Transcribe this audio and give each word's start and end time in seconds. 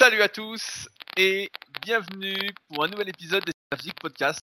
Salut 0.00 0.22
à 0.22 0.30
tous 0.30 0.88
et 1.18 1.50
bienvenue 1.82 2.54
pour 2.68 2.82
un 2.82 2.88
nouvel 2.88 3.10
épisode 3.10 3.44
des 3.44 3.52
Superphysique 3.52 4.00
Podcast. 4.00 4.40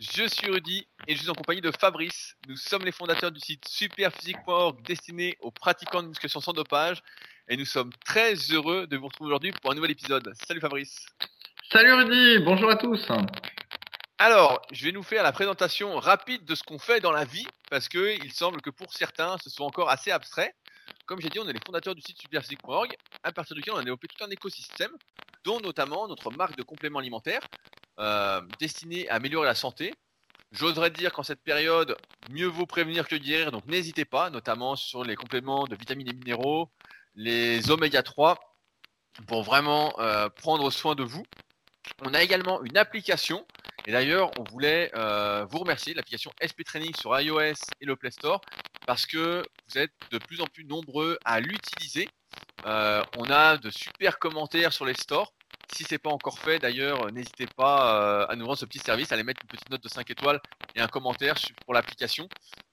Je 0.00 0.26
suis 0.26 0.50
Rudy 0.50 0.88
et 1.06 1.14
je 1.14 1.20
suis 1.20 1.30
en 1.30 1.34
compagnie 1.34 1.60
de 1.60 1.70
Fabrice. 1.70 2.34
Nous 2.48 2.56
sommes 2.56 2.84
les 2.84 2.90
fondateurs 2.90 3.30
du 3.30 3.38
site 3.38 3.62
superphysique.org 3.68 4.82
destiné 4.82 5.36
aux 5.40 5.52
pratiquants 5.52 6.02
de 6.02 6.08
musculation 6.08 6.40
sans 6.40 6.52
dopage 6.52 7.00
et 7.48 7.56
nous 7.56 7.64
sommes 7.64 7.92
très 8.04 8.34
heureux 8.50 8.88
de 8.88 8.96
vous 8.96 9.06
retrouver 9.06 9.28
aujourd'hui 9.28 9.52
pour 9.52 9.70
un 9.70 9.76
nouvel 9.76 9.92
épisode. 9.92 10.32
Salut 10.48 10.58
Fabrice. 10.58 11.06
Salut 11.70 11.92
Rudy, 11.92 12.40
bonjour 12.44 12.68
à 12.68 12.74
tous. 12.74 13.06
Alors, 14.18 14.60
je 14.72 14.84
vais 14.84 14.90
nous 14.90 15.04
faire 15.04 15.22
la 15.22 15.30
présentation 15.30 15.96
rapide 16.00 16.44
de 16.44 16.56
ce 16.56 16.64
qu'on 16.64 16.80
fait 16.80 16.98
dans 16.98 17.12
la 17.12 17.24
vie 17.24 17.46
parce 17.70 17.88
que 17.88 18.16
il 18.24 18.32
semble 18.32 18.60
que 18.60 18.70
pour 18.70 18.92
certains 18.92 19.36
ce 19.38 19.48
soit 19.48 19.64
encore 19.64 19.90
assez 19.90 20.10
abstrait. 20.10 20.56
Comme 21.08 21.22
j'ai 21.22 21.30
dit, 21.30 21.38
on 21.38 21.48
est 21.48 21.54
les 21.54 21.60
fondateurs 21.64 21.94
du 21.94 22.02
site 22.02 22.20
superphysique.org, 22.20 22.94
à 23.22 23.32
partir 23.32 23.56
duquel 23.56 23.72
on 23.72 23.78
a 23.78 23.82
développé 23.82 24.08
tout 24.08 24.22
un 24.22 24.28
écosystème, 24.28 24.90
dont 25.42 25.58
notamment 25.58 26.06
notre 26.06 26.30
marque 26.30 26.54
de 26.54 26.62
compléments 26.62 26.98
alimentaires, 26.98 27.40
euh, 27.98 28.42
destinée 28.60 29.08
à 29.08 29.14
améliorer 29.14 29.46
la 29.46 29.54
santé. 29.54 29.94
J'oserais 30.52 30.90
dire 30.90 31.14
qu'en 31.14 31.22
cette 31.22 31.42
période, 31.42 31.96
mieux 32.28 32.46
vaut 32.46 32.66
prévenir 32.66 33.08
que 33.08 33.16
guérir, 33.16 33.52
donc 33.52 33.64
n'hésitez 33.64 34.04
pas, 34.04 34.28
notamment 34.28 34.76
sur 34.76 35.02
les 35.02 35.16
compléments 35.16 35.66
de 35.66 35.76
vitamines 35.76 36.08
et 36.10 36.12
minéraux, 36.12 36.70
les 37.14 37.70
oméga 37.70 38.02
3, 38.02 38.38
pour 39.26 39.42
vraiment 39.42 39.98
euh, 40.00 40.28
prendre 40.28 40.70
soin 40.70 40.94
de 40.94 41.04
vous. 41.04 41.24
On 42.02 42.12
a 42.12 42.22
également 42.22 42.62
une 42.64 42.76
application, 42.76 43.46
et 43.86 43.92
d'ailleurs, 43.92 44.30
on 44.38 44.44
voulait 44.44 44.90
euh, 44.94 45.46
vous 45.46 45.60
remercier, 45.60 45.94
l'application 45.94 46.30
SP 46.44 46.64
Training 46.64 46.94
sur 46.94 47.18
iOS 47.18 47.54
et 47.80 47.86
le 47.86 47.96
Play 47.96 48.10
Store, 48.10 48.42
parce 48.88 49.04
que 49.04 49.42
vous 49.68 49.78
êtes 49.78 49.92
de 50.10 50.16
plus 50.16 50.40
en 50.40 50.46
plus 50.46 50.64
nombreux 50.64 51.18
à 51.22 51.40
l'utiliser. 51.40 52.08
Euh, 52.64 53.02
on 53.18 53.30
a 53.30 53.58
de 53.58 53.68
super 53.68 54.18
commentaires 54.18 54.72
sur 54.72 54.86
les 54.86 54.94
stores. 54.94 55.34
Si 55.74 55.84
c'est 55.84 55.98
pas 55.98 56.08
encore 56.08 56.38
fait, 56.38 56.58
d'ailleurs, 56.58 57.12
n'hésitez 57.12 57.46
pas 57.54 58.22
euh, 58.22 58.26
à 58.30 58.34
nous 58.34 58.46
rendre 58.46 58.56
ce 58.56 58.64
petit 58.64 58.78
service, 58.78 59.12
à 59.12 59.14
aller 59.16 59.24
mettre 59.24 59.42
une 59.42 59.48
petite 59.48 59.68
note 59.68 59.82
de 59.82 59.90
5 59.90 60.08
étoiles 60.10 60.40
et 60.74 60.80
un 60.80 60.88
commentaire 60.88 61.34
pour 61.66 61.74
l'application 61.74 62.30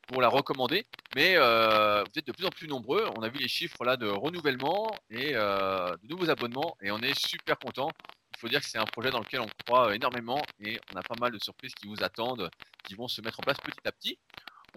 pour 0.08 0.22
la 0.22 0.30
recommander. 0.30 0.86
Mais 1.16 1.34
euh, 1.36 2.02
vous 2.04 2.18
êtes 2.18 2.28
de 2.28 2.32
plus 2.32 2.46
en 2.46 2.50
plus 2.50 2.70
nombreux. 2.70 3.06
On 3.18 3.22
a 3.22 3.28
vu 3.28 3.40
les 3.40 3.50
chiffres 3.50 3.84
là 3.84 3.98
de 3.98 4.08
renouvellement 4.08 4.96
et 5.10 5.34
de 5.34 6.08
nouveaux 6.08 6.30
abonnements 6.30 6.78
et 6.82 6.92
on 6.92 7.00
est 7.00 7.20
super 7.20 7.60
content. 7.60 7.90
Il 8.38 8.40
faut 8.40 8.48
dire 8.48 8.62
que 8.62 8.68
c'est 8.68 8.78
un 8.78 8.86
projet 8.86 9.10
dans 9.10 9.20
lequel 9.20 9.42
on 9.42 9.50
croit 9.66 9.94
énormément 9.94 10.42
et 10.64 10.80
on 10.94 10.96
a 10.96 11.02
pas 11.02 11.16
mal 11.20 11.34
de 11.34 11.40
surprises 11.40 11.76
qui 11.76 11.88
vous 11.88 12.02
attendent, 12.04 12.50
qui 12.86 12.96
vont 12.96 13.10
se 13.10 13.20
mettre 13.20 13.42
en 13.42 13.44
place 13.44 13.58
petit 13.58 13.86
à 13.86 13.92
petit. 13.92 14.18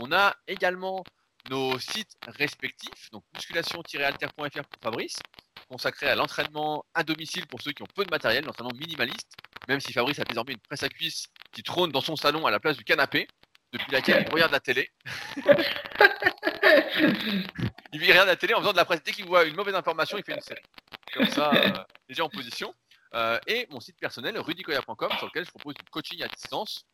On 0.00 0.10
a 0.12 0.34
également 0.48 1.04
nos 1.50 1.78
sites 1.78 2.16
respectifs, 2.26 3.10
donc 3.10 3.24
musculation-alter.fr 3.34 4.64
pour 4.64 4.82
Fabrice, 4.82 5.18
consacré 5.68 6.08
à 6.08 6.14
l'entraînement 6.14 6.84
à 6.94 7.02
domicile 7.02 7.46
pour 7.46 7.60
ceux 7.60 7.72
qui 7.72 7.82
ont 7.82 7.88
peu 7.94 8.04
de 8.04 8.10
matériel, 8.10 8.44
l'entraînement 8.44 8.74
minimaliste, 8.74 9.30
même 9.68 9.80
si 9.80 9.92
Fabrice 9.92 10.18
a 10.18 10.24
désormais 10.24 10.52
une 10.52 10.60
presse 10.60 10.82
à 10.82 10.88
cuisse 10.88 11.26
qui 11.52 11.62
trône 11.62 11.92
dans 11.92 12.00
son 12.00 12.16
salon 12.16 12.46
à 12.46 12.50
la 12.50 12.60
place 12.60 12.76
du 12.76 12.84
canapé, 12.84 13.28
depuis 13.72 13.92
laquelle 13.92 14.24
il 14.26 14.32
regarde 14.32 14.52
la 14.52 14.60
télé. 14.60 14.90
il 17.92 18.00
regarde 18.00 18.28
la 18.28 18.36
télé 18.36 18.54
en 18.54 18.60
faisant 18.60 18.72
de 18.72 18.76
la 18.76 18.84
presse. 18.84 19.02
Dès 19.02 19.12
qu'il 19.12 19.26
voit 19.26 19.44
une 19.44 19.54
mauvaise 19.54 19.74
information, 19.74 20.16
il 20.16 20.24
fait 20.24 20.34
une 20.34 20.40
série. 20.40 20.62
Comme 21.12 21.28
ça, 21.28 21.52
euh, 21.52 21.70
déjà 22.08 22.24
en 22.24 22.28
position. 22.30 22.74
Euh, 23.14 23.38
et 23.46 23.66
mon 23.70 23.80
site 23.80 23.98
personnel, 23.98 24.38
rudicoya.com, 24.38 25.10
sur 25.18 25.26
lequel 25.26 25.44
je 25.44 25.50
propose 25.50 25.74
du 25.74 25.84
coaching 25.90 26.22
à 26.22 26.28
distance 26.28 26.84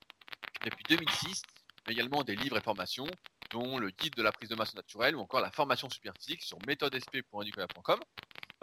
depuis 0.65 0.85
2006, 0.89 1.43
mais 1.87 1.93
également 1.93 2.23
des 2.23 2.37
livres 2.37 2.57
et 2.57 2.61
formations, 2.61 3.07
dont 3.51 3.79
le 3.79 3.91
guide 3.91 4.15
de 4.15 4.23
la 4.23 4.33
prise 4.33 4.49
de 4.49 4.55
masse 4.55 4.75
naturelle 4.75 5.17
ou 5.17 5.21
encore 5.21 5.41
la 5.41 5.51
formation 5.51 5.89
super 5.89 6.13
physique 6.19 6.43
sur 6.43 6.59
méthodesp.educola.com. 6.67 8.01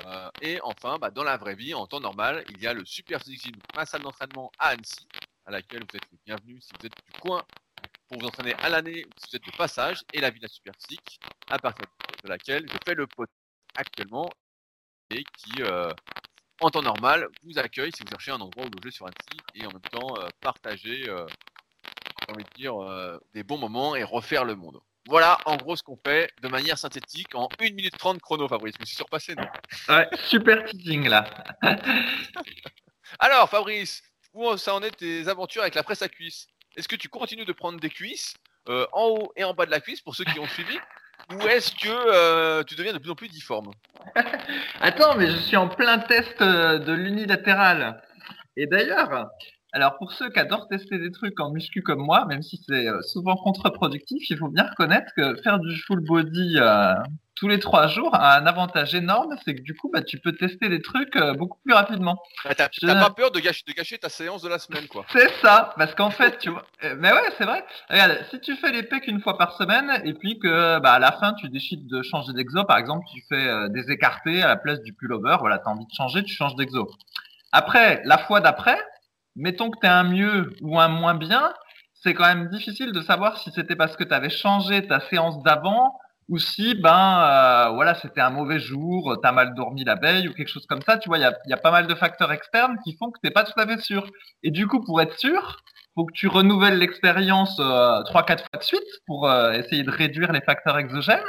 Euh, 0.05 0.29
et 0.41 0.59
enfin, 0.61 0.97
bah, 0.97 1.11
dans 1.11 1.23
la 1.23 1.37
vraie 1.37 1.55
vie, 1.55 1.73
en 1.73 1.85
temps 1.87 1.99
normal, 1.99 2.43
il 2.49 2.61
y 2.61 2.67
a 2.67 2.73
le 2.73 2.85
Super 2.85 3.21
Physique 3.21 3.43
Gym, 3.43 3.55
ma 3.75 3.85
salle 3.85 4.01
d'entraînement 4.01 4.51
à 4.57 4.69
Annecy, 4.69 5.07
à 5.45 5.51
laquelle 5.51 5.81
vous 5.81 5.97
êtes 5.97 6.11
les 6.11 6.17
bienvenus 6.25 6.63
si 6.63 6.71
vous 6.79 6.87
êtes 6.87 6.95
du 7.05 7.19
coin 7.19 7.43
pour 8.07 8.19
vous 8.19 8.27
entraîner 8.27 8.53
à 8.55 8.69
l'année 8.69 9.05
ou 9.05 9.09
si 9.17 9.29
vous 9.29 9.35
êtes 9.37 9.45
de 9.45 9.57
passage, 9.57 10.03
et 10.13 10.19
la 10.19 10.29
Villa 10.29 10.47
Super 10.47 10.73
Physique, 10.75 11.19
à 11.49 11.59
partir 11.59 11.85
de 12.23 12.29
laquelle 12.29 12.65
je 12.67 12.77
fais 12.85 12.95
le 12.95 13.07
pot 13.07 13.27
actuellement 13.75 14.29
et 15.11 15.23
qui, 15.37 15.61
euh, 15.61 15.93
en 16.61 16.69
temps 16.69 16.81
normal, 16.81 17.27
vous 17.43 17.59
accueille 17.59 17.91
si 17.95 18.03
vous 18.03 18.09
cherchez 18.09 18.31
un 18.31 18.39
endroit 18.41 18.65
où 18.65 18.69
loger 18.69 18.91
sur 18.91 19.05
Annecy 19.05 19.39
et 19.55 19.65
en 19.65 19.71
même 19.71 19.81
temps 19.81 20.15
euh, 20.17 20.27
partager 20.39 21.09
j'ai 22.31 22.35
envie 22.35 22.43
de 22.43 22.55
dire, 22.55 22.81
euh, 22.81 23.19
des 23.33 23.43
bons 23.43 23.57
moments 23.57 23.95
et 23.95 24.03
refaire 24.03 24.45
le 24.45 24.55
monde. 24.55 24.79
Voilà 25.07 25.37
en 25.45 25.57
gros 25.57 25.75
ce 25.75 25.83
qu'on 25.83 25.97
fait 26.05 26.31
de 26.41 26.47
manière 26.47 26.77
synthétique 26.77 27.33
en 27.33 27.49
1 27.59 27.73
minute 27.73 27.97
30 27.97 28.21
chrono, 28.21 28.47
Fabrice. 28.47 28.75
Je 28.75 28.81
me 28.81 28.85
suis 28.85 28.95
surpassé, 28.95 29.35
non? 29.35 29.45
Ouais, 29.89 30.07
super 30.25 30.63
teasing 30.65 31.07
là. 31.07 31.25
Alors, 33.19 33.49
Fabrice, 33.49 34.03
où 34.33 34.55
ça 34.57 34.75
en 34.75 34.81
est 34.81 34.91
tes 34.91 35.27
aventures 35.27 35.63
avec 35.63 35.75
la 35.75 35.83
presse 35.83 36.01
à 36.01 36.07
cuisse 36.07 36.47
Est-ce 36.77 36.87
que 36.87 36.95
tu 36.95 37.09
continues 37.09 37.45
de 37.45 37.51
prendre 37.51 37.79
des 37.79 37.89
cuisses 37.89 38.35
euh, 38.69 38.85
en 38.93 39.07
haut 39.07 39.33
et 39.35 39.43
en 39.43 39.53
bas 39.53 39.65
de 39.65 39.71
la 39.71 39.81
cuisse 39.81 40.01
pour 40.01 40.15
ceux 40.15 40.23
qui 40.23 40.39
ont 40.39 40.47
suivi? 40.47 40.77
Ou 41.33 41.41
est-ce 41.47 41.71
que 41.71 41.89
euh, 41.89 42.63
tu 42.63 42.75
deviens 42.75 42.93
de 42.93 42.99
plus 42.99 43.11
en 43.11 43.15
plus 43.15 43.27
difforme? 43.27 43.71
Attends, 44.81 45.15
mais 45.15 45.27
je 45.27 45.37
suis 45.37 45.57
en 45.57 45.67
plein 45.67 45.99
test 45.99 46.41
de 46.41 46.93
l'unilatéral. 46.93 48.01
Et 48.55 48.67
d'ailleurs, 48.67 49.29
alors 49.73 49.97
pour 49.97 50.11
ceux 50.11 50.29
qui 50.29 50.39
adorent 50.39 50.67
tester 50.67 50.99
des 50.99 51.11
trucs 51.11 51.39
en 51.39 51.51
muscu 51.51 51.81
comme 51.81 52.03
moi, 52.03 52.25
même 52.25 52.41
si 52.41 52.61
c'est 52.67 52.87
euh, 52.87 53.01
souvent 53.01 53.35
contre-productif, 53.35 54.29
il 54.29 54.37
faut 54.37 54.49
bien 54.49 54.67
reconnaître 54.67 55.13
que 55.15 55.35
faire 55.41 55.59
du 55.59 55.77
full 55.83 56.01
body 56.01 56.57
euh, 56.57 56.93
tous 57.35 57.47
les 57.47 57.59
trois 57.59 57.87
jours 57.87 58.13
a 58.13 58.37
un 58.37 58.45
avantage 58.45 58.93
énorme, 58.93 59.35
c'est 59.45 59.55
que 59.55 59.61
du 59.61 59.73
coup 59.73 59.89
bah, 59.91 60.01
tu 60.01 60.19
peux 60.19 60.33
tester 60.35 60.67
des 60.67 60.81
trucs 60.81 61.15
euh, 61.15 61.33
beaucoup 61.33 61.57
plus 61.63 61.73
rapidement. 61.73 62.21
Bah, 62.43 62.53
t'as 62.53 62.67
pas 62.67 63.09
peur 63.11 63.31
de 63.31 63.39
gâcher, 63.39 63.63
de 63.65 63.71
gâcher 63.71 63.97
ta 63.97 64.09
séance 64.09 64.41
de 64.41 64.49
la 64.49 64.59
semaine 64.59 64.87
quoi. 64.87 65.05
C'est 65.13 65.31
ça, 65.41 65.73
parce 65.77 65.95
qu'en 65.95 66.11
fait 66.11 66.37
tu 66.37 66.49
vois, 66.49 66.65
mais 66.97 67.13
ouais 67.13 67.31
c'est 67.37 67.45
vrai. 67.45 67.63
Regarde, 67.89 68.17
si 68.29 68.41
tu 68.41 68.57
fais 68.57 68.73
les 68.73 68.83
pecs 68.83 69.07
une 69.07 69.21
fois 69.21 69.37
par 69.37 69.55
semaine 69.55 70.01
et 70.03 70.13
puis 70.13 70.37
que 70.37 70.79
bah, 70.79 70.93
à 70.93 70.99
la 70.99 71.13
fin 71.13 71.33
tu 71.33 71.47
décides 71.47 71.87
de 71.87 72.01
changer 72.01 72.33
d'exo, 72.33 72.65
par 72.65 72.77
exemple 72.77 73.05
tu 73.13 73.23
fais 73.29 73.69
des 73.69 73.89
écartés 73.89 74.43
à 74.43 74.49
la 74.49 74.57
place 74.57 74.81
du 74.81 74.91
pullover, 74.91 75.37
voilà 75.39 75.59
t'as 75.59 75.71
envie 75.71 75.85
de 75.85 75.93
changer, 75.95 76.23
tu 76.23 76.33
changes 76.35 76.57
d'exo. 76.57 76.89
Après, 77.53 78.01
la 78.05 78.17
fois 78.17 78.39
d'après, 78.39 78.77
mettons 79.35 79.69
que 79.69 79.79
tu 79.79 79.87
es 79.87 79.89
un 79.89 80.03
mieux 80.03 80.53
ou 80.61 80.79
un 80.79 80.87
moins 80.87 81.15
bien, 81.15 81.53
c'est 81.93 82.13
quand 82.13 82.25
même 82.25 82.49
difficile 82.49 82.91
de 82.91 83.01
savoir 83.01 83.37
si 83.37 83.51
c'était 83.51 83.75
parce 83.75 83.95
que 83.95 84.03
tu 84.03 84.13
avais 84.13 84.29
changé 84.29 84.87
ta 84.87 84.99
séance 84.99 85.41
d'avant 85.43 85.97
ou 86.29 86.39
si 86.39 86.75
ben 86.75 87.21
euh, 87.21 87.69
voilà 87.71 87.93
c'était 87.95 88.21
un 88.21 88.29
mauvais 88.29 88.59
jour, 88.59 89.17
tu 89.21 89.27
as 89.27 89.31
mal 89.31 89.53
dormi 89.53 89.83
la 89.83 89.95
veille 89.95 90.27
ou 90.27 90.33
quelque 90.33 90.47
chose 90.47 90.65
comme 90.65 90.81
ça. 90.81 90.97
Tu 90.97 91.09
vois, 91.09 91.17
il 91.17 91.21
y 91.21 91.25
a, 91.25 91.37
y 91.45 91.53
a, 91.53 91.57
pas 91.57 91.71
mal 91.71 91.87
de 91.87 91.95
facteurs 91.95 92.31
externes 92.31 92.77
qui 92.83 92.95
font 92.95 93.11
que 93.11 93.19
tu 93.23 93.31
pas 93.31 93.43
tout 93.43 93.59
à 93.59 93.67
fait 93.67 93.79
sûr. 93.81 94.07
Et 94.43 94.49
du 94.49 94.67
coup, 94.67 94.81
pour 94.81 95.01
être 95.01 95.17
sûr, 95.19 95.57
faut 95.93 96.05
que 96.05 96.13
tu 96.13 96.27
renouvelles 96.27 96.77
l'expérience 96.77 97.57
euh, 97.59 98.01
trois 98.03 98.23
quatre 98.23 98.45
fois 98.49 98.59
de 98.59 98.63
suite 98.63 98.81
pour 99.05 99.29
euh, 99.29 99.51
essayer 99.51 99.83
de 99.83 99.91
réduire 99.91 100.31
les 100.31 100.41
facteurs 100.41 100.77
exogènes. 100.77 101.19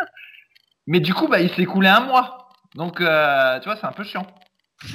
Mais 0.86 1.00
du 1.00 1.14
coup, 1.14 1.28
bah, 1.28 1.40
il 1.40 1.50
s'est 1.50 1.62
écoulé 1.62 1.88
un 1.88 2.00
mois. 2.00 2.48
Donc, 2.76 2.98
tu 2.98 3.04
vois, 3.04 3.76
c'est 3.76 3.86
un 3.86 3.92
peu 3.92 4.04
chiant. 4.04 4.26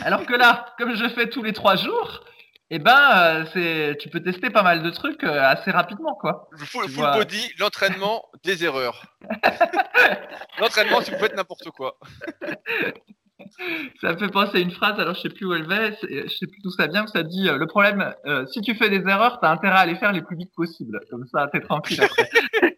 Alors 0.03 0.25
que 0.25 0.33
là, 0.33 0.65
comme 0.77 0.95
je 0.95 1.07
fais 1.09 1.29
tous 1.29 1.43
les 1.43 1.53
trois 1.53 1.75
jours, 1.75 2.23
eh 2.69 2.79
ben, 2.79 2.99
euh, 3.15 3.45
c'est, 3.53 3.97
tu 3.97 4.09
peux 4.09 4.21
tester 4.21 4.49
pas 4.49 4.61
mal 4.61 4.83
de 4.83 4.89
trucs 4.89 5.23
euh, 5.23 5.41
assez 5.41 5.71
rapidement, 5.71 6.15
quoi. 6.15 6.49
Le 6.51 6.65
full, 6.65 6.93
body, 6.93 7.53
l'entraînement, 7.59 8.25
des 8.43 8.65
erreurs. 8.65 9.05
l'entraînement, 10.59 10.99
si 11.01 11.11
vous 11.11 11.17
faites 11.17 11.35
n'importe 11.35 11.69
quoi. 11.71 11.97
ça 14.01 14.11
me 14.11 14.17
fait 14.17 14.27
penser 14.27 14.57
à 14.57 14.59
une 14.59 14.71
phrase, 14.71 14.99
alors 14.99 15.15
je 15.15 15.21
sais 15.21 15.29
plus 15.29 15.45
où 15.45 15.53
elle 15.53 15.65
va, 15.65 15.91
je 15.91 16.27
sais 16.27 16.47
plus 16.47 16.59
d'où 16.61 16.71
ça 16.71 16.87
vient, 16.87 17.07
ça 17.07 17.23
dit 17.23 17.47
euh, 17.47 17.57
le 17.57 17.67
problème, 17.67 18.13
si 18.51 18.59
tu 18.59 18.75
fais 18.75 18.89
des 18.89 19.07
erreurs, 19.07 19.39
t'as 19.39 19.49
intérêt 19.49 19.79
à 19.79 19.85
les 19.85 19.95
faire 19.95 20.11
les 20.11 20.21
plus 20.21 20.35
vite 20.35 20.51
possible, 20.53 20.99
comme 21.09 21.25
ça 21.27 21.47
t'es 21.53 21.61
tranquille 21.61 22.03
après. 22.03 22.29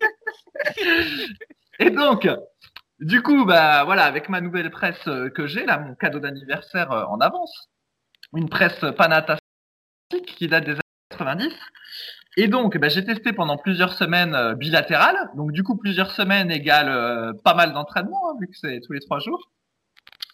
Et 1.79 1.89
donc, 1.89 2.29
du 2.99 3.23
coup, 3.23 3.45
bah 3.45 3.85
voilà, 3.85 4.03
avec 4.03 4.29
ma 4.29 4.39
nouvelle 4.39 4.69
presse 4.69 5.09
que 5.33 5.47
j'ai 5.47 5.65
là, 5.65 5.79
mon 5.79 5.95
cadeau 5.95 6.19
d'anniversaire 6.19 6.91
en 6.91 7.19
avance, 7.21 7.71
une 8.35 8.49
presse 8.49 8.85
Panata 8.95 9.39
qui 10.17 10.47
date 10.47 10.65
des 10.65 10.71
années 10.71 10.81
90. 11.11 11.53
Et 12.37 12.47
donc, 12.47 12.77
bah, 12.77 12.89
j'ai 12.89 13.03
testé 13.03 13.33
pendant 13.33 13.57
plusieurs 13.57 13.93
semaines 13.93 14.33
euh, 14.33 14.55
bilatérales. 14.55 15.29
Donc, 15.35 15.51
du 15.51 15.63
coup, 15.63 15.77
plusieurs 15.77 16.11
semaines 16.11 16.51
égale 16.51 16.89
euh, 16.89 17.33
pas 17.43 17.53
mal 17.53 17.73
d'entraînement, 17.73 18.29
hein, 18.29 18.37
vu 18.39 18.47
que 18.47 18.55
c'est 18.55 18.79
tous 18.81 18.93
les 18.93 18.99
trois 19.01 19.19
jours. 19.19 19.51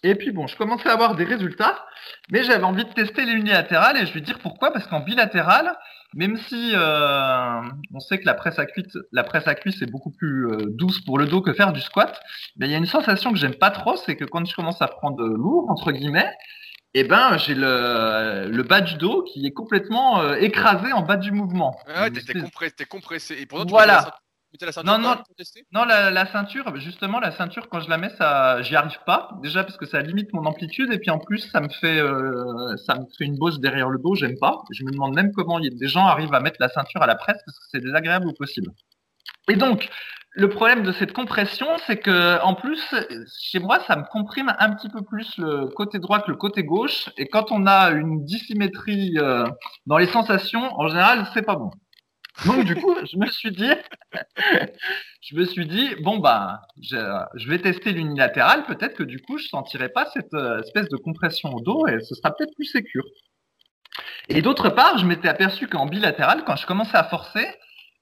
Et 0.02 0.14
puis, 0.14 0.30
bon, 0.30 0.46
je 0.46 0.56
commençais 0.56 0.88
à 0.88 0.92
avoir 0.92 1.16
des 1.16 1.24
résultats, 1.24 1.84
mais 2.30 2.44
j'avais 2.44 2.64
envie 2.64 2.84
de 2.84 2.92
tester 2.92 3.24
l'unilatéral 3.24 3.96
et 3.96 4.06
je 4.06 4.12
vais 4.12 4.20
dire 4.20 4.38
pourquoi. 4.38 4.72
Parce 4.72 4.86
qu'en 4.86 5.00
bilatéral, 5.00 5.74
même 6.14 6.36
si 6.36 6.72
euh, 6.74 7.60
on 7.92 7.98
sait 7.98 8.18
que 8.18 8.26
la 8.26 8.34
presse 8.34 8.58
à 8.58 8.66
cuisse, 8.66 8.96
la 9.10 9.24
presse 9.24 9.48
à 9.48 9.54
cuisse 9.54 9.82
est 9.82 9.90
beaucoup 9.90 10.12
plus 10.12 10.46
douce 10.68 11.00
pour 11.00 11.18
le 11.18 11.26
dos 11.26 11.40
que 11.40 11.52
faire 11.54 11.72
du 11.72 11.80
squat, 11.80 12.20
ben, 12.56 12.66
il 12.66 12.72
y 12.72 12.74
a 12.74 12.78
une 12.78 12.86
sensation 12.86 13.32
que 13.32 13.38
j'aime 13.38 13.56
pas 13.56 13.70
trop, 13.70 13.96
c'est 13.96 14.16
que 14.16 14.24
quand 14.24 14.44
je 14.44 14.54
commence 14.54 14.80
à 14.80 14.86
prendre 14.86 15.26
lourd 15.26 15.70
entre 15.70 15.90
guillemets, 15.90 16.30
eh 16.98 17.04
ben 17.04 17.36
j'ai 17.36 17.54
le, 17.54 18.48
le 18.48 18.62
bas 18.62 18.80
du 18.80 18.96
dos 18.96 19.22
qui 19.24 19.46
est 19.46 19.50
complètement 19.52 20.20
euh, 20.20 20.36
écrasé 20.36 20.92
en 20.92 21.02
bas 21.02 21.16
du 21.16 21.30
mouvement. 21.30 21.76
Ah 21.86 22.04
ouais, 22.04 22.10
t'es 22.10 22.40
compressé, 22.40 22.84
compressé. 22.88 23.34
Et 23.34 23.46
voilà. 23.68 24.12
la 24.60 24.72
ceinture 24.72 24.84
Non, 24.84 24.98
non. 24.98 25.16
pour 25.16 25.34
tester? 25.36 25.66
Non, 25.72 25.84
la, 25.84 26.10
la 26.10 26.24
ceinture, 26.26 26.74
justement, 26.76 27.20
la 27.20 27.32
ceinture, 27.32 27.68
quand 27.68 27.80
je 27.80 27.90
la 27.90 27.98
mets, 27.98 28.08
ça, 28.16 28.62
j'y 28.62 28.76
arrive 28.76 28.98
pas. 29.04 29.30
Déjà 29.42 29.64
parce 29.64 29.76
que 29.76 29.84
ça 29.84 30.00
limite 30.00 30.32
mon 30.32 30.46
amplitude 30.46 30.90
et 30.92 30.98
puis 30.98 31.10
en 31.10 31.18
plus, 31.18 31.40
ça 31.50 31.60
me 31.60 31.68
fait, 31.68 31.98
euh, 31.98 32.76
ça 32.86 32.94
me 32.94 33.04
fait 33.18 33.24
une 33.24 33.36
bosse 33.36 33.60
derrière 33.60 33.90
le 33.90 33.98
dos. 33.98 34.14
J'aime 34.14 34.38
pas. 34.38 34.62
Je 34.70 34.82
me 34.84 34.90
demande 34.90 35.14
même 35.14 35.32
comment 35.32 35.58
y 35.58 35.68
des 35.68 35.88
gens 35.88 36.06
arrivent 36.06 36.32
à 36.34 36.40
mettre 36.40 36.56
la 36.60 36.68
ceinture 36.68 37.02
à 37.02 37.06
la 37.06 37.16
presse 37.16 37.38
parce 37.44 37.58
que 37.58 37.64
c'est 37.70 37.80
désagréable 37.80 38.28
au 38.28 38.32
possible. 38.32 38.70
Et 39.48 39.56
donc, 39.56 39.88
le 40.32 40.50
problème 40.50 40.82
de 40.82 40.92
cette 40.92 41.12
compression, 41.12 41.66
c'est 41.86 41.96
que 41.96 42.42
en 42.42 42.54
plus, 42.54 42.82
chez 43.40 43.58
moi, 43.58 43.80
ça 43.86 43.96
me 43.96 44.04
comprime 44.04 44.54
un 44.58 44.74
petit 44.74 44.90
peu 44.90 45.02
plus 45.02 45.38
le 45.38 45.68
côté 45.68 45.98
droit 45.98 46.20
que 46.20 46.30
le 46.30 46.36
côté 46.36 46.62
gauche. 46.62 47.08
Et 47.16 47.26
quand 47.26 47.52
on 47.52 47.66
a 47.66 47.90
une 47.90 48.22
dissymétrie 48.24 49.14
euh, 49.16 49.46
dans 49.86 49.96
les 49.96 50.06
sensations, 50.06 50.78
en 50.78 50.88
général, 50.88 51.26
c'est 51.32 51.42
pas 51.42 51.56
bon. 51.56 51.70
Donc 52.44 52.64
du 52.64 52.74
coup, 52.76 52.94
je 53.10 53.16
me 53.16 53.26
suis 53.28 53.50
dit, 53.50 53.70
je 55.22 55.36
me 55.36 55.46
suis 55.46 55.66
dit, 55.66 55.94
bon 56.02 56.18
bah, 56.18 56.60
je, 56.82 57.48
vais 57.48 57.58
tester 57.58 57.92
l'unilatéral. 57.92 58.66
Peut-être 58.66 58.94
que 58.94 59.04
du 59.04 59.20
coup, 59.22 59.38
je 59.38 59.48
sentirai 59.48 59.88
pas 59.88 60.04
cette 60.12 60.34
euh, 60.34 60.60
espèce 60.60 60.90
de 60.90 60.96
compression 60.96 61.54
au 61.54 61.62
dos 61.62 61.86
et 61.86 62.00
ce 62.00 62.14
sera 62.14 62.36
peut-être 62.36 62.54
plus 62.54 62.66
sécure. 62.66 63.06
Et 64.28 64.42
d'autre 64.42 64.68
part, 64.68 64.98
je 64.98 65.06
m'étais 65.06 65.28
aperçu 65.28 65.66
qu'en 65.66 65.86
bilatéral, 65.86 66.44
quand 66.44 66.56
je 66.56 66.66
commençais 66.66 66.98
à 66.98 67.04
forcer, 67.04 67.46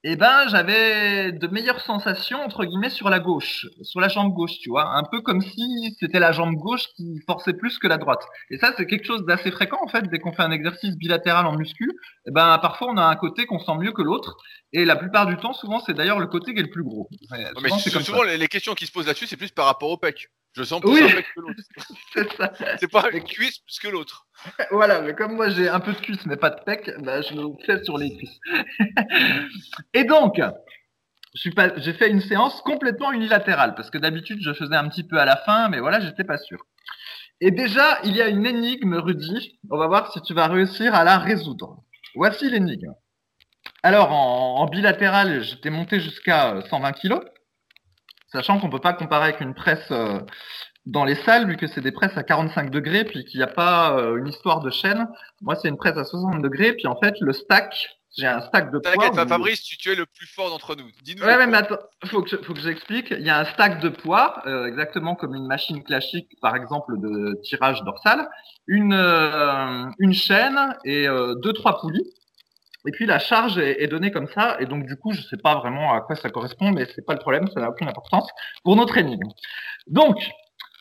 eh 0.06 0.17
ben, 0.17 0.47
j'avais 0.49 1.33
de 1.33 1.47
meilleures 1.47 1.81
sensations 1.81 2.43
entre 2.43 2.65
guillemets 2.65 2.91
sur 2.91 3.09
la 3.09 3.21
gauche, 3.21 3.67
sur 3.83 4.01
la 4.01 4.09
jambe 4.09 4.35
gauche, 4.35 4.59
tu 4.61 4.69
vois, 4.69 4.95
un 4.97 5.03
peu 5.03 5.23
comme 5.23 5.41
si 5.41 5.97
c'était 5.99 6.19
la 6.19 6.31
jambe 6.31 6.56
gauche 6.56 6.89
qui 6.95 7.21
forçait 7.27 7.55
plus 7.55 7.79
que 7.79 7.89
la 7.89 7.97
droite. 7.97 8.23
Et 8.51 8.59
ça, 8.59 8.75
c'est 8.77 8.87
quelque 8.87 9.06
chose 9.06 9.25
d'assez 9.25 9.51
fréquent 9.51 9.79
en 9.83 9.89
fait 9.89 10.03
dès 10.11 10.19
qu'on 10.19 10.33
fait 10.33 10.43
un 10.43 10.51
exercice 10.51 10.97
bilatéral 10.97 11.47
en 11.47 11.56
muscu. 11.56 11.91
Eh 12.27 12.31
ben, 12.31 12.59
parfois 12.59 12.89
on 12.91 12.99
a 12.99 13.05
un 13.05 13.17
côté 13.17 13.47
qu'on 13.47 13.59
sent 13.59 13.77
mieux 13.79 13.93
que 13.93 14.03
l'autre, 14.03 14.37
et 14.75 14.85
la 14.85 14.97
plupart 14.97 15.27
du 15.27 15.37
temps, 15.37 15.53
souvent, 15.53 15.81
c'est 15.81 15.95
d'ailleurs 15.95 16.19
le 16.19 16.27
côté 16.27 16.53
qui 16.53 16.61
est 16.61 16.65
le 16.65 16.71
plus 16.71 16.83
gros. 16.83 17.09
Ouais, 17.31 17.45
Mais 17.62 17.71
souvent, 17.71 18.25
les 18.25 18.49
questions 18.49 18.75
qui 18.75 18.87
se 18.87 18.93
posent 18.93 19.07
là-dessus, 19.07 19.27
c'est 19.27 19.37
plus 19.37 19.53
par 19.53 19.67
rapport 19.67 19.89
au 19.89 19.97
pec. 19.97 20.29
Je 20.56 20.62
sens 20.62 20.81
plus 20.81 20.91
Oui. 20.91 21.03
un 21.03 21.09
pec 21.17 21.27
que 21.35 21.41
l'autre. 21.41 21.62
C'est 22.15 22.33
ça. 22.35 22.53
C'est 22.79 22.91
pas 22.91 23.11
une 23.12 23.25
cuisse 23.25 23.59
plus 23.59 23.79
que 23.81 23.89
l'autre. 23.89 24.27
Voilà, 24.71 25.01
mais 25.03 25.15
comme 25.15 25.35
moi 25.35 25.49
j'ai 25.49 25.69
un 25.69 25.81
peu 25.81 25.93
de 25.93 25.99
cuisse 25.99 26.25
mais 26.27 26.37
pas 26.37 26.51
de 26.51 26.61
pec, 26.65 26.91
bah, 27.01 27.23
je 27.23 27.35
me 27.35 27.49
fais 27.65 27.83
sur 27.85 27.99
les 27.99 28.17
cuisses. 28.17 28.39
Et 29.95 30.05
donc, 30.05 30.41
je 31.35 31.41
suis 31.41 31.51
pas, 31.53 31.75
j'ai 31.79 31.93
fait 31.95 32.09
une 32.11 32.21
séance 32.21 32.61
complètement 32.62 33.12
unilatérale 33.12 33.75
parce 33.75 33.91
que 33.91 33.99
d'habitude 33.99 34.39
je 34.43 34.53
faisais 34.53 34.77
un 34.77 34.89
petit 34.89 35.05
peu 35.05 35.19
à 35.19 35.25
la 35.25 35.37
fin, 35.37 35.69
mais 35.69 35.81
voilà, 35.81 36.01
j'étais 36.01 36.25
pas 36.25 36.39
sûr. 36.39 36.65
Et 37.41 37.50
déjà, 37.50 37.99
il 38.05 38.15
y 38.17 38.23
a 38.23 38.29
une 38.29 38.47
énigme, 38.47 38.95
Rudy. 38.95 39.59
On 39.71 39.77
va 39.77 39.89
voir 39.89 40.12
si 40.12 40.23
tu 40.23 40.35
vas 40.35 40.47
réussir 40.47 40.95
à 40.95 41.03
la 41.05 41.19
résoudre. 41.19 41.83
Voici 42.15 42.49
l'énigme. 42.49 42.95
Alors, 43.83 44.12
en, 44.12 44.61
en 44.61 44.67
bilatéral, 44.67 45.43
j'étais 45.43 45.71
monté 45.71 45.99
jusqu'à 46.00 46.55
euh, 46.55 46.62
120 46.71 46.93
kg, 46.93 47.15
sachant 48.35 48.59
qu'on 48.59 48.69
peut 48.71 48.81
pas 48.81 48.93
comparer 48.93 49.25
avec 49.29 49.41
une 49.41 49.55
presse 49.55 49.91
euh, 49.91 50.21
dans 50.87 51.05
les 51.05 51.15
salles, 51.15 51.47
vu 51.49 51.57
que 51.57 51.67
c'est 51.67 51.81
des 51.81 51.93
presses 51.93 52.17
à 52.17 52.23
45 52.23 52.71
degrés, 52.71 53.05
puis 53.05 53.25
qu'il 53.25 53.39
n'y 53.39 53.45
a 53.45 53.49
pas 53.49 53.97
euh, 53.99 54.17
une 54.19 54.27
histoire 54.29 54.61
de 54.61 54.71
chaîne. 54.71 55.09
Moi, 55.41 55.55
c'est 55.57 55.69
une 55.69 55.77
presse 55.79 55.97
à 55.97 56.05
60 56.05 56.43
degrés, 56.43 56.73
puis 56.75 56.87
en 56.87 56.97
fait, 57.03 57.15
le 57.21 57.33
stack, 57.33 57.75
j'ai 58.19 58.27
un 58.27 58.41
stack 58.43 58.71
de 58.71 58.79
poids. 58.79 58.93
T'inquiète 58.93 59.15
pas, 59.17 59.25
où- 59.25 59.29
Fabrice, 59.29 59.63
tu, 59.63 59.77
tu 59.79 59.91
es 59.91 59.95
le 59.95 60.05
plus 60.07 60.27
fort 60.27 60.51
d'entre 60.51 60.77
nous. 60.77 60.85
Dis-nous. 61.03 61.25
Ouais, 61.25 61.47
mais 61.47 61.57
attends, 61.57 61.79
faut 62.07 62.23
que 62.23 62.29
je, 62.31 62.37
faut 62.37 62.53
que 62.55 62.61
j'explique. 62.61 63.11
Il 63.13 63.23
y 63.27 63.31
a 63.31 63.39
un 63.39 63.45
stack 63.47 63.81
de 63.81 63.89
poids, 63.89 64.43
euh, 64.47 64.67
exactement 64.67 65.15
comme 65.15 65.35
une 65.35 65.47
machine 65.47 65.83
classique, 65.83 66.29
par 66.43 66.55
exemple 66.55 66.99
de 66.99 67.41
tirage 67.43 67.83
dorsal, 67.83 68.29
une 68.67 68.93
euh, 68.95 69.87
une 69.99 70.13
chaîne 70.13 70.77
et 70.85 71.09
euh, 71.09 71.35
deux 71.37 71.53
trois 71.55 71.81
poulies. 71.81 72.05
Et 72.87 72.91
puis 72.93 73.07
la 73.07 73.19
charge 73.19 73.57
est, 73.59 73.83
est 73.83 73.87
donnée 73.87 74.11
comme 74.11 74.29
ça, 74.29 74.57
et 74.61 74.67
donc 74.67 74.85
du 74.87 74.97
coup, 74.97 75.13
je 75.13 75.23
sais 75.23 75.37
pas 75.39 75.55
vraiment 75.57 75.95
à 75.95 76.01
quoi 76.03 76.17
ça 76.17 76.29
correspond, 76.31 76.71
mais 76.71 76.87
c'est 76.95 77.05
pas 77.07 77.15
le 77.15 77.19
problème, 77.19 77.49
ça 77.55 77.61
n'a 77.61 77.71
aucune 77.71 77.89
importance 77.89 78.29
pour 78.63 78.77
notre 78.77 78.97
énigme. 78.99 79.29
Donc, 79.87 80.17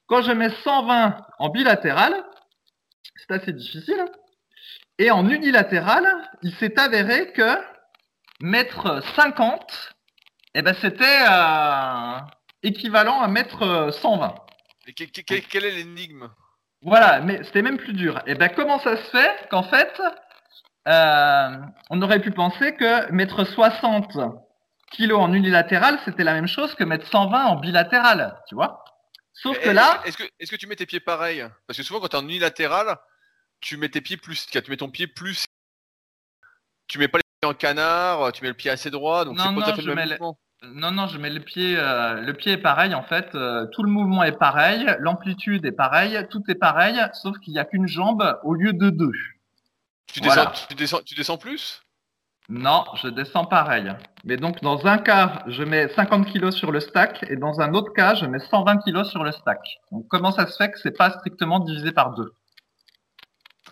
quand 0.08 0.22
je 0.22 0.32
mets 0.32 0.50
120 0.50 1.18
en 1.40 1.50
bilatéral, 1.50 2.14
c'est 3.16 3.32
assez 3.32 3.54
difficile. 3.54 4.04
Et 5.00 5.12
en 5.12 5.28
unilatéral, 5.30 6.06
il 6.44 6.54
s'est 6.56 6.78
avéré 6.80 7.32
que 7.32 7.58
mettre 8.42 9.02
50, 9.16 9.94
eh 10.56 10.62
ben 10.62 10.74
c'était 10.82 11.04
euh, 11.30 12.20
équivalent 12.64 13.22
à 13.22 13.28
mettre 13.28 13.64
euh, 13.64 13.92
120. 13.92 14.36
Et 14.88 14.94
que- 14.94 15.06
que- 15.06 15.22
que- 15.22 15.48
quelle 15.50 15.66
est 15.66 15.72
l'énigme? 15.72 16.30
Voilà, 16.82 17.22
mais 17.22 17.42
c'était 17.44 17.62
même 17.62 17.78
plus 17.78 17.94
dur. 17.94 18.22
Et 18.28 18.36
ben 18.36 18.50
comment 18.50 18.78
ça 18.80 18.98
se 18.98 19.10
fait 19.10 19.48
qu'en 19.50 19.64
fait, 19.64 20.02
euh, 20.88 21.50
on 21.90 22.02
aurait 22.02 22.20
pu 22.22 22.32
penser 22.32 22.76
que 22.76 23.12
mettre 23.12 23.44
60 23.46 24.18
kilos 24.92 25.20
en 25.20 25.34
unilatéral, 25.34 25.98
c'était 26.06 26.24
la 26.24 26.34
même 26.34 26.48
chose 26.48 26.76
que 26.76 26.84
mettre 26.84 27.08
120 27.08 27.46
en 27.46 27.56
bilatéral, 27.58 28.38
tu 28.48 28.56
vois? 28.56 28.84
Sauf 29.34 29.58
que 29.60 29.70
là, 29.72 30.02
Est-ce 30.06 30.18
que, 30.18 30.24
est-ce 30.40 30.52
que 30.52 30.56
tu 30.56 30.68
mets 30.68 30.76
tes 30.76 30.86
pieds 30.86 31.00
pareil? 31.00 31.44
Parce 31.66 31.78
que 31.78 31.84
souvent, 31.84 32.00
quand 32.00 32.10
tu 32.10 32.16
es 32.16 32.20
en 32.20 32.24
unilatéral, 32.24 32.98
tu 33.62 33.78
mets 33.78 33.90
tes 33.90 34.02
pieds 34.02 34.18
plus. 34.18 34.46
Tu 34.46 34.60
mets 34.70 34.78
ton 34.78 34.90
pied 34.92 35.08
plus. 35.08 35.46
Tu 36.88 37.00
mets 37.00 37.08
pas 37.08 37.18
les 37.18 37.24
pieds 37.42 37.50
en 37.50 37.54
canard, 37.56 38.32
tu 38.32 38.44
mets 38.44 38.50
le 38.50 38.54
pied 38.54 38.70
assez 38.70 38.92
droit, 38.92 39.26
donc 39.26 39.38
Non, 39.38 39.46
c'est 39.56 39.56
pas 39.62 39.72
tout 39.72 39.76
fait 39.78 39.82
le 39.88 39.96
mets 39.96 40.02
même 40.02 40.10
le- 40.10 40.16
mouvement. 40.16 40.38
Non, 40.66 40.92
non, 40.92 41.08
je 41.08 41.18
mets 41.18 41.30
le 41.30 41.42
pied, 41.42 41.76
euh, 41.78 42.22
le 42.22 42.34
pied 42.34 42.54
est 42.54 42.58
pareil 42.58 42.94
en 42.96 43.04
fait. 43.04 43.36
euh, 43.36 43.66
tout 43.74 43.84
le 43.84 43.90
mouvement 43.90 44.24
est 44.24 44.38
pareil, 44.38 44.86
l'amplitude 45.00 45.66
est 45.66 45.72
pareille, 45.74 46.26
tout 46.30 46.42
est 46.48 46.56
pareil, 46.56 46.98
sauf 47.14 47.38
qu'il 47.40 47.52
n'y 47.54 47.60
a 47.60 47.66
qu'une 47.66 47.88
jambe 47.88 48.40
au 48.44 48.54
lieu 48.54 48.72
de 48.72 48.90
deux. 48.90 49.12
Tu, 50.14 50.20
Voilà. 50.22 50.46
descends, 50.46 50.68
tu, 50.70 50.76
descends, 50.76 51.00
tu 51.06 51.16
descends 51.16 51.38
plus? 51.38 51.82
Non, 52.50 52.84
je 53.02 53.08
descends 53.08 53.46
pareil. 53.46 53.92
Mais 54.26 54.38
donc 54.38 54.62
dans 54.62 54.86
un 54.86 54.98
cas, 54.98 55.44
je 55.48 55.64
mets 55.64 55.88
50 55.96 56.28
kilos 56.32 56.56
sur 56.56 56.72
le 56.72 56.80
stack 56.82 57.24
et 57.30 57.36
dans 57.36 57.62
un 57.62 57.74
autre 57.74 57.94
cas, 57.94 58.16
je 58.16 58.26
mets 58.26 58.40
120 58.40 58.78
kilos 58.80 59.10
sur 59.10 59.24
le 59.24 59.32
stack. 59.32 59.60
Donc 59.92 60.08
comment 60.10 60.32
ça 60.32 60.46
se 60.46 60.56
fait 60.58 60.72
que 60.72 60.80
c'est 60.80 60.96
pas 60.96 61.10
strictement 61.12 61.60
divisé 61.60 61.92
par 61.92 62.12
deux? 62.14 62.34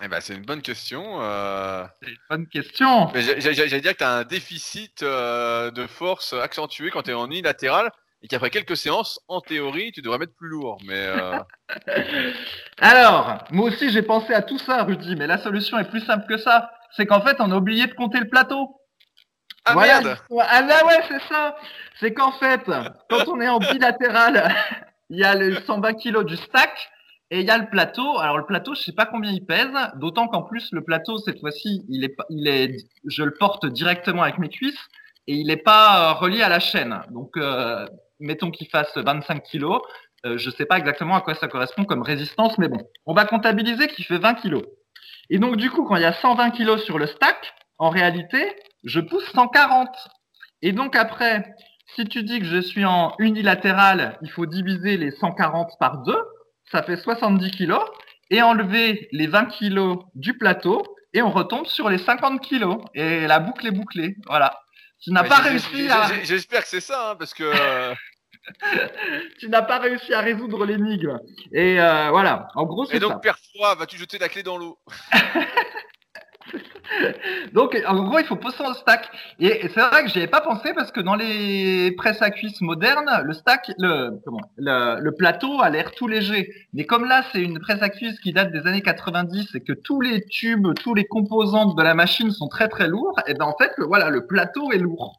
Eh 0.04 0.08
ben, 0.08 0.20
c'est 0.20 0.34
une 0.34 0.46
bonne 0.46 0.62
question. 0.64 1.22
euh. 1.22 1.86
C'est 2.02 2.10
une 2.10 2.18
bonne 2.30 2.48
question. 2.48 3.12
J'allais 3.14 3.82
dire 3.82 3.92
que 3.92 3.98
tu 3.98 4.04
as 4.04 4.12
un 4.16 4.24
déficit 4.24 5.04
euh, 5.04 5.70
de 5.70 5.86
force 5.86 6.34
accentué 6.34 6.90
quand 6.90 7.04
tu 7.04 7.12
es 7.12 7.14
en 7.14 7.28
unilatéral 7.28 7.92
et 8.24 8.28
qu'après 8.28 8.50
quelques 8.50 8.78
séances, 8.78 9.20
en 9.28 9.42
théorie, 9.42 9.92
tu 9.92 10.02
devrais 10.02 10.20
mettre 10.20 10.36
plus 10.36 10.50
lourd. 10.50 10.78
Mais 10.86 11.06
euh, 11.08 11.40
Alors, 12.80 13.40
moi 13.52 13.70
aussi 13.70 13.90
j'ai 13.90 14.04
pensé 14.04 14.34
à 14.34 14.42
tout 14.42 14.60
ça, 14.60 14.84
Rudy, 14.84 15.16
mais 15.16 15.28
la 15.28 15.38
solution 15.38 15.78
est 15.80 15.90
plus 15.90 16.02
simple 16.02 16.28
que 16.28 16.38
ça. 16.38 16.72
C'est 16.96 17.06
qu'en 17.06 17.22
fait, 17.22 17.38
on 17.40 17.52
a 17.52 17.56
oublié 17.56 17.88
de 17.88 17.94
compter 17.94 18.20
le 18.20 18.30
plateau. 18.30 18.78
Ah 19.66 19.74
Voilà 19.74 20.02
merde. 20.02 20.18
Ah 20.40 20.86
ouais, 20.86 21.02
c'est 21.08 21.22
ça. 21.30 21.56
C'est 22.00 22.14
qu'en 22.14 22.32
fait, 22.32 22.62
quand 23.10 23.28
on 23.28 23.40
est 23.42 23.48
en 23.48 23.60
bilatéral, 23.60 24.54
il 25.10 25.20
y 25.20 25.24
a 25.24 25.36
le 25.36 25.56
120 25.56 25.94
kg 25.94 26.24
du 26.26 26.36
stack 26.38 26.92
et 27.32 27.40
il 27.40 27.46
y 27.46 27.50
a 27.50 27.58
le 27.58 27.70
plateau. 27.70 28.20
Alors 28.20 28.38
le 28.38 28.46
plateau, 28.46 28.76
je 28.76 28.82
sais 28.82 28.92
pas 28.92 29.06
combien 29.06 29.32
il 29.32 29.46
pèse, 29.46 29.72
d'autant 29.96 30.28
qu'en 30.28 30.44
plus 30.44 30.70
le 30.72 30.84
plateau 30.84 31.18
cette 31.18 31.40
fois-ci, 31.40 31.84
il 31.90 32.04
est, 32.04 32.16
il 32.30 32.48
est, 32.48 32.78
je 33.06 33.24
le 33.24 33.34
porte 33.34 33.66
directement 33.66 34.24
avec 34.24 34.38
mes 34.38 34.50
cuisses 34.50 34.88
et 35.28 35.36
il 35.36 35.48
n'est 35.48 35.58
pas 35.58 36.12
euh, 36.12 36.14
relié 36.14 36.42
à 36.42 36.50
la 36.50 36.60
chaîne. 36.60 37.02
Donc 37.12 37.38
euh, 37.38 37.88
mettons 38.22 38.52
qu'il 38.52 38.68
fasse 38.68 38.96
25 38.96 39.44
kg. 39.44 39.66
Euh, 40.26 40.38
je 40.38 40.50
sais 40.50 40.66
pas 40.66 40.78
exactement 40.78 41.16
à 41.16 41.22
quoi 41.22 41.34
ça 41.34 41.48
correspond 41.48 41.84
comme 41.84 42.04
résistance, 42.04 42.58
mais 42.58 42.68
bon, 42.68 42.82
on 43.06 43.14
va 43.14 43.26
comptabiliser 43.26 43.88
qu'il 43.88 44.06
fait 44.06 44.20
20 44.20 44.36
kg. 44.36 44.62
Et 45.30 45.40
donc 45.40 45.58
du 45.58 45.70
coup, 45.70 45.84
quand 45.84 45.96
il 45.96 46.04
y 46.04 46.06
a 46.06 46.14
120 46.14 46.52
kg 46.52 46.78
sur 46.78 47.00
le 47.00 47.08
stack, 47.08 47.54
en 47.78 47.90
réalité, 47.90 48.56
je 48.84 49.00
pousse 49.00 49.26
140. 49.34 49.90
Et 50.62 50.72
donc 50.72 50.96
après, 50.96 51.56
si 51.96 52.06
tu 52.06 52.24
dis 52.24 52.40
que 52.40 52.46
je 52.46 52.62
suis 52.62 52.86
en 52.86 53.16
unilatéral, 53.20 54.18
il 54.22 54.30
faut 54.30 54.46
diviser 54.46 54.98
les 54.98 55.12
140 55.12 55.72
par 55.80 56.04
2, 56.04 56.16
ça 56.72 56.84
fait 56.84 56.98
70 56.98 57.52
kilos, 57.52 57.84
et 58.30 58.42
enlever 58.42 59.10
les 59.12 59.28
20 59.28 59.46
kilos 59.46 59.98
du 60.16 60.38
plateau, 60.38 60.84
et 61.14 61.22
on 61.22 61.32
retombe 61.32 61.66
sur 61.66 61.90
les 61.90 61.98
50 61.98 62.40
kilos. 62.42 62.78
Et 62.94 63.28
la 63.28 63.40
boucle 63.40 63.68
est 63.68 63.72
bouclée. 63.72 64.16
Voilà. 64.28 64.60
Tu 65.02 65.12
n'as 65.12 65.24
pas 65.24 65.38
réussi 65.38 65.90
à, 65.90 66.24
J'espère 66.24 66.62
que 66.62 66.68
c'est 66.68 66.82
ça, 66.82 67.12
hein, 67.12 67.16
parce 67.18 67.34
que. 67.34 67.52
tu 69.40 69.50
n'as 69.50 69.62
pas 69.62 69.80
réussi 69.80 70.14
à 70.14 70.22
résoudre 70.22 70.66
l'énigme. 70.66 71.20
Et 71.54 71.80
euh, 71.80 72.10
voilà. 72.10 72.48
En 72.56 72.66
gros, 72.66 72.86
c'est 72.86 72.98
Et 72.98 73.00
donc, 73.00 73.12
ça. 73.14 73.20
Père 73.20 73.38
Froid, 73.54 73.76
vas-tu 73.76 73.98
jeter 73.98 74.18
la 74.18 74.30
clé 74.30 74.44
dans 74.44 74.58
l'eau? 74.58 74.80
Donc, 77.54 77.78
en 77.88 78.04
gros, 78.04 78.20
il 78.20 78.26
faut 78.26 78.36
poser 78.36 78.58
son 78.58 78.74
stack. 78.74 79.10
Et, 79.40 79.66
et 79.66 79.70
c'est 79.70 79.80
vrai 79.80 80.04
que 80.04 80.10
j'y 80.10 80.18
avais 80.18 80.28
pas 80.28 80.42
pensé 80.42 80.74
parce 80.74 80.92
que 80.92 81.00
dans 81.00 81.16
les 81.16 81.92
presses 81.98 82.22
à 82.22 82.32
cuisse 82.32 82.60
modernes, 82.62 83.22
le 83.24 83.34
stack, 83.34 83.72
le, 83.78 84.20
comment, 84.26 84.42
le, 84.58 85.00
le 85.00 85.12
plateau 85.16 85.62
a 85.62 85.70
l'air 85.70 85.92
tout 85.92 86.08
léger. 86.08 86.52
Mais 86.74 86.86
comme 86.86 87.06
là, 87.06 87.24
c'est 87.32 87.42
une 87.42 87.60
presse 87.60 87.82
à 87.82 87.90
cuisse 87.90 88.20
qui 88.20 88.34
date 88.34 88.52
des 88.52 88.68
années 88.68 88.82
90 88.82 89.56
et 89.56 89.62
que 89.62 89.74
tous 89.74 90.02
les 90.02 90.26
tubes, 90.26 90.74
tous 90.76 90.94
les 90.94 91.06
composantes 91.06 91.78
de 91.78 91.84
la 91.84 91.94
machine 91.94 92.32
sont 92.32 92.48
très 92.48 92.68
très 92.68 92.88
lourds, 92.88 93.16
et 93.28 93.34
ben 93.34 93.46
en 93.46 93.56
fait, 93.58 93.72
le, 93.78 93.86
voilà, 93.86 94.10
le 94.10 94.26
plateau 94.28 94.72
est 94.72 94.78
lourd. 94.78 95.18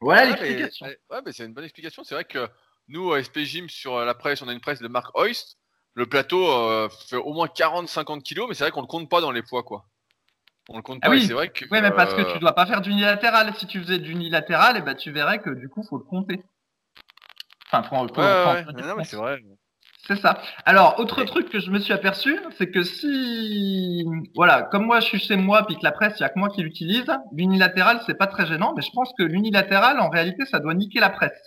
Voilà 0.00 0.22
Ouais, 0.22 0.26
mais- 0.28 0.48
l'explication. 0.48 0.86
Ouais, 1.10 1.20
mais 1.24 1.32
c'est 1.32 1.44
une 1.44 1.52
bonne 1.54 1.64
explication. 1.64 2.04
C'est 2.04 2.14
vrai 2.14 2.24
que 2.24 2.48
nous, 2.88 3.12
à 3.12 3.18
SP 3.22 3.40
Gym, 3.44 3.68
sur 3.68 3.98
la 4.04 4.14
presse, 4.14 4.42
on 4.42 4.48
a 4.48 4.52
une 4.52 4.60
presse 4.60 4.80
de 4.80 4.88
marque 4.88 5.16
Hoist. 5.16 5.58
Le 5.94 6.06
plateau 6.06 6.48
euh, 6.48 6.88
fait 7.08 7.16
au 7.16 7.32
moins 7.32 7.48
40-50 7.48 8.22
kilos, 8.22 8.46
mais 8.48 8.54
c'est 8.54 8.64
vrai 8.64 8.70
qu'on 8.70 8.82
ne 8.82 8.86
compte 8.86 9.10
pas 9.10 9.20
dans 9.20 9.32
les 9.32 9.42
poids, 9.42 9.64
quoi. 9.64 9.84
On 10.68 10.76
le 10.76 10.82
compte 10.82 11.00
Ah 11.02 11.06
pas. 11.08 11.12
oui. 11.14 11.22
et 11.22 11.26
C'est 11.26 11.32
vrai 11.32 11.48
que. 11.48 11.64
Oui, 11.70 11.80
mais 11.80 11.90
parce 11.90 12.14
que 12.14 12.20
euh, 12.20 12.32
tu 12.32 12.38
dois 12.38 12.52
pas 12.54 12.66
faire 12.66 12.80
d'unilatéral. 12.80 13.52
Si 13.56 13.66
tu 13.66 13.80
faisais 13.80 13.98
d'unilatéral, 13.98 14.76
eh 14.78 14.82
ben, 14.82 14.94
tu 14.94 15.10
verrais 15.10 15.40
que 15.40 15.50
du 15.50 15.68
coup, 15.68 15.82
faut 15.82 15.98
le 15.98 16.04
compter. 16.04 16.42
Enfin, 17.66 17.82
faut, 17.82 17.96
faut- 18.14 18.20
Ouais, 18.20 18.64
faut 18.64 18.72
Non, 18.72 18.94
mais 18.96 19.04
c'est 19.04 19.16
vrai. 19.16 19.42
C'est 20.08 20.16
ça. 20.20 20.40
Alors, 20.64 20.98
autre 20.98 21.22
truc 21.24 21.50
que 21.50 21.60
je 21.60 21.70
me 21.70 21.78
suis 21.78 21.92
aperçu, 21.92 22.38
c'est 22.56 22.70
que 22.70 22.82
si, 22.82 24.04
voilà, 24.34 24.62
comme 24.62 24.86
moi 24.86 25.00
je 25.00 25.04
suis 25.06 25.18
chez 25.18 25.36
moi, 25.36 25.64
puis 25.66 25.76
que 25.76 25.84
la 25.84 25.92
presse, 25.92 26.14
il 26.18 26.22
y 26.22 26.24
a 26.24 26.30
que 26.30 26.38
moi 26.38 26.48
qui 26.48 26.62
l'utilise, 26.62 27.04
l'unilatéral, 27.32 28.00
c'est 28.06 28.16
pas 28.16 28.26
très 28.26 28.46
gênant, 28.46 28.72
mais 28.74 28.80
je 28.82 28.90
pense 28.94 29.12
que 29.18 29.22
l'unilatéral, 29.22 30.00
en 30.00 30.08
réalité, 30.08 30.46
ça 30.46 30.60
doit 30.60 30.72
niquer 30.74 30.98
la 31.00 31.10
presse. 31.10 31.38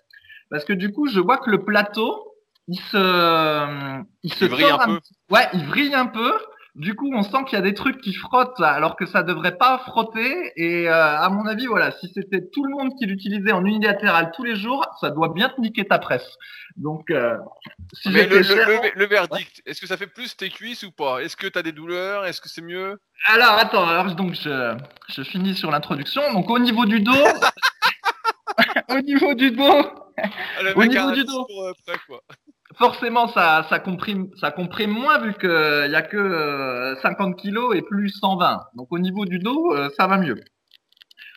Parce 0.52 0.64
que 0.64 0.74
du 0.74 0.92
coup, 0.92 1.08
je 1.08 1.20
vois 1.20 1.38
que 1.40 1.50
le 1.50 1.64
plateau, 1.66 2.24
il 2.68 2.80
se, 2.80 4.02
il 4.24 4.34
se 4.34 4.46
Il 4.46 4.52
vrille 4.52 4.68
tord 4.70 4.82
un 4.82 4.86
peu. 4.86 5.00
petit- 5.00 5.16
Ouais, 5.32 5.48
il 5.54 5.66
vrille 5.66 5.96
un 5.96 6.06
peu. 6.06 6.32
Du 6.76 6.96
coup, 6.96 7.12
on 7.14 7.22
sent 7.22 7.44
qu'il 7.48 7.58
y 7.58 7.62
a 7.62 7.64
des 7.64 7.74
trucs 7.74 8.00
qui 8.00 8.14
frottent 8.14 8.62
alors 8.62 8.96
que 8.96 9.06
ça 9.06 9.24
devrait 9.24 9.58
pas 9.58 9.80
frotter. 9.80 10.54
Et 10.56 10.88
euh, 10.90 11.18
à 11.18 11.30
mon 11.30 11.46
avis, 11.46 11.66
voilà, 11.66 11.92
si 11.92 12.10
c'était 12.14 12.48
tout 12.54 12.64
le 12.66 12.72
monde 12.72 12.94
qui 12.98 13.06
l'utilisait 13.06 13.52
en 13.52 13.66
unilatéral 13.66 14.32
tous 14.34 14.44
les 14.46 14.56
jours, 14.56 14.86
ça 15.02 15.10
doit 15.10 15.30
bien 15.34 15.50
te 15.50 15.60
niquer 15.60 15.84
ta 15.86 16.00
presse. 16.00 16.26
Donc, 16.78 17.10
euh, 17.12 17.36
si 17.94 18.10
Mais 18.10 18.26
le, 18.26 18.38
le, 18.38 18.44
cher- 18.44 18.68
le- 18.70 18.92
le 18.96 19.06
verdict, 19.06 19.62
est-ce 19.66 19.82
que 19.82 19.88
ça 19.88 19.98
fait 19.98 20.08
plus 20.08 20.38
tes 20.38 20.50
cuisses 20.50 20.84
ou 20.84 20.92
pas? 20.92 21.20
Est-ce 21.22 21.36
que 21.36 21.48
t'as 21.48 21.62
des 21.62 21.74
douleurs? 21.74 22.26
Est-ce 22.26 22.40
que 22.40 22.48
c'est 22.48 22.62
mieux? 22.62 23.02
Alors 23.26 23.52
attends, 23.58 23.86
alors 23.88 24.16
donc 24.16 24.34
je, 24.36 24.74
je 25.10 25.24
finis 25.24 25.56
sur 25.56 25.72
l'introduction. 25.72 26.22
Donc 26.32 26.50
au 26.50 26.58
niveau 26.58 26.86
du 26.86 27.02
dos, 27.02 27.12
au 28.90 29.02
niveau 29.02 29.34
du 29.34 29.52
dos, 29.52 29.64
Ah, 30.18 30.30
Au 30.76 30.86
niveau 30.86 31.12
du 31.12 31.24
dos. 31.26 31.48
euh, 31.50 31.74
quoi. 32.08 32.22
Forcément 32.78 33.28
ça, 33.28 33.66
ça 33.70 33.80
comprime, 33.80 34.30
ça 34.40 34.52
comprime 34.52 34.92
moins 34.92 35.20
vu 35.20 35.34
que 35.34 35.86
il 35.88 35.92
y 35.92 35.96
a 35.96 36.02
que 36.02 36.18
euh, 36.18 36.96
50 37.02 37.38
kilos 37.38 37.76
et 37.76 37.82
plus 37.82 38.10
120. 38.10 38.68
Donc 38.76 38.88
au 38.92 39.00
niveau 39.00 39.26
du 39.26 39.40
dos, 39.40 39.74
euh, 39.76 39.90
ça 39.98 40.08
va 40.08 40.18
mieux. 40.18 40.40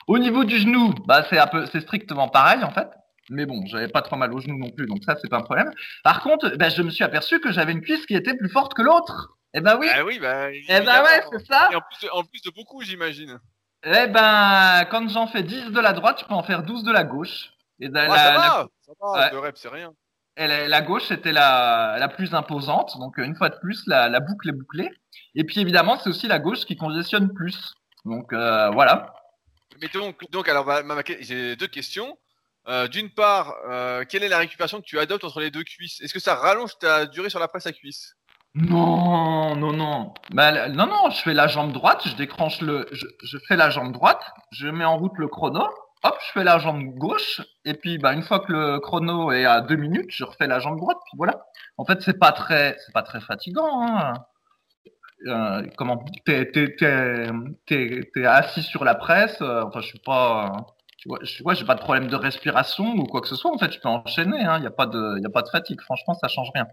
Au 0.07 0.19
niveau 0.19 0.45
du 0.45 0.59
genou, 0.59 0.95
bah 1.07 1.25
c'est 1.31 1.39
un 1.39 1.47
peu, 1.47 1.67
c'est 1.67 1.81
strictement 1.81 2.29
pareil 2.29 2.63
en 2.63 2.71
fait. 2.71 2.89
Mais 3.31 3.47
bon, 3.47 3.65
j'avais 3.67 3.89
pas 3.89 4.03
trop 4.03 4.17
mal 4.17 4.33
au 4.35 4.39
genou 4.41 4.59
non 4.59 4.71
plus, 4.71 4.87
donc 4.87 4.99
ça 5.05 5.17
c'est 5.21 5.29
pas 5.31 5.39
un 5.39 5.43
problème. 5.43 5.71
Par 6.03 6.23
contre, 6.23 6.57
bah, 6.57 6.69
je 6.69 6.83
me 6.83 6.91
suis 6.91 7.05
aperçu 7.05 7.41
que 7.41 7.53
j'avais 7.53 7.73
une 7.73 7.81
cuisse 7.81 8.05
qui 8.05 8.15
était 8.15 8.35
plus 8.37 8.51
forte 8.51 8.75
que 8.75 8.83
l'autre. 8.83 9.31
Eh 9.55 9.61
ben 9.61 9.79
oui. 9.81 9.89
Ah 9.95 10.05
oui, 10.05 10.19
bah. 10.19 10.51
Eh 10.53 10.63
ben 10.69 11.03
ouais, 11.03 11.23
c'est 11.33 11.47
ça. 11.47 11.69
Et 11.73 11.77
en 11.77 11.81
plus, 11.81 12.07
de, 12.07 12.11
en 12.13 12.23
plus 12.25 12.43
de 12.43 12.51
beaucoup, 12.51 12.83
j'imagine. 12.83 13.39
Eh 13.85 14.07
ben, 14.09 14.85
quand 14.91 15.09
j'en 15.09 15.27
fais 15.27 15.43
10 15.43 15.71
de 15.71 15.81
la 15.81 15.93
droite, 15.95 16.19
je 16.21 16.25
peux 16.27 16.35
en 16.35 16.43
faire 16.43 16.63
12 16.65 16.85
de 16.85 16.93
la 16.93 17.05
gauche. 17.05 17.51
Et 17.81 17.89
de 17.89 17.95
la, 17.95 18.09
ça 18.09 18.33
la- 18.33 18.37
va, 18.39 18.67
ça 18.85 18.93
va, 19.01 19.13
Ouais. 19.13 19.31
deux 19.31 19.39
reps, 19.39 19.61
c'est 19.61 19.69
rien. 19.69 19.91
Et 20.37 20.69
la- 20.69 20.83
gauche 20.83 21.11
était 21.11 21.33
la, 21.33 21.97
la 21.99 22.09
plus 22.09 22.35
imposante. 22.35 22.99
Donc, 22.99 23.19
une 23.19 23.37
fois 23.37 23.49
de 23.49 23.57
plus, 23.57 23.83
la, 23.87 24.09
la 24.09 24.21
boucle 24.21 24.49
est 24.49 24.53
bouclée. 24.53 24.91
Et 25.35 25.45
puis, 25.45 25.61
évidemment, 25.61 25.99
c'est 25.99 26.11
aussi 26.11 26.27
la 26.27 26.39
gauche 26.39 26.65
qui 26.65 26.77
congestionne 26.77 27.33
plus. 27.33 27.73
Donc, 28.05 28.33
euh, 28.33 28.71
voilà. 28.71 29.15
Mais 29.81 29.89
donc, 29.89 30.29
donc 30.31 30.49
alors, 30.49 30.67
ma- 30.67 31.03
j'ai 31.21 31.57
deux 31.57 31.67
questions. 31.67 32.17
Euh, 32.67 32.89
D'une 32.89 33.11
part, 33.11 33.55
euh, 33.69 34.05
quelle 34.09 34.23
est 34.25 34.29
la 34.29 34.39
récupération 34.39 34.81
que 34.81 34.87
tu 34.87 34.99
adoptes 34.99 35.25
entre 35.25 35.41
les 35.41 35.51
deux 35.51 35.65
cuisses? 35.65 36.01
Est-ce 36.01 36.15
que 36.15 36.21
ça 36.21 36.35
rallonge 36.35 36.79
ta 36.79 37.07
durée 37.07 37.29
sur 37.29 37.39
la 37.39 37.49
presse 37.49 37.67
à 37.67 37.73
cuisse? 37.73 38.15
Non, 38.55 39.57
non, 39.57 39.73
non. 39.73 40.15
Bah, 40.31 40.69
non, 40.69 40.87
non, 40.87 41.11
je 41.11 41.21
fais 41.21 41.35
la 41.35 41.49
jambe 41.49 41.73
droite, 41.73 42.03
je 42.07 42.15
décranche 42.15 42.61
le, 42.61 42.87
je, 42.93 43.05
je 43.23 43.39
fais 43.49 43.57
la 43.57 43.69
jambe 43.69 43.93
droite, 43.93 44.23
je 44.53 44.69
mets 44.69 44.85
en 44.85 44.97
route 44.97 45.13
le 45.19 45.29
chrono, 45.29 45.69
hop, 46.05 46.17
je 46.27 46.33
fais 46.33 46.45
la 46.45 46.59
jambe 46.59 46.85
gauche, 46.97 47.41
et 47.65 47.75
puis, 47.75 47.99
bah, 47.99 48.13
une 48.13 48.23
fois 48.23 48.41
que 48.41 48.53
le 48.53 48.79
chrono 48.79 49.33
est 49.33 49.45
à 49.47 49.61
deux 49.63 49.77
minutes, 49.77 50.11
je 50.11 50.25
refais 50.25 50.47
la 50.47 50.61
jambe 50.61 50.79
droite, 50.79 50.99
puis 51.07 51.17
voilà. 51.17 51.47
En 51.79 51.85
fait, 51.85 52.03
c'est 52.03 52.19
pas 52.19 52.33
très, 52.33 52.77
c'est 52.85 52.93
pas 52.93 53.03
très 53.03 53.21
fatigant, 53.21 53.83
hein. 53.83 54.15
Euh, 55.27 55.67
comment, 55.79 56.05
t'es, 56.27 56.51
t'es, 56.53 56.77
t'es, 56.77 57.31
t'es, 57.67 58.11
t'es 58.13 58.27
assis 58.27 58.63
sur 58.63 58.85
la 58.85 58.95
presse, 58.95 59.41
euh, 59.41 59.63
enfin, 59.63 59.81
je 59.81 59.87
suis 59.87 59.99
pas, 60.01 60.53
tu 60.99 61.09
vois, 61.09 61.19
je 61.23 61.43
vois, 61.43 61.55
j'ai 61.55 61.65
pas 61.65 61.75
de 61.75 61.81
problème 61.81 62.09
de 62.09 62.17
respiration 62.17 62.85
ou 62.97 63.05
quoi 63.05 63.23
que 63.23 63.29
ce 63.29 63.37
soit, 63.37 63.51
en 63.51 63.57
fait, 63.57 63.73
je 63.73 63.81
peux 63.81 63.89
enchaîner, 63.89 64.45
hein, 64.45 64.61
y 64.61 64.67
a 64.67 64.71
pas 64.71 64.87
de, 64.87 65.23
y 65.23 65.27
a 65.27 65.31
pas 65.31 65.41
de 65.43 65.49
fatigue, 65.49 65.81
franchement, 65.81 66.15
ça 66.15 66.29
change 66.29 66.51
rien. 66.55 66.67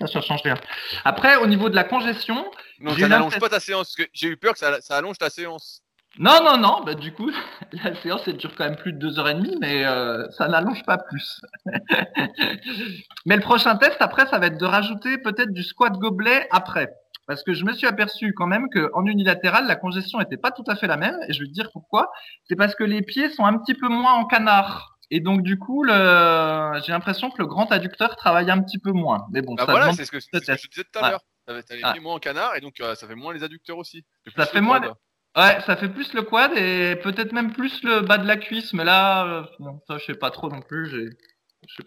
Ça, 0.00 0.06
ça 0.06 0.20
change 0.20 0.42
rien. 0.42 0.56
Après, 1.04 1.36
au 1.36 1.46
niveau 1.46 1.68
de 1.68 1.74
la 1.74 1.84
congestion, 1.84 2.44
J'ai 2.80 3.02
ça 3.02 3.08
n'allonge 3.08 3.38
pas 3.38 3.48
ta 3.48 3.60
séance. 3.60 3.94
parce 3.94 4.06
que 4.06 4.12
J'ai 4.12 4.28
eu 4.28 4.36
peur 4.36 4.54
que 4.54 4.58
ça, 4.58 4.80
ça 4.80 4.96
allonge 4.96 5.18
ta 5.18 5.30
séance. 5.30 5.83
Non, 6.18 6.44
non, 6.44 6.56
non, 6.56 6.82
bah 6.84 6.94
du 6.94 7.12
coup, 7.12 7.30
la 7.84 7.94
séance 7.96 8.22
elle 8.26 8.36
dure 8.36 8.54
quand 8.56 8.64
même 8.64 8.76
plus 8.76 8.92
de 8.92 8.98
deux 8.98 9.18
heures 9.18 9.28
et 9.28 9.34
demie, 9.34 9.56
mais 9.60 9.84
euh, 9.84 10.28
ça 10.30 10.46
n'allonge 10.46 10.84
pas 10.84 10.98
plus. 10.98 11.40
mais 13.26 13.36
le 13.36 13.42
prochain 13.42 13.76
test 13.76 13.96
après, 14.00 14.26
ça 14.26 14.38
va 14.38 14.46
être 14.46 14.58
de 14.58 14.64
rajouter 14.64 15.18
peut-être 15.18 15.52
du 15.52 15.64
squat 15.64 15.92
gobelet 15.94 16.46
après, 16.52 16.94
parce 17.26 17.42
que 17.42 17.52
je 17.52 17.64
me 17.64 17.72
suis 17.72 17.86
aperçu 17.86 18.32
quand 18.32 18.46
même 18.46 18.68
que 18.70 18.90
en 18.94 19.04
unilatéral, 19.06 19.66
la 19.66 19.74
congestion 19.74 20.20
était 20.20 20.36
pas 20.36 20.52
tout 20.52 20.64
à 20.68 20.76
fait 20.76 20.86
la 20.86 20.96
même, 20.96 21.18
et 21.28 21.32
je 21.32 21.40
vais 21.40 21.48
te 21.48 21.52
dire 21.52 21.70
pourquoi. 21.72 22.10
C'est 22.44 22.56
parce 22.56 22.76
que 22.76 22.84
les 22.84 23.02
pieds 23.02 23.30
sont 23.30 23.44
un 23.44 23.58
petit 23.58 23.74
peu 23.74 23.88
moins 23.88 24.12
en 24.12 24.24
canard. 24.24 24.92
Et 25.10 25.20
donc 25.20 25.42
du 25.42 25.58
coup, 25.58 25.82
le... 25.82 26.80
j'ai 26.84 26.92
l'impression 26.92 27.30
que 27.30 27.36
le 27.38 27.46
grand 27.46 27.70
adducteur 27.72 28.16
travaille 28.16 28.50
un 28.50 28.62
petit 28.62 28.78
peu 28.78 28.92
moins. 28.92 29.26
Mais 29.32 29.42
bon, 29.42 29.54
Bah 29.54 29.66
ça 29.66 29.72
voilà, 29.72 29.92
c'est 29.92 30.04
ce 30.04 30.10
que, 30.10 30.20
ce 30.20 30.28
je 30.32 30.68
disais 30.68 30.84
tout 30.84 30.98
à 30.98 31.10
l'heure. 31.10 31.20
T'as 31.46 31.54
les 31.74 31.82
pieds 31.82 32.00
moins 32.00 32.14
en 32.14 32.18
canard 32.18 32.56
et 32.56 32.60
donc 32.60 32.80
euh, 32.80 32.94
ça 32.94 33.06
fait 33.06 33.14
moins 33.14 33.34
les 33.34 33.42
adducteurs 33.42 33.76
aussi. 33.76 34.04
Ça 34.34 34.46
fait 34.46 34.62
moins 34.62 34.80
quad. 34.80 34.94
Ouais, 35.36 35.60
ça 35.66 35.76
fait 35.76 35.88
plus 35.88 36.12
le 36.14 36.22
quad 36.22 36.52
et 36.56 36.96
peut-être 37.02 37.32
même 37.32 37.52
plus 37.52 37.82
le 37.82 38.00
bas 38.00 38.18
de 38.18 38.26
la 38.26 38.36
cuisse, 38.36 38.72
mais 38.72 38.84
là, 38.84 39.26
euh, 39.26 39.42
bon, 39.58 39.80
ça 39.88 39.98
je 39.98 40.04
sais 40.04 40.14
pas 40.14 40.30
trop 40.30 40.48
non 40.48 40.60
plus. 40.60 40.88
J'ai, 40.88 41.08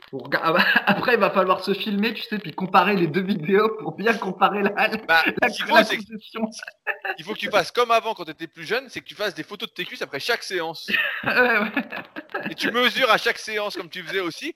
pour 0.10 0.30
Après, 0.86 1.13
il 1.13 1.20
va 1.20 1.30
falloir 1.30 1.63
se 1.63 1.74
filmer, 1.74 2.13
tu 2.13 2.24
sais, 2.24 2.39
puis 2.39 2.51
comparer 2.51 2.96
les 2.96 3.08
deux 3.08 3.22
vidéos 3.22 3.70
pour 3.80 3.96
bien 3.96 4.13
comparer 4.13 4.63
la, 4.63 4.72
la, 4.72 4.98
Bah, 4.98 5.24
la, 5.42 5.50
qu'il 5.50 5.66
faut, 5.66 5.75
la 5.75 5.84
il 7.18 7.24
faut 7.24 7.34
que 7.34 7.39
tu 7.39 7.50
fasses 7.50 7.72
comme 7.72 7.92
avant 7.92 8.13
quand 8.13 8.25
tu 8.25 8.32
étais 8.32 8.48
plus 8.48 8.66
jeune, 8.66 8.89
c'est 8.89 9.01
que 9.01 9.06
tu 9.06 9.16
fasses 9.16 9.36
des 9.36 9.44
photos 9.44 9.70
de 9.70 9.74
tes 9.74 9.86
cuisses 9.86 10.01
après 10.01 10.20
chaque 10.20 10.44
séance. 10.44 10.89
Ouais, 11.24 11.60
ouais. 11.60 11.72
Et 12.50 12.56
tu 12.56 12.72
mesures 12.72 13.10
à 13.10 13.18
chaque 13.18 13.38
séance 13.38 13.75
comme 13.75 13.89
tu 13.89 14.04
faisais 14.04 14.20
aussi. 14.20 14.56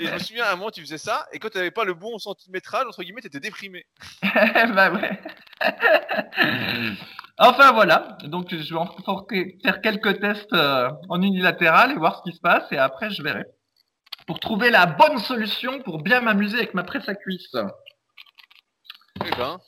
Et 0.00 0.06
je 0.06 0.12
me 0.12 0.18
souviens 0.18 0.44
à 0.44 0.52
un 0.52 0.56
moment 0.56 0.70
tu 0.70 0.80
faisais 0.80 0.98
ça 0.98 1.26
et 1.32 1.38
quand 1.38 1.50
tu 1.50 1.58
n'avais 1.58 1.70
pas 1.70 1.84
le 1.84 1.94
bon 1.94 2.18
centimétrage 2.18 2.86
entre 2.86 3.02
guillemets 3.02 3.20
t'étais 3.20 3.40
déprimé. 3.40 3.84
bah 4.22 4.90
ouais. 4.90 5.20
Enfin 7.42 7.72
voilà, 7.72 8.16
donc 8.24 8.48
je 8.50 8.74
vais 8.74 9.58
faire- 9.62 9.80
quelques 9.80 10.20
tests 10.20 10.52
euh, 10.52 10.90
en 11.08 11.20
unilatéral 11.22 11.90
et 11.92 11.94
voir 11.96 12.18
ce 12.18 12.30
qui 12.30 12.36
se 12.36 12.40
passe 12.40 12.64
et 12.72 12.78
après 12.78 13.10
je 13.10 13.22
verrai. 13.22 13.44
Pour 14.26 14.38
trouver 14.40 14.70
la 14.70 14.86
bonne 14.86 15.18
solution 15.18 15.80
pour 15.82 16.02
bien 16.02 16.20
m'amuser 16.20 16.58
avec 16.58 16.74
ma 16.74 16.84
presse 16.84 17.08
à 17.08 17.14
cuisse. 17.14 17.54
Eh 19.24 19.30
ben. 19.36 19.58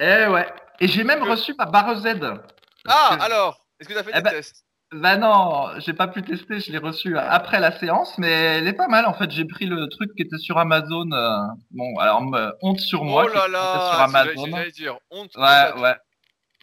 Eh 0.00 0.26
ouais. 0.26 0.46
Et 0.80 0.88
j'ai 0.88 1.04
même 1.04 1.20
Que- 1.24 1.30
reçu 1.30 1.54
ma 1.58 1.64
barre 1.66 1.96
Z. 1.96 2.06
Ah 2.88 3.16
que- 3.16 3.22
alors, 3.22 3.58
est-ce 3.80 3.88
que 3.88 3.94
tu 3.94 3.98
as 3.98 4.04
fait 4.04 4.10
Eh 4.12 4.16
des 4.18 4.22
ben, 4.22 4.30
tests? 4.30 4.64
Bah 4.92 5.16
non, 5.16 5.70
j'ai 5.80 5.94
pas 5.94 6.06
pu 6.06 6.22
tester, 6.22 6.60
je 6.60 6.70
l'ai 6.70 6.78
reçu 6.78 7.18
après 7.18 7.58
la 7.58 7.72
séance, 7.76 8.16
mais 8.18 8.30
elle 8.30 8.68
est 8.68 8.72
pas 8.72 8.86
mal 8.86 9.04
en 9.06 9.14
fait. 9.14 9.30
J'ai 9.32 9.44
pris 9.44 9.66
le 9.66 9.88
truc 9.88 10.14
qui 10.14 10.22
était 10.22 10.38
sur 10.38 10.58
Amazon. 10.58 11.10
euh, 11.12 11.38
Bon, 11.72 11.96
alors 11.98 12.22
me- 12.22 12.52
honte 12.62 12.78
sur 12.78 13.02
moi. 13.04 13.24
Oh 13.26 13.34
là 13.34 13.48
là, 13.48 13.90
sur 13.92 14.00
Amazon. 14.02 14.46
dire 14.74 14.96
honte. 15.10 15.34
Ouais, 15.36 15.72
ouais. 15.80 15.96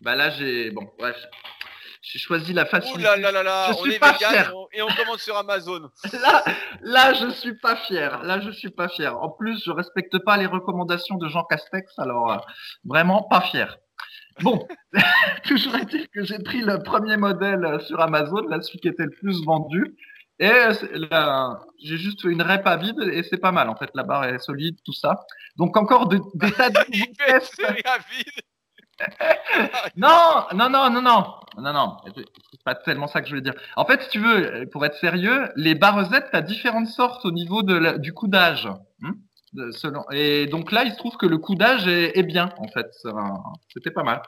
Bah 0.03 0.15
là 0.15 0.29
j'ai 0.31 0.69
bon, 0.71 0.83
ouais. 0.99 1.13
J'ai 2.01 2.19
choisi 2.19 2.51
la 2.51 2.63
Ouh 2.63 2.67
facilité. 2.67 3.01
là 3.03 3.15
là 3.15 3.31
là 3.31 3.43
là, 3.43 3.67
Je 3.71 3.77
on 3.77 3.81
suis 3.83 3.93
est 3.93 3.99
pas 3.99 4.11
vegan 4.11 4.29
fier. 4.29 4.53
et 4.73 4.81
on, 4.81 4.87
commande 4.89 5.19
sur 5.19 5.37
Amazon. 5.37 5.89
Là, 6.21 6.43
là, 6.81 7.13
je 7.13 7.29
suis 7.31 7.55
pas 7.57 7.77
fier. 7.77 8.21
Là, 8.23 8.41
je 8.41 8.51
suis 8.51 8.69
pas 8.71 8.89
fier. 8.89 9.17
En 9.17 9.29
plus, 9.29 9.63
je 9.63 9.71
respecte 9.71 10.17
pas 10.25 10.35
les 10.35 10.45
recommandations 10.45 11.15
de 11.15 11.29
Jean 11.29 11.45
Castex, 11.45 11.97
alors 11.97 12.31
euh, 12.33 12.37
vraiment 12.83 13.23
pas 13.23 13.39
fier. 13.41 13.77
Bon, 14.41 14.67
toujours 15.45 15.75
est-il 15.75 16.09
que 16.09 16.25
j'ai 16.25 16.39
pris 16.39 16.59
le 16.61 16.83
premier 16.83 17.15
modèle 17.15 17.63
euh, 17.63 17.79
sur 17.79 18.01
Amazon, 18.01 18.41
là, 18.49 18.61
celui 18.61 18.79
qui 18.79 18.89
était 18.89 19.03
le 19.05 19.11
plus 19.11 19.41
vendu. 19.45 19.95
Et 20.39 20.49
euh, 20.51 20.73
là, 21.09 21.61
j'ai 21.81 21.97
juste 21.97 22.21
fait 22.21 22.29
une 22.29 22.41
rep 22.41 22.67
à 22.67 22.75
vide 22.75 22.99
et 23.13 23.23
c'est 23.23 23.37
pas 23.37 23.53
mal 23.53 23.69
en 23.69 23.75
fait. 23.77 23.89
La 23.93 24.03
barre 24.03 24.25
est 24.25 24.39
solide, 24.39 24.75
tout 24.83 24.91
ça. 24.93 25.21
Donc 25.55 25.77
encore 25.77 26.07
de- 26.09 26.19
des 26.35 26.51
tas 26.51 26.69
de 26.69 26.75
tests. 27.17 27.63
à 27.63 27.71
vide. 28.11 28.41
Non, 29.95 30.45
non, 30.53 30.69
non, 30.69 30.89
non, 30.89 31.01
non, 31.01 31.25
non, 31.57 31.73
non. 31.73 31.97
C'est 32.15 32.63
pas 32.63 32.75
tellement 32.75 33.07
ça 33.07 33.21
que 33.21 33.27
je 33.27 33.31
voulais 33.31 33.41
dire. 33.41 33.53
En 33.75 33.85
fait, 33.85 34.01
si 34.01 34.09
tu 34.09 34.19
veux, 34.19 34.67
pour 34.71 34.85
être 34.85 34.95
sérieux, 34.95 35.49
les 35.55 35.75
Z, 35.75 36.23
t'as 36.31 36.41
différentes 36.41 36.87
sortes 36.87 37.25
au 37.25 37.31
niveau 37.31 37.61
de 37.61 37.97
du 37.97 38.13
coudage. 38.13 38.67
hein, 39.03 39.13
et 40.11 40.47
donc 40.47 40.71
là, 40.71 40.83
il 40.83 40.91
se 40.91 40.97
trouve 40.97 41.17
que 41.17 41.27
le 41.27 41.37
coudage 41.37 41.87
est, 41.87 42.23
bien, 42.23 42.49
en 42.57 42.67
fait. 42.67 42.87
C'était 43.73 43.91
pas 43.91 44.03
mal. 44.03 44.21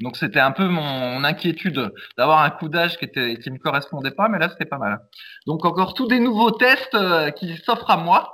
Donc 0.00 0.16
c'était 0.16 0.40
un 0.40 0.50
peu 0.50 0.66
mon 0.66 1.24
inquiétude 1.24 1.92
d'avoir 2.16 2.42
un 2.42 2.50
coudage 2.50 2.98
qui 2.98 3.04
était 3.04 3.36
qui 3.36 3.50
me 3.50 3.58
correspondait 3.58 4.10
pas, 4.10 4.28
mais 4.28 4.38
là 4.38 4.48
c'était 4.48 4.64
pas 4.64 4.78
mal. 4.78 5.00
Donc 5.46 5.64
encore 5.64 5.94
tous 5.94 6.06
des 6.06 6.20
nouveaux 6.20 6.50
tests 6.50 6.94
euh, 6.94 7.30
qui 7.30 7.56
s'offrent 7.58 7.90
à 7.90 7.98
moi 7.98 8.32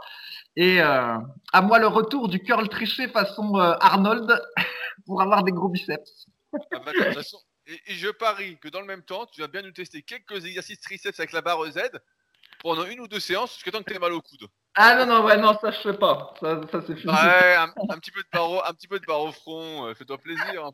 et 0.54 0.80
euh, 0.80 1.16
à 1.52 1.62
moi 1.62 1.78
le 1.78 1.88
retour 1.88 2.28
du 2.28 2.38
curl 2.40 2.68
triché 2.68 3.08
façon 3.08 3.56
euh, 3.56 3.75
Arnold 3.80 4.40
pour 5.06 5.22
avoir 5.22 5.42
des 5.44 5.52
gros 5.52 5.68
biceps. 5.68 6.26
Ah 6.52 6.80
bah, 6.84 6.92
de 6.92 7.04
toute 7.04 7.14
façon, 7.14 7.38
et, 7.66 7.80
et 7.86 7.94
je 7.94 8.08
parie 8.08 8.58
que 8.58 8.68
dans 8.68 8.80
le 8.80 8.86
même 8.86 9.02
temps, 9.02 9.26
tu 9.26 9.40
vas 9.40 9.48
bien 9.48 9.62
nous 9.62 9.72
tester 9.72 10.02
quelques 10.02 10.44
exercices 10.44 10.80
triceps 10.80 11.18
avec 11.18 11.32
la 11.32 11.42
barre 11.42 11.64
Z 11.70 11.80
pendant 12.62 12.84
une 12.84 13.00
ou 13.00 13.08
deux 13.08 13.20
séances 13.20 13.54
jusqu'à 13.54 13.70
temps 13.70 13.82
que 13.82 13.90
tu 13.90 13.96
aies 13.96 14.00
mal 14.00 14.12
au 14.12 14.20
coude. 14.20 14.48
Ah 14.75 14.94
non 14.96 15.06
non 15.06 15.25
ouais 15.25 15.36
non 15.38 15.56
ça 15.60 15.70
je 15.70 15.80
fais 15.80 15.96
pas 15.96 16.34
ça 16.40 16.60
ça 16.70 16.80
c'est 16.86 16.96
fini. 16.96 17.12
Ouais, 17.12 17.54
un, 17.56 17.72
un 17.88 17.98
petit 17.98 18.10
peu 18.10 18.20
de 18.20 18.28
barreau, 18.32 18.60
un 18.64 18.72
petit 18.75 18.88
peu 18.88 19.00
de 19.00 19.06
barre 19.06 19.22
au 19.22 19.32
front, 19.32 19.86
euh, 19.86 19.94
fais-toi 19.94 20.18
plaisir. 20.18 20.64
hein. 20.64 20.72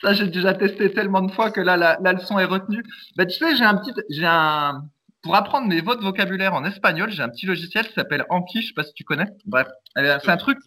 Ça, 0.00 0.14
j'ai 0.14 0.26
déjà 0.26 0.54
testé 0.54 0.90
tellement 0.92 1.20
de 1.20 1.30
fois 1.30 1.50
que 1.50 1.60
là, 1.60 1.76
la, 1.76 1.98
la 2.00 2.14
leçon 2.14 2.38
est 2.38 2.46
retenue. 2.46 2.82
Bah, 3.14 3.26
tu 3.26 3.36
sais, 3.36 3.56
j'ai 3.56 3.64
un 3.64 3.76
petit, 3.76 3.92
j'ai 4.08 4.24
un, 4.24 4.84
pour 5.22 5.34
apprendre 5.36 5.68
mes 5.68 5.82
de 5.82 6.02
vocabulaire 6.02 6.54
en 6.54 6.64
espagnol, 6.64 7.10
j'ai 7.10 7.22
un 7.22 7.28
petit 7.28 7.44
logiciel 7.44 7.86
qui 7.86 7.92
s'appelle 7.92 8.24
Anki, 8.30 8.62
je 8.62 8.68
sais 8.68 8.72
pas 8.72 8.84
si 8.84 8.94
tu 8.94 9.04
connais. 9.04 9.26
Bref, 9.44 9.68
euh, 9.98 10.18
c'est 10.22 10.30
un 10.30 10.38
truc. 10.38 10.58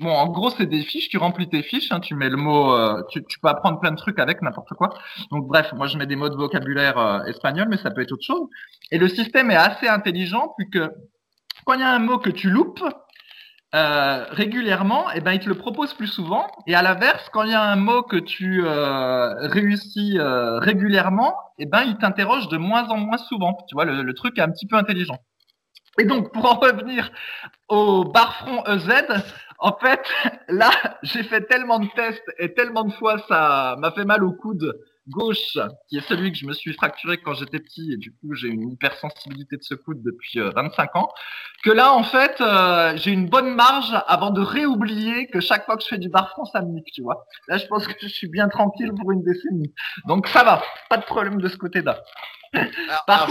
Bon, 0.00 0.10
en 0.12 0.28
gros, 0.28 0.50
c'est 0.50 0.66
des 0.66 0.82
fiches. 0.82 1.08
Tu 1.08 1.18
remplis 1.18 1.48
tes 1.48 1.62
fiches, 1.62 1.90
hein, 1.90 1.98
tu 1.98 2.14
mets 2.14 2.28
le 2.28 2.36
mot, 2.36 2.72
euh, 2.72 3.02
tu, 3.10 3.20
peux 3.42 3.48
apprendre 3.48 3.80
plein 3.80 3.90
de 3.90 3.96
trucs 3.96 4.20
avec 4.20 4.42
n'importe 4.42 4.68
quoi. 4.74 4.90
Donc, 5.32 5.48
bref, 5.48 5.72
moi, 5.72 5.88
je 5.88 5.98
mets 5.98 6.06
des 6.06 6.14
mots 6.14 6.28
de 6.28 6.36
vocabulaire 6.36 6.98
euh, 6.98 7.24
espagnol, 7.24 7.66
mais 7.68 7.78
ça 7.78 7.90
peut 7.90 8.02
être 8.02 8.12
autre 8.12 8.24
chose. 8.24 8.46
Et 8.92 8.98
le 8.98 9.08
système 9.08 9.50
est 9.50 9.56
assez 9.56 9.88
intelligent, 9.88 10.54
puisque 10.56 10.88
quand 11.64 11.74
il 11.74 11.80
y 11.80 11.82
a 11.82 11.90
un 11.90 11.98
mot 11.98 12.18
que 12.18 12.30
tu 12.30 12.48
loupes, 12.48 12.84
euh, 13.74 14.24
régulièrement, 14.30 15.10
et 15.10 15.16
eh 15.16 15.20
ben 15.20 15.32
il 15.32 15.40
te 15.40 15.48
le 15.48 15.56
propose 15.56 15.92
plus 15.94 16.06
souvent. 16.06 16.46
Et 16.68 16.76
à 16.76 16.82
l'inverse, 16.82 17.28
quand 17.32 17.42
il 17.42 17.50
y 17.50 17.54
a 17.54 17.62
un 17.62 17.76
mot 17.76 18.02
que 18.02 18.16
tu 18.16 18.62
euh, 18.64 19.48
réussis 19.48 20.16
régulièrement, 20.20 21.34
et 21.58 21.64
eh 21.64 21.66
ben 21.66 21.82
il 21.82 21.98
t'interroge 21.98 22.48
de 22.48 22.56
moins 22.56 22.88
en 22.88 22.98
moins 22.98 23.18
souvent. 23.18 23.58
Tu 23.68 23.74
vois, 23.74 23.84
le, 23.84 24.02
le, 24.02 24.14
truc 24.14 24.38
est 24.38 24.42
un 24.42 24.50
petit 24.50 24.66
peu 24.66 24.76
intelligent. 24.76 25.18
Et 25.98 26.04
donc 26.04 26.32
pour 26.32 26.46
en 26.46 26.58
revenir 26.58 27.10
au 27.68 28.04
barfront 28.04 28.64
EZ, 28.66 28.88
en 29.58 29.76
fait, 29.76 30.00
là 30.48 30.70
j'ai 31.02 31.22
fait 31.24 31.42
tellement 31.42 31.78
de 31.78 31.88
tests 31.94 32.30
et 32.38 32.54
tellement 32.54 32.84
de 32.84 32.92
fois 32.92 33.18
ça 33.28 33.76
m'a 33.78 33.90
fait 33.92 34.04
mal 34.04 34.22
au 34.24 34.32
coude 34.32 34.74
gauche, 35.08 35.58
qui 35.88 35.96
est 35.96 36.06
celui 36.06 36.32
que 36.32 36.38
je 36.38 36.46
me 36.46 36.52
suis 36.52 36.72
fracturé 36.74 37.18
quand 37.18 37.34
j'étais 37.34 37.58
petit, 37.58 37.92
et 37.92 37.96
du 37.96 38.12
coup 38.12 38.34
j'ai 38.34 38.48
une 38.48 38.70
hypersensibilité 38.70 39.56
de 39.56 39.62
ce 39.62 39.74
coude 39.74 40.02
depuis 40.02 40.38
25 40.38 40.90
euh, 40.94 40.98
ans, 40.98 41.08
que 41.64 41.70
là 41.70 41.92
en 41.92 42.02
fait 42.02 42.40
euh, 42.40 42.96
j'ai 42.96 43.10
une 43.10 43.28
bonne 43.28 43.54
marge 43.54 43.92
avant 44.06 44.30
de 44.30 44.40
réoublier 44.40 45.26
que 45.28 45.40
chaque 45.40 45.64
fois 45.64 45.76
que 45.76 45.82
je 45.82 45.88
fais 45.88 45.98
du 45.98 46.08
bar 46.08 46.34
ça 46.52 46.62
me 46.62 46.68
nique, 46.68 46.92
tu 46.92 47.02
vois. 47.02 47.24
Là 47.48 47.58
je 47.58 47.66
pense 47.66 47.86
que 47.86 47.94
je 48.00 48.08
suis 48.08 48.28
bien 48.28 48.48
tranquille 48.48 48.92
pour 48.98 49.10
une 49.12 49.22
décennie. 49.22 49.72
Donc 50.06 50.28
ça 50.28 50.44
va, 50.44 50.62
pas 50.88 50.98
de 50.98 51.04
problème 51.04 51.40
de 51.40 51.48
ce 51.48 51.56
côté-là. 51.56 52.02
Par 53.06 53.28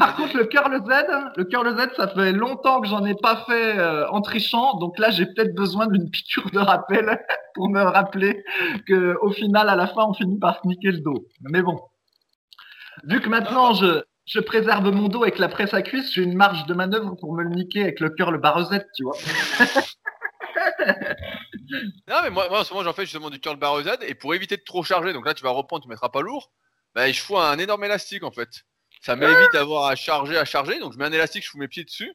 par 0.00 0.16
contre, 0.16 0.34
le 0.38 0.46
curl 0.46 0.74
Z, 0.82 0.88
le 1.36 1.44
curl 1.44 1.76
ça 1.94 2.08
fait 2.08 2.32
longtemps 2.32 2.80
que 2.80 2.88
j'en 2.88 3.04
ai 3.04 3.14
pas 3.14 3.44
fait 3.46 3.78
euh, 3.78 4.08
en 4.08 4.22
trichant, 4.22 4.78
donc 4.78 4.98
là 4.98 5.10
j'ai 5.10 5.26
peut-être 5.26 5.54
besoin 5.54 5.86
d'une 5.88 6.10
piqûre 6.10 6.50
de 6.50 6.58
rappel 6.58 7.22
pour 7.54 7.68
me 7.68 7.82
rappeler 7.82 8.42
que 8.86 9.18
au 9.20 9.30
final, 9.30 9.68
à 9.68 9.76
la 9.76 9.86
fin, 9.86 10.06
on 10.06 10.14
finit 10.14 10.38
par 10.38 10.58
se 10.62 10.66
niquer 10.66 10.92
le 10.92 11.00
dos. 11.00 11.26
Mais 11.42 11.60
bon, 11.60 11.78
vu 13.04 13.20
que 13.20 13.28
maintenant 13.28 13.74
je, 13.74 14.02
je 14.24 14.40
préserve 14.40 14.90
mon 14.90 15.08
dos 15.08 15.22
avec 15.22 15.38
la 15.38 15.48
presse 15.48 15.74
à 15.74 15.82
cuisse, 15.82 16.10
j'ai 16.14 16.22
une 16.22 16.34
marge 16.34 16.64
de 16.64 16.72
manœuvre 16.72 17.14
pour 17.16 17.34
me 17.34 17.42
le 17.42 17.50
niquer 17.50 17.82
avec 17.82 18.00
le 18.00 18.08
curl 18.08 18.40
barre 18.40 18.72
Z, 18.72 18.80
tu 18.96 19.04
vois. 19.04 19.18
non 22.08 22.16
mais 22.22 22.30
moi, 22.30 22.48
moi 22.48 22.60
en 22.60 22.64
ce 22.64 22.72
moment 22.72 22.84
j'en 22.84 22.94
fais 22.94 23.02
justement 23.02 23.28
du 23.28 23.38
curl 23.38 23.58
barre 23.58 23.82
Z 23.82 23.98
et 24.00 24.14
pour 24.14 24.34
éviter 24.34 24.56
de 24.56 24.62
trop 24.64 24.82
charger, 24.82 25.12
donc 25.12 25.26
là 25.26 25.34
tu 25.34 25.44
vas 25.44 25.50
reprendre, 25.50 25.82
tu 25.82 25.90
mettras 25.90 26.08
pas 26.08 26.22
lourd, 26.22 26.50
bah 26.94 27.12
je 27.12 27.20
fous 27.20 27.36
un 27.36 27.58
énorme 27.58 27.84
élastique 27.84 28.22
en 28.22 28.30
fait. 28.30 28.64
Ça 29.00 29.16
m'évite 29.16 29.52
d'avoir 29.52 29.86
à 29.86 29.96
charger, 29.96 30.36
à 30.36 30.44
charger. 30.44 30.78
Donc 30.78 30.92
je 30.92 30.98
mets 30.98 31.06
un 31.06 31.12
élastique, 31.12 31.44
je 31.44 31.50
fous 31.50 31.58
mes 31.58 31.68
pieds 31.68 31.84
dessus. 31.84 32.14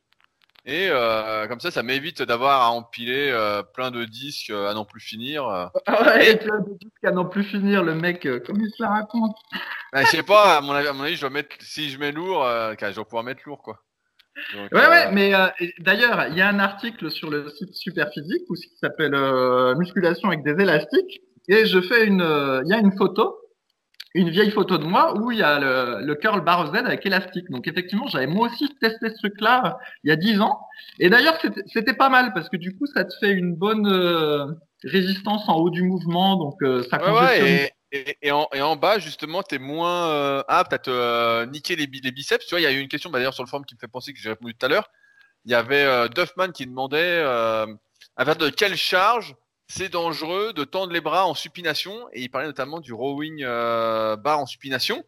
Et 0.68 0.88
euh, 0.90 1.48
comme 1.48 1.60
ça, 1.60 1.70
ça 1.70 1.84
m'évite 1.84 2.24
d'avoir 2.24 2.64
à 2.64 2.72
empiler 2.72 3.30
euh, 3.32 3.62
plein 3.62 3.92
de 3.92 4.04
disques 4.04 4.50
euh, 4.50 4.68
à 4.68 4.74
n'en 4.74 4.84
plus 4.84 5.00
finir. 5.00 5.48
Euh. 5.48 5.68
Ouais, 5.88 6.38
plein 6.38 6.60
de 6.60 6.76
disques 6.80 7.04
à 7.04 7.12
n'en 7.12 7.26
plus 7.26 7.44
finir, 7.44 7.84
le 7.84 7.94
mec, 7.94 8.26
euh, 8.26 8.40
comme 8.40 8.60
il 8.60 8.70
se 8.72 8.82
la 8.82 8.90
raconte? 8.90 9.36
Bah, 9.94 10.02
je 10.04 10.08
sais 10.08 10.24
pas, 10.24 10.58
à 10.58 10.62
mon, 10.62 10.72
avis, 10.72 10.88
à 10.88 10.94
mon 10.94 11.04
avis, 11.04 11.16
je 11.16 11.22
dois 11.22 11.30
mettre, 11.30 11.56
si 11.60 11.90
je 11.92 12.00
mets 12.00 12.12
lourd, 12.12 12.44
je 12.44 12.96
dois 12.96 13.06
pouvoir 13.06 13.24
mettre 13.24 13.42
lourd, 13.46 13.62
quoi. 13.62 13.80
Donc, 14.54 14.72
ouais, 14.74 14.88
ouais, 14.88 15.12
mais 15.12 15.32
d'ailleurs, 15.80 16.28
il 16.28 16.36
y 16.36 16.42
a 16.42 16.50
un 16.50 16.60
article 16.60 17.10
sur 17.10 17.30
le 17.30 17.50
site 17.52 17.74
Superphysique 17.74 18.44
où 18.50 18.56
qui 18.56 18.76
s'appelle 18.82 19.16
Musculation 19.78 20.30
avec 20.30 20.44
des 20.44 20.62
élastiques. 20.62 21.22
Et 21.48 21.66
je 21.68 21.80
fais 21.80 22.06
une, 22.06 22.26
il 22.66 22.70
y 22.70 22.74
a 22.74 22.80
une 22.80 22.98
photo 22.98 23.38
une 24.16 24.30
vieille 24.30 24.50
photo 24.50 24.78
de 24.78 24.86
moi 24.86 25.18
où 25.20 25.32
il 25.32 25.40
y 25.40 25.44
a 25.44 25.60
le, 25.60 26.00
le 26.06 26.16
curl 26.16 26.42
bar 26.42 26.74
Z 26.74 26.78
avec 26.78 27.06
élastique. 27.06 27.50
Donc 27.50 27.68
effectivement, 27.68 28.08
j'avais 28.08 28.28
moi 28.28 28.48
aussi 28.48 28.74
testé 28.80 29.10
ce 29.10 29.16
truc-là 29.18 29.78
il 30.04 30.10
y 30.10 30.12
a 30.12 30.16
10 30.16 30.40
ans. 30.40 30.62
Et 31.00 31.10
d'ailleurs, 31.10 31.38
c'était 31.68 31.94
pas 31.94 32.08
mal 32.08 32.34
parce 32.34 32.48
que 32.48 32.56
du 32.56 32.76
coup, 32.78 32.86
ça 32.88 33.04
te 33.04 33.14
fait 33.20 33.32
une 33.32 33.54
bonne 33.54 33.86
euh, 33.88 34.46
résistance 34.86 35.50
en 35.50 35.56
haut 35.56 35.70
du 35.70 35.84
mouvement. 35.84 36.38
Donc 36.38 36.56
euh, 36.62 36.82
ça 36.90 37.14
ouais, 37.14 37.74
et, 37.92 38.18
et, 38.22 38.32
en, 38.32 38.48
et, 38.54 38.62
en, 38.62 38.78
bas, 38.78 39.00
justement, 39.00 39.44
tu 39.44 39.56
es 39.56 39.60
moins 39.60 40.10
euh, 40.10 40.44
apte 40.48 40.72
à 40.72 40.80
te 40.80 41.46
niquer 41.48 41.76
les, 41.76 41.86
les, 41.86 42.12
biceps. 42.12 42.46
Tu 42.46 42.52
vois, 42.52 42.62
il 42.62 42.64
y 42.64 42.68
a 42.68 42.72
eu 42.72 42.80
une 42.80 42.88
question 42.88 43.10
bah, 43.10 43.20
d'ailleurs 43.20 43.34
sur 43.34 43.44
le 43.44 43.50
forum 43.50 43.66
qui 43.66 43.76
me 43.76 43.80
fait 43.80 43.90
penser 43.90 44.14
que 44.14 44.20
j'ai 44.20 44.30
répondu 44.30 44.56
tout 44.56 44.66
à 44.66 44.70
l'heure. 44.70 44.90
Il 45.44 45.52
y 45.52 45.56
avait 45.56 46.10
Duffman 46.10 46.52
qui 46.54 46.66
demandait 46.66 47.22
à 47.22 48.26
faire 48.26 48.38
de 48.38 48.50
quelle 48.50 48.78
charge 48.78 49.36
c'est 49.68 49.90
dangereux 49.90 50.54
de 50.54 50.64
tendre 50.64 50.94
les 50.94 51.02
bras 51.02 51.26
en 51.26 51.34
supination 51.34 52.08
et 52.14 52.22
il 52.22 52.30
parlait 52.30 52.48
notamment 52.48 52.80
du 52.80 52.94
rowing 52.94 53.44
euh, 53.44 54.16
bar 54.16 54.40
en 54.40 54.46
supination. 54.46 55.04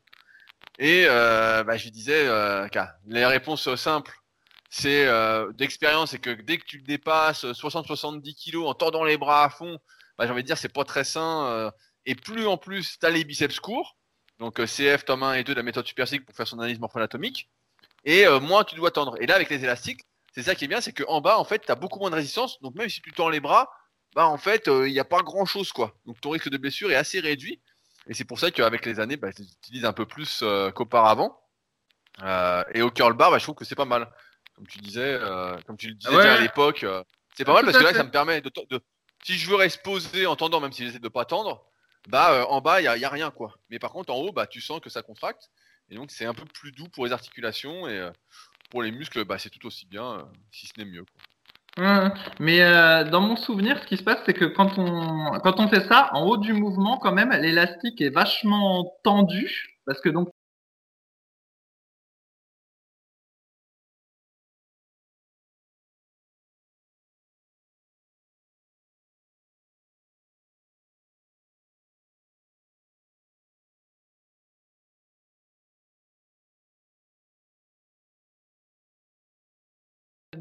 Et 0.79 1.05
euh, 1.07 1.63
bah, 1.63 1.77
je 1.77 1.89
disais 1.89 2.27
euh, 2.27 2.67
les 3.05 3.25
réponses 3.25 3.73
simples 3.75 4.13
c'est 4.69 5.07
euh, 5.07 5.51
d'expérience 5.53 6.11
c'est 6.11 6.19
que 6.19 6.29
dès 6.29 6.57
que 6.57 6.65
tu 6.65 6.81
dépasses 6.81 7.45
60-70 7.45 8.35
kilos 8.35 8.67
en 8.67 8.73
tordant 8.73 9.03
les 9.05 9.17
bras 9.17 9.45
à 9.45 9.49
fond 9.49 9.79
bah, 10.17 10.25
j'ai 10.25 10.31
envie 10.33 10.43
de 10.43 10.47
dire 10.47 10.57
c'est 10.57 10.73
pas 10.73 10.83
très 10.83 11.05
sain 11.05 11.71
et 12.05 12.15
plus 12.15 12.45
en 12.47 12.57
plus 12.57 12.99
t'as 12.99 13.09
les 13.09 13.23
biceps 13.23 13.59
courts 13.59 13.95
donc 14.39 14.63
CF 14.65 15.05
tome 15.05 15.23
1 15.23 15.35
et 15.35 15.43
2 15.45 15.53
de 15.53 15.57
la 15.57 15.63
méthode 15.63 15.87
superphysique 15.87 16.25
pour 16.25 16.35
faire 16.35 16.47
son 16.47 16.59
analyse 16.59 16.79
morpho-anatomique 16.79 17.49
et 18.03 18.27
moins 18.41 18.63
tu 18.63 18.75
dois 18.75 18.91
tendre. 18.91 19.15
Et 19.21 19.25
là 19.25 19.35
avec 19.35 19.49
les 19.49 19.63
élastiques 19.63 20.01
c'est 20.35 20.43
ça 20.43 20.53
qui 20.53 20.65
est 20.65 20.67
bien 20.67 20.81
c'est 20.81 20.93
qu'en 20.93 21.21
bas 21.21 21.39
en 21.39 21.45
fait 21.45 21.65
tu 21.65 21.71
as 21.71 21.75
beaucoup 21.75 21.99
moins 21.99 22.09
de 22.09 22.15
résistance 22.15 22.61
donc 22.61 22.75
même 22.75 22.89
si 22.89 23.01
tu 23.01 23.13
tends 23.13 23.29
les 23.29 23.39
bras 23.39 23.71
bah 24.17 24.25
en 24.25 24.39
fait, 24.39 24.63
il 24.65 24.71
euh, 24.71 24.89
n'y 24.89 24.99
a 24.99 25.05
pas 25.05 25.21
grand 25.21 25.45
chose 25.45 25.71
quoi. 25.71 25.95
Donc 26.07 26.19
ton 26.19 26.31
risque 26.31 26.49
de 26.49 26.57
blessure 26.57 26.89
est 26.89 26.95
assez 26.95 27.19
réduit. 27.19 27.61
Et 28.07 28.15
c'est 28.15 28.25
pour 28.25 28.39
ça 28.39 28.49
qu'avec 28.49 28.83
les 28.83 28.99
années, 28.99 29.15
bah, 29.15 29.29
je 29.29 29.43
l'utilise 29.43 29.85
un 29.85 29.93
peu 29.93 30.07
plus 30.07 30.39
euh, 30.41 30.71
qu'auparavant. 30.71 31.39
Euh, 32.23 32.63
et 32.73 32.81
au 32.81 32.89
curl 32.89 33.13
bar, 33.13 33.29
bah, 33.29 33.37
je 33.37 33.43
trouve 33.43 33.53
que 33.53 33.63
c'est 33.63 33.75
pas 33.75 33.85
mal. 33.85 34.09
Comme 34.55 34.65
tu 34.65 34.79
disais, 34.79 35.19
comme 35.67 35.77
tu 35.77 35.89
le 35.89 35.93
disais 35.93 36.17
à 36.17 36.41
l'époque, 36.41 36.83
c'est 37.35 37.45
pas 37.45 37.53
mal 37.53 37.63
parce 37.63 37.77
que 37.77 37.83
là, 37.83 37.93
ça 37.93 38.03
me 38.03 38.09
permet 38.09 38.41
de, 38.41 38.51
de, 38.71 38.81
si 39.23 39.37
je 39.37 39.47
veux 39.51 39.55
rester 39.55 39.83
posé 39.83 40.25
en 40.25 40.35
tendant, 40.35 40.61
même 40.61 40.71
si 40.71 40.83
j'essaie 40.83 40.97
de 40.97 41.09
pas 41.09 41.25
tendre, 41.25 41.69
bah 42.07 42.43
en 42.49 42.59
bas, 42.59 42.81
il 42.81 42.85
y 42.85 42.87
a, 42.87 42.97
y 42.97 43.05
a, 43.05 43.09
rien 43.09 43.29
quoi. 43.29 43.59
Mais 43.69 43.77
par 43.77 43.91
contre, 43.91 44.11
en 44.11 44.17
haut, 44.17 44.31
bah 44.31 44.47
tu 44.47 44.61
sens 44.61 44.79
que 44.79 44.89
ça 44.89 45.03
contracte. 45.03 45.51
Et 45.91 45.95
donc 45.95 46.09
c'est 46.09 46.25
un 46.25 46.33
peu 46.33 46.45
plus 46.45 46.71
doux 46.71 46.89
pour 46.89 47.05
les 47.05 47.11
articulations 47.11 47.87
et 47.87 48.09
pour 48.71 48.81
les 48.81 48.91
muscles, 48.91 49.23
bah 49.25 49.37
c'est 49.37 49.51
tout 49.51 49.67
aussi 49.67 49.85
bien, 49.85 50.27
si 50.51 50.65
ce 50.65 50.73
n'est 50.79 50.85
mieux. 50.85 51.05
Quoi. 51.05 51.21
Mais 52.39 52.61
euh, 52.61 53.03
dans 53.03 53.21
mon 53.21 53.35
souvenir, 53.35 53.79
ce 53.79 53.87
qui 53.87 53.97
se 53.97 54.03
passe, 54.03 54.19
c'est 54.25 54.33
que 54.33 54.45
quand 54.45 54.77
on 54.77 55.39
quand 55.39 55.59
on 55.59 55.67
fait 55.67 55.87
ça, 55.87 56.09
en 56.13 56.25
haut 56.25 56.37
du 56.37 56.53
mouvement, 56.53 56.97
quand 56.97 57.13
même, 57.13 57.31
l'élastique 57.31 58.01
est 58.01 58.09
vachement 58.09 58.93
tendu 59.03 59.77
parce 59.85 60.01
que 60.01 60.09
donc 60.09 60.29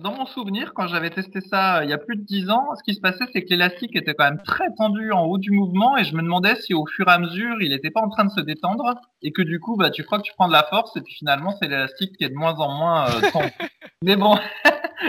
dans 0.06 0.14
mon 0.14 0.26
souvenir, 0.26 0.72
quand 0.72 0.86
j'avais 0.86 1.10
testé 1.10 1.40
ça 1.40 1.82
il 1.82 1.90
y 1.90 1.92
a 1.92 1.98
plus 1.98 2.16
de 2.16 2.22
10 2.22 2.50
ans, 2.50 2.68
ce 2.76 2.82
qui 2.84 2.94
se 2.94 3.00
passait, 3.00 3.24
c'est 3.32 3.42
que 3.42 3.48
l'élastique 3.50 3.96
était 3.96 4.14
quand 4.14 4.22
même 4.22 4.40
très 4.44 4.72
tendu 4.78 5.10
en 5.10 5.24
haut 5.24 5.36
du 5.36 5.50
mouvement 5.50 5.96
et 5.96 6.04
je 6.04 6.14
me 6.14 6.22
demandais 6.22 6.54
si 6.60 6.74
au 6.74 6.86
fur 6.86 7.08
et 7.08 7.10
à 7.10 7.18
mesure, 7.18 7.60
il 7.60 7.70
n'était 7.70 7.90
pas 7.90 8.02
en 8.02 8.08
train 8.08 8.24
de 8.24 8.30
se 8.30 8.40
détendre 8.40 8.94
et 9.22 9.32
que 9.32 9.42
du 9.42 9.58
coup, 9.58 9.76
bah, 9.76 9.90
tu 9.90 10.04
crois 10.04 10.18
que 10.18 10.22
tu 10.22 10.32
prends 10.34 10.46
de 10.46 10.52
la 10.52 10.62
force 10.62 10.96
et 10.96 11.00
puis 11.00 11.12
finalement, 11.12 11.56
c'est 11.60 11.66
l'élastique 11.66 12.16
qui 12.16 12.22
est 12.22 12.28
de 12.28 12.36
moins 12.36 12.54
en 12.54 12.72
moins 12.72 13.08
euh, 13.08 13.30
tendu. 13.32 13.50
Mais 14.02 14.14
bon, 14.14 14.38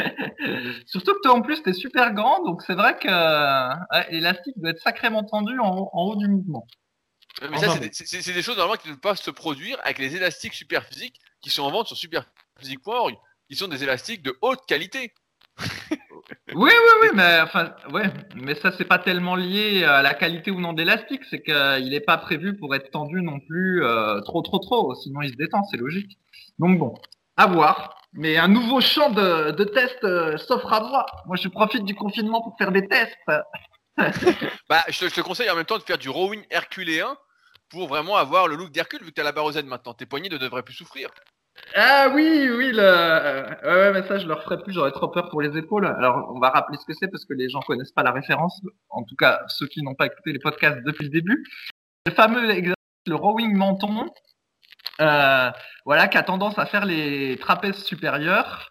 surtout 0.88 1.14
que 1.14 1.22
toi 1.22 1.34
en 1.36 1.42
plus, 1.44 1.62
tu 1.62 1.70
es 1.70 1.74
super 1.74 2.12
grand, 2.16 2.44
donc 2.44 2.64
c'est 2.64 2.74
vrai 2.74 2.98
que 2.98 4.12
l'élastique 4.12 4.58
doit 4.58 4.72
être 4.72 4.82
sacrément 4.82 5.24
tendu 5.24 5.60
en, 5.60 5.92
haut 5.94 6.16
du 6.16 6.28
mouvement. 6.28 6.66
Mais 7.52 7.60
ça, 7.60 7.68
c'est 7.92 8.34
des, 8.34 8.42
choses 8.42 8.58
normalement 8.58 8.82
qui 8.82 8.90
ne 8.90 8.94
peuvent 8.94 9.12
pas 9.12 9.16
se 9.16 9.30
produire 9.30 9.78
avec 9.84 10.00
les 10.00 10.16
élastiques 10.16 10.56
super 10.56 10.84
physiques 10.86 11.20
qui 11.40 11.52
sont 11.52 11.62
en 11.62 11.70
vente 11.70 11.86
sur 11.86 11.98
superphysique.org 11.98 13.16
ils 13.50 13.58
sont 13.58 13.68
des 13.68 13.84
élastiques 13.84 14.24
de 14.24 14.38
haute 14.42 14.66
qualité. 14.68 15.14
oui, 15.92 15.96
oui, 16.56 16.94
oui, 17.02 17.08
mais 17.14 17.40
enfin, 17.42 17.74
ouais, 17.92 18.12
mais 18.36 18.56
ça 18.56 18.72
c'est 18.78 18.86
pas 18.86 19.00
tellement 19.00 19.36
lié 19.36 19.84
à 19.84 20.02
la 20.02 20.14
qualité 20.14 20.52
ou 20.52 20.60
non 20.60 20.74
d'élastique, 20.74 21.22
c'est 21.30 21.42
qu'il 21.42 21.90
n'est 21.90 22.00
pas 22.00 22.18
prévu 22.18 22.56
pour 22.58 22.76
être 22.76 22.92
tendu 22.92 23.22
non 23.22 23.40
plus 23.40 23.84
euh, 23.84 24.22
trop, 24.22 24.42
trop, 24.42 24.60
trop. 24.60 24.96
Sinon, 24.96 25.22
il 25.22 25.32
se 25.32 25.36
détend, 25.36 25.64
c'est 25.72 25.78
logique. 25.78 26.18
Donc 26.60 26.78
bon, 26.78 26.94
à 27.38 27.48
voir. 27.48 27.96
Mais 28.14 28.38
un 28.38 28.48
nouveau 28.48 28.82
champ 28.82 29.10
de, 29.10 29.52
de 29.52 29.64
tests 29.64 30.04
euh, 30.04 30.38
s'offre 30.38 30.72
à 30.74 30.82
moi. 30.82 31.06
Moi, 31.28 31.36
je 31.36 31.48
profite 31.50 31.86
du 31.86 31.94
confinement 31.94 32.42
pour 32.42 32.58
faire 32.58 32.72
des 32.72 32.88
tests. 32.88 33.16
bah, 34.70 34.84
je 34.90 35.00
te, 35.00 35.10
je 35.10 35.16
te, 35.16 35.22
conseille 35.22 35.50
en 35.50 35.56
même 35.56 35.66
temps 35.66 35.78
de 35.78 35.84
faire 35.84 35.98
du 35.98 36.10
rowing 36.10 36.44
herculéen 36.50 37.16
pour 37.70 37.88
vraiment 37.88 38.16
avoir 38.16 38.48
le 38.48 38.56
look 38.56 38.72
d'Hercule 38.72 39.04
vu 39.04 39.10
que 39.10 39.16
tu 39.16 39.22
as 39.22 39.24
la 39.24 39.32
barre 39.32 39.52
Z 39.52 39.64
maintenant. 39.64 39.94
Tes 39.94 40.06
poignets 40.06 40.30
ne 40.30 40.38
devraient 40.38 40.64
plus 40.64 40.74
souffrir. 40.74 41.10
Ah 41.76 42.10
oui, 42.13 42.50
oui, 42.50 42.72
le... 42.72 43.46
ouais, 43.63 43.74
ouais, 43.74 43.93
mais 43.93 44.08
ça 44.08 44.17
je 44.17 44.28
le 44.28 44.34
referai 44.34 44.62
plus, 44.62 44.74
j'aurais 44.74 44.91
trop 44.91 45.10
peur 45.10 45.30
pour 45.30 45.41
les 45.41 45.58
épaules. 45.58 45.86
Alors 45.86 46.32
on 46.34 46.39
va 46.39 46.50
rappeler 46.50 46.78
ce 46.78 46.86
que 46.86 46.93
c'est 47.00 47.08
parce 47.08 47.26
que 47.26 47.34
les 47.34 47.50
gens 47.50 47.60
connaissent 47.62 47.91
pas 47.91 48.04
la 48.04 48.12
référence, 48.12 48.62
en 48.89 49.04
tout 49.04 49.15
cas 49.15 49.41
ceux 49.48 49.67
qui 49.67 49.84
n'ont 49.84 49.96
pas 49.96 50.08
écouté 50.08 50.34
les 50.34 50.39
podcasts 50.39 50.84
depuis 50.84 51.06
le 51.06 51.12
début. 51.12 51.43
Le 52.06 52.13
fameux 52.13 52.50
exercice, 52.50 52.76
le 53.06 53.15
rowing 53.15 53.56
menton, 53.56 54.10
euh, 55.02 55.52
voilà, 55.86 56.08
qui 56.08 56.17
a 56.17 56.24
tendance 56.24 56.58
à 56.58 56.65
faire 56.65 56.86
les 56.86 57.38
trapèzes 57.38 57.84
supérieurs 57.84 58.70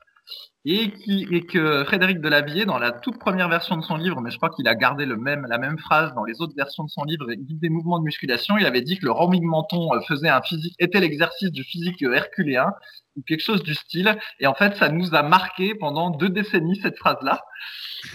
et, 0.69 0.91
qui, 0.91 1.29
et 1.31 1.47
que 1.47 1.85
Frédéric 1.85 2.21
Delavier, 2.21 2.65
dans 2.65 2.79
la 2.79 2.91
toute 2.91 3.19
première 3.19 3.49
version 3.49 3.77
de 3.77 3.83
son 3.83 3.97
livre, 3.97 4.21
mais 4.21 4.33
je 4.33 4.37
crois 4.37 4.51
qu'il 4.51 4.67
a 4.67 4.75
gardé 4.75 5.07
le 5.07 5.17
même, 5.17 5.47
la 5.49 5.59
même 5.59 5.79
phrase 5.79 6.13
dans 6.15 6.25
les 6.25 6.41
autres 6.41 6.55
versions 6.57 6.83
de 6.83 6.91
son 6.91 7.05
livre, 7.05 7.33
Guide 7.33 7.61
des 7.61 7.69
mouvements 7.69 8.01
de 8.01 8.05
musculation, 8.05 8.59
il 8.59 8.67
avait 8.67 8.81
dit 8.83 8.99
que 8.99 9.05
le 9.05 9.13
rowing 9.13 9.45
menton 9.45 9.95
euh, 9.95 10.01
faisait 10.09 10.29
un 10.29 10.43
physique, 10.43 10.75
était 10.81 10.99
l'exercice 10.99 11.53
du 11.53 11.63
physique 11.63 12.03
herculéen 12.03 12.73
ou 13.17 13.23
quelque 13.23 13.43
chose 13.43 13.63
du 13.63 13.75
style. 13.75 14.19
Et 14.41 14.49
en 14.49 14.55
fait, 14.55 14.77
ça 14.77 14.89
nous 14.89 15.15
a 15.15 15.23
marqué 15.23 15.77
pendant 15.77 16.11
deux 16.11 16.31
décennies 16.31 16.81
cette 16.83 16.99
phrase-là. 16.99 17.41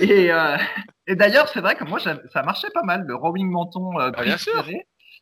Et, 0.02 0.30
euh, 0.34 0.58
et 1.08 1.16
d'ailleurs, 1.16 1.48
c'est 1.48 1.62
vrai 1.62 1.76
que 1.76 1.86
moi, 1.86 2.00
ça 2.00 2.44
marchait 2.44 2.70
pas 2.74 2.84
mal, 2.84 3.06
le 3.08 3.16
rowing 3.16 3.50
menton 3.50 3.98
euh, 3.98 4.12
Ah, 4.18 4.24
bien 4.24 4.38
sûr. 4.38 4.66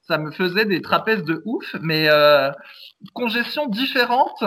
ça 0.01 0.17
me 0.17 0.31
faisait 0.31 0.65
des 0.65 0.81
trapèzes 0.81 1.23
de 1.23 1.43
ouf, 1.45 1.75
mais 1.79 2.07
euh, 2.09 2.51
congestion 3.13 3.67
différente 3.67 4.43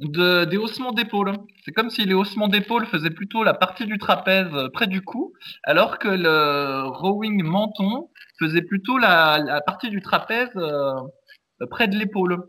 de, 0.00 0.44
des 0.46 0.56
haussements 0.56 0.92
d'épaule. 0.92 1.32
C'est 1.64 1.72
comme 1.72 1.90
si 1.90 2.04
les 2.04 2.14
haussements 2.14 2.48
d'épaule 2.48 2.86
faisaient 2.86 3.10
plutôt 3.10 3.44
la 3.44 3.54
partie 3.54 3.86
du 3.86 3.98
trapèze 3.98 4.52
euh, 4.54 4.68
près 4.72 4.86
du 4.86 5.02
cou, 5.02 5.32
alors 5.64 5.98
que 5.98 6.08
le 6.08 6.88
rowing 6.88 7.42
menton 7.42 8.08
faisait 8.38 8.62
plutôt 8.62 8.98
la, 8.98 9.60
partie 9.66 9.90
du 9.90 10.00
trapèze 10.00 10.48
euh, 10.56 10.94
près 11.70 11.88
de 11.88 11.96
l'épaule. 11.96 12.48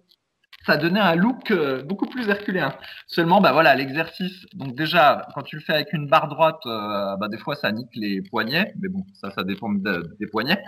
Ça 0.65 0.77
donnait 0.77 0.99
un 0.99 1.15
look 1.15 1.49
euh, 1.51 1.81
beaucoup 1.83 2.05
plus 2.05 2.29
herculéen. 2.29 2.73
Seulement, 3.07 3.41
bah 3.41 3.51
voilà, 3.51 3.73
l'exercice. 3.75 4.45
Donc 4.53 4.75
déjà, 4.75 5.27
quand 5.33 5.41
tu 5.41 5.55
le 5.55 5.61
fais 5.61 5.73
avec 5.73 5.91
une 5.93 6.07
barre 6.07 6.27
droite, 6.27 6.59
euh, 6.67 7.15
bah 7.17 7.27
des 7.29 7.37
fois 7.39 7.55
ça 7.55 7.71
nique 7.71 7.89
les 7.95 8.21
poignets, 8.21 8.73
mais 8.79 8.87
bon, 8.89 9.03
ça, 9.13 9.31
ça 9.31 9.43
dépend 9.43 9.69
de- 9.71 10.15
des 10.19 10.27
poignets. 10.27 10.61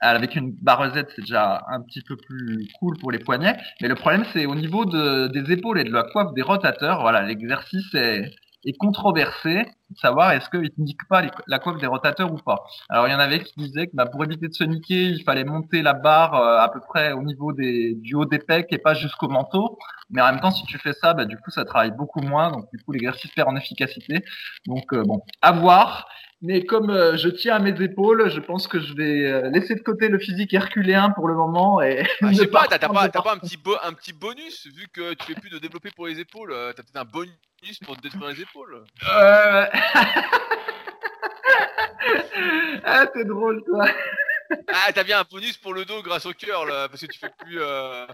Avec 0.00 0.36
une 0.36 0.52
barre 0.62 0.94
Z, 0.94 1.04
c'est 1.14 1.22
déjà 1.22 1.64
un 1.68 1.82
petit 1.82 2.02
peu 2.02 2.16
plus 2.16 2.68
cool 2.80 2.98
pour 2.98 3.12
les 3.12 3.18
poignets. 3.20 3.56
Mais 3.80 3.88
le 3.88 3.94
problème, 3.94 4.24
c'est 4.32 4.46
au 4.46 4.54
niveau 4.56 4.84
de, 4.84 5.28
des 5.28 5.52
épaules 5.52 5.78
et 5.80 5.84
de 5.84 5.92
la 5.92 6.04
coiffe 6.04 6.32
des 6.34 6.42
rotateurs. 6.42 7.00
Voilà, 7.02 7.22
l'exercice 7.22 7.94
est, 7.94 8.30
est 8.64 8.76
controversé. 8.76 9.64
de 9.90 9.96
Savoir 9.96 10.32
est-ce 10.32 10.48
qu'il 10.50 10.60
ne 10.60 10.84
nique 10.84 11.06
pas 11.08 11.22
la 11.46 11.58
coiffe 11.58 11.78
des 11.78 11.86
rotateurs 11.86 12.32
ou 12.32 12.36
pas. 12.36 12.64
Alors, 12.88 13.06
il 13.08 13.12
y 13.12 13.14
en 13.14 13.18
avait 13.18 13.42
qui 13.42 13.54
disaient 13.56 13.86
que 13.86 13.94
bah, 13.94 14.06
pour 14.06 14.22
éviter 14.24 14.48
de 14.48 14.54
se 14.54 14.64
niquer, 14.64 15.04
il 15.04 15.22
fallait 15.24 15.44
monter 15.44 15.82
la 15.82 15.94
barre 15.94 16.34
euh, 16.34 16.58
à 16.58 16.68
peu 16.68 16.80
près 16.80 17.12
au 17.12 17.22
niveau 17.22 17.52
des, 17.52 17.94
du 17.94 18.14
haut 18.14 18.24
des 18.24 18.38
pecs 18.38 18.72
et 18.72 18.78
pas 18.78 18.94
jusqu'au 18.94 19.28
manteau. 19.28 19.78
Mais 20.10 20.22
en 20.22 20.26
même 20.32 20.40
temps, 20.40 20.50
si 20.50 20.64
tu 20.66 20.78
fais 20.78 20.92
ça, 20.92 21.14
bah, 21.14 21.24
du 21.24 21.36
coup, 21.36 21.50
ça 21.50 21.64
travaille 21.64 21.92
beaucoup 21.92 22.20
moins. 22.20 22.50
Donc, 22.50 22.66
du 22.72 22.82
coup, 22.82 22.92
l'exercice 22.92 23.30
perd 23.32 23.48
en 23.48 23.56
efficacité. 23.56 24.22
Donc, 24.66 24.92
euh, 24.92 25.02
bon, 25.04 25.22
à 25.42 25.52
voir. 25.52 26.08
Mais 26.40 26.64
comme 26.64 26.88
euh, 26.90 27.16
je 27.16 27.28
tiens 27.28 27.56
à 27.56 27.58
mes 27.58 27.74
épaules, 27.82 28.30
je 28.30 28.38
pense 28.38 28.68
que 28.68 28.78
je 28.78 28.94
vais 28.94 29.24
euh, 29.26 29.50
laisser 29.50 29.74
de 29.74 29.80
côté 29.82 30.08
le 30.08 30.20
physique 30.20 30.54
herculéen 30.54 31.10
pour 31.10 31.26
le 31.26 31.34
moment 31.34 31.82
et 31.82 32.06
Ah, 32.22 32.28
je 32.32 32.36
sais 32.38 32.46
pas, 32.46 32.66
t'as 32.68 32.78
pas, 32.78 33.08
pas 33.08 33.32
un 33.34 33.38
petit, 33.38 33.56
bo- 33.56 33.76
un 33.82 33.92
petit 33.92 34.12
bonus 34.12 34.68
vu 34.68 34.86
que 34.92 35.14
tu 35.14 35.34
fais 35.34 35.40
plus 35.40 35.50
de 35.50 35.58
développer 35.58 35.90
pour 35.96 36.06
les 36.06 36.20
épaules. 36.20 36.52
euh, 36.52 36.72
T'as 36.76 36.84
peut-être 36.84 36.96
un 36.96 37.04
bonus 37.04 37.80
pour 37.84 37.96
te 37.96 38.02
détruire 38.02 38.28
les 38.28 38.40
épaules. 38.40 38.84
Euh... 39.12 39.66
ah, 42.84 43.04
t'es 43.08 43.24
drôle, 43.24 43.64
toi. 43.64 43.86
Ah, 44.68 44.92
t'as 44.94 45.04
bien 45.04 45.20
un 45.20 45.24
bonus 45.30 45.56
pour 45.58 45.74
le 45.74 45.84
dos 45.84 46.02
grâce 46.02 46.26
au 46.26 46.32
cœur 46.32 46.64
là, 46.66 46.88
parce 46.88 47.00
que 47.00 47.06
tu 47.06 47.18
fais 47.18 47.30
plus. 47.38 47.60
Euh... 47.60 48.06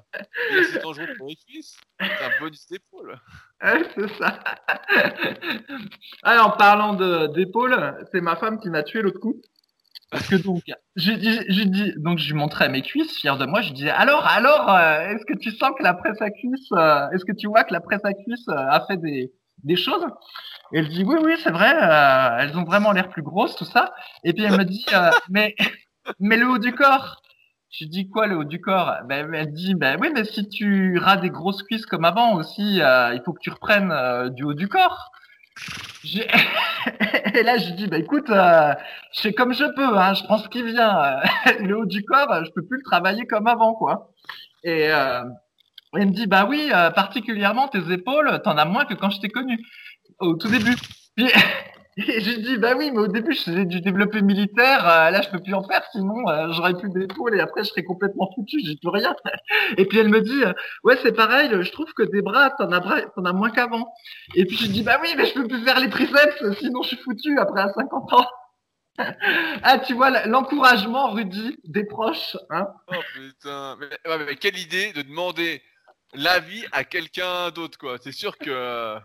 C'est 0.72 0.82
dangereux 0.82 1.08
pour 1.16 1.28
les 1.28 1.36
cuisses. 1.36 1.76
T'as 1.98 2.26
un 2.26 2.40
bonus 2.40 2.66
d'épaule. 2.68 3.18
Ouais, 3.62 3.82
c'est 3.94 4.08
ça. 4.16 4.40
Alors, 6.22 6.48
en 6.48 6.50
parlant 6.50 6.94
de- 6.94 7.28
d'épaule, 7.28 7.96
c'est 8.12 8.20
ma 8.20 8.36
femme 8.36 8.58
qui 8.60 8.70
m'a 8.70 8.82
tué 8.82 9.02
l'autre 9.02 9.20
coup. 9.20 9.40
Parce 10.10 10.28
que 10.28 10.36
donc, 10.36 10.62
j'ai 10.94 11.16
dit, 11.16 11.40
dit, 11.48 11.92
donc 11.96 12.18
je 12.18 12.28
lui 12.28 12.34
montrais 12.34 12.68
mes 12.68 12.82
cuisses, 12.82 13.16
fier 13.16 13.36
de 13.36 13.46
moi, 13.46 13.62
je 13.62 13.68
lui 13.68 13.74
disais, 13.74 13.90
alors, 13.90 14.24
alors, 14.26 14.70
euh, 14.70 15.08
est-ce 15.08 15.24
que 15.24 15.36
tu 15.36 15.50
sens 15.50 15.72
que 15.76 15.82
la 15.82 15.94
presse 15.94 16.20
à 16.22 16.30
cuisse, 16.30 16.70
euh, 16.72 17.10
est-ce 17.10 17.24
que 17.24 17.32
tu 17.32 17.48
vois 17.48 17.64
que 17.64 17.72
la 17.72 17.80
presse 17.80 18.04
à 18.04 18.12
cuisse 18.12 18.46
euh, 18.48 18.54
a 18.54 18.84
fait 18.86 18.96
des, 18.96 19.32
des 19.64 19.74
choses? 19.74 20.06
Et 20.72 20.78
elle 20.78 20.88
dit, 20.88 21.02
oui, 21.04 21.16
oui, 21.20 21.34
c'est 21.42 21.50
vrai, 21.50 21.74
euh, 21.74 22.36
elles 22.38 22.56
ont 22.56 22.62
vraiment 22.64 22.92
l'air 22.92 23.08
plus 23.08 23.22
grosses, 23.22 23.56
tout 23.56 23.64
ça. 23.64 23.92
Et 24.22 24.32
puis 24.32 24.44
elle 24.44 24.56
me 24.56 24.64
dit, 24.64 24.84
euh, 24.92 25.10
mais, 25.30 25.56
mais 26.20 26.36
le 26.36 26.48
haut 26.48 26.58
du 26.58 26.72
corps 26.72 27.22
je 27.76 27.86
dis 27.86 28.08
quoi 28.08 28.28
le 28.28 28.36
haut 28.36 28.44
du 28.44 28.60
corps? 28.60 28.94
Ben, 29.08 29.34
Elle 29.34 29.52
dit 29.52 29.74
ben 29.74 29.98
oui 30.00 30.08
mais 30.14 30.24
si 30.24 30.48
tu 30.48 30.96
ras 30.98 31.16
des 31.16 31.30
grosses 31.30 31.62
cuisses 31.64 31.86
comme 31.86 32.04
avant 32.04 32.34
aussi, 32.34 32.80
euh, 32.80 33.14
il 33.14 33.22
faut 33.24 33.32
que 33.32 33.40
tu 33.40 33.50
reprennes 33.50 33.90
euh, 33.90 34.28
du 34.28 34.44
haut 34.44 34.54
du 34.54 34.68
corps. 34.68 35.10
Et 36.04 37.42
là 37.42 37.58
je 37.58 37.72
dis 37.72 37.88
ben 37.88 38.00
écoute, 38.00 38.30
euh, 38.30 38.74
je 39.12 39.22
fais 39.22 39.32
comme 39.32 39.52
je 39.52 39.64
peux, 39.74 39.98
hein, 39.98 40.14
je 40.14 40.22
prends 40.22 40.38
ce 40.38 40.48
qui 40.48 40.62
vient. 40.62 41.16
le 41.60 41.78
haut 41.78 41.86
du 41.86 42.04
corps, 42.04 42.44
je 42.44 42.50
peux 42.52 42.64
plus 42.64 42.78
le 42.78 42.84
travailler 42.84 43.26
comme 43.26 43.48
avant 43.48 43.74
quoi. 43.74 44.12
Et 44.62 44.92
euh, 44.92 45.24
elle 45.94 46.06
me 46.06 46.12
dit 46.12 46.28
bah 46.28 46.46
oui, 46.48 46.70
euh, 46.72 46.90
particulièrement 46.90 47.66
tes 47.66 47.92
épaules, 47.92 48.40
t'en 48.44 48.56
as 48.56 48.64
moins 48.66 48.84
que 48.84 48.94
quand 48.94 49.10
je 49.10 49.20
t'ai 49.20 49.28
connu 49.28 49.58
au 50.20 50.34
tout 50.34 50.48
début. 50.48 50.76
et 52.08 52.20
je 52.20 52.30
lui 52.30 52.42
dis 52.42 52.56
bah 52.56 52.74
oui, 52.76 52.90
mais 52.90 52.98
au 52.98 53.06
début 53.08 53.32
je 53.34 53.42
faisais 53.42 53.64
du 53.64 53.80
développé 53.80 54.20
militaire, 54.22 54.86
euh, 54.88 55.10
là 55.10 55.22
je 55.22 55.28
peux 55.30 55.38
plus 55.40 55.54
en 55.54 55.62
faire, 55.62 55.82
sinon 55.92 56.28
euh, 56.28 56.52
j'aurais 56.52 56.74
plus 56.74 56.90
d'épaules 56.90 57.36
et 57.36 57.40
après 57.40 57.62
je 57.64 57.68
serais 57.70 57.84
complètement 57.84 58.30
foutu, 58.34 58.58
j'ai 58.64 58.76
plus 58.76 58.88
rien. 58.88 59.14
Et 59.78 59.86
puis 59.86 59.98
elle 59.98 60.08
me 60.08 60.20
dit 60.20 60.44
euh, 60.44 60.52
ouais 60.82 60.98
c'est 61.02 61.12
pareil, 61.12 61.50
je 61.52 61.70
trouve 61.72 61.92
que 61.94 62.02
des 62.02 62.22
bras 62.22 62.50
t'en 62.58 62.70
as 62.72 62.80
bras, 62.80 63.00
t'en 63.14 63.24
as 63.24 63.32
moins 63.32 63.50
qu'avant. 63.50 63.86
Et 64.34 64.44
puis 64.44 64.56
je 64.56 64.66
dis 64.66 64.82
bah 64.82 64.98
oui 65.02 65.08
mais 65.16 65.26
je 65.26 65.34
peux 65.34 65.46
plus 65.46 65.62
faire 65.64 65.78
les 65.80 65.90
triceps, 65.90 66.42
sinon 66.58 66.82
je 66.82 66.88
suis 66.88 66.96
foutu 66.98 67.38
après 67.38 67.60
à 67.60 67.68
50 67.72 68.12
ans. 68.12 68.26
ah 69.62 69.78
tu 69.78 69.94
vois 69.94 70.26
l'encouragement 70.26 71.10
Rudy 71.10 71.58
des 71.64 71.84
proches, 71.84 72.36
hein. 72.50 72.66
Oh 72.88 73.00
putain. 73.14 73.76
Mais, 73.80 73.86
ouais, 74.10 74.18
mais- 74.18 74.24
mais 74.26 74.36
quelle 74.36 74.58
idée 74.58 74.92
de 74.92 75.02
demander 75.02 75.62
l'avis 76.14 76.64
à 76.72 76.84
quelqu'un 76.84 77.50
d'autre 77.50 77.78
quoi. 77.78 77.96
C'est 78.00 78.12
sûr 78.12 78.36
que. 78.38 78.96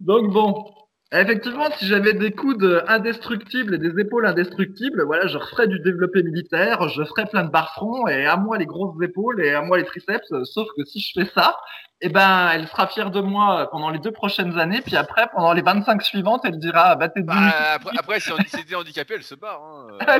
Donc 0.00 0.30
bon, 0.32 0.72
effectivement, 1.20 1.66
si 1.76 1.86
j'avais 1.86 2.14
des 2.14 2.32
coudes 2.32 2.84
indestructibles 2.88 3.74
et 3.74 3.78
des 3.78 4.00
épaules 4.00 4.26
indestructibles, 4.26 5.04
voilà, 5.04 5.26
je 5.26 5.36
referais 5.36 5.68
du 5.68 5.78
développé 5.80 6.22
militaire, 6.22 6.88
je 6.88 7.04
ferais 7.04 7.26
plein 7.26 7.44
de 7.44 7.50
barres 7.50 7.72
front 7.74 8.06
et 8.08 8.26
à 8.26 8.36
moi 8.36 8.56
les 8.58 8.66
grosses 8.66 8.96
épaules 9.02 9.44
et 9.44 9.52
à 9.52 9.62
moi 9.62 9.78
les 9.78 9.84
triceps. 9.84 10.32
Sauf 10.44 10.68
que 10.76 10.84
si 10.84 11.00
je 11.00 11.20
fais 11.20 11.30
ça, 11.34 11.56
eh 12.00 12.08
ben, 12.08 12.50
elle 12.52 12.66
sera 12.66 12.88
fière 12.88 13.10
de 13.10 13.20
moi 13.20 13.68
pendant 13.70 13.90
les 13.90 14.00
deux 14.00 14.10
prochaines 14.10 14.58
années, 14.58 14.80
puis 14.80 14.96
après, 14.96 15.28
pendant 15.34 15.52
les 15.52 15.62
25 15.62 16.02
suivantes, 16.02 16.40
elle 16.44 16.58
dira, 16.58 16.96
bah 16.96 17.08
t'es 17.08 17.22
Bah, 17.22 17.34
après, 17.74 17.96
après, 17.96 18.20
si 18.20 18.64
t'es 18.64 18.74
handicapé, 18.74 19.14
elle 19.14 19.22
se 19.22 19.34
barre. 19.34 19.62
Hein. 19.62 19.86
Euh, 20.08 20.18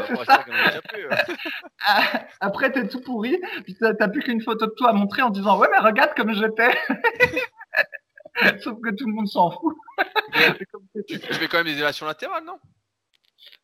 Ah, 1.84 2.02
euh. 2.14 2.18
Après 2.40 2.70
t'es 2.70 2.86
tout 2.86 3.00
pourri, 3.00 3.38
puis 3.64 3.74
t'as 3.78 3.94
t'as 3.94 4.08
plus 4.08 4.22
qu'une 4.22 4.40
photo 4.40 4.66
de 4.66 4.72
toi 4.76 4.90
à 4.90 4.92
montrer 4.92 5.22
en 5.22 5.30
disant 5.30 5.58
ouais 5.58 5.68
mais 5.72 5.78
regarde 5.78 6.12
comme 6.16 6.32
j'étais. 6.32 6.70
Sauf 8.62 8.78
que 8.80 8.90
tout 8.94 9.06
le 9.06 9.12
monde 9.14 9.28
s'en 9.28 9.50
fout. 9.50 9.76
Tu, 11.08 11.18
fais 11.18 11.48
quand 11.48 11.58
même 11.58 11.66
des 11.66 11.72
élévations 11.72 12.06
latérales, 12.06 12.44
non? 12.44 12.58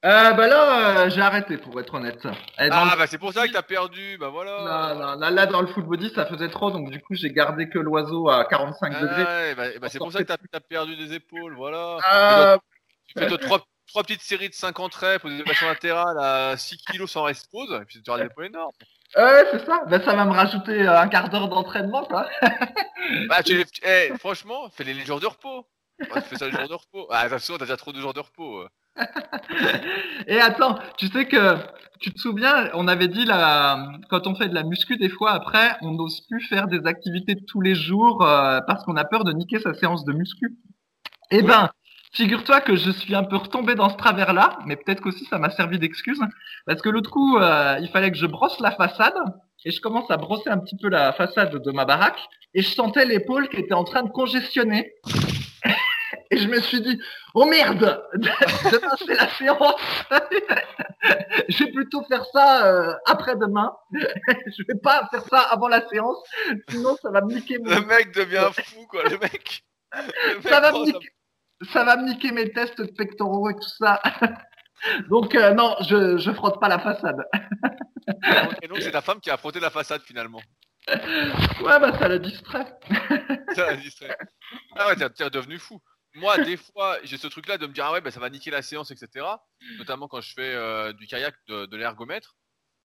Euh, 0.05 0.33
bah 0.33 0.47
là, 0.49 1.05
euh, 1.07 1.11
j'ai 1.11 1.21
arrêté 1.21 1.57
pour 1.57 1.79
être 1.81 1.95
honnête. 1.95 2.25
Et 2.59 2.69
Ah, 2.71 2.91
le- 2.93 2.99
bah 2.99 3.07
c'est 3.07 3.19
pour 3.19 3.33
ça 3.33 3.47
que 3.47 3.53
t'as 3.53 3.63
perdu. 3.63 4.17
Bah 4.19 4.29
voilà. 4.29 4.95
non, 4.95 5.01
non, 5.01 5.15
là, 5.19 5.31
là, 5.31 5.47
dans 5.47 5.61
le 5.61 5.67
full 5.69 5.85
body, 5.85 6.11
ça 6.11 6.27
faisait 6.27 6.49
trop, 6.51 6.71
donc 6.71 6.91
du 6.91 7.01
coup, 7.01 7.15
j'ai 7.15 7.31
gardé 7.33 7.69
que 7.69 7.79
l'oiseau 7.79 8.29
à 8.29 8.45
45 8.45 8.93
Ah 8.95 9.01
degrés. 9.01 9.25
ouais, 9.25 9.55
bah, 9.55 9.65
bah, 9.81 9.89
c'est 9.89 9.99
pour 9.99 10.13
ça 10.13 10.21
que 10.21 10.25
t'as 10.25 10.37
as 10.53 10.61
perdu 10.61 10.97
des 10.97 11.15
épaules, 11.15 11.55
voilà. 11.57 11.99
Euh, 12.31 12.59
Tu 13.07 13.19
fais 13.19 13.27
toi, 13.29 13.39
trois, 13.39 13.67
trois 13.87 14.03
petites 14.03 14.23
séries 14.23 14.49
de 14.49 14.55
50 14.55 14.95
reps 14.95 15.25
aux 15.25 15.29
élévations 15.31 15.67
latérales 15.67 16.19
à 16.21 16.57
6 16.57 16.77
kilos 16.91 17.11
sans 17.11 17.25
rest 17.25 17.49
pause, 17.51 17.73
et 17.81 17.85
puis 17.85 18.01
tu 18.03 18.11
auras 18.11 18.21
des 18.21 18.27
épaules 18.27 18.47
énormes. 18.47 18.73
Ouais, 19.17 19.45
c'est 19.51 19.65
ça. 19.67 19.85
Bah, 19.89 20.01
ça 20.05 20.15
va 20.15 20.25
me 20.25 20.33
rajouter 20.33 20.83
euh, 20.87 21.01
un 21.01 21.09
quart 21.09 21.29
d'heure 21.31 21.49
d'entraînement, 21.49 22.05
quoi. 22.05 22.29
Bah, 23.29 23.43
tu 23.43 23.57
les- 23.57 23.65
eh, 23.85 24.13
franchement, 24.19 24.69
fais 24.71 24.85
les, 24.85 24.93
les 24.93 25.05
jours 25.07 25.21
de 25.21 25.27
repos. 25.27 25.67
Ouais, 26.01 26.21
tu 26.23 26.29
fais 26.29 26.37
ça 26.37 26.47
les 26.47 26.53
jours 26.53 26.69
de 26.69 26.75
repos. 26.75 27.07
Ah, 27.11 27.21
attention, 27.21 27.55
t'as 27.57 27.65
déjà 27.65 27.77
trop 27.77 27.93
de 27.93 28.01
jours 28.01 28.13
de 28.13 28.21
repos. 28.21 28.61
euh. 28.63 28.69
Et 30.27 30.39
attends, 30.41 30.79
tu 30.99 31.07
sais 31.09 31.27
que, 31.27 31.57
tu 32.01 32.13
te 32.13 32.19
souviens, 32.21 32.71
on 32.75 32.87
avait 32.87 33.09
dit 33.09 33.25
là, 33.25 33.89
quand 34.11 34.27
on 34.27 34.35
fait 34.35 34.49
de 34.49 34.55
la 34.55 34.63
muscu, 34.63 34.97
des 34.99 35.09
fois, 35.09 35.33
après, 35.33 35.77
on 35.81 35.93
n'ose 35.93 36.21
plus 36.29 36.41
faire 36.47 36.67
des 36.69 36.87
activités 36.87 37.37
tous 37.47 37.61
les 37.61 37.75
jours 37.75 38.23
euh, 38.25 38.61
parce 38.67 38.85
qu'on 38.85 38.97
a 38.97 39.05
peur 39.05 39.25
de 39.25 39.33
niquer 39.33 39.59
sa 39.61 39.73
séance 39.75 40.05
de 40.05 40.13
muscu. 40.13 40.57
Eh 41.31 41.43
ben, 41.43 41.71
figure-toi 42.13 42.61
que 42.61 42.77
je 42.77 42.91
suis 42.91 43.15
un 43.15 43.25
peu 43.25 43.37
retombé 43.37 43.75
dans 43.75 43.89
ce 43.89 43.97
travers-là, 43.97 44.59
mais 44.67 44.77
peut-être 44.77 45.01
qu'aussi 45.01 45.25
ça 45.27 45.39
m'a 45.39 45.51
servi 45.51 45.79
d'excuse, 45.79 46.21
parce 46.67 46.83
que 46.83 46.89
l'autre 46.89 47.11
coup, 47.11 47.39
euh, 47.39 47.79
il 47.81 47.89
fallait 47.89 48.11
que 48.11 48.17
je 48.17 48.27
brosse 48.27 48.61
la 48.61 48.71
façade, 48.73 49.15
et 49.65 49.71
je 49.71 49.81
commence 49.81 50.11
à 50.11 50.17
brosser 50.17 50.51
un 50.51 50.59
petit 50.59 50.77
peu 50.77 50.89
la 50.89 51.13
façade 51.13 51.63
de 51.63 51.73
ma 51.73 51.85
baraque, 51.85 52.21
et 52.55 52.63
je 52.63 52.71
sentais 52.71 53.05
l'épaule 53.05 53.49
qui 53.49 53.57
était 53.57 53.75
en 53.75 53.85
train 53.85 54.03
de 54.03 54.11
congestionner. 54.11 54.93
et 56.31 56.39
je 56.39 56.49
me 56.49 56.61
suis 56.61 56.81
dit, 56.81 56.99
oh 57.35 57.45
merde, 57.45 58.03
demain 58.15 58.97
c'est 58.99 59.15
la 59.15 59.29
séance. 59.29 59.81
je 61.49 61.65
vais 61.65 61.73
plutôt 61.73 62.03
faire 62.05 62.25
ça 62.33 62.67
euh, 62.67 62.93
après-demain. 63.07 63.73
je 63.93 64.63
vais 64.67 64.79
pas 64.83 65.09
faire 65.11 65.25
ça 65.29 65.41
avant 65.41 65.69
la 65.69 65.87
séance, 65.89 66.19
sinon 66.71 66.97
ça 67.03 67.11
va 67.11 67.21
me 67.23 67.35
niquer 67.35 67.59
mon... 67.59 67.75
Le 67.75 67.87
mec 67.87 68.15
devient 68.15 68.49
fou, 68.53 68.87
quoi, 68.89 69.05
le 69.05 69.19
mec. 69.19 69.65
ça, 70.43 70.61
va 70.61 70.73
me 70.73 70.85
niquer... 70.87 71.09
ça 71.73 71.85
va 71.85 71.97
me 71.97 72.09
niquer 72.09 72.33
mes 72.33 72.51
tests 72.53 72.81
de 72.81 72.87
pectoraux 72.87 73.51
et 73.51 73.55
tout 73.55 73.69
ça. 73.79 74.01
Donc 75.09 75.35
euh, 75.35 75.53
non, 75.55 75.75
je, 75.89 76.19
je 76.19 76.31
frotte 76.33 76.61
pas 76.61 76.69
la 76.69 76.79
façade. 76.79 77.25
et 78.63 78.69
donc 78.69 78.79
c'est 78.81 78.93
ta 78.93 79.03
femme 79.03 79.21
qui 79.21 79.29
a 79.29 79.37
frotté 79.37 79.59
la 79.59 79.71
façade 79.71 80.03
finalement. 80.03 80.41
Ouais, 80.89 81.81
bah 81.81 81.93
ça 81.99 82.09
la 82.09 82.19
distrait. 82.19 82.79
ça 83.55 83.67
la 83.67 83.77
distrait. 83.77 84.17
Ah 84.77 84.87
ouais, 84.87 84.95
t'es 84.97 85.31
devenu 85.31 85.59
fou. 85.59 85.81
Moi, 86.15 86.39
des 86.39 86.57
fois, 86.57 86.99
j'ai 87.05 87.17
ce 87.17 87.27
truc-là 87.27 87.59
de 87.59 87.67
me 87.67 87.73
dire, 87.73 87.85
ah 87.85 87.93
ouais, 87.93 88.01
bah, 88.01 88.11
ça 88.11 88.21
va 88.21 88.31
niquer 88.31 88.51
la 88.51 88.63
séance, 88.63 88.91
etc. 88.91 89.27
Notamment 89.79 90.09
quand 90.09 90.21
je 90.21 90.33
fais 90.33 90.55
euh, 90.55 90.93
du 90.93 91.07
kayak 91.07 91.35
de, 91.49 91.77
l'ergomètre. 91.77 92.37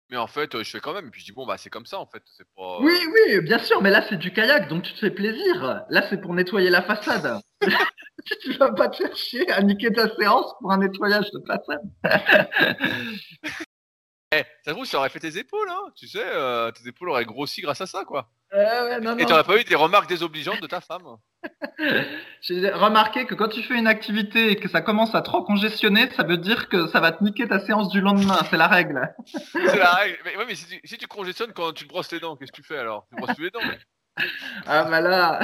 Mais 0.10 0.18
en 0.18 0.28
fait, 0.28 0.62
je 0.63 0.70
fais 0.70 0.80
quand 0.80 0.94
même. 0.94 1.08
Et 1.08 1.10
puis 1.10 1.22
je 1.22 1.26
dis, 1.26 1.32
bon, 1.32 1.46
bah 1.46 1.58
c'est 1.58 1.70
comme 1.70 1.86
ça 1.86 2.00
en 2.00 2.06
fait. 2.06 2.22
C'est 2.26 2.48
pas... 2.56 2.80
Oui, 2.82 2.94
oui, 3.13 3.42
bien 3.42 3.60
sûr, 3.60 3.82
mais 3.82 3.89
là 3.89 4.06
c'est 4.08 4.18
du 4.18 4.32
kayak, 4.32 4.68
donc 4.68 4.84
tu 4.84 4.94
te 4.94 5.00
fais 5.00 5.12
plaisir. 5.12 5.84
Là 5.89 6.06
c'est 6.10 6.22
pour 6.22 6.34
nettoyer 6.34 6.70
la 6.70 6.82
façade. 6.82 7.39
tu 8.42 8.54
vas 8.54 8.72
pas 8.72 8.89
te 8.89 8.98
faire 8.98 9.16
chier 9.16 9.50
à 9.52 9.62
niquer 9.62 9.92
ta 9.92 10.13
séance 10.16 10.54
pour 10.60 10.72
un 10.72 10.78
nettoyage 10.78 11.30
de 11.32 11.44
façade. 11.46 11.82
Eh, 14.34 14.43
ça 14.43 14.46
se 14.65 14.72
trouve, 14.72 14.86
ça 14.86 14.98
aurait 14.98 15.10
fait 15.10 15.19
tes 15.19 15.38
épaules, 15.38 15.69
hein. 15.69 15.91
Tu 15.96 16.08
sais, 16.08 16.24
euh, 16.24 16.72
tes 16.72 16.88
épaules 16.88 17.10
auraient 17.10 17.26
grossi 17.26 17.62
grâce 17.62 17.82
à 17.82 17.86
ça, 17.86 18.04
quoi. 18.06 18.30
Euh, 18.54 19.00
non, 19.00 19.17
Et 19.17 19.26
t'aurais 19.26 19.43
pas 19.43 19.58
eu 19.58 19.63
des 19.63 19.76
remarques 19.76 20.08
désobligeantes 20.08 20.62
de 20.62 20.67
ta 20.67 20.80
femme. 20.80 21.04
J'ai 22.41 22.69
remarqué 22.69 23.26
que 23.26 23.34
quand 23.34 23.48
tu 23.48 23.63
fais 23.63 23.76
une 23.76 23.88
activité 23.88 24.52
et 24.52 24.56
que 24.56 24.69
ça 24.69 24.82
commence 24.82 25.15
à 25.15 25.22
trop 25.22 25.43
congestionner, 25.43 26.10
ça 26.12 26.24
veut 26.24 26.38
dire 26.38 26.69
que 26.69 26.88
ça 26.88 27.00
va 27.00 27.12
te 27.12 27.24
niquer 27.24 27.48
ta 27.48 27.60
séance 27.60 27.89
du 27.89 28.00
lendemain. 28.00 28.38
C'est 28.50 28.58
la 28.58 28.67
règle. 28.67 29.13
C'est 29.54 29.78
la 29.78 29.93
règle. 29.93 30.17
Mais, 30.26 30.38
ouais, 30.38 30.46
mais 30.48 30.56
si, 30.56 30.67
tu, 30.67 30.80
si, 30.84 30.98
tu, 30.98 31.08
congestionnes 31.08 31.52
quand 31.54 31.74
tu 31.74 31.86
te 31.86 31.89
brosses 31.89 32.12
les 32.12 32.19
dents, 32.19 32.36
qu'est-ce 32.36 32.52
que 32.52 32.58
tu 32.58 32.63
fais 32.63 32.78
alors? 32.78 33.08
Tu 33.10 33.15
brosses 33.15 33.36
tous 33.36 33.43
les 33.43 33.52
dents. 33.52 33.60
Ah 34.67 34.84
bah 34.84 35.02
là. 35.02 35.39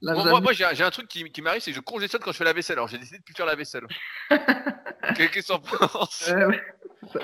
moi, 0.00 0.40
moi 0.40 0.52
j'ai 0.54 0.64
un 0.64 0.90
truc 0.90 1.06
qui, 1.06 1.30
qui 1.30 1.42
m'arrive, 1.42 1.60
c'est 1.60 1.70
que 1.70 1.76
je 1.76 1.82
congestionne 1.82 2.22
quand 2.22 2.32
je 2.32 2.38
fais 2.38 2.44
la 2.44 2.54
vaisselle. 2.54 2.76
Alors 2.76 2.88
j'ai 2.88 2.96
décidé 2.96 3.18
de 3.18 3.22
plus 3.22 3.34
faire 3.34 3.44
la 3.44 3.54
vaisselle. 3.54 3.86
Qu'est-ce 5.14 5.28
que 5.28 5.40
tu 5.40 5.88
penses? 5.92 6.32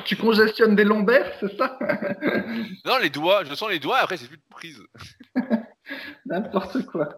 Tu 0.04 0.16
congestionnes 0.16 0.76
des 0.76 0.84
lombaires, 0.84 1.32
c'est 1.40 1.56
ça 1.56 1.78
Non, 2.84 2.98
les 2.98 3.10
doigts, 3.10 3.44
je 3.44 3.54
sens 3.54 3.68
les 3.70 3.78
doigts, 3.78 3.98
après 3.98 4.16
c'est 4.16 4.28
plus 4.28 4.38
de 4.38 4.42
prise. 4.50 4.82
N'importe 6.26 6.86
quoi. 6.86 7.08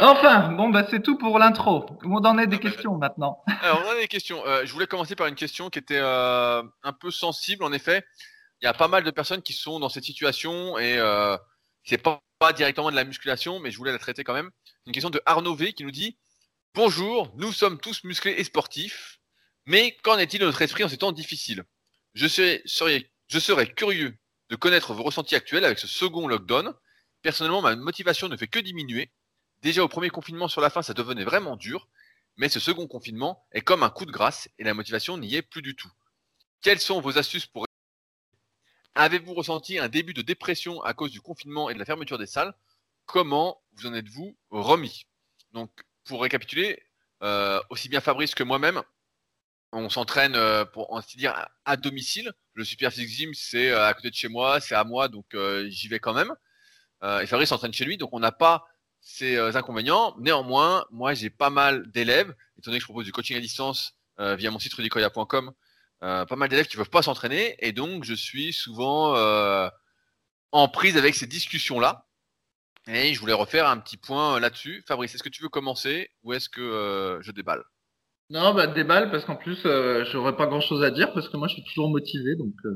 Enfin, 0.00 0.52
bon, 0.52 0.70
bah 0.70 0.86
c'est 0.90 1.02
tout 1.02 1.18
pour 1.18 1.38
l'intro. 1.38 1.86
On 2.04 2.16
en 2.16 2.38
est 2.38 2.46
des 2.46 2.58
questions 2.58 2.96
maintenant. 2.96 3.42
Alors, 3.62 3.82
on 3.84 3.88
en 3.88 3.92
a 3.92 4.00
des 4.00 4.08
questions. 4.08 4.44
Euh, 4.46 4.64
je 4.64 4.72
voulais 4.72 4.86
commencer 4.86 5.14
par 5.14 5.26
une 5.26 5.34
question 5.34 5.68
qui 5.68 5.78
était 5.78 6.00
euh, 6.00 6.62
un 6.82 6.92
peu 6.92 7.10
sensible, 7.10 7.64
en 7.64 7.72
effet. 7.72 8.04
Il 8.62 8.64
y 8.64 8.68
a 8.68 8.72
pas 8.72 8.88
mal 8.88 9.04
de 9.04 9.10
personnes 9.10 9.42
qui 9.42 9.52
sont 9.52 9.78
dans 9.78 9.90
cette 9.90 10.04
situation 10.04 10.78
et 10.78 10.96
euh, 10.96 11.36
c'est 11.84 11.98
pas, 11.98 12.22
pas 12.38 12.52
directement 12.52 12.90
de 12.90 12.96
la 12.96 13.04
musculation, 13.04 13.60
mais 13.60 13.70
je 13.70 13.76
voulais 13.76 13.92
la 13.92 13.98
traiter 13.98 14.24
quand 14.24 14.34
même. 14.34 14.50
Une 14.86 14.92
question 14.92 15.10
de 15.10 15.20
Arnaud 15.26 15.54
V 15.54 15.72
qui 15.74 15.84
nous 15.84 15.90
dit 15.90 16.16
Bonjour, 16.74 17.32
nous 17.36 17.52
sommes 17.52 17.78
tous 17.78 18.04
musclés 18.04 18.34
et 18.38 18.44
sportifs. 18.44 19.18
Mais 19.66 19.96
qu'en 20.02 20.18
est-il 20.18 20.40
de 20.40 20.46
notre 20.46 20.62
esprit 20.62 20.84
en 20.84 20.88
ces 20.88 20.98
temps 20.98 21.12
difficiles? 21.12 21.64
Je 22.14 22.26
serais, 22.28 22.62
curieux 23.74 24.16
de 24.50 24.56
connaître 24.56 24.92
vos 24.92 25.02
ressentis 25.02 25.34
actuels 25.34 25.64
avec 25.64 25.78
ce 25.78 25.86
second 25.86 26.28
lockdown. 26.28 26.74
Personnellement, 27.22 27.62
ma 27.62 27.74
motivation 27.74 28.28
ne 28.28 28.36
fait 28.36 28.46
que 28.46 28.58
diminuer. 28.58 29.10
Déjà 29.62 29.82
au 29.82 29.88
premier 29.88 30.10
confinement 30.10 30.48
sur 30.48 30.60
la 30.60 30.70
fin, 30.70 30.82
ça 30.82 30.92
devenait 30.92 31.24
vraiment 31.24 31.56
dur. 31.56 31.88
Mais 32.36 32.48
ce 32.48 32.60
second 32.60 32.86
confinement 32.86 33.46
est 33.52 33.62
comme 33.62 33.82
un 33.82 33.90
coup 33.90 34.04
de 34.04 34.12
grâce 34.12 34.48
et 34.58 34.64
la 34.64 34.74
motivation 34.74 35.16
n'y 35.16 35.34
est 35.34 35.42
plus 35.42 35.62
du 35.62 35.74
tout. 35.74 35.90
Quelles 36.60 36.80
sont 36.80 37.00
vos 37.00 37.16
astuces 37.16 37.46
pour... 37.46 37.66
Avez-vous 38.94 39.34
ressenti 39.34 39.78
un 39.78 39.88
début 39.88 40.14
de 40.14 40.22
dépression 40.22 40.82
à 40.82 40.94
cause 40.94 41.10
du 41.10 41.20
confinement 41.20 41.70
et 41.70 41.74
de 41.74 41.78
la 41.78 41.84
fermeture 41.84 42.18
des 42.18 42.26
salles? 42.26 42.54
Comment 43.06 43.62
vous 43.72 43.86
en 43.86 43.94
êtes-vous 43.94 44.36
remis? 44.50 45.06
Donc, 45.52 45.70
pour 46.04 46.22
récapituler, 46.22 46.82
euh, 47.22 47.60
aussi 47.70 47.88
bien 47.88 48.00
Fabrice 48.00 48.34
que 48.34 48.42
moi-même, 48.42 48.82
on 49.74 49.90
s'entraîne 49.90 50.36
euh, 50.36 50.64
pour 50.64 50.96
ainsi 50.96 51.16
dire 51.16 51.34
à 51.64 51.76
domicile. 51.76 52.32
Le 52.54 52.64
Super 52.64 52.90
Gym, 52.90 53.32
c'est 53.34 53.70
euh, 53.70 53.86
à 53.86 53.94
côté 53.94 54.10
de 54.10 54.14
chez 54.14 54.28
moi, 54.28 54.60
c'est 54.60 54.74
à 54.74 54.84
moi, 54.84 55.08
donc 55.08 55.26
euh, 55.34 55.68
j'y 55.68 55.88
vais 55.88 55.98
quand 55.98 56.14
même. 56.14 56.32
et 57.02 57.26
Fabrice 57.26 57.50
s'entraîne 57.50 57.72
chez 57.72 57.84
lui, 57.84 57.98
donc 57.98 58.10
on 58.12 58.20
n'a 58.20 58.32
pas 58.32 58.64
ces 59.00 59.36
inconvénients. 59.56 60.14
Néanmoins, 60.18 60.86
moi 60.90 61.12
j'ai 61.12 61.28
pas 61.28 61.50
mal 61.50 61.90
d'élèves, 61.90 62.34
étant 62.58 62.70
donné 62.70 62.78
que 62.78 62.82
je 62.82 62.86
propose 62.86 63.04
du 63.04 63.12
coaching 63.12 63.36
à 63.36 63.40
distance 63.40 63.94
via 64.18 64.50
mon 64.50 64.58
site 64.58 64.72
rudicoya.com, 64.72 65.52
pas 66.00 66.36
mal 66.36 66.48
d'élèves 66.48 66.66
qui 66.66 66.78
ne 66.78 66.82
peuvent 66.82 66.90
pas 66.90 67.02
s'entraîner, 67.02 67.56
et 67.58 67.72
donc 67.72 68.04
je 68.04 68.14
suis 68.14 68.54
souvent 68.54 69.14
en 70.52 70.68
prise 70.68 70.96
avec 70.96 71.14
ces 71.14 71.26
discussions-là. 71.26 72.06
Et 72.86 73.12
je 73.12 73.20
voulais 73.20 73.34
refaire 73.34 73.68
un 73.68 73.78
petit 73.78 73.98
point 73.98 74.40
là-dessus. 74.40 74.82
Fabrice, 74.86 75.14
est-ce 75.14 75.22
que 75.22 75.28
tu 75.28 75.42
veux 75.42 75.50
commencer 75.50 76.10
ou 76.22 76.32
est-ce 76.32 76.48
que 76.48 77.18
je 77.22 77.32
déballe? 77.32 77.64
Non, 78.30 78.54
bah 78.54 78.66
déballe 78.66 79.10
parce 79.10 79.24
qu'en 79.26 79.36
plus, 79.36 79.66
euh, 79.66 80.04
j'aurais 80.06 80.34
pas 80.34 80.46
grand-chose 80.46 80.82
à 80.82 80.90
dire 80.90 81.12
parce 81.12 81.28
que 81.28 81.36
moi, 81.36 81.46
je 81.46 81.54
suis 81.54 81.64
toujours 81.64 81.90
motivé, 81.90 82.34
donc. 82.36 82.54
Euh... 82.64 82.74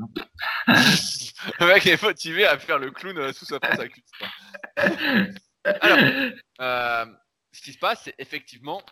le 1.61 1.67
mec 1.67 1.87
est 1.87 2.03
motivé 2.03 2.45
à 2.45 2.59
faire 2.59 2.79
le 2.79 2.91
clown 2.91 3.17
euh, 3.17 3.33
sous 3.33 3.47
sa 3.47 3.57
avec 3.57 3.93
Alors, 5.65 5.99
euh, 6.61 7.07
ce 7.53 7.63
qui 7.63 7.73
se 7.73 7.79
passe, 7.79 8.03
c'est 8.05 8.15
effectivement, 8.19 8.83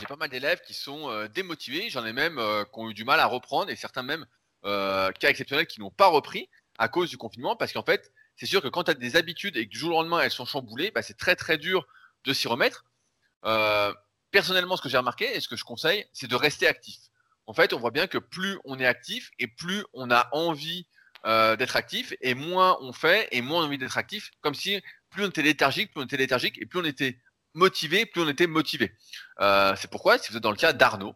j'ai 0.00 0.06
pas 0.06 0.16
mal 0.16 0.30
d'élèves 0.30 0.62
qui 0.66 0.72
sont 0.72 1.26
démotivés. 1.34 1.90
J'en 1.90 2.04
ai 2.06 2.12
même 2.14 2.36
qui 2.72 2.80
ont 2.80 2.90
eu 2.90 2.94
du 2.94 3.04
mal 3.04 3.20
à 3.20 3.26
reprendre 3.26 3.70
et 3.70 3.76
certains 3.76 4.02
même 4.02 4.24
cas 4.62 5.28
exceptionnels 5.28 5.66
qui 5.66 5.80
n'ont 5.80 5.90
pas 5.90 6.08
repris 6.08 6.48
à 6.78 6.88
cause 6.88 7.10
du 7.10 7.18
confinement 7.18 7.56
parce 7.56 7.72
qu'en 7.72 7.84
fait, 7.84 8.10
c'est 8.36 8.46
sûr 8.46 8.62
que 8.62 8.68
quand 8.68 8.84
tu 8.84 8.90
as 8.90 8.94
des 8.94 9.16
habitudes 9.16 9.56
et 9.56 9.66
que 9.66 9.70
du 9.70 9.78
jour 9.78 9.90
au 9.90 10.02
lendemain 10.02 10.20
elles 10.20 10.30
sont 10.30 10.46
chamboulées, 10.46 10.90
bah, 10.90 11.02
c'est 11.02 11.16
très 11.16 11.36
très 11.36 11.58
dur 11.58 11.86
de 12.24 12.32
s'y 12.32 12.48
remettre. 12.48 12.84
Personnellement, 14.32 14.76
ce 14.76 14.82
que 14.82 14.88
j'ai 14.88 14.96
remarqué 14.96 15.36
et 15.36 15.40
ce 15.40 15.46
que 15.46 15.56
je 15.56 15.64
conseille, 15.64 16.06
c'est 16.12 16.26
de 16.26 16.34
rester 16.34 16.66
actif. 16.66 16.96
En 17.46 17.52
fait, 17.52 17.74
on 17.74 17.78
voit 17.78 17.90
bien 17.90 18.06
que 18.06 18.16
plus 18.16 18.58
on 18.64 18.80
est 18.80 18.86
actif 18.86 19.30
et 19.38 19.46
plus 19.46 19.84
on 19.92 20.10
a 20.10 20.28
envie 20.32 20.86
euh, 21.26 21.54
d'être 21.54 21.76
actif 21.76 22.14
et 22.22 22.34
moins 22.34 22.78
on 22.80 22.92
fait 22.92 23.28
et 23.30 23.42
moins 23.42 23.60
on 23.60 23.62
a 23.64 23.66
envie 23.66 23.78
d'être 23.78 23.98
actif. 23.98 24.30
Comme 24.40 24.54
si 24.54 24.80
plus 25.10 25.24
on 25.24 25.28
était 25.28 25.42
léthargique, 25.42 25.92
plus 25.92 26.00
on 26.00 26.04
était 26.04 26.16
léthargique 26.16 26.56
et 26.60 26.64
plus 26.64 26.80
on 26.80 26.84
était 26.84 27.18
motivé, 27.52 28.06
plus 28.06 28.22
on 28.22 28.28
était 28.28 28.46
motivé. 28.46 28.94
Euh, 29.40 29.76
c'est 29.76 29.90
pourquoi, 29.90 30.16
si 30.16 30.30
vous 30.30 30.38
êtes 30.38 30.42
dans 30.42 30.50
le 30.50 30.56
cas 30.56 30.72
d'Arnaud, 30.72 31.14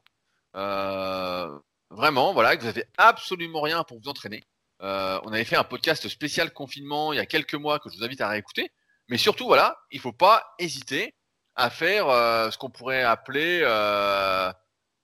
euh, 0.55 1.59
vraiment, 1.89 2.35
voilà, 2.35 2.55
que 2.55 2.63
vous 2.63 2.69
avez 2.69 2.85
absolument 2.99 3.63
rien 3.63 3.83
pour 3.83 3.99
vous 3.99 4.09
entraîner. 4.09 4.43
on 4.81 5.33
avait 5.33 5.45
fait 5.45 5.57
un 5.57 5.65
podcast 5.65 6.07
spécial 6.09 6.53
confinement 6.53 7.15
il 7.15 7.17
y 7.17 7.21
a 7.21 7.27
quelques 7.27 7.55
mois 7.55 7.79
que 7.79 7.89
je 7.89 7.97
vous 7.97 8.05
invite 8.05 8.21
à 8.21 8.29
réécouter. 8.29 8.71
Mais 9.09 9.17
surtout, 9.17 9.47
voilà, 9.47 9.79
il 9.91 9.97
ne 9.97 10.03
faut 10.03 10.13
pas 10.13 10.55
hésiter 10.59 11.15
à 11.57 11.71
faire 11.71 12.09
euh, 12.09 12.51
ce 12.51 12.59
qu'on 12.59 12.71
pourrait 12.71 13.03
appeler, 13.03 13.61
euh, 13.63 14.53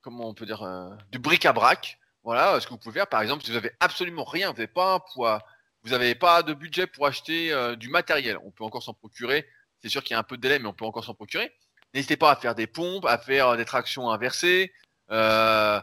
comment 0.02 0.28
on 0.28 0.34
peut 0.34 0.46
dire, 0.46 0.62
euh, 0.62 0.90
du 1.10 1.18
bric-à-brac. 1.18 1.98
Voilà, 2.24 2.60
ce 2.60 2.66
que 2.66 2.70
vous 2.70 2.78
pouvez 2.78 3.00
faire, 3.00 3.08
par 3.08 3.20
exemple, 3.22 3.42
si 3.42 3.50
vous 3.50 3.56
avez 3.56 3.72
absolument 3.80 4.24
rien, 4.24 4.50
vous 4.50 4.58
n'avez 4.58 4.68
pas 4.68 4.94
un 4.94 5.00
poids, 5.00 5.42
vous 5.82 5.90
n'avez 5.90 6.14
pas 6.14 6.42
de 6.42 6.54
budget 6.54 6.86
pour 6.86 7.06
acheter 7.06 7.52
du 7.76 7.88
matériel, 7.88 8.38
on 8.44 8.52
peut 8.52 8.62
encore 8.62 8.84
s'en 8.84 8.94
procurer. 8.94 9.44
C'est 9.80 9.88
sûr 9.88 10.04
qu'il 10.04 10.14
y 10.14 10.16
a 10.16 10.20
un 10.20 10.22
peu 10.22 10.36
de 10.36 10.42
délai, 10.42 10.60
mais 10.60 10.68
on 10.68 10.72
peut 10.72 10.84
encore 10.84 11.04
s'en 11.04 11.14
procurer. 11.14 11.52
N'hésitez 11.92 12.16
pas 12.16 12.30
à 12.30 12.36
faire 12.36 12.54
des 12.54 12.68
pompes, 12.68 13.06
à 13.06 13.18
faire 13.18 13.56
des 13.56 13.64
tractions 13.64 14.08
inversées, 14.08 14.72
à 15.08 15.82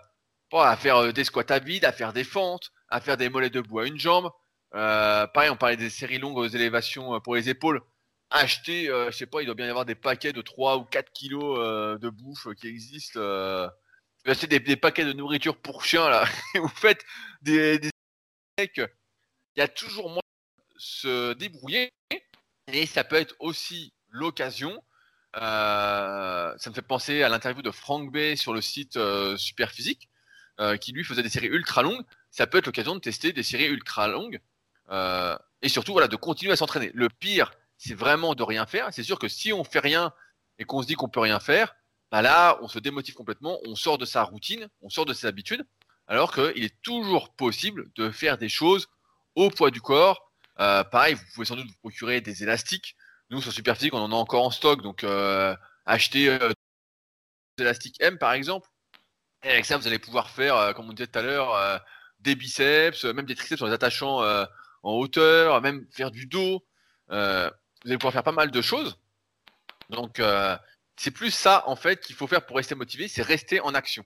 faire 0.77 1.12
des 1.12 1.23
squats 1.25 1.43
à 1.49 1.60
vide, 1.60 1.84
à 1.84 1.91
faire 1.91 2.13
des 2.13 2.23
fentes, 2.23 2.71
à 2.88 3.01
faire 3.01 3.17
des 3.17 3.27
mollets 3.27 3.49
debout 3.49 3.79
à 3.79 3.88
une 3.88 3.99
jambe. 3.99 4.32
pareil, 4.71 5.49
on 5.49 5.58
parlait 5.58 5.75
des 5.75 5.89
séries 5.89 6.19
longues 6.19 6.38
aux 6.38 6.47
élévations 6.47 7.19
pour 7.19 7.36
les 7.36 7.49
épaules 7.49 7.82
acheter, 8.32 8.89
euh, 8.89 9.12
je 9.12 9.18
sais 9.18 9.26
pas, 9.26 9.42
il 9.42 9.46
doit 9.46 9.56
bien 9.56 9.65
y 9.65 9.70
avoir 9.70 9.86
des 9.86 9.96
paquets 9.96 10.34
de 10.34 10.42
3 10.42 10.78
ou 10.78 10.84
4 10.84 11.12
kilos 11.12 11.58
euh, 11.60 11.98
de 11.98 12.10
bouffe 12.10 12.48
qui 12.56 12.68
existent. 12.68 13.20
Euh. 13.20 13.70
Acheter 14.26 14.48
des, 14.48 14.76
paquets 14.76 15.06
de 15.06 15.13
nourriture 15.13 15.58
pour 15.58 15.84
chiens, 15.84 16.10
là. 16.10 16.26
vous 16.56 16.68
faites 16.68 17.04
des. 17.42 17.80
Il 18.58 18.88
y 19.58 19.62
a 19.62 19.68
toujours 19.68 20.10
moyen 20.10 20.22
de 20.74 20.80
se 20.80 21.34
débrouiller. 21.34 21.92
Et 22.68 22.86
ça 22.86 23.04
peut 23.04 23.15
être 23.15 23.36
aussi 23.39 23.94
l'occasion. 24.10 24.84
ça 25.34 26.56
me 26.68 26.74
fait 26.74 26.82
penser 26.82 27.24
à 27.24 27.30
l'interview 27.30 27.62
de 27.62 27.72
Frank 27.72 28.12
Bay 28.12 28.36
sur 28.36 28.54
le 28.54 28.62
site 28.62 29.00
Super 29.38 29.72
Physique, 29.72 30.10
qui 30.82 30.92
lui 30.92 31.06
faisait 31.06 31.24
des 31.24 31.30
séries 31.30 31.48
ultra 31.48 31.82
longues. 31.82 32.04
Ça 32.30 32.46
peut 32.46 32.60
être 32.60 32.65
l'occasion 32.68 32.94
de 32.94 33.00
tester 33.00 33.32
des 33.32 33.44
séries 33.44 33.68
ultra 33.68 34.10
longues. 34.10 34.42
et 35.62 35.70
surtout, 35.70 35.94
voilà, 35.94 36.10
de 36.10 36.18
continuer 36.18 36.52
à 36.52 36.58
s'entraîner. 36.58 36.92
Le 36.94 37.10
pire, 37.10 37.54
c'est 37.80 37.96
vraiment 37.96 38.36
de 38.36 38.44
rien 38.44 38.68
faire. 38.68 38.89
C'est 38.92 39.04
sûr 39.04 39.18
que 39.18 39.28
si 39.28 39.52
on 39.52 39.63
fait 39.63 39.80
rien 39.80 40.13
et 40.60 40.65
qu'on 40.65 40.84
se 40.84 40.88
dit 40.88 40.94
qu'on 40.94 41.10
peut 41.10 41.22
rien 41.22 41.39
faire, 41.39 41.74
bah 42.12 42.22
là, 42.22 42.60
on 42.62 42.68
se 42.68 42.78
démotive 42.78 43.15
complètement, 43.15 43.58
on 43.65 43.76
sort 43.76 43.98
de 43.98 44.06
sa 44.06 44.24
routine, 44.24 44.68
on 44.82 44.89
sort 44.89 45.06
de 45.06 45.13
ses 45.13 45.26
habitudes, 45.26 45.65
alors 46.08 46.34
qu'il 46.34 46.63
est 46.63 46.82
toujours 46.82 47.34
possible 47.34 47.89
de 47.96 48.12
faire 48.12 48.38
des 48.38 48.50
choses 48.50 48.88
au 49.36 49.50
poids 49.50 49.72
du 49.72 49.82
corps. 49.82 50.32
Euh, 50.60 50.84
pareil, 50.84 51.13
vous 51.13 51.24
pouvez 51.34 51.46
sans 51.46 51.56
doute 51.56 51.68
vous 51.68 51.78
procurer 51.80 52.20
des 52.20 52.44
élastiques. 52.44 52.96
Nous, 53.30 53.42
sur 53.42 53.54
Superphysique, 53.54 53.94
on 53.94 54.00
en 54.02 54.12
a 54.12 54.15
encore 54.15 54.44
en 54.44 54.52
stock, 54.52 54.82
donc 54.82 55.04
euh, 55.04 55.56
acheter 55.86 56.30
euh, 56.30 56.50
des 57.58 57.63
élastiques 57.63 57.96
M 58.02 58.18
par 58.18 58.34
exemple. 58.34 58.68
Et 59.44 59.52
avec 59.52 59.65
ça, 59.65 59.78
vous 59.78 59.88
allez 59.88 60.00
pouvoir 60.00 60.30
faire, 60.30 60.58
euh, 60.58 60.74
comme 60.74 60.89
on 60.89 60.94
disait 60.94 61.08
tout 61.08 61.20
à 61.20 61.22
l'heure, 61.22 61.82
des 62.20 62.36
biceps, 62.36 63.06
même 63.06 63.26
des 63.26 63.36
triceps 63.36 63.62
en 63.62 63.68
les 63.68 63.74
attachant 63.74 64.22
en 64.84 64.92
hauteur, 64.92 65.62
même 65.62 65.86
faire 65.92 66.12
du 66.12 66.26
dos. 66.26 66.65
Vous 67.84 67.89
allez 67.89 67.98
pouvoir 67.98 68.13
faire 68.13 68.24
pas 68.24 68.32
mal 68.32 68.52
de 68.52 68.62
choses. 68.62 68.98
Donc, 69.89 70.22
c'est 70.96 71.12
plus 71.12 71.32
ça 71.32 71.63
en 71.68 71.76
fait 71.76 72.00
qu'il 72.02 72.15
faut 72.15 72.28
faire 72.28 72.46
pour 72.46 72.58
rester 72.58 72.76
motivé, 72.76 73.08
c'est 73.08 73.22
rester 73.22 73.60
en 73.62 73.74
action. 73.74 74.04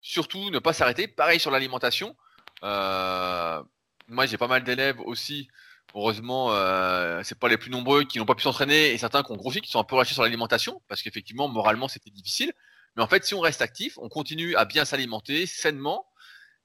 Surtout 0.00 0.50
ne 0.50 0.58
pas 0.58 0.72
s'arrêter. 0.72 1.08
Pareil 1.08 1.40
sur 1.40 1.50
l'alimentation. 1.50 2.16
moi, 2.62 4.26
j'ai 4.26 4.38
pas 4.38 4.48
mal 4.48 4.64
d'élèves 4.64 5.00
aussi 5.00 5.48
Heureusement, 5.96 6.52
euh, 6.52 7.22
c'est 7.24 7.38
pas 7.38 7.48
les 7.48 7.56
plus 7.56 7.70
nombreux 7.70 8.04
qui 8.04 8.18
n'ont 8.18 8.26
pas 8.26 8.34
pu 8.34 8.42
s'entraîner 8.42 8.90
et 8.90 8.98
certains 8.98 9.22
qui 9.22 9.32
ont 9.32 9.36
grossi, 9.36 9.62
qui 9.62 9.70
sont 9.70 9.80
un 9.80 9.84
peu 9.84 9.96
lâchés 9.96 10.12
sur 10.12 10.22
l'alimentation 10.22 10.82
parce 10.88 11.00
qu'effectivement, 11.00 11.48
moralement, 11.48 11.88
c'était 11.88 12.10
difficile. 12.10 12.52
Mais 12.96 13.02
en 13.02 13.06
fait, 13.06 13.24
si 13.24 13.34
on 13.34 13.40
reste 13.40 13.62
actif, 13.62 13.96
on 13.98 14.10
continue 14.10 14.56
à 14.56 14.66
bien 14.66 14.84
s'alimenter 14.84 15.46
sainement 15.46 16.06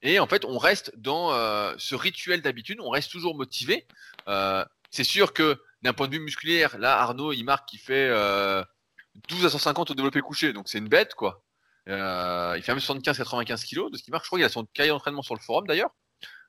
et 0.02 0.18
en 0.18 0.26
fait, 0.26 0.44
on 0.44 0.58
reste 0.58 0.92
dans 0.98 1.32
euh, 1.32 1.74
ce 1.78 1.94
rituel 1.94 2.42
d'habitude, 2.42 2.78
on 2.80 2.90
reste 2.90 3.10
toujours 3.10 3.34
motivé. 3.34 3.86
Euh, 4.28 4.66
c'est 4.90 5.04
sûr 5.04 5.32
que 5.32 5.62
d'un 5.82 5.92
point 5.92 6.08
de 6.08 6.12
vue 6.12 6.20
musculaire, 6.20 6.78
là, 6.78 6.98
Arnaud, 7.00 7.32
il 7.32 7.44
marque 7.44 7.68
qu'il 7.68 7.80
fait 7.80 8.08
12 9.28 9.46
à 9.46 9.50
150 9.50 9.90
au 9.90 9.94
développé 9.94 10.20
couché, 10.20 10.52
donc 10.52 10.68
c'est 10.68 10.78
une 10.78 10.88
bête, 10.88 11.14
quoi. 11.14 11.44
il 11.86 11.92
fait 12.62 12.72
même 12.72 12.78
75-95 12.78 13.64
kilos 13.64 13.90
de 13.90 13.96
ce 13.96 14.02
qu'il 14.02 14.12
marque. 14.12 14.24
Je 14.24 14.28
crois 14.28 14.38
qu'il 14.38 14.46
a 14.46 14.48
son 14.48 14.64
cahier 14.66 14.90
d'entraînement 14.90 15.22
sur 15.22 15.34
le 15.34 15.40
forum 15.40 15.66
d'ailleurs. 15.66 15.90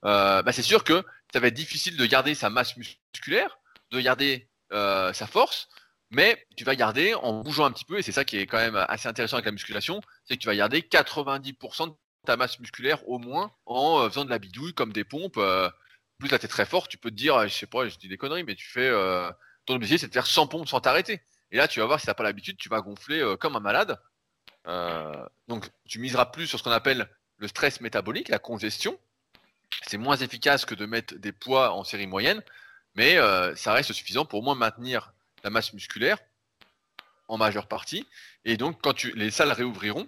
bah, 0.03 0.43
c'est 0.51 0.61
sûr 0.61 0.83
que 0.83 1.03
ça 1.33 1.39
va 1.39 1.47
être 1.47 1.53
difficile 1.53 1.97
de 1.97 2.05
garder 2.05 2.35
sa 2.35 2.49
masse 2.49 2.75
musculaire, 2.77 3.57
de 3.91 3.99
garder 3.99 4.49
euh, 4.73 5.13
sa 5.13 5.27
force, 5.27 5.69
mais 6.09 6.47
tu 6.57 6.63
vas 6.63 6.75
garder 6.75 7.13
en 7.13 7.41
bougeant 7.41 7.65
un 7.65 7.71
petit 7.71 7.85
peu, 7.85 7.99
et 7.99 8.01
c'est 8.01 8.11
ça 8.11 8.25
qui 8.25 8.37
est 8.37 8.47
quand 8.47 8.57
même 8.57 8.75
assez 8.75 9.07
intéressant 9.07 9.35
avec 9.35 9.45
la 9.45 9.51
musculation, 9.51 10.01
c'est 10.25 10.35
que 10.35 10.41
tu 10.41 10.47
vas 10.47 10.55
garder 10.55 10.81
90% 10.81 11.89
de 11.89 11.93
ta 12.25 12.37
masse 12.37 12.59
musculaire 12.59 13.07
au 13.07 13.19
moins 13.19 13.51
en 13.67 13.99
euh, 13.99 14.09
faisant 14.09 14.25
de 14.25 14.31
la 14.31 14.39
bidouille 14.39 14.73
comme 14.73 14.91
des 14.91 15.03
pompes. 15.03 15.37
Euh, 15.37 15.69
plus 16.23 16.31
là, 16.31 16.39
tu 16.39 16.45
es 16.45 16.49
très 16.49 16.65
fort, 16.65 16.87
tu 16.87 16.97
peux 16.97 17.09
te 17.09 17.15
dire, 17.15 17.47
je 17.47 17.53
sais 17.53 17.67
pas, 17.67 17.87
je 17.87 17.97
dis 17.97 18.07
des 18.07 18.17
conneries, 18.17 18.43
mais 18.43 18.55
tu 18.55 18.65
fais 18.65 18.91
ton 19.65 19.75
objectif, 19.75 20.01
c'est 20.01 20.07
de 20.07 20.13
faire 20.13 20.27
100 20.27 20.47
pompes 20.47 20.67
sans 20.67 20.79
t'arrêter. 20.79 21.21
Et 21.51 21.57
là, 21.57 21.67
tu 21.67 21.79
vas 21.79 21.85
voir, 21.85 21.99
si 21.99 22.05
tu 22.05 22.09
n'as 22.09 22.15
pas 22.15 22.23
l'habitude, 22.23 22.57
tu 22.57 22.69
vas 22.69 22.81
gonfler 22.81 23.35
comme 23.39 23.55
un 23.55 23.59
malade. 23.59 23.99
donc, 25.47 25.69
tu 25.87 25.99
miseras 25.99 26.25
plus 26.25 26.47
sur 26.47 26.59
ce 26.59 26.63
qu'on 26.63 26.71
appelle 26.71 27.09
le 27.37 27.47
stress 27.47 27.81
métabolique, 27.81 28.29
la 28.29 28.39
congestion, 28.39 28.97
c'est 29.87 29.97
moins 29.97 30.17
efficace 30.17 30.65
que 30.65 30.75
de 30.75 30.85
mettre 30.85 31.15
des 31.15 31.31
poids 31.31 31.73
en 31.73 31.83
série 31.83 32.07
moyenne, 32.07 32.41
mais 32.95 33.17
euh, 33.17 33.55
ça 33.55 33.73
reste 33.73 33.91
suffisant 33.93 34.25
pour 34.25 34.39
au 34.39 34.41
moins 34.41 34.55
maintenir 34.55 35.13
la 35.43 35.49
masse 35.49 35.73
musculaire 35.73 36.17
en 37.27 37.37
majeure 37.37 37.67
partie. 37.67 38.07
Et 38.45 38.57
donc, 38.57 38.81
quand 38.81 39.03
les 39.03 39.31
salles 39.31 39.51
réouvriront, 39.51 40.07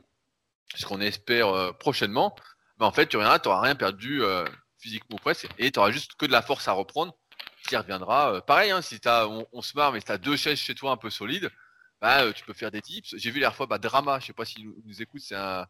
ce 0.75 0.85
qu'on 0.85 1.01
espère 1.01 1.49
euh, 1.49 1.71
prochainement, 1.71 2.35
ben, 2.77 2.85
en 2.85 2.91
fait, 2.91 3.07
tu 3.07 3.17
n'auras 3.17 3.61
rien 3.61 3.75
perdu 3.75 4.23
euh, 4.23 4.45
physiquement 4.85 5.17
presque, 5.17 5.47
et 5.57 5.71
tu 5.71 5.79
auras 5.79 5.89
juste 5.89 6.13
que 6.15 6.27
de 6.27 6.31
la 6.31 6.43
force 6.43 6.67
à 6.67 6.73
reprendre 6.73 7.15
qui 7.67 7.75
reviendra. 7.75 8.41
pareil, 8.41 8.69
hein, 8.69 8.83
si 8.83 8.99
as, 9.05 9.27
on, 9.27 9.61
se 9.63 9.75
marre, 9.75 9.91
mais 9.91 9.99
si 9.99 10.05
tu 10.05 10.11
as 10.11 10.19
deux 10.19 10.37
chaises 10.37 10.59
chez 10.59 10.75
toi 10.75 10.91
un 10.91 10.97
peu 10.97 11.09
solides, 11.09 11.49
bah, 11.99 12.31
tu 12.31 12.43
peux 12.45 12.53
faire 12.53 12.69
des 12.69 12.81
tips. 12.81 13.15
J'ai 13.17 13.31
vu 13.31 13.39
la 13.39 13.49
fois 13.49 13.65
bah, 13.65 13.79
Drama, 13.79 14.19
je 14.19 14.27
sais 14.27 14.33
pas 14.33 14.45
s'il 14.45 14.65
nous, 14.65 14.75
nous 14.85 15.01
écoute, 15.01 15.21
c'est 15.25 15.35
un, 15.35 15.65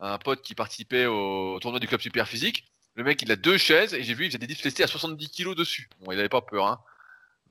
un, 0.00 0.18
pote 0.18 0.42
qui 0.42 0.54
participait 0.54 1.06
au, 1.06 1.58
tournoi 1.60 1.80
du 1.80 1.88
club 1.88 2.02
super 2.02 2.28
physique. 2.28 2.64
Le 2.94 3.04
mec, 3.04 3.22
il 3.22 3.32
a 3.32 3.36
deux 3.36 3.56
chaises 3.56 3.94
et 3.94 4.02
j'ai 4.02 4.12
vu, 4.12 4.24
il 4.24 4.28
faisait 4.28 4.38
des 4.38 4.46
dips 4.46 4.62
lestés 4.62 4.82
à 4.82 4.86
70 4.86 5.30
kg 5.30 5.54
dessus. 5.54 5.88
Bon, 6.00 6.12
il 6.12 6.18
avait 6.18 6.28
pas 6.28 6.42
peur, 6.42 6.66
hein. 6.66 6.80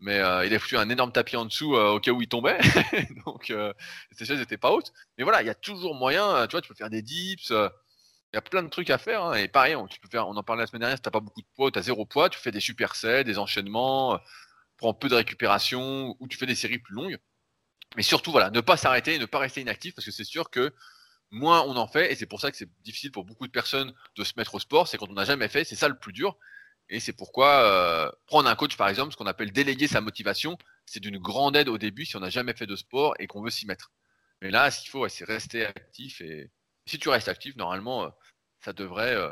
Mais 0.01 0.19
euh, 0.19 0.45
il 0.45 0.53
a 0.53 0.59
foutu 0.59 0.77
un 0.77 0.89
énorme 0.89 1.11
tapis 1.11 1.35
en 1.35 1.45
dessous 1.45 1.75
euh, 1.75 1.91
au 1.91 1.99
cas 1.99 2.11
où 2.11 2.21
il 2.21 2.27
tombait. 2.27 2.57
Donc, 3.25 3.49
euh, 3.49 3.73
ces 4.11 4.25
chaises 4.25 4.39
n'étaient 4.39 4.57
pas 4.57 4.71
hautes. 4.71 4.93
Mais 5.17 5.25
voilà, 5.25 5.41
il 5.41 5.47
y 5.47 5.49
a 5.49 5.55
toujours 5.55 5.93
moyen. 5.93 6.47
Tu 6.47 6.51
vois, 6.51 6.61
tu 6.61 6.69
peux 6.69 6.75
faire 6.75 6.89
des 6.89 7.01
dips. 7.01 7.51
Il 8.33 8.35
y 8.35 8.37
a 8.37 8.41
plein 8.41 8.63
de 8.63 8.69
trucs 8.69 8.89
à 8.89 8.97
faire. 8.97 9.23
Hein. 9.23 9.35
Et 9.35 9.47
pareil, 9.47 9.75
on, 9.75 9.87
tu 9.87 9.99
faire, 10.11 10.27
en 10.27 10.43
parlait 10.43 10.63
la 10.63 10.67
semaine 10.67 10.81
dernière, 10.81 10.97
si 10.97 11.01
t'as 11.01 11.11
pas 11.11 11.19
beaucoup 11.19 11.41
de 11.41 11.47
poids, 11.55 11.71
tu 11.71 11.79
as 11.79 11.81
zéro 11.83 12.05
poids, 12.05 12.29
tu 12.29 12.39
fais 12.39 12.51
des 12.51 12.59
supersets, 12.59 13.23
des 13.23 13.37
enchaînements, 13.39 14.19
prends 14.77 14.93
peu 14.93 15.09
de 15.09 15.15
récupération 15.15 16.15
ou 16.19 16.27
tu 16.27 16.37
fais 16.37 16.45
des 16.45 16.55
séries 16.55 16.79
plus 16.79 16.93
longues. 16.93 17.17
Mais 17.95 18.03
surtout, 18.03 18.31
voilà, 18.31 18.51
ne 18.51 18.61
pas 18.61 18.77
s'arrêter 18.77 19.17
ne 19.17 19.25
pas 19.25 19.39
rester 19.39 19.61
inactif 19.61 19.95
parce 19.95 20.05
que 20.05 20.11
c'est 20.11 20.23
sûr 20.23 20.49
que 20.49 20.73
moins 21.31 21.61
on 21.63 21.75
en 21.75 21.87
fait, 21.87 22.11
et 22.11 22.15
c'est 22.15 22.25
pour 22.25 22.41
ça 22.41 22.51
que 22.51 22.57
c'est 22.57 22.69
difficile 22.83 23.11
pour 23.11 23.25
beaucoup 23.25 23.47
de 23.47 23.51
personnes 23.51 23.93
de 24.15 24.23
se 24.23 24.33
mettre 24.37 24.55
au 24.55 24.59
sport, 24.59 24.87
c'est 24.87 24.97
quand 24.97 25.09
on 25.09 25.13
n'a 25.13 25.25
jamais 25.25 25.47
fait, 25.47 25.63
c'est 25.63 25.75
ça 25.75 25.87
le 25.87 25.97
plus 25.97 26.13
dur. 26.13 26.37
Et 26.89 26.99
c'est 26.99 27.13
pourquoi 27.13 27.63
euh, 27.63 28.11
prendre 28.25 28.49
un 28.49 28.55
coach, 28.55 28.75
par 28.75 28.89
exemple, 28.89 29.11
ce 29.11 29.17
qu'on 29.17 29.27
appelle 29.27 29.51
déléguer 29.51 29.87
sa 29.87 30.01
motivation, 30.01 30.57
c'est 30.87 30.99
d'une 30.99 31.19
grande 31.19 31.55
aide 31.55 31.69
au 31.69 31.77
début 31.77 32.05
si 32.05 32.15
on 32.15 32.19
n'a 32.19 32.31
jamais 32.31 32.53
fait 32.55 32.65
de 32.65 32.75
sport 32.75 33.13
et 33.19 33.27
qu'on 33.27 33.43
veut 33.43 33.51
s'y 33.51 33.67
mettre. 33.67 33.91
Mais 34.41 34.49
là, 34.49 34.71
ce 34.71 34.81
qu'il 34.81 34.89
faut, 34.89 35.07
c'est 35.07 35.25
rester 35.25 35.65
actif. 35.65 36.21
Et 36.21 36.49
si 36.89 36.99
tu 36.99 37.09
restes 37.09 37.27
actif, 37.27 37.55
normalement, 37.55 38.03
euh, 38.03 38.09
ça 38.61 38.73
devrait 38.73 39.15
euh, 39.15 39.31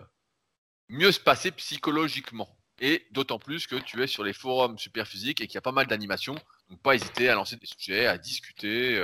mieux 0.89 1.11
se 1.11 1.19
passer 1.19 1.51
psychologiquement. 1.51 2.57
Et 2.79 3.07
d'autant 3.11 3.39
plus 3.39 3.65
que 3.65 3.75
tu 3.75 4.03
es 4.03 4.07
sur 4.07 4.23
les 4.23 4.33
forums 4.33 4.77
super 4.77 5.07
physiques 5.07 5.41
et 5.41 5.47
qu'il 5.47 5.55
y 5.55 5.57
a 5.57 5.61
pas 5.61 5.71
mal 5.71 5.87
d'animations. 5.87 6.35
Donc, 6.69 6.81
pas 6.81 6.95
hésiter 6.95 7.27
à 7.29 7.35
lancer 7.35 7.55
des 7.55 7.65
sujets, 7.65 8.05
à 8.05 8.19
discuter 8.19 9.03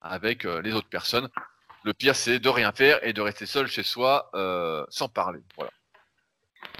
avec 0.00 0.42
les 0.42 0.72
autres 0.72 0.88
personnes. 0.88 1.28
Le 1.84 1.92
pire, 1.92 2.14
c'est 2.14 2.38
de 2.38 2.48
rien 2.48 2.72
faire 2.72 3.04
et 3.04 3.12
de 3.12 3.20
rester 3.20 3.46
seul 3.46 3.66
chez 3.66 3.82
soi 3.82 4.30
euh, 4.34 4.84
sans 4.88 5.08
parler. 5.08 5.40
Voilà. 5.56 5.72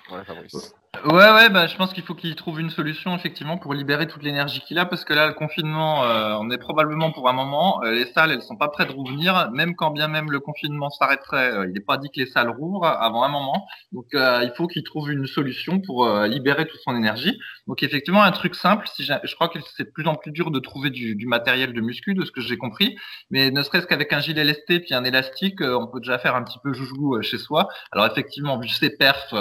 Voilà, 0.08 0.24
Fabrice. 0.24 0.74
Ouais, 1.00 1.32
ouais, 1.32 1.48
bah, 1.48 1.66
je 1.66 1.74
pense 1.76 1.92
qu'il 1.94 2.04
faut 2.04 2.14
qu'il 2.14 2.36
trouve 2.36 2.60
une 2.60 2.68
solution 2.70 3.16
effectivement 3.16 3.56
pour 3.56 3.72
libérer 3.74 4.06
toute 4.06 4.22
l'énergie 4.22 4.60
qu'il 4.60 4.78
a, 4.78 4.84
parce 4.84 5.04
que 5.04 5.14
là, 5.14 5.26
le 5.26 5.32
confinement, 5.32 6.04
euh, 6.04 6.36
on 6.38 6.48
est 6.50 6.58
probablement 6.58 7.10
pour 7.10 7.28
un 7.28 7.32
moment. 7.32 7.82
Euh, 7.82 7.92
les 7.92 8.04
salles, 8.12 8.30
elles 8.30 8.42
sont 8.42 8.56
pas 8.56 8.68
prêtes 8.68 8.88
de 8.88 8.92
rouvrir, 8.92 9.50
même 9.52 9.74
quand 9.74 9.90
bien 9.90 10.06
même 10.06 10.30
le 10.30 10.38
confinement 10.38 10.90
s'arrêterait. 10.90 11.50
Euh, 11.50 11.66
il 11.66 11.72
n'est 11.72 11.80
pas 11.80 11.96
dit 11.96 12.08
que 12.14 12.20
les 12.20 12.26
salles 12.26 12.50
rouvrent 12.50 12.84
avant 12.86 13.24
un 13.24 13.28
moment, 13.30 13.66
donc 13.90 14.06
il 14.12 14.52
faut 14.54 14.68
qu'il 14.68 14.84
trouve 14.84 15.10
une 15.10 15.26
solution 15.26 15.80
pour 15.80 16.08
libérer 16.26 16.66
toute 16.66 16.80
son 16.84 16.94
énergie. 16.94 17.36
Donc 17.66 17.82
effectivement, 17.82 18.22
un 18.22 18.30
truc 18.30 18.54
simple. 18.54 18.86
Si 18.94 19.02
je 19.04 19.34
crois 19.34 19.48
que 19.48 19.58
c'est 19.76 19.84
de 19.84 19.90
plus 19.90 20.06
en 20.06 20.14
plus 20.14 20.30
dur 20.30 20.50
de 20.50 20.60
trouver 20.60 20.90
du, 20.90 21.16
du 21.16 21.26
matériel 21.26 21.72
de 21.72 21.80
muscu, 21.80 22.14
de 22.14 22.24
ce 22.24 22.30
que 22.30 22.40
j'ai 22.42 22.58
compris, 22.58 22.96
mais 23.30 23.50
ne 23.50 23.62
serait-ce 23.62 23.86
qu'avec 23.86 24.12
un 24.12 24.20
gilet 24.20 24.44
lesté 24.44 24.78
puis 24.80 24.94
un 24.94 25.04
élastique, 25.04 25.62
on 25.62 25.86
peut 25.88 26.00
déjà 26.00 26.18
faire 26.18 26.36
un 26.36 26.42
petit 26.44 26.58
peu 26.62 26.72
joujou 26.74 27.20
chez 27.22 27.38
soi. 27.38 27.68
Alors 27.92 28.06
effectivement, 28.06 28.58
vu 28.58 28.68
ses 28.68 28.90
perfs 28.96 29.34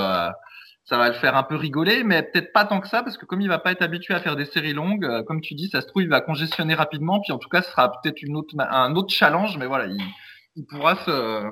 ça 0.92 0.98
va 0.98 1.08
le 1.08 1.16
faire 1.16 1.38
un 1.38 1.44
peu 1.44 1.56
rigoler, 1.56 2.04
mais 2.04 2.22
peut-être 2.22 2.52
pas 2.52 2.66
tant 2.66 2.82
que 2.82 2.88
ça, 2.90 3.02
parce 3.02 3.18
que 3.18 3.26
comme 3.26 3.40
il 3.40 3.48
va 3.48 3.60
pas 3.60 3.72
être 3.72 3.82
habitué 3.82 4.14
à 4.14 4.20
faire 4.20 4.36
des 4.36 4.44
séries 4.44 4.74
longues, 4.74 5.06
euh, 5.06 5.24
comme 5.24 5.40
tu 5.40 5.56
dis, 5.56 5.70
ça 5.70 5.80
se 5.80 5.88
trouve, 5.88 6.04
il 6.04 6.10
va 6.10 6.20
congestionner 6.20 6.74
rapidement, 6.74 7.22
puis 7.22 7.32
en 7.32 7.38
tout 7.38 7.48
cas, 7.48 7.62
ce 7.62 7.72
sera 7.72 7.90
peut-être 7.94 8.22
une 8.22 8.36
autre, 8.36 8.54
un 8.60 8.94
autre 8.96 9.14
challenge, 9.14 9.58
mais 9.58 9.68
voilà, 9.68 9.86
il, 9.86 10.66
pourra 10.66 10.98
se, 10.98 11.50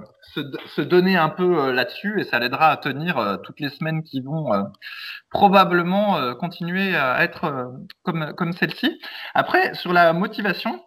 se, 0.76 0.82
donner 0.82 1.16
un 1.16 1.30
peu 1.30 1.58
euh, 1.58 1.72
là-dessus, 1.72 2.20
et 2.20 2.26
ça 2.26 2.38
l'aidera 2.38 2.70
à 2.70 2.76
tenir 2.76 3.18
euh, 3.18 3.38
toutes 3.38 3.62
les 3.62 3.70
semaines 3.70 4.04
qui 4.04 4.20
vont 4.20 4.52
probablement 5.30 6.36
continuer 6.36 6.98
à 6.98 7.24
être 7.24 7.72
comme, 8.04 8.34
comme 8.34 8.52
celle-ci. 8.52 9.00
Après, 9.34 9.74
sur 9.74 9.94
la 9.94 10.12
motivation, 10.12 10.82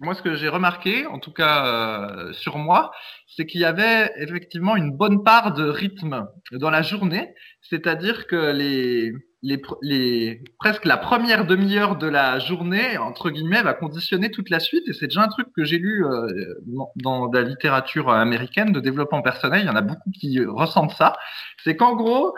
moi, 0.00 0.14
ce 0.14 0.22
que 0.22 0.34
j'ai 0.34 0.48
remarqué, 0.48 1.06
en 1.06 1.18
tout 1.18 1.32
cas 1.32 1.66
euh, 1.66 2.32
sur 2.32 2.58
moi, 2.58 2.92
c'est 3.26 3.46
qu'il 3.46 3.60
y 3.60 3.64
avait 3.64 4.12
effectivement 4.16 4.76
une 4.76 4.90
bonne 4.90 5.22
part 5.22 5.52
de 5.52 5.64
rythme 5.64 6.26
dans 6.52 6.70
la 6.70 6.82
journée, 6.82 7.34
c'est-à-dire 7.62 8.26
que 8.26 8.50
les, 8.52 9.12
les, 9.42 9.60
les, 9.82 10.42
presque 10.58 10.84
la 10.84 10.96
première 10.96 11.46
demi-heure 11.46 11.96
de 11.96 12.06
la 12.06 12.38
journée, 12.38 12.96
entre 12.98 13.30
guillemets, 13.30 13.62
va 13.62 13.74
conditionner 13.74 14.30
toute 14.30 14.50
la 14.50 14.60
suite. 14.60 14.88
Et 14.88 14.92
c'est 14.92 15.06
déjà 15.06 15.22
un 15.22 15.28
truc 15.28 15.48
que 15.56 15.64
j'ai 15.64 15.78
lu 15.78 16.04
euh, 16.04 16.26
dans 16.96 17.30
la 17.30 17.42
littérature 17.42 18.10
américaine 18.10 18.72
de 18.72 18.80
développement 18.80 19.22
personnel. 19.22 19.62
Il 19.62 19.66
y 19.66 19.70
en 19.70 19.76
a 19.76 19.82
beaucoup 19.82 20.10
qui 20.10 20.44
ressentent 20.44 20.92
ça. 20.92 21.16
C'est 21.64 21.76
qu'en 21.76 21.96
gros, 21.96 22.34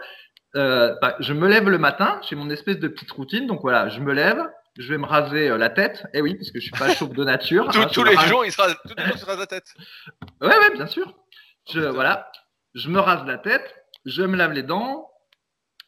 euh, 0.56 0.94
bah, 1.02 1.16
je 1.20 1.32
me 1.34 1.48
lève 1.48 1.68
le 1.68 1.78
matin, 1.78 2.20
j'ai 2.28 2.36
mon 2.36 2.48
espèce 2.48 2.78
de 2.78 2.88
petite 2.88 3.10
routine. 3.10 3.46
Donc 3.46 3.60
voilà, 3.60 3.88
je 3.88 4.00
me 4.00 4.12
lève, 4.12 4.42
je 4.76 4.88
vais 4.88 4.98
me 4.98 5.06
raser 5.06 5.50
euh, 5.50 5.58
la 5.58 5.70
tête. 5.70 6.06
Eh 6.14 6.20
oui, 6.20 6.34
parce 6.34 6.50
que 6.50 6.58
je 6.58 6.64
suis 6.64 6.72
pas 6.72 6.92
chauve 6.94 7.14
de 7.14 7.24
nature. 7.24 7.70
Hein, 7.74 7.86
tous, 7.92 8.04
les 8.04 8.16
jours, 8.16 8.44
il 8.44 8.52
se 8.52 8.60
rase, 8.60 8.76
tous 8.86 8.94
les 8.96 9.04
jours, 9.04 9.14
il 9.14 9.20
se 9.20 9.26
rase 9.26 9.38
la 9.38 9.46
tête. 9.46 9.74
Ouais, 10.40 10.56
ouais, 10.58 10.70
bien 10.74 10.86
sûr. 10.86 11.14
Je, 11.72 11.80
voilà, 11.80 12.30
je 12.74 12.88
me 12.88 13.00
rase 13.00 13.24
la 13.26 13.38
tête, 13.38 13.74
je 14.04 14.22
me 14.22 14.36
lave 14.36 14.52
les 14.52 14.62
dents, 14.62 15.08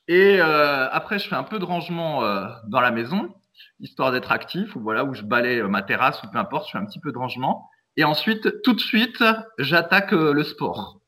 et 0.09 0.41
euh, 0.41 0.89
après, 0.91 1.19
je 1.19 1.29
fais 1.29 1.35
un 1.35 1.43
peu 1.43 1.59
de 1.59 1.65
rangement 1.65 2.25
euh, 2.25 2.47
dans 2.69 2.81
la 2.81 2.91
maison, 2.91 3.35
histoire 3.81 4.13
d'être 4.13 4.33
actif, 4.33 4.75
ou 4.77 4.81
voilà, 4.81 5.05
où 5.05 5.15
je 5.15 5.23
balaye 5.23 5.63
ma 5.63 5.83
terrasse, 5.83 6.23
ou 6.23 6.31
peu 6.31 6.39
importe, 6.39 6.67
je 6.67 6.73
fais 6.73 6.79
un 6.79 6.87
petit 6.87 7.01
peu 7.01 7.13
de 7.13 7.19
rangement. 7.19 7.69
Et 7.97 8.05
ensuite, 8.05 8.63
tout 8.63 8.73
de 8.73 8.81
suite, 8.81 9.23
j'attaque 9.59 10.13
le 10.13 10.43
sport. 10.45 11.01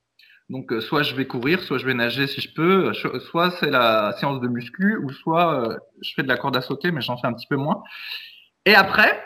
Donc, 0.49 0.73
euh, 0.73 0.81
soit 0.81 1.03
je 1.03 1.15
vais 1.15 1.27
courir, 1.27 1.63
soit 1.63 1.77
je 1.79 1.85
vais 1.85 1.95
nager 1.95 2.27
si 2.27 2.41
je 2.41 2.53
peux, 2.53 2.89
euh, 2.89 3.21
soit 3.21 3.51
c'est 3.61 3.71
la 3.71 4.15
séance 4.19 4.41
de 4.41 4.49
muscu, 4.49 4.97
ou 4.97 5.11
soit 5.11 5.69
euh, 5.69 5.77
je 6.03 6.13
fais 6.15 6.23
de 6.23 6.29
la 6.29 6.39
corde 6.39 6.57
à 6.57 6.63
sauter, 6.63 6.91
mais 6.91 7.03
j'en 7.03 7.19
fais 7.19 7.27
un 7.27 7.35
petit 7.35 7.47
peu 7.47 7.57
moins. 7.57 7.83
Et 8.65 8.75
après, 8.75 9.23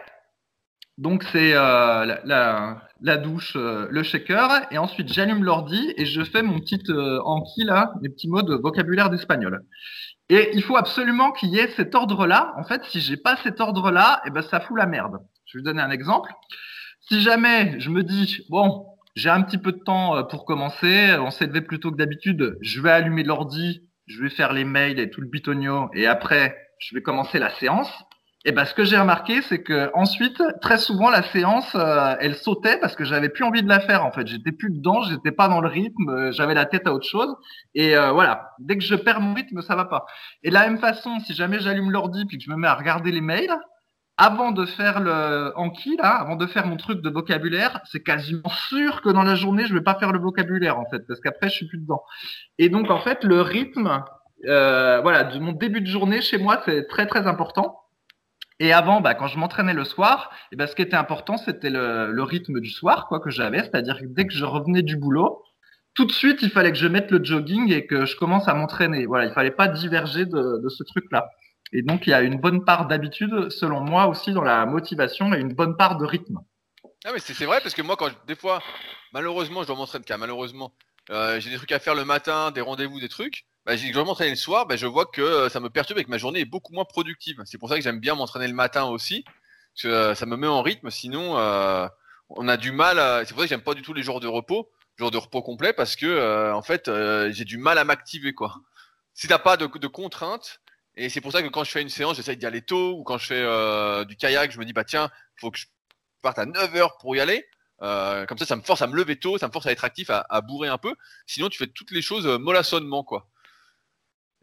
donc 0.99 1.23
c'est 1.31 1.53
la, 1.53 2.83
la, 3.01 3.17
douche, 3.17 3.57
le 3.57 4.03
shaker, 4.03 4.67
et 4.71 4.79
ensuite 4.79 5.13
j'allume 5.13 5.43
l'ordi 5.43 5.95
et 5.97 6.05
je 6.05 6.23
fais 6.23 6.43
mon 6.43 6.61
petit 6.61 6.83
Anki 7.25 7.65
là, 7.65 7.95
mes 8.03 8.09
petits 8.09 8.29
mots 8.29 8.43
de 8.43 8.55
vocabulaire 8.55 9.11
d'espagnol. 9.11 9.65
Et 10.29 10.51
il 10.55 10.63
faut 10.63 10.77
absolument 10.77 11.33
qu'il 11.33 11.51
y 11.51 11.59
ait 11.59 11.69
cet 11.77 11.95
ordre-là. 11.95 12.55
En 12.57 12.65
fait, 12.65 12.85
si 12.85 13.01
j'ai 13.01 13.17
pas 13.17 13.37
cet 13.43 13.61
ordre-là, 13.61 14.23
eh 14.27 14.31
ben 14.31 14.43
ça 14.43 14.61
fout 14.61 14.77
la 14.77 14.87
merde. 14.87 15.19
Je 15.47 15.59
vais 15.59 15.63
vous 15.63 15.65
donner 15.65 15.83
un 15.83 15.91
exemple. 15.91 16.33
Si 17.01 17.21
jamais 17.21 17.81
je 17.81 17.91
me 17.91 18.03
dis, 18.03 18.45
bon, 18.49 18.87
j'ai 19.15 19.31
un 19.31 19.43
petit 19.43 19.59
peu 19.59 19.73
de 19.73 19.79
temps 19.79 20.17
euh, 20.17 20.23
pour 20.23 20.45
commencer, 20.45 21.15
on 21.19 21.31
s'est 21.31 21.47
levé 21.47 21.61
plus 21.61 21.81
tôt 21.81 21.91
que 21.91 21.97
d'habitude, 21.97 22.57
je 22.61 22.81
vais 22.81 22.91
allumer 22.91 23.23
l'ordi, 23.23 23.83
je 24.07 24.23
vais 24.23 24.31
faire 24.31 24.53
les 24.53 24.65
mails 24.65 24.99
et 24.99 25.11
tout 25.11 25.21
le 25.21 25.29
bitonio, 25.29 25.91
et 25.95 26.07
après, 26.07 26.57
je 26.79 26.95
vais 26.95 27.03
commencer 27.03 27.39
la 27.39 27.51
séance. 27.51 27.91
Et 28.45 28.51
ben, 28.51 28.65
ce 28.65 28.75
que 28.75 28.83
j'ai 28.83 28.99
remarqué, 28.99 29.41
c'est 29.43 29.63
que 29.63 29.89
ensuite, 29.95 30.43
très 30.61 30.77
souvent, 30.77 31.11
la 31.11 31.23
séance, 31.23 31.77
euh, 31.77 32.17
elle 32.19 32.35
sautait 32.35 32.77
parce 32.81 32.97
que 32.97 33.05
j'avais 33.05 33.29
plus 33.29 33.45
envie 33.45 33.63
de 33.63 33.69
la 33.69 33.79
faire. 33.79 34.05
En 34.05 34.11
fait, 34.11 34.27
j'étais 34.27 34.51
plus 34.51 34.73
dedans, 34.73 35.01
j'étais 35.03 35.31
pas 35.31 35.47
dans 35.47 35.61
le 35.61 35.69
rythme, 35.69 36.09
euh, 36.09 36.33
j'avais 36.33 36.55
la 36.55 36.65
tête 36.65 36.89
à 36.89 36.93
autre 36.93 37.07
chose. 37.07 37.33
Et 37.77 37.95
voilà, 37.95 38.51
dès 38.59 38.77
que 38.77 38.83
je 38.83 38.97
perds 38.97 39.21
mon 39.21 39.33
rythme, 39.35 39.63
ça 39.63 39.77
va 39.77 39.85
pas. 39.85 40.07
Et 40.43 40.49
de 40.49 40.55
la 40.55 40.69
même 40.69 40.79
façon, 40.79 41.21
si 41.21 41.35
jamais 41.35 41.61
j'allume 41.61 41.93
l'ordi 41.93 42.25
puis 42.27 42.39
que 42.39 42.43
je 42.43 42.51
me 42.51 42.57
mets 42.57 42.67
à 42.67 42.75
regarder 42.75 43.13
les 43.13 43.21
mails, 43.21 43.55
avant 44.19 44.53
de 44.53 44.67
faire 44.67 45.01
le 45.01 45.53
Anki, 45.57 45.97
là, 45.97 46.11
avant 46.17 46.37
de 46.37 46.47
faire 46.47 46.67
mon 46.67 46.77
truc 46.77 47.01
de 47.01 47.11
vocabulaire, 47.11 47.81
c'est 47.85 48.03
quasiment 48.03 48.51
sûr 48.69 49.01
que 49.01 49.09
dans 49.09 49.23
la 49.23 49.35
journée, 49.35 49.65
je 49.67 49.75
vais 49.75 49.81
pas 49.81 49.99
faire 49.99 50.13
le 50.13 50.19
vocabulaire, 50.19 50.79
en 50.79 50.85
fait, 50.91 51.07
parce 51.07 51.21
qu'après, 51.21 51.49
je 51.49 51.55
suis 51.55 51.67
plus 51.67 51.79
dedans. 51.79 52.03
Et 52.59 52.69
donc, 52.69 52.91
en 52.91 53.01
fait, 53.01 53.25
le 53.25 53.41
rythme, 53.41 54.05
euh, 54.47 55.01
voilà, 55.01 55.25
de 55.25 55.39
mon 55.39 55.53
début 55.53 55.81
de 55.81 55.87
journée 55.87 56.21
chez 56.21 56.39
moi, 56.39 56.61
c'est 56.65 56.87
très, 56.89 57.07
très 57.07 57.27
important. 57.27 57.79
Et 58.61 58.73
avant, 58.73 59.01
bah, 59.01 59.15
quand 59.15 59.27
je 59.27 59.39
m'entraînais 59.39 59.75
le 59.75 59.85
soir, 59.85 60.31
et 60.33 60.47
eh 60.53 60.57
ben, 60.57 60.67
ce 60.67 60.77
qui 60.77 60.83
était 60.83 60.97
important, 60.97 61.37
c'était 61.37 61.71
le, 61.71 62.13
le, 62.13 62.23
rythme 62.23 62.61
du 62.61 62.71
soir, 62.71 63.09
quoi, 63.09 63.19
que 63.19 63.31
j'avais. 63.31 63.59
C'est-à-dire 63.59 63.99
que 63.99 64.05
dès 64.07 64.27
que 64.27 64.35
je 64.35 64.45
revenais 64.45 64.83
du 64.83 64.97
boulot, 64.97 65.43
tout 65.95 66.05
de 66.05 66.13
suite, 66.13 66.43
il 66.43 66.51
fallait 66.51 66.71
que 66.71 66.79
je 66.79 66.87
mette 66.87 67.11
le 67.11 67.23
jogging 67.25 67.73
et 67.73 67.87
que 67.87 68.05
je 68.05 68.17
commence 68.17 68.47
à 68.47 68.55
m'entraîner. 68.55 69.07
Voilà, 69.07 69.25
il 69.25 69.33
fallait 69.33 69.51
pas 69.51 69.69
diverger 69.69 70.27
de, 70.27 70.61
de 70.63 70.69
ce 70.69 70.85
truc-là. 70.85 71.29
Et 71.73 71.83
donc, 71.83 72.07
il 72.07 72.11
y 72.11 72.13
a 72.13 72.21
une 72.21 72.39
bonne 72.39 72.65
part 72.65 72.87
d'habitude, 72.87 73.51
selon 73.51 73.81
moi 73.81 74.07
aussi, 74.07 74.33
dans 74.33 74.43
la 74.43 74.67
motivation 74.67 75.33
et 75.33 75.39
une 75.39 75.55
bonne 75.55 75.77
part 75.77 75.97
de 75.97 76.05
rythme. 76.05 76.39
Ah, 77.05 77.11
mais 77.13 77.19
c'est 77.19 77.47
vrai, 77.47 77.61
parce 77.63 77.75
que 77.75 77.83
moi, 77.83 77.97
quand 77.97 78.11
des 78.27 78.37
fois, 78.37 78.63
malheureusement, 79.13 79.63
je 79.63 79.69
dois 79.69 79.77
m'entraîner, 79.77 80.05
car 80.05 80.19
malheureusement, 80.19 80.73
euh, 81.11 81.41
j'ai 81.41 81.51
des 81.51 81.57
trucs 81.57 81.73
à 81.73 81.79
faire 81.79 81.95
le 81.95 82.05
matin, 82.05 82.51
des 82.51 82.61
rendez-vous, 82.61 83.01
des 83.01 83.09
trucs. 83.09 83.47
Bah, 83.65 83.77
je 83.77 83.91
dois 83.93 84.05
m'entraîner 84.05 84.31
le 84.31 84.37
soir, 84.37 84.67
bah, 84.67 84.77
je 84.77 84.87
vois 84.87 85.07
que 85.07 85.23
euh, 85.23 85.49
ça 85.49 85.61
me 85.61 85.71
perturbe 85.71 85.99
et 85.99 86.05
que 86.05 86.11
ma 86.11 86.19
journée 86.19 86.41
est 86.41 86.45
beaucoup 86.45 86.73
moins 86.73 86.85
productive. 86.85 87.41
C'est 87.45 87.59
pour 87.59 87.69
ça 87.69 87.77
que 87.77 87.83
j'aime 87.83 88.01
bien 88.01 88.15
m'entraîner 88.15 88.49
le 88.49 88.55
matin 88.55 88.85
aussi, 88.85 89.25
parce 89.25 89.83
que 89.83 89.89
euh, 89.89 90.15
ça 90.15 90.27
me 90.27 90.37
met 90.37 90.47
en 90.47 90.63
rythme. 90.63 90.91
Sinon, 90.91 91.37
on 92.29 92.49
a 92.49 92.57
du 92.57 92.73
mal. 92.73 93.27
C'est 93.27 93.33
pour 93.33 93.41
ça 93.41 93.47
que 93.47 93.51
j'aime 93.51 93.63
pas 93.63 93.75
du 93.75 93.83
tout 93.83 93.95
les 93.95 94.03
jours 94.03 94.21
de 94.21 94.29
repos, 94.29 94.71
jours 94.97 95.11
de 95.11 95.19
repos 95.19 95.43
complet, 95.43 95.73
parce 95.73 95.97
que 95.97 96.53
en 96.53 96.63
fait, 96.63 96.91
j'ai 97.31 97.45
du 97.45 97.59
mal 97.59 97.79
à 97.79 97.85
m'activer, 97.85 98.35
quoi. 98.35 98.57
Si 99.15 99.27
t'as 99.27 99.39
pas 99.39 99.57
de 99.57 99.67
contraintes, 99.87 100.62
et 100.97 101.09
c'est 101.09 101.21
pour 101.21 101.33
ça 101.33 101.43
que 101.43 101.49
quand 101.49 101.65
je 101.65 101.71
fais 101.71 101.83
une 101.83 101.89
séance, 101.89 102.17
j'essaye 102.17 102.37
d'y 102.37 102.47
aller 102.47 102.63
tôt, 102.63 102.93
ou 102.99 103.05
quand 103.05 103.19
je 103.19 103.27
fais 103.27 103.43
euh, 103.43 104.05
du 104.05 104.17
kayak, 104.17 104.53
je 104.53 104.59
me 104.59 104.65
dis, 104.65 104.73
bah 104.73 104.85
tiens, 104.85 105.11
faut 105.41 105.51
que 105.51 105.59
je 105.59 105.67
parte 106.23 106.39
à 106.39 106.47
9 106.47 106.77
heures 106.77 106.99
pour 106.99 107.17
y 107.17 107.21
aller. 107.21 107.47
Euh, 107.83 108.27
comme 108.27 108.39
ça, 108.39 108.45
ça 108.45 108.57
me 108.57 108.63
force 108.63 108.81
à 108.83 108.87
me 108.87 108.95
lever 108.95 109.17
tôt, 109.17 109.39
ça 109.39 109.49
me 109.49 109.53
force 109.53 109.67
à 109.67 109.73
être 109.73 109.85
actif, 109.85 110.09
à, 110.11 110.41
bourrer 110.41 110.69
un 110.69 110.79
peu. 110.79 110.95
Sinon, 111.27 111.49
tu 111.49 111.59
fais 111.59 111.67
toutes 111.67 111.91
les 111.91 112.03
choses 112.03 112.27
euh, 112.27 112.39
mollassonnement, 112.39 113.03
quoi. 113.03 113.27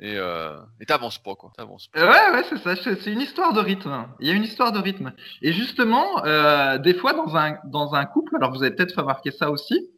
Et 0.01 0.15
euh, 0.15 0.57
t'avances 0.87 1.21
pas, 1.21 1.35
quoi. 1.35 1.51
T'avances. 1.55 1.89
Ouais, 1.95 2.03
ouais, 2.03 2.43
c'est 2.49 2.57
ça. 2.57 2.75
C'est 2.75 3.11
une 3.11 3.21
histoire 3.21 3.53
de 3.53 3.59
rythme. 3.59 4.07
Il 4.19 4.27
y 4.27 4.31
a 4.31 4.33
une 4.33 4.43
histoire 4.43 4.71
de 4.71 4.79
rythme. 4.79 5.13
Et 5.41 5.51
justement, 5.51 6.21
des 6.77 6.93
fois, 6.93 7.13
dans 7.13 7.35
un, 7.35 7.57
dans 7.65 7.93
un 7.95 8.05
couple, 8.05 8.35
alors 8.37 8.51
vous 8.51 8.63
avez 8.63 8.75
peut-être 8.75 8.97
remarqué 8.97 9.31
ça 9.31 9.51
aussi, 9.51 9.89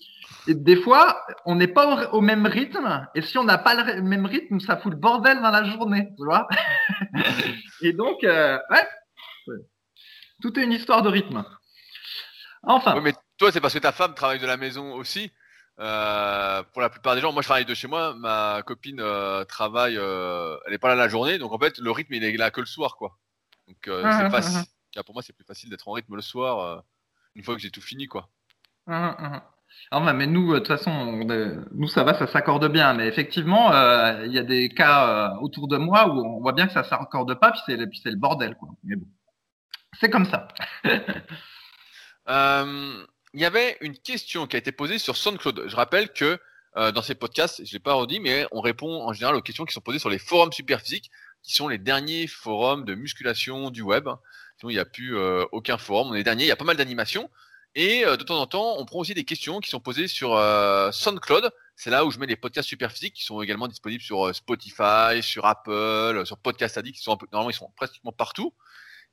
et 0.48 0.56
des 0.56 0.76
fois, 0.76 1.24
on 1.46 1.56
n'est 1.56 1.68
pas 1.68 2.12
au, 2.12 2.22
même 2.22 2.46
rythme. 2.46 3.08
Et 3.14 3.22
si 3.22 3.38
on 3.38 3.44
n'a 3.44 3.58
pas 3.58 3.76
le 3.76 4.02
même 4.02 4.26
rythme, 4.26 4.60
ça 4.60 4.78
fout 4.78 4.92
le 4.92 4.98
bordel 4.98 5.42
dans 5.42 5.52
la 5.52 5.64
journée, 5.64 6.10
tu 6.18 6.26
vois. 6.26 6.48
et 7.82 7.94
donc, 7.94 8.24
euh, 8.24 8.58
ouais, 8.72 9.58
tout 10.42 10.58
est 10.60 10.64
une 10.64 10.72
histoire 10.72 11.04
de 11.04 11.10
rythme. 11.10 11.46
Enfin. 12.64 12.96
Oui, 12.96 13.02
mais 13.04 13.14
toi, 13.38 13.52
c'est 13.52 13.62
parce 13.62 13.74
que 13.74 13.80
ta 13.80 13.92
femme 13.92 14.16
travaille 14.16 14.39
de 14.39 14.48
la 14.48 14.58
maison 14.58 14.94
aussi. 14.94 15.32
Euh, 15.80 16.64
pour 16.74 16.82
la 16.82 16.89
plupart 16.89 17.16
des 17.16 17.22
gens, 17.22 17.32
moi 17.32 17.42
je 17.42 17.48
travaille 17.48 17.66
de 17.66 17.74
chez 17.74 17.88
moi, 17.88 18.14
ma 18.14 18.62
copine 18.64 19.00
euh, 19.00 19.46
travaille, 19.46 19.96
elle 19.96 20.72
n'est 20.72 20.78
pas 20.78 20.89
là 20.89 20.96
la 20.96 21.08
journée, 21.08 21.39
donc 21.39 21.54
en 21.54 21.58
fait 21.58 21.80
le 21.80 21.89
rythme 21.89 22.14
il 22.14 22.24
est 22.24 22.38
là 22.38 22.52
que 22.52 22.60
le 22.60 22.68
soir 22.68 22.98
quoi. 22.98 23.18
Donc 23.68 23.78
c'est 23.86 23.92
uh-huh, 23.92 24.30
facile. 24.30 24.60
Uh-huh. 24.94 25.04
Pour 25.04 25.16
moi 25.16 25.24
c'est 25.24 25.34
plus 25.34 25.46
facile 25.46 25.72
d'être 25.72 25.88
en 25.88 25.94
rythme 25.94 26.16
le 26.16 26.22
soir 26.22 26.84
une 27.34 27.44
fois 27.44 27.56
que 27.56 27.62
j'ai 27.62 27.72
tout 27.72 27.82
fini 27.82 28.06
quoi. 28.06 28.30
Uh-huh, 29.92 30.04
ah, 30.08 30.14
mais 30.14 30.26
nous, 30.26 30.54
de 30.54 30.60
toute 30.60 30.70
façon, 30.70 31.26
nous, 31.74 31.88
ça 31.90 32.04
va, 32.04 32.18
ça 32.18 32.26
s'accorde 32.26 32.72
bien. 32.72 32.94
Mais 32.94 33.08
effectivement, 33.08 33.74
euh, 33.74 34.26
il 34.26 34.32
y 34.32 34.40
a 34.40 34.44
des 34.44 34.70
cas 34.70 35.34
euh, 35.36 35.42
autour 35.42 35.68
de 35.68 35.76
moi 35.76 36.08
où 36.08 36.26
on 36.26 36.40
voit 36.40 36.54
bien 36.54 36.68
que 36.68 36.74
ça 36.74 36.84
s'accorde 36.86 37.38
pas, 37.40 37.52
puis 37.52 37.62
c'est, 37.66 37.76
le 37.76 38.16
bordel, 38.16 38.56
quoi. 38.56 38.70
Mais 38.86 38.96
bon, 38.96 39.08
c'est 40.00 40.10
comme 40.10 40.26
ça. 40.26 40.48
Euh, 42.30 43.04
il 43.34 43.42
y 43.42 43.46
avait 43.46 43.78
une 43.82 43.98
question 43.98 44.46
qui 44.46 44.56
a 44.56 44.60
été 44.60 44.72
posée 44.72 45.00
sur 45.00 45.18
SoundCloud. 45.18 45.64
Je 45.68 45.76
rappelle 45.76 46.14
que 46.14 46.38
dans 46.76 47.02
ces 47.02 47.16
podcasts, 47.16 47.66
je 47.66 47.74
l'ai 47.74 47.80
pas 47.80 47.94
redit, 47.94 48.20
mais 48.20 48.46
on 48.52 48.62
répond 48.62 49.02
en 49.02 49.12
général 49.12 49.36
aux 49.36 49.42
questions 49.42 49.66
qui 49.66 49.74
sont 49.74 49.82
posées 49.82 49.98
sur 49.98 50.10
les 50.10 50.20
forums 50.20 50.54
superphysiques, 50.54 51.10
qui 51.42 51.56
sont 51.56 51.68
les 51.68 51.80
derniers 51.80 52.28
forums 52.28 52.86
de 52.86 52.94
musculation 52.94 53.72
du 53.72 53.82
web. 53.82 54.08
Sinon, 54.58 54.70
il 54.70 54.76
n'y 54.76 54.80
a 54.80 54.86
plus 54.86 55.18
aucun 55.52 55.80
forum. 55.80 56.10
On 56.12 56.14
est 56.14 56.24
dernier. 56.24 56.44
Il 56.44 56.48
y 56.48 56.52
a 56.52 56.56
pas 56.56 56.64
mal 56.64 56.78
d'animations. 56.78 57.28
Et 57.76 58.06
euh, 58.06 58.18
de 58.18 58.24
temps 58.24 58.40
en 58.42 58.48
temps, 58.48 58.76
on 58.78 58.86
prend 58.86 59.00
aussi 59.00 59.14
des 59.14 59.24
questions 59.24 59.60
qui 59.60 59.70
sont 59.70 59.80
posées 59.80 60.08
sur 60.08 60.36
euh, 60.36 60.92
SoundCloud. 60.92 61.52
C'est 61.76 61.90
là 61.90 62.06
où 62.06 62.12
je 62.12 62.20
mets 62.20 62.26
les 62.26 62.36
podcasts 62.36 62.68
super 62.68 62.92
physiques 62.92 63.14
qui 63.14 63.24
sont 63.24 63.42
également 63.42 63.68
disponibles 63.68 64.04
sur 64.04 64.28
euh, 64.28 64.34
Spotify, 64.34 65.22
sur 65.22 65.46
Apple, 65.46 66.24
sur 66.26 66.38
Podcast 66.38 66.78
Addict, 66.78 66.98
qui 66.98 67.04
sont 67.04 67.18
normalement 67.32 67.50
ils 67.50 67.54
sont 67.54 67.72
pratiquement 67.76 68.12
partout. 68.12 68.54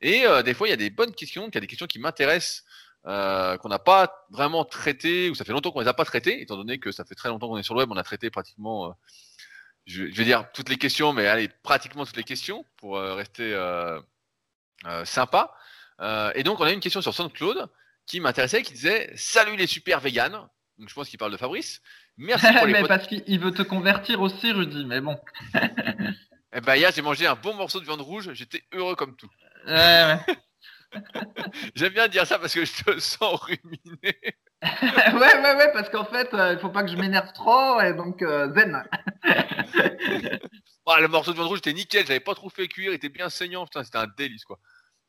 Et 0.00 0.24
des 0.44 0.54
fois, 0.54 0.68
il 0.68 0.70
y 0.70 0.74
a 0.74 0.76
des 0.76 0.90
bonnes 0.90 1.12
questions, 1.12 1.48
il 1.48 1.54
y 1.54 1.58
a 1.58 1.60
des 1.60 1.66
questions 1.66 1.88
qui 1.88 1.98
m'intéressent, 1.98 2.62
qu'on 3.02 3.68
n'a 3.68 3.80
pas 3.80 4.26
vraiment 4.30 4.64
traitées, 4.64 5.28
ou 5.28 5.34
ça 5.34 5.44
fait 5.44 5.50
longtemps 5.50 5.72
qu'on 5.72 5.80
les 5.80 5.88
a 5.88 5.92
pas 5.92 6.04
traitées, 6.04 6.40
étant 6.40 6.56
donné 6.56 6.78
que 6.78 6.92
ça 6.92 7.04
fait 7.04 7.16
très 7.16 7.28
longtemps 7.28 7.48
qu'on 7.48 7.58
est 7.58 7.64
sur 7.64 7.74
le 7.74 7.80
web, 7.80 7.90
on 7.90 7.96
a 7.96 8.04
traité 8.04 8.30
pratiquement, 8.30 8.96
je, 9.86 10.04
vais 10.04 10.24
dire 10.24 10.46
toutes 10.54 10.68
les 10.68 10.76
questions, 10.76 11.12
mais 11.12 11.26
allez, 11.26 11.48
pratiquement 11.64 12.06
toutes 12.06 12.16
les 12.16 12.22
questions 12.22 12.64
pour 12.76 12.96
rester 13.00 13.58
sympa. 15.04 15.52
et 16.36 16.44
donc, 16.44 16.60
on 16.60 16.64
a 16.64 16.70
une 16.70 16.78
question 16.78 17.02
sur 17.02 17.12
SoundCloud 17.12 17.68
qui 18.08 18.20
m'intéressait, 18.20 18.62
qui 18.62 18.72
disait 18.72 19.12
Salut 19.14 19.56
les 19.56 19.66
super 19.68 20.00
véganes. 20.00 20.40
Donc 20.78 20.88
je 20.88 20.94
pense 20.94 21.08
qu'il 21.08 21.18
parle 21.18 21.32
de 21.32 21.36
Fabrice. 21.36 21.80
Merci 22.16 22.46
pour 22.56 22.66
les 22.66 22.72
mais 22.72 22.88
parce 22.88 23.06
qu'il 23.06 23.38
veut 23.38 23.52
te 23.52 23.62
convertir 23.62 24.20
aussi, 24.20 24.50
Rudy, 24.50 24.84
mais 24.86 25.00
bon. 25.00 25.16
eh 26.52 26.60
ben 26.60 26.74
hier, 26.74 26.90
j'ai 26.92 27.02
mangé 27.02 27.26
un 27.26 27.36
bon 27.36 27.54
morceau 27.54 27.78
de 27.78 27.84
viande 27.84 28.00
rouge, 28.00 28.30
j'étais 28.32 28.64
heureux 28.72 28.96
comme 28.96 29.14
tout. 29.14 29.30
Ouais, 29.66 29.74
ouais. 29.74 30.36
J'aime 31.74 31.92
bien 31.92 32.08
dire 32.08 32.26
ça 32.26 32.38
parce 32.38 32.54
que 32.54 32.64
je 32.64 32.82
te 32.82 32.98
sens 32.98 33.38
ruminé. 33.40 34.18
ouais, 34.62 35.12
ouais, 35.12 35.54
ouais, 35.56 35.72
parce 35.72 35.90
qu'en 35.90 36.06
fait, 36.06 36.32
euh, 36.32 36.54
il 36.54 36.58
faut 36.58 36.70
pas 36.70 36.82
que 36.82 36.90
je 36.90 36.96
m'énerve 36.96 37.32
trop, 37.34 37.80
et 37.80 37.92
donc 37.92 38.22
euh, 38.22 38.52
zen. 38.54 38.82
le 40.98 41.06
morceau 41.08 41.32
de 41.32 41.36
viande 41.36 41.48
rouge 41.48 41.58
était 41.58 41.74
nickel, 41.74 42.06
j'avais 42.06 42.20
pas 42.20 42.34
trop 42.34 42.48
fait 42.48 42.68
cuire, 42.68 42.92
il 42.92 42.94
était 42.94 43.10
bien 43.10 43.28
saignant, 43.28 43.66
putain, 43.66 43.84
c'était 43.84 43.98
un 43.98 44.06
délice 44.16 44.44
quoi. 44.44 44.58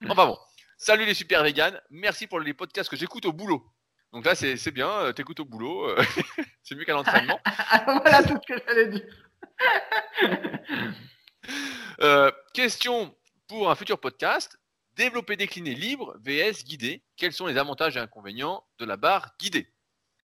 Enfin 0.08 0.26
bon. 0.28 0.38
Salut 0.82 1.04
les 1.06 1.14
super 1.14 1.44
véganes, 1.44 1.78
merci 1.90 2.26
pour 2.26 2.40
les 2.40 2.54
podcasts 2.54 2.90
que 2.90 2.96
j'écoute 2.96 3.26
au 3.26 3.34
boulot. 3.34 3.70
Donc 4.14 4.26
là, 4.26 4.34
c'est 4.34 4.72
bien, 4.72 4.90
euh, 4.90 5.12
t'écoutes 5.12 5.42
au 5.42 5.46
boulot, 5.46 5.90
euh, 5.90 6.02
c'est 6.64 6.74
mieux 6.74 6.86
qu'à 6.86 6.94
l'entraînement. 6.94 7.38
voilà 7.86 8.24
tout 8.24 8.38
ce 8.42 8.54
que 8.54 8.62
j'allais 8.66 8.88
dire. 8.88 9.06
Euh, 12.02 12.32
question 12.54 13.14
pour 13.48 13.70
un 13.70 13.76
futur 13.76 14.00
podcast. 14.00 14.58
Développer 14.96 15.36
décliné 15.36 15.74
libre 15.74 16.16
vs 16.22 16.64
guidé. 16.64 17.04
Quels 17.18 17.34
sont 17.34 17.48
les 17.48 17.58
avantages 17.58 17.98
et 17.98 18.00
inconvénients 18.00 18.64
de 18.78 18.86
la 18.86 18.96
barre 18.96 19.34
guidée? 19.40 19.74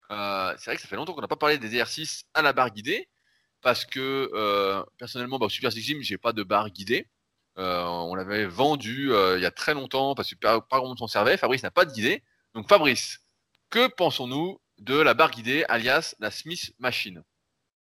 C'est 0.08 0.64
vrai 0.64 0.76
que 0.76 0.82
ça 0.82 0.88
fait 0.88 0.96
longtemps 0.96 1.12
qu'on 1.12 1.20
n'a 1.20 1.28
pas 1.28 1.36
parlé 1.36 1.58
des 1.58 1.66
exercices 1.66 2.24
à 2.32 2.40
la 2.40 2.52
barre 2.52 2.70
guidée 2.70 3.08
parce 3.60 3.84
que 3.84 4.30
personnellement, 4.96 5.38
bah, 5.38 5.46
au 5.46 5.50
Super 5.50 5.72
Six 5.72 5.82
Gym, 5.82 6.02
j'ai 6.02 6.16
pas 6.16 6.32
de 6.32 6.42
barre 6.44 6.70
guidée. 6.70 7.08
Euh, 7.60 7.84
on 7.84 8.14
l'avait 8.14 8.46
vendu 8.46 9.12
euh, 9.12 9.36
il 9.36 9.42
y 9.42 9.46
a 9.46 9.50
très 9.50 9.74
longtemps 9.74 10.14
parce 10.14 10.30
que 10.30 10.36
pas, 10.36 10.60
grand 10.60 10.88
monde 10.88 10.98
s'en 10.98 11.06
servait. 11.06 11.36
Fabrice 11.36 11.62
n'a 11.62 11.70
pas 11.70 11.84
d'idée. 11.84 12.22
Donc 12.54 12.68
Fabrice, 12.68 13.20
que 13.68 13.86
pensons-nous 13.86 14.60
de 14.78 14.98
la 14.98 15.12
barre 15.12 15.30
guidée 15.30 15.64
alias 15.68 16.14
la 16.20 16.30
Smith 16.30 16.72
Machine? 16.78 17.22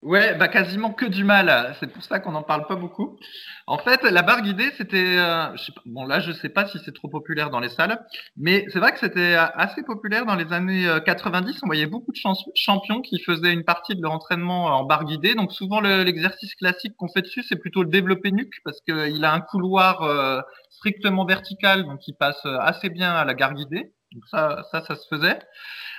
Ouais, 0.02 0.34
bah 0.36 0.46
quasiment 0.46 0.92
que 0.92 1.06
du 1.06 1.24
mal. 1.24 1.74
C'est 1.80 1.88
pour 1.88 2.02
ça 2.04 2.20
qu'on 2.20 2.30
n'en 2.32 2.42
parle 2.42 2.66
pas 2.66 2.76
beaucoup. 2.76 3.18
En 3.66 3.78
fait, 3.78 4.02
la 4.04 4.22
barre 4.22 4.42
guidée, 4.42 4.70
c'était, 4.76 5.16
euh, 5.18 5.46
bon 5.86 6.04
là, 6.04 6.20
je 6.20 6.30
sais 6.32 6.50
pas 6.50 6.66
si 6.66 6.78
c'est 6.84 6.92
trop 6.94 7.08
populaire 7.08 7.50
dans 7.50 7.58
les 7.60 7.70
salles, 7.70 7.98
mais 8.36 8.66
c'est 8.72 8.78
vrai 8.78 8.92
que 8.92 9.00
c'était 9.00 9.34
assez 9.34 9.82
populaire 9.82 10.24
dans 10.26 10.36
les 10.36 10.52
années 10.52 10.86
90. 11.04 11.58
On 11.62 11.66
voyait 11.66 11.86
beaucoup 11.86 12.12
de 12.12 12.18
champions 12.54 13.00
qui 13.00 13.18
faisaient 13.20 13.52
une 13.52 13.64
partie 13.64 13.96
de 13.96 14.02
leur 14.02 14.12
entraînement 14.12 14.66
en 14.66 14.84
barre 14.84 15.04
guidée. 15.06 15.34
Donc 15.34 15.52
souvent, 15.52 15.80
l'exercice 15.80 16.54
classique 16.54 16.94
qu'on 16.96 17.08
fait 17.08 17.22
dessus, 17.22 17.42
c'est 17.42 17.56
plutôt 17.56 17.82
le 17.82 17.88
développé 17.88 18.30
nuque 18.30 18.54
parce 18.64 18.80
qu'il 18.82 19.24
a 19.24 19.32
un 19.32 19.40
couloir 19.40 20.02
euh, 20.02 20.40
strictement 20.70 21.24
vertical, 21.24 21.84
donc 21.84 22.06
il 22.06 22.14
passe 22.14 22.44
assez 22.60 22.90
bien 22.90 23.12
à 23.12 23.24
la 23.24 23.34
garde 23.34 23.56
guidée. 23.56 23.92
Donc 24.12 24.22
ça, 24.30 24.62
ça, 24.70 24.84
ça 24.84 24.94
se 24.94 25.06
faisait. 25.10 25.38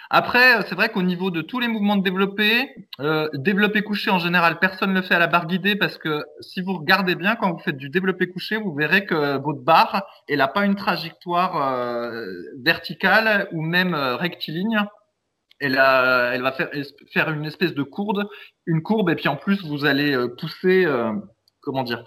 Après, 0.10 0.62
c'est 0.68 0.76
vrai 0.76 0.90
qu'au 0.90 1.02
niveau 1.02 1.32
de 1.32 1.42
tous 1.42 1.60
les 1.60 1.68
mouvements 1.68 1.98
de 1.98 2.04
développé, 2.04 2.70
euh, 3.02 3.28
développé 3.34 3.82
couché 3.82 4.10
en 4.10 4.20
général, 4.20 4.58
personne 4.60 4.92
ne 4.92 4.96
le 4.96 5.02
fait 5.02 5.16
à 5.16 5.20
la 5.20 5.28
barre 5.28 5.48
guidée 5.48 5.76
parce 5.76 5.98
que 5.98 6.24
si 6.40 6.62
vous 6.62 6.78
regardez 6.78 7.16
bien 7.16 7.36
quand 7.36 7.52
vous 7.52 7.60
faites 7.60 7.76
du 7.78 7.90
développé 7.90 8.30
couché, 8.30 8.56
vous 8.56 8.74
verrez 8.74 9.06
que 9.06 9.38
votre 9.38 9.62
barre, 9.62 10.06
elle 10.30 10.38
n'a 10.38 10.48
pas 10.48 10.66
une 10.66 10.76
trajectoire 10.76 11.58
euh, 11.58 12.26
verticale 12.64 13.50
ou 13.52 13.62
même 13.62 13.94
euh, 13.94 14.16
rectiligne. 14.16 14.80
Elle, 15.60 15.74
elle 15.74 16.42
va 16.42 16.54
faire, 17.12 17.32
une 17.32 17.46
espèce 17.46 17.74
de 17.74 17.84
courbe, 17.84 18.24
une 18.68 18.84
courbe, 18.84 19.10
et 19.10 19.16
puis 19.16 19.28
en 19.28 19.36
plus 19.36 19.66
vous 19.66 19.86
allez 19.86 20.16
euh, 20.16 20.28
pousser, 20.28 20.86
euh, 20.86 21.12
comment 21.62 21.84
dire, 21.84 22.04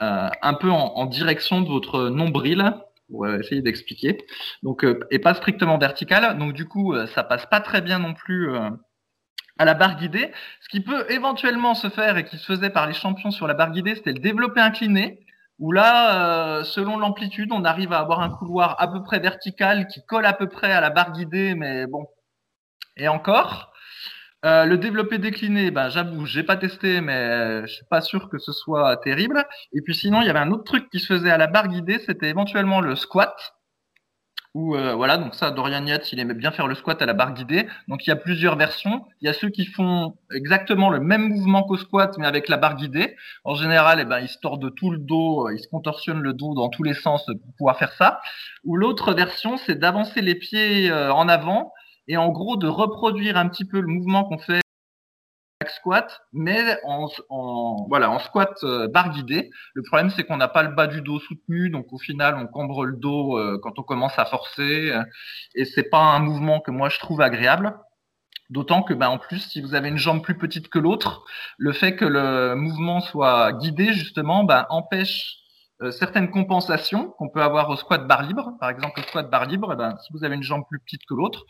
un 0.00 0.54
peu 0.54 0.68
en, 0.68 0.94
en 0.96 1.06
direction 1.06 1.60
de 1.60 1.68
votre 1.68 2.08
nombril 2.08 2.74
pour 3.12 3.28
essayer 3.28 3.62
d'expliquer. 3.62 4.18
Donc, 4.62 4.84
euh, 4.84 5.00
et 5.10 5.20
pas 5.20 5.34
strictement 5.34 5.78
vertical. 5.78 6.36
Donc, 6.38 6.54
du 6.54 6.66
coup, 6.66 6.94
euh, 6.94 7.06
ça 7.08 7.22
passe 7.22 7.46
pas 7.46 7.60
très 7.60 7.82
bien 7.82 7.98
non 7.98 8.14
plus 8.14 8.50
euh, 8.50 8.70
à 9.58 9.64
la 9.64 9.74
barre 9.74 9.96
guidée. 9.96 10.32
Ce 10.62 10.68
qui 10.68 10.80
peut 10.80 11.04
éventuellement 11.10 11.74
se 11.74 11.90
faire 11.90 12.16
et 12.16 12.24
qui 12.24 12.38
se 12.38 12.46
faisait 12.46 12.70
par 12.70 12.86
les 12.86 12.94
champions 12.94 13.30
sur 13.30 13.46
la 13.46 13.54
barre 13.54 13.70
guidée, 13.70 13.94
c'était 13.94 14.12
le 14.12 14.18
développé 14.18 14.60
incliné. 14.60 15.20
Où 15.58 15.70
là, 15.70 16.64
selon 16.64 16.98
l'amplitude, 16.98 17.52
on 17.52 17.64
arrive 17.64 17.92
à 17.92 18.00
avoir 18.00 18.20
un 18.20 18.30
couloir 18.30 18.74
à 18.82 18.90
peu 18.90 19.00
près 19.04 19.20
vertical 19.20 19.86
qui 19.86 20.04
colle 20.04 20.26
à 20.26 20.32
peu 20.32 20.48
près 20.48 20.72
à 20.72 20.80
la 20.80 20.90
barre 20.90 21.12
guidée, 21.12 21.54
mais 21.54 21.86
bon. 21.86 22.06
Et 22.96 23.06
encore, 23.06 23.71
euh, 24.44 24.64
le 24.64 24.76
développé 24.76 25.18
décliné, 25.18 25.70
ben 25.70 25.88
j'avoue, 25.88 26.26
j'ai 26.26 26.42
pas 26.42 26.56
testé, 26.56 27.00
mais 27.00 27.14
euh, 27.14 27.66
je 27.66 27.74
suis 27.74 27.84
pas 27.84 28.00
sûr 28.00 28.28
que 28.28 28.38
ce 28.38 28.52
soit 28.52 28.96
terrible. 28.96 29.46
Et 29.72 29.82
puis 29.82 29.94
sinon, 29.94 30.20
il 30.20 30.26
y 30.26 30.30
avait 30.30 30.40
un 30.40 30.50
autre 30.50 30.64
truc 30.64 30.90
qui 30.90 30.98
se 30.98 31.06
faisait 31.06 31.30
à 31.30 31.38
la 31.38 31.46
barre 31.46 31.68
guidée, 31.68 32.00
c'était 32.00 32.28
éventuellement 32.28 32.80
le 32.80 32.96
squat. 32.96 33.36
Ou 34.54 34.76
euh, 34.76 34.94
voilà, 34.94 35.16
donc 35.16 35.34
ça, 35.34 35.50
Dorian 35.52 35.86
Yates, 35.86 36.12
il 36.12 36.18
aimait 36.18 36.34
bien 36.34 36.50
faire 36.50 36.66
le 36.66 36.74
squat 36.74 37.00
à 37.00 37.06
la 37.06 37.14
barre 37.14 37.34
guidée. 37.34 37.68
Donc 37.88 38.04
il 38.04 38.10
y 38.10 38.12
a 38.12 38.16
plusieurs 38.16 38.56
versions. 38.56 39.06
Il 39.20 39.26
y 39.26 39.28
a 39.28 39.32
ceux 39.32 39.48
qui 39.48 39.64
font 39.64 40.18
exactement 40.34 40.90
le 40.90 40.98
même 41.00 41.28
mouvement 41.28 41.62
qu'au 41.62 41.76
squat, 41.76 42.18
mais 42.18 42.26
avec 42.26 42.48
la 42.48 42.56
barre 42.56 42.76
guidée. 42.76 43.16
En 43.44 43.54
général, 43.54 44.00
eh 44.00 44.04
ben, 44.04 44.18
ils 44.20 44.28
se 44.28 44.38
tordent 44.38 44.74
tout 44.74 44.90
le 44.90 44.98
dos, 44.98 45.48
ils 45.50 45.60
se 45.60 45.68
contorsionnent 45.68 46.20
le 46.20 46.32
dos 46.34 46.54
dans 46.54 46.68
tous 46.68 46.82
les 46.82 46.94
sens 46.94 47.24
pour 47.26 47.54
pouvoir 47.56 47.78
faire 47.78 47.92
ça. 47.92 48.20
Ou 48.64 48.76
l'autre 48.76 49.14
version, 49.14 49.56
c'est 49.56 49.76
d'avancer 49.76 50.20
les 50.20 50.34
pieds 50.34 50.92
en 50.92 51.28
avant 51.28 51.72
et 52.08 52.16
en 52.16 52.30
gros 52.30 52.56
de 52.56 52.66
reproduire 52.66 53.36
un 53.36 53.48
petit 53.48 53.64
peu 53.64 53.80
le 53.80 53.86
mouvement 53.86 54.24
qu'on 54.24 54.38
fait 54.38 54.62
squat, 55.68 56.22
mais 56.32 56.76
en, 56.84 57.08
en, 57.28 57.86
voilà 57.88 58.10
en 58.10 58.18
squat 58.18 58.52
euh, 58.64 58.88
barre 58.88 59.10
guidée. 59.10 59.50
Le 59.74 59.82
problème 59.82 60.10
c'est 60.10 60.24
qu'on 60.24 60.36
n'a 60.36 60.48
pas 60.48 60.62
le 60.62 60.74
bas 60.74 60.86
du 60.86 61.02
dos 61.02 61.20
soutenu, 61.20 61.70
donc 61.70 61.92
au 61.92 61.98
final 61.98 62.36
on 62.36 62.46
cambre 62.46 62.84
le 62.84 62.96
dos 62.96 63.38
euh, 63.38 63.58
quand 63.62 63.78
on 63.78 63.82
commence 63.82 64.18
à 64.18 64.24
forcer, 64.24 64.90
euh, 64.90 65.02
et 65.54 65.64
c'est 65.64 65.88
pas 65.88 65.98
un 65.98 66.20
mouvement 66.20 66.60
que 66.60 66.70
moi 66.70 66.88
je 66.88 66.98
trouve 66.98 67.20
agréable. 67.20 67.76
D'autant 68.50 68.82
que, 68.82 68.92
ben, 68.92 69.08
en 69.08 69.16
plus, 69.16 69.38
si 69.38 69.62
vous 69.62 69.74
avez 69.74 69.88
une 69.88 69.96
jambe 69.96 70.22
plus 70.22 70.36
petite 70.36 70.68
que 70.68 70.78
l'autre, 70.78 71.24
le 71.56 71.72
fait 71.72 71.96
que 71.96 72.04
le 72.04 72.54
mouvement 72.54 73.00
soit 73.00 73.54
guidé 73.54 73.94
justement, 73.94 74.44
ben, 74.44 74.66
empêche 74.68 75.41
certaines 75.90 76.30
compensations 76.30 77.10
qu'on 77.18 77.28
peut 77.28 77.42
avoir 77.42 77.68
au 77.70 77.76
squat 77.76 78.06
barre 78.06 78.22
libre. 78.22 78.52
Par 78.60 78.70
exemple, 78.70 79.00
au 79.00 79.02
squat 79.02 79.30
barre 79.30 79.46
libre, 79.46 79.70
eh 79.72 79.76
ben, 79.76 79.96
si 79.98 80.12
vous 80.12 80.24
avez 80.24 80.36
une 80.36 80.42
jambe 80.42 80.64
plus 80.68 80.78
petite 80.78 81.02
que 81.08 81.14
l'autre, 81.14 81.44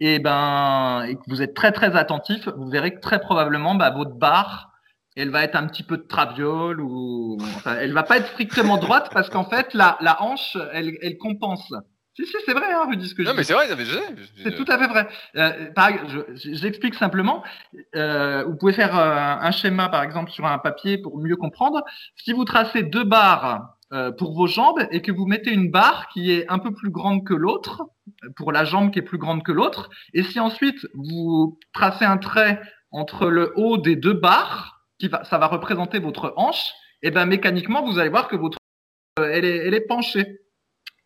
et 0.00 0.16
eh 0.16 0.18
ben, 0.18 1.04
et 1.08 1.16
que 1.16 1.22
vous 1.28 1.42
êtes 1.42 1.54
très 1.54 1.72
très 1.72 1.96
attentif, 1.96 2.48
vous 2.48 2.68
verrez 2.68 2.94
que 2.94 3.00
très 3.00 3.20
probablement, 3.20 3.74
bah, 3.74 3.90
votre 3.90 4.14
barre, 4.14 4.72
elle 5.16 5.30
va 5.30 5.42
être 5.42 5.56
un 5.56 5.66
petit 5.66 5.82
peu 5.82 5.96
de 5.96 6.02
traviole 6.02 6.80
ou, 6.80 7.38
enfin, 7.40 7.76
elle 7.80 7.92
va 7.92 8.04
pas 8.04 8.18
être 8.18 8.28
strictement 8.28 8.76
droite 8.76 9.10
parce 9.12 9.30
qu'en 9.30 9.44
fait, 9.44 9.74
la, 9.74 9.98
la 10.00 10.22
hanche, 10.22 10.56
elle, 10.72 10.96
elle 11.02 11.18
compense. 11.18 11.72
Si, 12.14 12.26
si, 12.26 12.36
c'est 12.44 12.52
vrai, 12.52 12.72
hein, 12.72 12.86
Rudy, 12.88 13.08
ce 13.08 13.14
que 13.14 13.22
non, 13.22 13.30
je 13.30 13.36
mais 13.36 13.44
c'est 13.44 13.52
vrai, 13.52 13.68
C'est 14.42 14.56
tout 14.56 14.64
à 14.66 14.76
fait 14.76 14.88
vrai. 14.88 15.08
Euh, 15.36 15.70
J'explique 16.34 16.96
simplement. 16.96 17.44
Euh, 17.94 18.42
vous 18.44 18.56
pouvez 18.56 18.72
faire 18.72 18.98
euh, 18.98 19.36
un 19.40 19.50
schéma, 19.52 19.88
par 19.88 20.02
exemple, 20.02 20.32
sur 20.32 20.44
un 20.44 20.58
papier 20.58 20.98
pour 20.98 21.18
mieux 21.18 21.36
comprendre. 21.36 21.84
Si 22.16 22.32
vous 22.32 22.44
tracez 22.44 22.82
deux 22.82 23.04
barres 23.04 23.77
euh, 23.94 24.12
pour 24.12 24.34
vos 24.34 24.46
jambes 24.46 24.86
et 24.90 25.00
que 25.00 25.10
vous 25.10 25.24
mettez 25.24 25.50
une 25.50 25.70
barre 25.70 26.08
qui 26.08 26.30
est 26.30 26.46
un 26.50 26.58
peu 26.58 26.74
plus 26.74 26.90
grande 26.90 27.24
que 27.24 27.32
l'autre, 27.32 27.84
pour 28.36 28.52
la 28.52 28.66
jambe 28.66 28.90
qui 28.90 28.98
est 28.98 29.02
plus 29.02 29.16
grande 29.16 29.42
que 29.42 29.50
l'autre, 29.50 29.88
et 30.12 30.22
si 30.22 30.38
ensuite 30.40 30.86
vous 30.92 31.58
tracez 31.72 32.04
un 32.04 32.18
trait 32.18 32.60
entre 32.90 33.28
le 33.30 33.54
haut 33.56 33.78
des 33.78 33.96
deux 33.96 34.12
barres, 34.12 34.84
qui 34.98 35.08
va, 35.08 35.24
ça 35.24 35.38
va 35.38 35.46
représenter 35.46 36.00
votre 36.00 36.34
hanche, 36.36 36.74
et 37.00 37.10
ben 37.10 37.24
mécaniquement 37.24 37.82
vous 37.82 37.98
allez 37.98 38.10
voir 38.10 38.28
que 38.28 38.36
votre 38.36 38.58
euh, 39.20 39.30
elle, 39.32 39.46
est, 39.46 39.56
elle 39.66 39.72
est 39.72 39.86
penchée. 39.86 40.38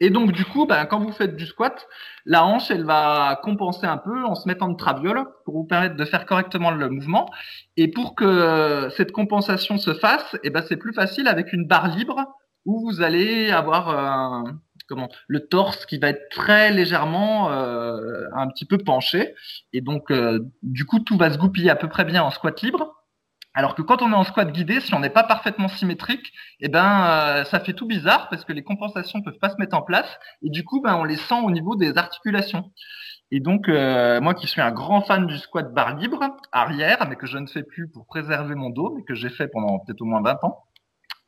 Et 0.00 0.10
donc 0.10 0.32
du 0.32 0.44
coup, 0.44 0.66
ben, 0.66 0.84
quand 0.86 0.98
vous 0.98 1.12
faites 1.12 1.36
du 1.36 1.46
squat, 1.46 1.86
la 2.24 2.44
hanche 2.44 2.68
elle 2.72 2.84
va 2.84 3.38
compenser 3.44 3.86
un 3.86 3.98
peu 3.98 4.24
en 4.24 4.34
se 4.34 4.48
mettant 4.48 4.68
de 4.68 4.76
traviole 4.76 5.24
pour 5.44 5.54
vous 5.54 5.64
permettre 5.64 5.94
de 5.94 6.04
faire 6.04 6.26
correctement 6.26 6.72
le 6.72 6.88
mouvement. 6.88 7.30
Et 7.76 7.86
pour 7.86 8.16
que 8.16 8.88
cette 8.96 9.12
compensation 9.12 9.78
se 9.78 9.94
fasse, 9.94 10.36
et 10.42 10.50
ben 10.50 10.64
c'est 10.68 10.76
plus 10.76 10.92
facile 10.92 11.28
avec 11.28 11.52
une 11.52 11.68
barre 11.68 11.96
libre 11.96 12.26
où 12.64 12.80
vous 12.80 13.02
allez 13.02 13.50
avoir 13.50 13.88
euh, 13.88 14.50
comment 14.88 15.08
le 15.26 15.46
torse 15.46 15.86
qui 15.86 15.98
va 15.98 16.08
être 16.08 16.28
très 16.30 16.70
légèrement 16.70 17.50
euh, 17.50 18.26
un 18.34 18.48
petit 18.48 18.66
peu 18.66 18.78
penché 18.78 19.34
et 19.72 19.80
donc 19.80 20.10
euh, 20.10 20.40
du 20.62 20.84
coup 20.84 21.00
tout 21.00 21.16
va 21.16 21.30
se 21.30 21.38
goupiller 21.38 21.70
à 21.70 21.76
peu 21.76 21.88
près 21.88 22.04
bien 22.04 22.22
en 22.22 22.30
squat 22.30 22.60
libre. 22.62 22.94
Alors 23.54 23.74
que 23.74 23.82
quand 23.82 24.00
on 24.00 24.10
est 24.12 24.16
en 24.16 24.24
squat 24.24 24.50
guidé, 24.50 24.80
si 24.80 24.94
on 24.94 25.00
n'est 25.00 25.10
pas 25.10 25.24
parfaitement 25.24 25.68
symétrique, 25.68 26.32
eh 26.60 26.68
ben 26.68 27.44
ça 27.44 27.60
fait 27.60 27.74
tout 27.74 27.86
bizarre 27.86 28.30
parce 28.30 28.46
que 28.46 28.52
les 28.54 28.64
compensations 28.64 29.20
peuvent 29.20 29.38
pas 29.38 29.50
se 29.50 29.56
mettre 29.58 29.76
en 29.76 29.82
place 29.82 30.08
et 30.42 30.48
du 30.48 30.64
coup 30.64 30.80
ben 30.80 30.96
on 30.96 31.04
les 31.04 31.16
sent 31.16 31.40
au 31.44 31.50
niveau 31.50 31.76
des 31.76 31.98
articulations. 31.98 32.72
Et 33.30 33.40
donc 33.40 33.68
moi 33.68 34.32
qui 34.32 34.46
suis 34.46 34.62
un 34.62 34.72
grand 34.72 35.02
fan 35.02 35.26
du 35.26 35.36
squat 35.36 35.70
barre 35.74 35.96
libre 35.98 36.20
arrière, 36.50 37.06
mais 37.10 37.16
que 37.16 37.26
je 37.26 37.36
ne 37.36 37.46
fais 37.46 37.62
plus 37.62 37.90
pour 37.90 38.06
préserver 38.06 38.54
mon 38.54 38.70
dos, 38.70 38.94
mais 38.96 39.04
que 39.04 39.14
j'ai 39.14 39.28
fait 39.28 39.48
pendant 39.48 39.80
peut-être 39.80 40.00
au 40.00 40.06
moins 40.06 40.22
20 40.22 40.44
ans, 40.44 40.64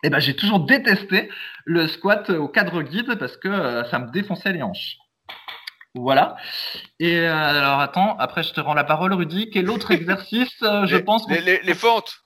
eh 0.04 0.10
ben, 0.10 0.20
j'ai 0.20 0.36
toujours 0.36 0.60
détesté 0.60 1.30
le 1.64 1.88
squat 1.88 2.28
au 2.28 2.46
cadre 2.46 2.82
guide 2.82 3.16
parce 3.18 3.38
que 3.38 3.48
euh, 3.48 3.84
ça 3.84 3.98
me 3.98 4.10
défonçait 4.10 4.52
les 4.52 4.62
hanches. 4.62 4.98
Voilà. 5.94 6.36
Et 7.00 7.20
euh, 7.20 7.32
alors 7.32 7.80
attends, 7.80 8.14
après 8.18 8.42
je 8.42 8.52
te 8.52 8.60
rends 8.60 8.74
la 8.74 8.84
parole, 8.84 9.14
Rudy. 9.14 9.48
Quel 9.50 9.70
autre 9.70 9.90
exercice, 9.92 10.62
euh, 10.62 10.84
je 10.86 10.98
pense 10.98 11.26
les, 11.30 11.40
les, 11.40 11.62
les, 11.62 11.74
fentes. 11.74 12.18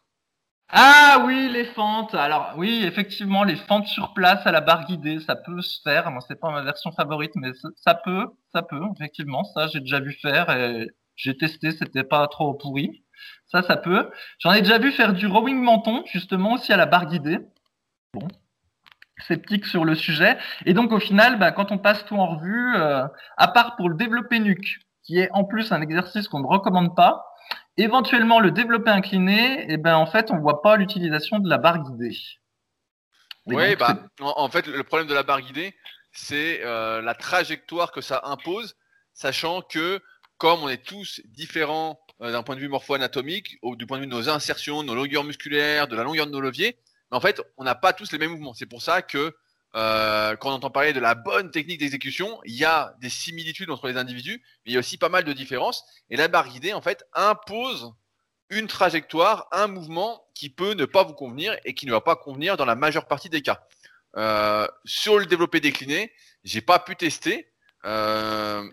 Ah 0.71 1.23
oui, 1.25 1.49
les 1.53 1.67
fentes. 1.67 2.17
Alors 2.17 2.55
oui, 2.57 2.83
effectivement, 2.85 3.45
les 3.45 3.55
fentes 3.55 3.87
sur 3.87 4.13
place 4.13 4.45
à 4.45 4.51
la 4.51 4.61
barre 4.61 4.85
guidée, 4.87 5.21
ça 5.21 5.37
peut 5.37 5.63
se 5.63 5.81
faire. 5.83 6.11
Moi, 6.11 6.21
c'est 6.27 6.41
pas 6.41 6.51
ma 6.51 6.63
version 6.63 6.91
favorite, 6.91 7.37
mais 7.37 7.53
ça 7.77 7.95
peut, 7.95 8.27
ça 8.53 8.63
peut, 8.63 8.83
effectivement. 8.97 9.45
Ça, 9.45 9.69
j'ai 9.69 9.79
déjà 9.79 10.01
vu 10.01 10.15
faire 10.21 10.51
et 10.51 10.89
j'ai 11.15 11.37
testé, 11.37 11.71
c'était 11.71 12.03
pas 12.03 12.27
trop 12.27 12.55
pourri. 12.55 13.05
Ça, 13.47 13.63
ça 13.63 13.77
peut. 13.77 14.11
J'en 14.41 14.53
ai 14.53 14.63
déjà 14.63 14.79
vu 14.79 14.91
faire 14.91 15.13
du 15.13 15.29
rowing 15.29 15.63
menton, 15.63 16.03
justement, 16.07 16.55
aussi 16.55 16.73
à 16.73 16.77
la 16.77 16.87
barre 16.87 17.07
guidée 17.07 17.39
bon, 18.13 18.29
sceptique 19.19 19.67
sur 19.67 19.85
le 19.85 19.95
sujet. 19.95 20.39
Et 20.67 20.75
donc 20.75 20.93
au 20.93 21.01
final, 21.01 21.39
bah, 21.39 21.53
quand 21.53 21.73
on 21.73 21.79
passe 21.79 22.05
tout 22.05 22.17
en 22.17 22.37
revue, 22.37 22.75
euh, 22.77 23.07
à 23.37 23.49
part 23.49 23.77
pour 23.77 23.89
le 23.89 23.97
développé 23.97 24.39
nuque, 24.39 24.79
qui 25.03 25.19
est 25.19 25.31
en 25.33 25.45
plus 25.45 25.73
un 25.73 25.81
exercice 25.81 26.29
qu'on 26.29 26.41
ne 26.41 26.47
recommande 26.47 26.95
pas, 26.95 27.25
éventuellement 27.77 28.41
le 28.41 28.51
développé 28.51 28.91
incliné, 28.91 29.63
et 29.63 29.75
eh 29.75 29.77
ben 29.77 29.97
en 29.97 30.07
fait 30.07 30.31
on 30.31 30.39
voit 30.39 30.63
pas 30.63 30.77
l'utilisation 30.77 31.39
de 31.39 31.49
la 31.49 31.59
barre 31.59 31.83
guidée. 31.83 32.17
oui, 33.47 33.77
bah, 33.77 33.97
en, 34.21 34.49
fait 34.49 34.67
le 34.67 34.83
problème 34.83 35.09
de 35.09 35.15
la 35.15 35.23
barre 35.23 35.41
guidée, 35.41 35.75
c'est 36.13 36.61
euh, 36.65 37.01
la 37.01 37.15
trajectoire 37.15 37.93
que 37.93 38.01
ça 38.01 38.21
impose, 38.25 38.77
sachant 39.15 39.63
que 39.63 40.01
comme 40.37 40.63
on 40.63 40.69
est 40.69 40.85
tous 40.85 41.21
différents 41.27 41.99
euh, 42.21 42.33
d'un 42.33 42.43
point 42.43 42.55
de 42.55 42.61
vue 42.61 42.69
morpho-anatomique, 42.69 43.59
du 43.63 43.87
point 43.87 43.99
de 43.99 44.03
vue 44.03 44.09
de 44.09 44.15
nos 44.15 44.29
insertions, 44.29 44.83
de 44.83 44.89
nos 44.89 44.95
longueurs 44.95 45.25
musculaires, 45.25 45.89
de 45.89 45.97
la 45.97 46.05
longueur 46.05 46.27
de 46.27 46.33
nos 46.33 46.41
leviers, 46.41 46.79
mais 47.11 47.17
en 47.17 47.21
fait, 47.21 47.41
on 47.57 47.65
n'a 47.65 47.75
pas 47.75 47.93
tous 47.93 48.13
les 48.13 48.19
mêmes 48.19 48.31
mouvements. 48.31 48.55
C'est 48.55 48.67
pour 48.67 48.83
ça 48.83 49.03
que 49.03 49.35
euh, 49.75 50.37
quand 50.37 50.51
on 50.51 50.55
entend 50.55 50.71
parler 50.71 50.93
de 50.93 51.01
la 51.01 51.15
bonne 51.15 51.51
technique 51.51 51.81
d'exécution, 51.81 52.41
il 52.45 52.55
y 52.55 52.65
a 52.65 52.95
des 53.01 53.11
similitudes 53.11 53.71
entre 53.71 53.89
les 53.89 53.97
individus, 53.97 54.43
mais 54.65 54.73
il 54.73 54.75
y 54.75 54.77
a 54.77 54.81
aussi 54.81 54.99
pas 54.99 55.09
mal 55.09 55.25
de 55.25 55.33
différences. 55.33 55.85
Et 56.11 56.17
la 56.17 56.29
barre 56.29 56.49
guidée, 56.49 56.73
en 56.73 56.81
fait, 56.81 57.05
impose 57.15 57.93
une 58.51 58.67
trajectoire, 58.67 59.47
un 59.53 59.67
mouvement 59.67 60.27
qui 60.35 60.49
peut 60.49 60.73
ne 60.73 60.87
pas 60.87 61.05
vous 61.05 61.13
convenir 61.13 61.57
et 61.65 61.75
qui 61.75 61.87
ne 61.87 61.93
va 61.93 62.01
pas 62.01 62.17
convenir 62.17 62.57
dans 62.57 62.65
la 62.65 62.77
majeure 62.77 63.07
partie 63.07 63.29
des 63.29 63.43
cas. 63.43 63.67
Euh, 64.17 64.67
sur 64.85 65.19
le 65.19 65.27
développé 65.27 65.61
décliné, 65.61 66.13
j'ai 66.45 66.63
pas 66.63 66.79
pu 66.79 66.97
tester. 66.97 67.53
Euh, 67.85 68.67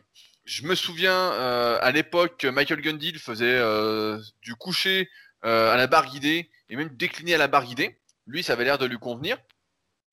je 0.45 0.63
me 0.63 0.75
souviens 0.75 1.31
à 1.31 1.91
l'époque, 1.91 2.45
Michael 2.45 2.81
Gundil 2.81 3.17
faisait 3.17 3.59
du 4.43 4.55
coucher 4.55 5.09
à 5.41 5.75
la 5.75 5.87
barre 5.87 6.05
guidée 6.05 6.51
et 6.69 6.75
même 6.75 6.95
décliné 6.95 7.33
à 7.33 7.37
la 7.39 7.47
barre 7.47 7.65
guidée. 7.65 7.99
Lui, 8.27 8.43
ça 8.43 8.53
avait 8.53 8.63
l'air 8.63 8.77
de 8.77 8.85
lui 8.85 8.97
convenir. 8.97 9.37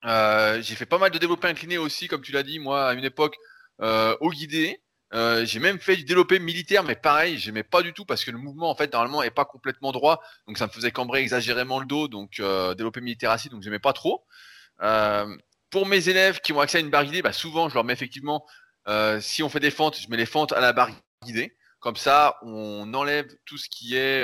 Euh, 0.05 0.61
j'ai 0.61 0.75
fait 0.75 0.85
pas 0.85 0.97
mal 0.97 1.11
de 1.11 1.17
développé 1.17 1.47
incliné 1.47 1.77
aussi, 1.77 2.07
comme 2.07 2.21
tu 2.21 2.31
l'as 2.31 2.43
dit, 2.43 2.59
moi, 2.59 2.89
à 2.89 2.93
une 2.93 3.05
époque, 3.05 3.35
euh, 3.81 4.15
au 4.19 4.29
guidé. 4.31 4.81
Euh, 5.13 5.45
j'ai 5.45 5.59
même 5.59 5.79
fait 5.79 5.95
du 5.95 6.03
développé 6.03 6.39
militaire, 6.39 6.83
mais 6.83 6.95
pareil, 6.95 7.37
j'aimais 7.37 7.63
pas 7.63 7.83
du 7.83 7.93
tout 7.93 8.03
parce 8.03 8.25
que 8.25 8.31
le 8.31 8.37
mouvement, 8.37 8.69
en 8.69 8.75
fait, 8.75 8.91
normalement, 8.91 9.21
est 9.23 9.31
pas 9.31 9.45
complètement 9.45 9.91
droit. 9.91 10.21
Donc, 10.47 10.57
ça 10.57 10.67
me 10.67 10.71
faisait 10.71 10.91
cambrer 10.91 11.21
exagérément 11.21 11.79
le 11.79 11.85
dos. 11.85 12.07
Donc, 12.07 12.37
développé 12.37 13.01
militaire 13.01 13.31
assis, 13.31 13.49
donc 13.49 13.61
j'aimais 13.61 13.79
pas 13.79 13.93
trop. 13.93 14.25
Pour 15.69 15.85
mes 15.87 16.09
élèves 16.09 16.39
qui 16.41 16.53
ont 16.53 16.59
accès 16.59 16.77
à 16.79 16.81
une 16.81 16.89
barre 16.89 17.05
guidée, 17.05 17.21
bah, 17.21 17.33
souvent, 17.33 17.69
je 17.69 17.75
leur 17.75 17.83
mets 17.83 17.93
effectivement 17.93 18.45
si 19.21 19.43
on 19.43 19.49
fait 19.49 19.59
des 19.59 19.71
fentes, 19.71 19.99
je 19.99 20.09
mets 20.09 20.17
les 20.17 20.25
fentes 20.25 20.51
à 20.51 20.59
la 20.59 20.73
barre 20.73 20.89
guidée. 21.23 21.55
Comme 21.79 21.95
ça, 21.95 22.37
on 22.41 22.91
enlève 22.93 23.27
tout 23.45 23.57
ce 23.57 23.69
qui 23.69 23.95
est 23.95 24.23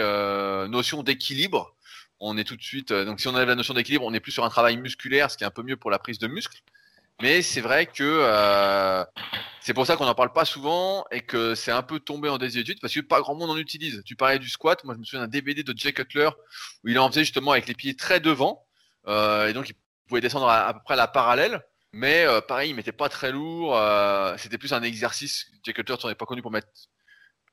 notion 0.67 1.03
d'équilibre. 1.03 1.75
On 2.19 2.37
est 2.37 2.43
tout 2.43 2.55
de 2.55 2.61
suite. 2.61 2.91
euh, 2.91 3.05
donc, 3.05 3.19
si 3.21 3.27
on 3.27 3.31
enlève 3.33 3.47
la 3.47 3.55
notion 3.55 3.73
d'équilibre, 3.73 4.05
on 4.05 4.13
est 4.13 4.19
plus 4.19 4.31
sur 4.31 4.43
un 4.43 4.49
travail 4.49 4.77
musculaire, 4.77 5.31
ce 5.31 5.37
qui 5.37 5.43
est 5.43 5.47
un 5.47 5.51
peu 5.51 5.63
mieux 5.63 5.77
pour 5.77 5.89
la 5.89 5.99
prise 5.99 6.19
de 6.19 6.27
muscle. 6.27 6.61
Mais 7.21 7.41
c'est 7.41 7.61
vrai 7.61 7.85
que 7.85 8.03
euh, 8.03 9.03
c'est 9.61 9.73
pour 9.73 9.85
ça 9.85 9.97
qu'on 9.97 10.05
n'en 10.05 10.15
parle 10.15 10.31
pas 10.31 10.45
souvent 10.45 11.05
et 11.11 11.21
que 11.21 11.53
c'est 11.53 11.71
un 11.71 11.81
peu 11.81 11.99
tombé 11.99 12.29
en 12.29 12.37
désuétude 12.37 12.79
parce 12.79 12.93
que 12.93 13.01
pas 13.01 13.19
grand 13.19 13.35
monde 13.35 13.49
en 13.49 13.57
utilise. 13.57 14.01
Tu 14.05 14.15
parlais 14.15 14.39
du 14.39 14.49
squat. 14.49 14.83
Moi, 14.85 14.95
je 14.95 14.99
me 14.99 15.03
souviens 15.03 15.21
d'un 15.21 15.27
DVD 15.27 15.63
de 15.63 15.73
Jay 15.77 15.91
Cutler 15.93 16.29
où 16.83 16.87
il 16.87 16.97
en 16.99 17.09
faisait 17.09 17.21
justement 17.25 17.51
avec 17.51 17.67
les 17.67 17.73
pieds 17.73 17.95
très 17.95 18.19
devant. 18.19 18.65
Euh, 19.07 19.47
et 19.47 19.53
donc, 19.53 19.69
il 19.69 19.75
pouvait 20.07 20.21
descendre 20.21 20.47
à, 20.47 20.73
peu 20.73 20.79
près 20.83 20.93
à 20.93 20.97
la 20.97 21.07
parallèle. 21.07 21.61
Mais 21.91 22.25
pareil, 22.47 22.69
il 22.69 22.75
mettait 22.75 22.91
pas 22.91 23.09
très 23.09 23.31
lourd. 23.31 23.77
C'était 24.37 24.57
plus 24.57 24.73
un 24.73 24.83
exercice. 24.83 25.47
Jay 25.63 25.73
Cutler 25.73 25.95
n'était 25.95 26.15
pas 26.15 26.25
connu 26.25 26.41
pour 26.41 26.51
mettre, 26.51 26.67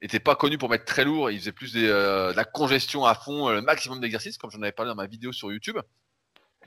était 0.02 0.20
pas 0.20 0.36
connu 0.36 0.58
pour 0.58 0.68
mettre 0.68 0.84
très 0.84 1.04
lourd. 1.04 1.30
Il 1.30 1.38
faisait 1.38 1.52
plus 1.52 1.72
des, 1.72 1.88
euh, 1.88 2.32
de 2.32 2.36
la 2.36 2.44
congestion 2.44 3.04
à 3.04 3.14
fond, 3.14 3.48
euh, 3.48 3.54
le 3.54 3.62
maximum 3.62 4.00
d'exercices, 4.00 4.38
comme 4.38 4.50
j'en 4.50 4.62
avais 4.62 4.72
parlé 4.72 4.90
dans 4.90 4.96
ma 4.96 5.06
vidéo 5.06 5.32
sur 5.32 5.50
YouTube 5.52 5.78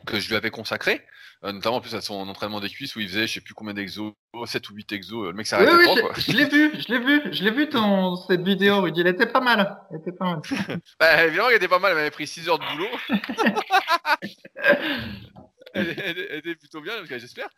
que 0.05 0.17
je 0.17 0.30
lui 0.30 0.38
avais 0.38 0.49
consacré, 0.49 1.05
euh, 1.43 1.51
notamment 1.51 1.75
en 1.75 1.82
plus 1.82 1.93
à 1.93 1.99
son 1.99 2.15
entraînement 2.30 2.61
des 2.61 2.69
cuisses 2.69 2.95
où 2.95 3.01
il 3.01 3.09
faisait 3.09 3.27
je 3.27 3.34
sais 3.34 3.41
plus 3.41 3.53
combien 3.53 3.73
d'exos, 3.73 4.13
7 4.45 4.69
ou 4.69 4.73
8 4.75 4.93
exos, 4.93 5.25
le 5.27 5.34
mec 5.34 5.39
Oui, 5.39 5.45
s'arrêtait 5.45 5.73
oui, 5.73 5.86
pas 6.01 6.13
je- 6.17 6.32
l'ai 6.32 6.45
vu, 6.45 6.71
je 6.80 6.88
l'ai 6.88 6.99
vu, 6.99 7.21
je 7.34 7.43
l'ai 7.43 7.51
vu 7.51 7.67
ton 7.67 8.15
cette 8.15 8.41
vidéo, 8.41 8.80
Rudy. 8.82 9.01
Elle 9.01 9.07
était 9.07 9.25
pas 9.25 9.41
mal. 9.41 9.77
Elle 9.91 9.97
était 9.97 10.13
pas 10.13 10.25
mal. 10.25 10.41
Bah, 11.01 11.25
évidemment, 11.25 11.49
il 11.49 11.55
était 11.57 11.67
pas 11.67 11.80
mal, 11.80 11.91
elle 11.91 11.97
m'avait 11.97 12.11
pris 12.11 12.27
6 12.27 12.47
heures 12.47 12.59
de 12.59 12.65
boulot. 12.71 12.88
elle, 15.73 15.95
elle- 15.99 16.27
elle 16.30 16.38
était 16.39 16.55
plutôt 16.55 16.80
bien, 16.82 16.93
j'espère. 17.05 17.49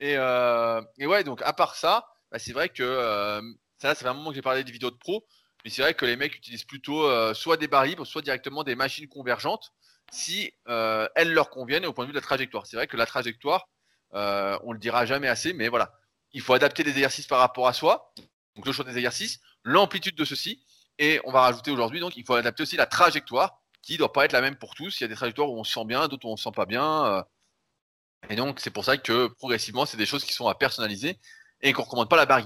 Et, 0.00 0.14
euh, 0.16 0.80
et 0.98 1.06
ouais, 1.08 1.24
donc 1.24 1.42
à 1.42 1.52
part 1.52 1.74
ça, 1.74 2.06
bah, 2.30 2.38
c'est 2.38 2.52
vrai 2.52 2.68
que 2.68 3.40
ça, 3.78 3.94
un 4.04 4.14
moment 4.14 4.30
que 4.30 4.36
j'ai 4.36 4.42
parlé 4.42 4.64
des 4.64 4.72
vidéos 4.72 4.90
de 4.90 4.96
pro, 4.96 5.26
mais 5.64 5.70
c'est 5.70 5.82
vrai 5.82 5.94
que 5.94 6.04
les 6.04 6.16
mecs 6.16 6.36
utilisent 6.36 6.64
plutôt 6.64 7.04
euh, 7.04 7.34
soit 7.34 7.56
des 7.56 7.68
barres 7.68 7.84
libres, 7.84 8.04
soit 8.06 8.22
directement 8.22 8.64
des 8.64 8.74
machines 8.74 9.08
convergentes, 9.08 9.72
si 10.10 10.52
euh, 10.68 11.08
elles 11.14 11.32
leur 11.32 11.50
conviennent 11.50 11.86
au 11.86 11.92
point 11.92 12.04
de 12.04 12.08
vue 12.08 12.12
de 12.12 12.18
la 12.18 12.22
trajectoire. 12.22 12.66
C'est 12.66 12.76
vrai 12.76 12.86
que 12.86 12.96
la 12.96 13.06
trajectoire, 13.06 13.68
euh, 14.14 14.58
on 14.64 14.72
le 14.72 14.78
dira 14.78 15.06
jamais 15.06 15.28
assez, 15.28 15.52
mais 15.52 15.68
voilà, 15.68 15.92
il 16.32 16.40
faut 16.40 16.54
adapter 16.54 16.82
les 16.82 16.90
exercices 16.90 17.26
par 17.26 17.40
rapport 17.40 17.68
à 17.68 17.72
soi. 17.72 18.12
Donc 18.56 18.66
le 18.66 18.72
choix 18.72 18.84
des 18.84 18.96
exercices, 18.96 19.40
l'amplitude 19.62 20.16
de 20.16 20.24
ceux-ci, 20.24 20.64
et 20.98 21.20
on 21.24 21.30
va 21.30 21.42
rajouter 21.42 21.70
aujourd'hui, 21.70 22.00
donc 22.00 22.16
il 22.16 22.24
faut 22.24 22.34
adapter 22.34 22.62
aussi 22.62 22.76
la 22.76 22.86
trajectoire, 22.86 23.60
qui 23.82 23.92
ne 23.94 23.98
doit 23.98 24.12
pas 24.12 24.24
être 24.24 24.32
la 24.32 24.40
même 24.40 24.56
pour 24.56 24.74
tous. 24.74 25.00
Il 25.00 25.02
y 25.02 25.06
a 25.06 25.08
des 25.08 25.14
trajectoires 25.14 25.50
où 25.50 25.58
on 25.58 25.64
se 25.64 25.72
sent 25.72 25.84
bien, 25.84 26.08
d'autres 26.08 26.26
où 26.26 26.32
on 26.32 26.36
se 26.36 26.44
sent 26.44 26.52
pas 26.54 26.66
bien. 26.66 27.06
euh. 27.06 27.22
Et 28.28 28.36
donc 28.36 28.60
c'est 28.60 28.70
pour 28.70 28.84
ça 28.84 28.96
que 28.96 29.28
progressivement, 29.28 29.86
c'est 29.86 29.96
des 29.96 30.06
choses 30.06 30.24
qui 30.24 30.32
sont 30.32 30.48
à 30.48 30.54
personnaliser 30.54 31.18
et 31.60 31.72
qu'on 31.72 31.84
recommande 31.84 32.08
pas 32.08 32.16
la 32.16 32.26
barre. 32.26 32.42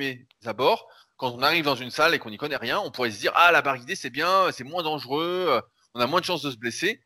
Mais 0.00 0.26
d'abord, 0.40 0.88
quand 1.18 1.30
on 1.32 1.42
arrive 1.42 1.66
dans 1.66 1.74
une 1.74 1.90
salle 1.90 2.14
et 2.14 2.18
qu'on 2.18 2.30
n'y 2.30 2.38
connaît 2.38 2.56
rien, 2.56 2.80
on 2.80 2.90
pourrait 2.90 3.10
se 3.10 3.20
dire 3.20 3.32
ah 3.34 3.52
la 3.52 3.60
barre 3.60 3.76
guidée 3.76 3.94
c'est 3.94 4.08
bien, 4.08 4.50
c'est 4.50 4.64
moins 4.64 4.82
dangereux, 4.82 5.44
euh, 5.50 5.60
on 5.92 6.00
a 6.00 6.06
moins 6.06 6.20
de 6.20 6.24
chances 6.24 6.40
de 6.40 6.50
se 6.50 6.56
blesser. 6.56 7.02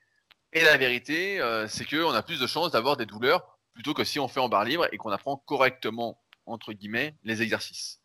Et 0.52 0.62
la 0.62 0.76
vérité, 0.76 1.40
euh, 1.40 1.66
c'est 1.66 1.84
qu'on 1.84 2.12
a 2.14 2.22
plus 2.22 2.38
de 2.38 2.46
chances 2.46 2.70
d'avoir 2.70 2.96
des 2.96 3.04
douleurs 3.04 3.58
plutôt 3.74 3.94
que 3.94 4.04
si 4.04 4.20
on 4.20 4.28
fait 4.28 4.38
en 4.38 4.48
barre 4.48 4.62
libre 4.64 4.86
et 4.92 4.96
qu'on 4.96 5.10
apprend 5.10 5.36
correctement 5.38 6.22
entre 6.46 6.72
guillemets 6.72 7.16
les 7.24 7.42
exercices. 7.42 8.00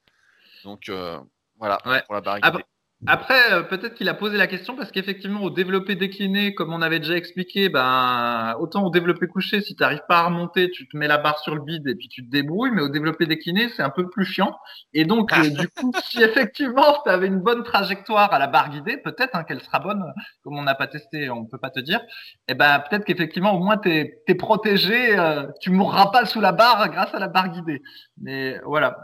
Donc 0.64 0.90
euh, 0.90 1.20
voilà 1.60 1.78
Ouais. 1.86 2.02
pour 2.08 2.16
la 2.16 2.22
barre 2.22 2.38
guidée. 2.38 2.48
Après, 2.48 2.66
euh, 3.08 3.64
peut-être 3.64 3.94
qu'il 3.94 4.10
a 4.10 4.14
posé 4.14 4.36
la 4.36 4.48
question 4.48 4.76
parce 4.76 4.92
qu'effectivement, 4.92 5.42
au 5.42 5.50
développé 5.50 5.96
décliné, 5.96 6.54
comme 6.54 6.74
on 6.74 6.82
avait 6.82 7.00
déjà 7.00 7.16
expliqué, 7.16 7.70
ben 7.70 8.56
autant 8.60 8.86
au 8.86 8.90
développé 8.90 9.26
couché, 9.28 9.62
si 9.62 9.74
tu 9.74 9.82
n'arrives 9.82 10.04
pas 10.10 10.20
à 10.20 10.26
remonter, 10.26 10.70
tu 10.70 10.86
te 10.86 10.98
mets 10.98 11.08
la 11.08 11.18
barre 11.18 11.40
sur 11.40 11.56
le 11.56 11.62
bide 11.62 11.88
et 11.88 11.96
puis 11.96 12.10
tu 12.10 12.26
te 12.26 12.30
débrouilles, 12.30 12.72
mais 12.72 12.82
au 12.82 12.90
développé 12.90 13.26
décliné, 13.26 13.70
c'est 13.70 13.84
un 13.84 13.90
peu 13.90 14.10
plus 14.10 14.26
chiant. 14.26 14.58
Et 14.94 15.06
donc, 15.06 15.32
euh, 15.32 15.50
du 15.50 15.70
coup, 15.70 15.94
si 16.04 16.22
effectivement 16.22 17.02
tu 17.06 17.10
avais 17.10 17.28
une 17.28 17.40
bonne 17.40 17.64
trajectoire 17.64 18.34
à 18.34 18.40
la 18.40 18.48
barre 18.48 18.70
guidée, 18.70 18.98
peut-être 18.98 19.34
hein, 19.34 19.46
qu'elle 19.46 19.62
sera 19.62 19.80
bonne, 19.80 20.04
comme 20.44 20.58
on 20.58 20.64
n'a 20.64 20.76
pas 20.76 20.88
testé, 20.88 21.30
on 21.30 21.46
peut 21.46 21.58
pas 21.58 21.70
te 21.70 21.80
dire, 21.80 22.02
et 22.50 22.54
ben 22.54 22.80
peut-être 22.80 23.06
qu'effectivement, 23.06 23.54
au 23.54 23.60
moins, 23.60 23.78
tu 23.78 23.90
es, 23.90 24.36
protégé, 24.36 25.18
euh, 25.18 25.48
tu 25.62 25.72
mourras 25.72 26.08
pas 26.08 26.26
sous 26.26 26.42
la 26.42 26.52
barre 26.52 26.90
grâce 26.90 27.14
à 27.14 27.20
la 27.20 27.30
barre 27.30 27.50
guidée. 27.50 27.82
Mais 28.18 28.60
voilà. 28.66 28.98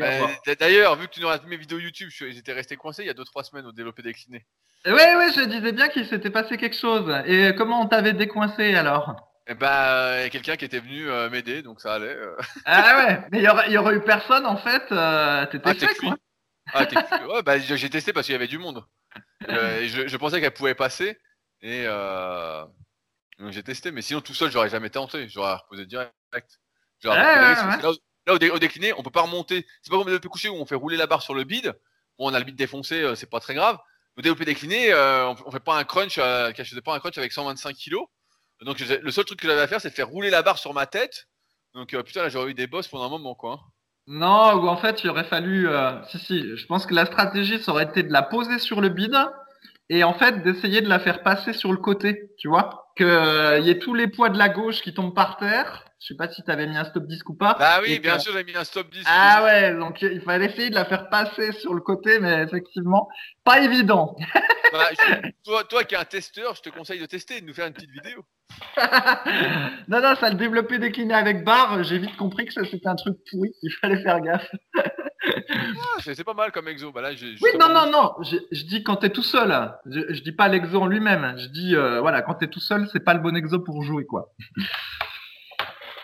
Euh, 0.00 0.26
d- 0.46 0.56
D'ailleurs, 0.58 0.96
vu 0.96 1.06
que 1.08 1.12
tu 1.14 1.20
nous 1.20 1.28
as 1.28 1.40
mes 1.46 1.56
vidéos 1.56 1.78
YouTube, 1.78 2.08
je 2.10 2.14
suis- 2.16 2.32
j'étais 2.32 2.52
resté 2.52 2.76
coincé 2.76 3.02
il 3.02 3.06
y 3.06 3.10
a 3.10 3.14
2-3 3.14 3.44
semaines 3.44 3.66
au 3.66 3.72
développé 3.72 4.02
décliné. 4.02 4.46
Ouais, 4.86 4.92
ouais, 5.16 5.32
je 5.34 5.44
disais 5.44 5.72
bien 5.72 5.88
qu'il 5.88 6.06
s'était 6.06 6.30
passé 6.30 6.56
quelque 6.56 6.76
chose. 6.76 7.12
Et 7.26 7.54
comment 7.56 7.80
on 7.82 7.86
t'avait 7.88 8.12
décoincé 8.12 8.74
alors? 8.74 9.16
Et 9.46 9.54
bah, 9.54 10.18
il 10.18 10.22
y 10.24 10.26
a 10.26 10.30
quelqu'un 10.30 10.56
qui 10.56 10.64
était 10.66 10.80
venu 10.80 11.08
euh, 11.08 11.30
m'aider, 11.30 11.62
donc 11.62 11.80
ça 11.80 11.94
allait. 11.94 12.14
euh. 12.14 12.36
Ah 12.66 12.96
ouais, 12.98 13.20
mais 13.32 13.38
il 13.38 13.44
y 13.44 13.48
aurait, 13.48 13.66
il 13.68 13.72
y 13.72 13.78
aurait 13.78 13.94
eu 13.96 14.00
personne 14.00 14.44
en 14.46 14.56
fait. 14.56 14.82
Euh, 14.92 15.46
T'étais 15.46 15.70
Ah, 15.70 15.74
fait 15.74 15.94
quoi. 15.94 16.16
Ah. 16.74 16.84
Ouais, 17.28 17.42
bah, 17.42 17.58
j'ai 17.58 17.88
testé 17.90 18.12
parce 18.12 18.26
qu'il 18.26 18.34
y 18.34 18.36
avait 18.36 18.46
du 18.46 18.58
monde. 18.58 18.84
Euh, 19.48 19.86
je, 19.88 20.06
je 20.06 20.16
pensais 20.18 20.40
qu'elle 20.40 20.52
pouvait 20.52 20.74
passer. 20.74 21.18
Et 21.62 21.84
euh... 21.86 22.64
j'ai 23.48 23.62
testé, 23.62 23.90
mais 23.90 24.02
sinon 24.02 24.20
tout 24.20 24.34
seul, 24.34 24.50
j'aurais 24.50 24.68
jamais 24.68 24.90
tenté. 24.90 25.28
J'aurais 25.28 25.54
reposé 25.54 25.86
direct. 25.86 26.12
Ouais, 27.04 27.10
ouais. 27.10 27.92
Là, 28.28 28.34
au- 28.34 28.58
décliné, 28.60 28.92
on 28.96 29.02
peut 29.02 29.10
pas 29.10 29.22
remonter. 29.22 29.66
C'est 29.82 29.90
pas 29.90 29.96
comme 29.96 30.06
le 30.06 30.12
développé 30.12 30.28
couché 30.28 30.48
où 30.48 30.54
on 30.54 30.66
fait 30.66 30.76
rouler 30.76 30.96
la 30.96 31.08
barre 31.08 31.22
sur 31.22 31.34
le 31.34 31.42
bide. 31.44 31.74
Bon, 32.18 32.30
on 32.30 32.34
a 32.34 32.38
le 32.38 32.44
bide 32.44 32.56
défoncé, 32.56 33.02
euh, 33.02 33.16
c'est 33.16 33.28
pas 33.30 33.40
très 33.40 33.54
grave. 33.54 33.78
Au 34.16 34.22
développé 34.22 34.44
décliné, 34.44 34.92
euh, 34.92 35.28
on, 35.28 35.36
on 35.46 35.50
fait 35.50 35.60
pas 35.60 35.76
un 35.78 35.84
crunch, 35.84 36.18
euh, 36.18 36.52
je 36.56 36.62
faisais 36.62 36.80
pas 36.80 36.94
un 36.94 37.00
crunch 37.00 37.18
avec 37.18 37.32
125 37.32 37.74
kilos. 37.76 38.06
Donc 38.62 38.78
le 38.80 39.10
seul 39.12 39.24
truc 39.24 39.40
que 39.40 39.46
j'avais 39.48 39.60
à 39.62 39.68
faire, 39.68 39.80
c'est 39.80 39.90
de 39.90 39.94
faire 39.94 40.08
rouler 40.08 40.30
la 40.30 40.42
barre 40.42 40.58
sur 40.58 40.74
ma 40.74 40.86
tête. 40.86 41.26
Donc 41.74 41.94
euh, 41.94 42.02
putain, 42.02 42.22
là 42.22 42.28
j'aurais 42.28 42.50
eu 42.50 42.54
des 42.54 42.66
bosses 42.66 42.88
pendant 42.88 43.04
un 43.06 43.08
moment 43.08 43.34
quoi. 43.36 43.52
hein. 43.54 43.60
Non, 44.08 44.54
ou 44.54 44.68
en 44.68 44.76
fait, 44.78 45.04
il 45.04 45.10
aurait 45.10 45.24
fallu. 45.24 45.68
euh, 45.68 46.02
Si, 46.06 46.18
si, 46.18 46.56
je 46.56 46.66
pense 46.66 46.86
que 46.86 46.94
la 46.94 47.06
stratégie, 47.06 47.62
ça 47.62 47.72
aurait 47.72 47.84
été 47.84 48.02
de 48.02 48.12
la 48.12 48.22
poser 48.22 48.58
sur 48.58 48.80
le 48.80 48.88
bide 48.88 49.16
et 49.90 50.02
en 50.04 50.14
fait 50.14 50.42
d'essayer 50.42 50.80
de 50.80 50.88
la 50.88 50.98
faire 50.98 51.22
passer 51.22 51.52
sur 51.52 51.72
le 51.72 51.78
côté, 51.78 52.30
tu 52.38 52.48
vois, 52.48 52.86
euh, 53.00 53.60
y 53.62 53.70
ait 53.70 53.78
tous 53.78 53.94
les 53.94 54.08
poids 54.08 54.28
de 54.30 54.38
la 54.38 54.48
gauche 54.48 54.80
qui 54.82 54.92
tombent 54.94 55.14
par 55.14 55.36
terre. 55.36 55.84
Je 56.00 56.06
sais 56.06 56.14
pas 56.16 56.28
si 56.28 56.42
t'avais 56.44 56.66
mis 56.68 56.76
un 56.76 56.84
stop 56.84 57.06
disque 57.06 57.28
ou 57.28 57.34
pas. 57.34 57.56
Bah 57.58 57.80
oui, 57.82 57.98
bien 57.98 58.16
que- 58.16 58.22
sûr, 58.22 58.32
j'ai 58.32 58.44
mis 58.44 58.56
un 58.56 58.62
stop 58.64 58.88
10. 58.90 59.04
Ah 59.06 59.42
ouais, 59.42 59.74
donc 59.74 60.00
il 60.00 60.20
fallait 60.20 60.46
essayer 60.46 60.70
de 60.70 60.74
la 60.76 60.84
faire 60.84 61.08
passer 61.08 61.50
sur 61.52 61.74
le 61.74 61.80
côté, 61.80 62.20
mais 62.20 62.42
effectivement, 62.42 63.08
pas 63.44 63.60
évident. 63.60 64.16
Bah, 64.70 64.84
je- 64.92 65.30
toi, 65.46 65.64
toi 65.64 65.82
qui 65.84 65.94
es 65.94 65.98
un 65.98 66.04
testeur, 66.04 66.54
je 66.54 66.60
te 66.60 66.68
conseille 66.68 67.00
de 67.00 67.06
tester 67.06 67.40
de 67.40 67.46
nous 67.46 67.54
faire 67.54 67.66
une 67.68 67.72
petite 67.72 67.90
vidéo. 67.90 68.22
non, 69.88 70.02
non, 70.02 70.14
ça 70.16 70.28
le 70.28 70.34
développé 70.34 70.78
décliné 70.78 71.14
avec 71.14 71.42
barre, 71.42 71.82
j'ai 71.84 71.98
vite 71.98 72.14
compris 72.18 72.44
que 72.44 72.52
ça 72.52 72.60
c'était 72.70 72.86
un 72.86 72.94
truc 72.94 73.16
pourri, 73.30 73.50
il 73.62 73.70
fallait 73.80 74.02
faire 74.02 74.20
gaffe. 74.20 74.50
Ah, 75.24 76.00
c'est 76.02 76.22
pas 76.22 76.34
mal 76.34 76.52
comme 76.52 76.68
exo. 76.68 76.92
Bah 76.92 77.00
là, 77.00 77.10
Oui, 77.12 77.50
non, 77.58 77.68
non, 77.72 77.90
non, 77.90 78.12
je, 78.22 78.36
je 78.52 78.64
dis 78.64 78.82
quand 78.84 78.96
t'es 78.96 79.08
tout 79.10 79.22
seul, 79.22 79.72
je, 79.86 80.00
je 80.12 80.22
dis 80.22 80.32
pas 80.32 80.48
l'exo 80.48 80.80
en 80.82 80.86
lui-même, 80.86 81.34
je 81.38 81.46
dis, 81.46 81.74
euh, 81.74 82.00
voilà, 82.00 82.20
quand 82.22 82.34
t'es 82.34 82.48
tout 82.48 82.60
seul, 82.60 82.88
c'est 82.92 83.00
pas 83.04 83.14
le 83.14 83.20
bon 83.20 83.34
exo 83.36 83.60
pour 83.60 83.82
jouer, 83.82 84.04
quoi. 84.04 84.34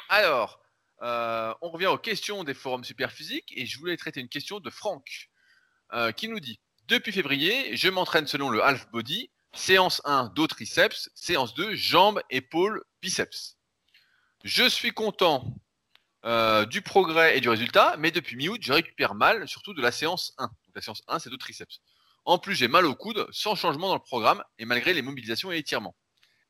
Alors, 0.09 0.61
euh, 1.03 1.55
on 1.61 1.71
revient 1.71 1.87
aux 1.87 1.99
questions 1.99 2.45
des 2.45 2.55
forums 2.55 2.85
superphysiques 2.85 3.53
et 3.57 3.67
je 3.67 3.79
voulais 3.79 3.97
traiter 3.97 4.21
une 4.21 4.29
question 4.29 4.61
de 4.61 4.71
Franck 4.71 5.31
euh, 5.93 6.13
qui 6.13 6.29
nous 6.29 6.41
dit 6.41 6.61
Depuis 6.87 7.13
février, 7.13 7.77
je 7.77 7.89
m'entraîne 7.89 8.27
selon 8.27 8.51
le 8.51 8.63
half 8.63 8.91
body, 8.91 9.31
séance 9.55 10.01
1 10.05 10.33
dos 10.35 10.47
triceps, 10.47 11.11
séance 11.15 11.55
2 11.55 11.75
jambes, 11.75 12.21
épaules, 12.31 12.83
biceps. 13.03 13.57
Je 14.45 14.69
suis 14.69 14.93
content 14.93 15.55
euh, 16.25 16.67
du 16.67 16.83
progrès 16.83 17.37
et 17.37 17.41
du 17.41 17.49
résultat, 17.49 17.97
mais 17.99 18.11
depuis 18.11 18.37
mi-août, 18.37 18.61
je 18.63 18.73
récupère 18.73 19.15
mal, 19.15 19.49
surtout 19.49 19.75
de 19.75 19.83
la 19.83 19.93
séance 19.93 20.35
1. 20.39 20.45
Donc, 20.45 20.75
la 20.75 20.83
séance 20.83 21.03
1, 21.09 21.19
c'est 21.19 21.31
dos 21.31 21.37
triceps. 21.37 21.81
En 22.25 22.39
plus, 22.39 22.55
j'ai 22.55 22.69
mal 22.69 22.87
au 22.87 22.95
coude, 22.95 23.27
sans 23.31 23.55
changement 23.55 23.89
dans 23.89 23.95
le 23.95 24.01
programme 24.01 24.43
et 24.59 24.65
malgré 24.65 24.95
les 24.95 25.03
mobilisations 25.03 25.53
et 25.53 25.59
étirements. 25.59 25.95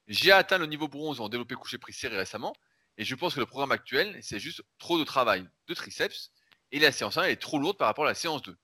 J'ai 0.06 0.30
atteint 0.32 0.58
le 0.58 0.66
niveau 0.66 0.86
bronze 0.86 1.20
en 1.20 1.28
développé 1.28 1.54
couché 1.54 1.78
pris 1.78 1.92
serré 1.92 2.16
récemment, 2.16 2.54
et 2.96 3.04
je 3.04 3.14
pense 3.14 3.34
que 3.34 3.40
le 3.40 3.46
programme 3.46 3.72
actuel, 3.72 4.18
c'est 4.22 4.38
juste 4.38 4.62
trop 4.78 4.98
de 4.98 5.04
travail 5.04 5.48
de 5.66 5.74
triceps, 5.74 6.32
et 6.70 6.78
la 6.78 6.92
séance 6.92 7.16
1 7.16 7.24
est 7.24 7.36
trop 7.36 7.58
lourde 7.58 7.76
par 7.76 7.88
rapport 7.88 8.04
à 8.04 8.08
la 8.08 8.14
séance 8.14 8.42
2. 8.42 8.56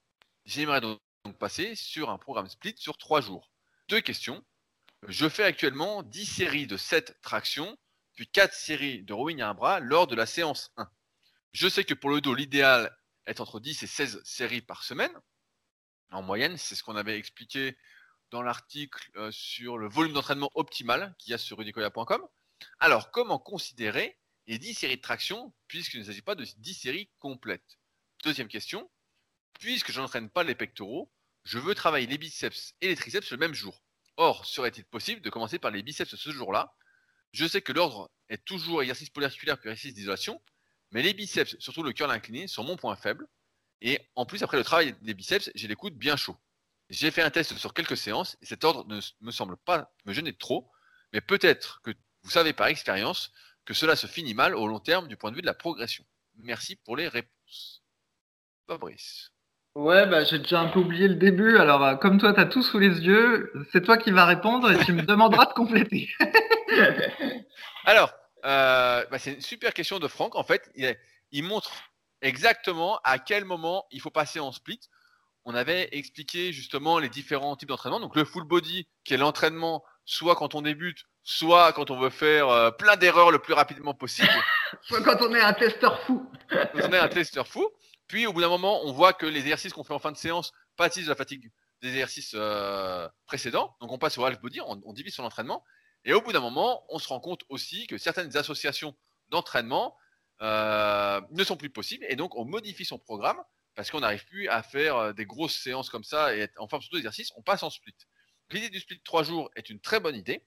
J'aimerais 0.45 0.81
donc 0.81 0.99
passer 1.39 1.75
sur 1.75 2.09
un 2.09 2.17
programme 2.17 2.47
split 2.47 2.75
sur 2.77 2.97
3 2.97 3.21
jours. 3.21 3.51
Deux 3.89 4.01
questions. 4.01 4.43
Je 5.07 5.27
fais 5.29 5.43
actuellement 5.43 6.03
10 6.03 6.25
séries 6.25 6.67
de 6.67 6.77
7 6.77 7.19
tractions, 7.21 7.77
puis 8.13 8.27
4 8.27 8.53
séries 8.53 9.03
de 9.03 9.13
rowing 9.13 9.41
à 9.41 9.49
un 9.49 9.53
bras 9.53 9.79
lors 9.79 10.07
de 10.07 10.15
la 10.15 10.25
séance 10.25 10.71
1. 10.77 10.89
Je 11.53 11.67
sais 11.67 11.83
que 11.83 11.93
pour 11.93 12.09
le 12.09 12.21
dos, 12.21 12.33
l'idéal 12.33 12.95
est 13.25 13.39
entre 13.39 13.59
10 13.59 13.83
et 13.83 13.87
16 13.87 14.21
séries 14.23 14.61
par 14.61 14.83
semaine. 14.83 15.11
En 16.11 16.21
moyenne, 16.21 16.57
c'est 16.57 16.75
ce 16.75 16.83
qu'on 16.83 16.95
avait 16.95 17.17
expliqué 17.17 17.77
dans 18.29 18.41
l'article 18.41 19.09
euh, 19.17 19.31
sur 19.31 19.77
le 19.77 19.87
volume 19.87 20.13
d'entraînement 20.13 20.51
optimal 20.55 21.15
qu'il 21.17 21.31
y 21.31 21.33
a 21.33 21.37
sur 21.37 21.57
rudicoya.com. 21.57 22.25
Alors, 22.79 23.11
comment 23.11 23.39
considérer 23.39 24.17
les 24.47 24.57
10 24.57 24.73
séries 24.73 24.97
de 24.97 25.01
traction 25.01 25.53
puisqu'il 25.67 25.99
ne 25.99 26.05
s'agit 26.05 26.21
pas 26.21 26.35
de 26.35 26.43
10 26.43 26.73
séries 26.73 27.09
complètes 27.19 27.77
Deuxième 28.23 28.47
question. 28.47 28.89
Puisque 29.59 29.91
je 29.91 29.99
n'entraîne 29.99 30.29
pas 30.29 30.43
les 30.43 30.55
pectoraux, 30.55 31.11
je 31.43 31.57
veux 31.57 31.73
travailler 31.73 32.07
les 32.07 32.17
biceps 32.17 32.73
et 32.81 32.87
les 32.87 32.95
triceps 32.95 33.31
le 33.31 33.37
même 33.37 33.53
jour. 33.53 33.83
Or, 34.17 34.45
serait-il 34.45 34.85
possible 34.85 35.21
de 35.21 35.29
commencer 35.29 35.57
par 35.57 35.71
les 35.71 35.81
biceps 35.81 36.15
ce 36.15 36.31
jour-là? 36.31 36.75
Je 37.31 37.47
sais 37.47 37.61
que 37.61 37.71
l'ordre 37.71 38.11
est 38.29 38.43
toujours 38.43 38.81
exercice 38.81 39.09
polyarticulaire 39.09 39.59
puis 39.59 39.69
exercice 39.69 39.93
d'isolation, 39.93 40.41
Mais 40.91 41.01
les 41.01 41.13
biceps, 41.13 41.57
surtout 41.59 41.83
le 41.83 41.93
curl 41.93 42.11
incliné, 42.11 42.47
sont 42.47 42.63
mon 42.63 42.75
point 42.75 42.95
faible. 42.95 43.27
Et 43.81 43.99
en 44.15 44.25
plus, 44.25 44.43
après 44.43 44.57
le 44.57 44.63
travail 44.63 44.93
des 45.01 45.13
biceps, 45.13 45.49
j'ai 45.55 45.67
les 45.67 45.75
coudes 45.75 45.95
bien 45.95 46.17
chauds. 46.17 46.37
J'ai 46.89 47.09
fait 47.09 47.21
un 47.21 47.31
test 47.31 47.55
sur 47.57 47.73
quelques 47.73 47.97
séances 47.97 48.37
et 48.41 48.45
cet 48.45 48.65
ordre 48.65 48.85
ne 48.87 48.99
me 49.21 49.31
semble 49.31 49.57
pas 49.57 49.93
me 50.05 50.13
gêner 50.13 50.35
trop. 50.35 50.69
Mais 51.13 51.21
peut-être 51.21 51.81
que 51.81 51.91
vous 52.23 52.29
savez 52.29 52.53
par 52.53 52.67
expérience 52.67 53.31
que 53.71 53.77
cela 53.77 53.95
se 53.95 54.05
finit 54.05 54.33
mal 54.33 54.53
au 54.53 54.67
long 54.67 54.81
terme 54.81 55.07
du 55.07 55.15
point 55.15 55.31
de 55.31 55.37
vue 55.37 55.41
de 55.41 55.47
la 55.47 55.53
progression. 55.53 56.03
Merci 56.39 56.75
pour 56.75 56.97
les 56.97 57.07
réponses. 57.07 57.81
Fabrice. 58.67 59.31
Ouais, 59.75 60.05
bah, 60.05 60.25
j'ai 60.25 60.39
déjà 60.39 60.59
un 60.59 60.67
peu 60.67 60.79
oublié 60.79 61.07
le 61.07 61.15
début. 61.15 61.57
Alors, 61.57 61.81
euh, 61.81 61.95
comme 61.95 62.17
toi, 62.17 62.33
tu 62.33 62.41
as 62.41 62.45
tout 62.45 62.63
sous 62.63 62.79
les 62.79 62.99
yeux, 62.99 63.53
c'est 63.71 63.81
toi 63.81 63.97
qui 63.97 64.11
vas 64.11 64.25
répondre 64.25 64.69
et 64.69 64.83
tu 64.83 64.91
me 64.91 65.03
demanderas 65.03 65.45
de 65.45 65.53
compléter. 65.53 66.09
Alors, 67.85 68.13
euh, 68.43 69.05
bah, 69.09 69.17
c'est 69.17 69.35
une 69.35 69.41
super 69.41 69.73
question 69.73 69.99
de 69.99 70.07
Franck. 70.09 70.35
En 70.35 70.43
fait, 70.43 70.69
il, 71.31 71.43
montre 71.43 71.71
exactement 72.21 72.99
à 73.05 73.19
quel 73.19 73.45
moment 73.45 73.85
il 73.91 74.01
faut 74.01 74.09
passer 74.09 74.41
en 74.41 74.51
split. 74.51 74.81
On 75.45 75.55
avait 75.55 75.87
expliqué 75.93 76.51
justement 76.51 76.99
les 76.99 77.07
différents 77.07 77.55
types 77.55 77.69
d'entraînement. 77.69 78.01
Donc, 78.01 78.17
le 78.17 78.25
full 78.25 78.43
body, 78.43 78.85
qui 79.05 79.13
est 79.13 79.17
l'entraînement 79.17 79.81
soit 80.03 80.35
quand 80.35 80.55
on 80.55 80.61
débute, 80.61 81.05
soit 81.23 81.73
quand 81.73 81.91
on 81.91 81.99
veut 81.99 82.09
faire 82.09 82.49
euh, 82.49 82.71
plein 82.71 82.95
d'erreurs 82.95 83.31
le 83.31 83.39
plus 83.39 83.53
rapidement 83.53 83.93
possible. 83.93 84.29
soit 84.81 85.01
quand 85.01 85.21
on 85.21 85.33
est 85.33 85.41
un 85.41 85.53
testeur 85.53 85.99
fou. 86.01 86.29
quand 86.49 86.67
on 86.75 86.93
est 86.93 86.99
un 86.99 87.07
testeur 87.07 87.47
fou. 87.47 87.69
Puis 88.07 88.27
au 88.27 88.33
bout 88.33 88.41
d'un 88.41 88.49
moment, 88.49 88.81
on 88.85 88.91
voit 88.91 89.13
que 89.13 89.25
les 89.25 89.39
exercices 89.39 89.73
qu'on 89.73 89.83
fait 89.83 89.93
en 89.93 89.99
fin 89.99 90.11
de 90.11 90.17
séance 90.17 90.51
pâtissent 90.75 91.05
de 91.05 91.09
la 91.09 91.15
fatigue 91.15 91.51
des 91.81 91.89
exercices 91.89 92.33
euh, 92.35 93.07
précédents. 93.25 93.75
Donc 93.79 93.91
on 93.91 93.97
passe 93.97 94.17
au 94.17 94.25
half 94.25 94.39
body, 94.41 94.59
on, 94.61 94.93
divise 94.93 95.15
son 95.15 95.23
entraînement. 95.23 95.63
Et 96.03 96.13
au 96.13 96.21
bout 96.21 96.33
d'un 96.33 96.39
moment, 96.39 96.83
on 96.89 96.99
se 96.99 97.07
rend 97.07 97.19
compte 97.19 97.43
aussi 97.49 97.87
que 97.87 97.97
certaines 97.97 98.35
associations 98.35 98.95
d'entraînement 99.29 99.95
euh, 100.41 101.21
ne 101.31 101.43
sont 101.43 101.55
plus 101.55 101.69
possibles. 101.69 102.05
Et 102.09 102.15
donc 102.15 102.35
on 102.35 102.45
modifie 102.45 102.85
son 102.85 102.99
programme 102.99 103.37
parce 103.75 103.89
qu'on 103.89 104.01
n'arrive 104.01 104.25
plus 104.25 104.49
à 104.49 104.61
faire 104.63 105.13
des 105.13 105.25
grosses 105.25 105.57
séances 105.57 105.89
comme 105.89 106.03
ça 106.03 106.35
et 106.35 106.49
en 106.57 106.67
forme 106.67 106.81
surtout 106.81 106.97
d'exercice, 106.97 107.31
on 107.37 107.41
passe 107.41 107.63
en 107.63 107.69
split. 107.69 107.95
L'idée 108.51 108.69
du 108.69 108.81
split 108.81 108.97
de 108.97 109.03
3 109.03 109.23
jours 109.23 109.49
est 109.55 109.69
une 109.69 109.79
très 109.79 110.01
bonne 110.01 110.15
idée. 110.15 110.45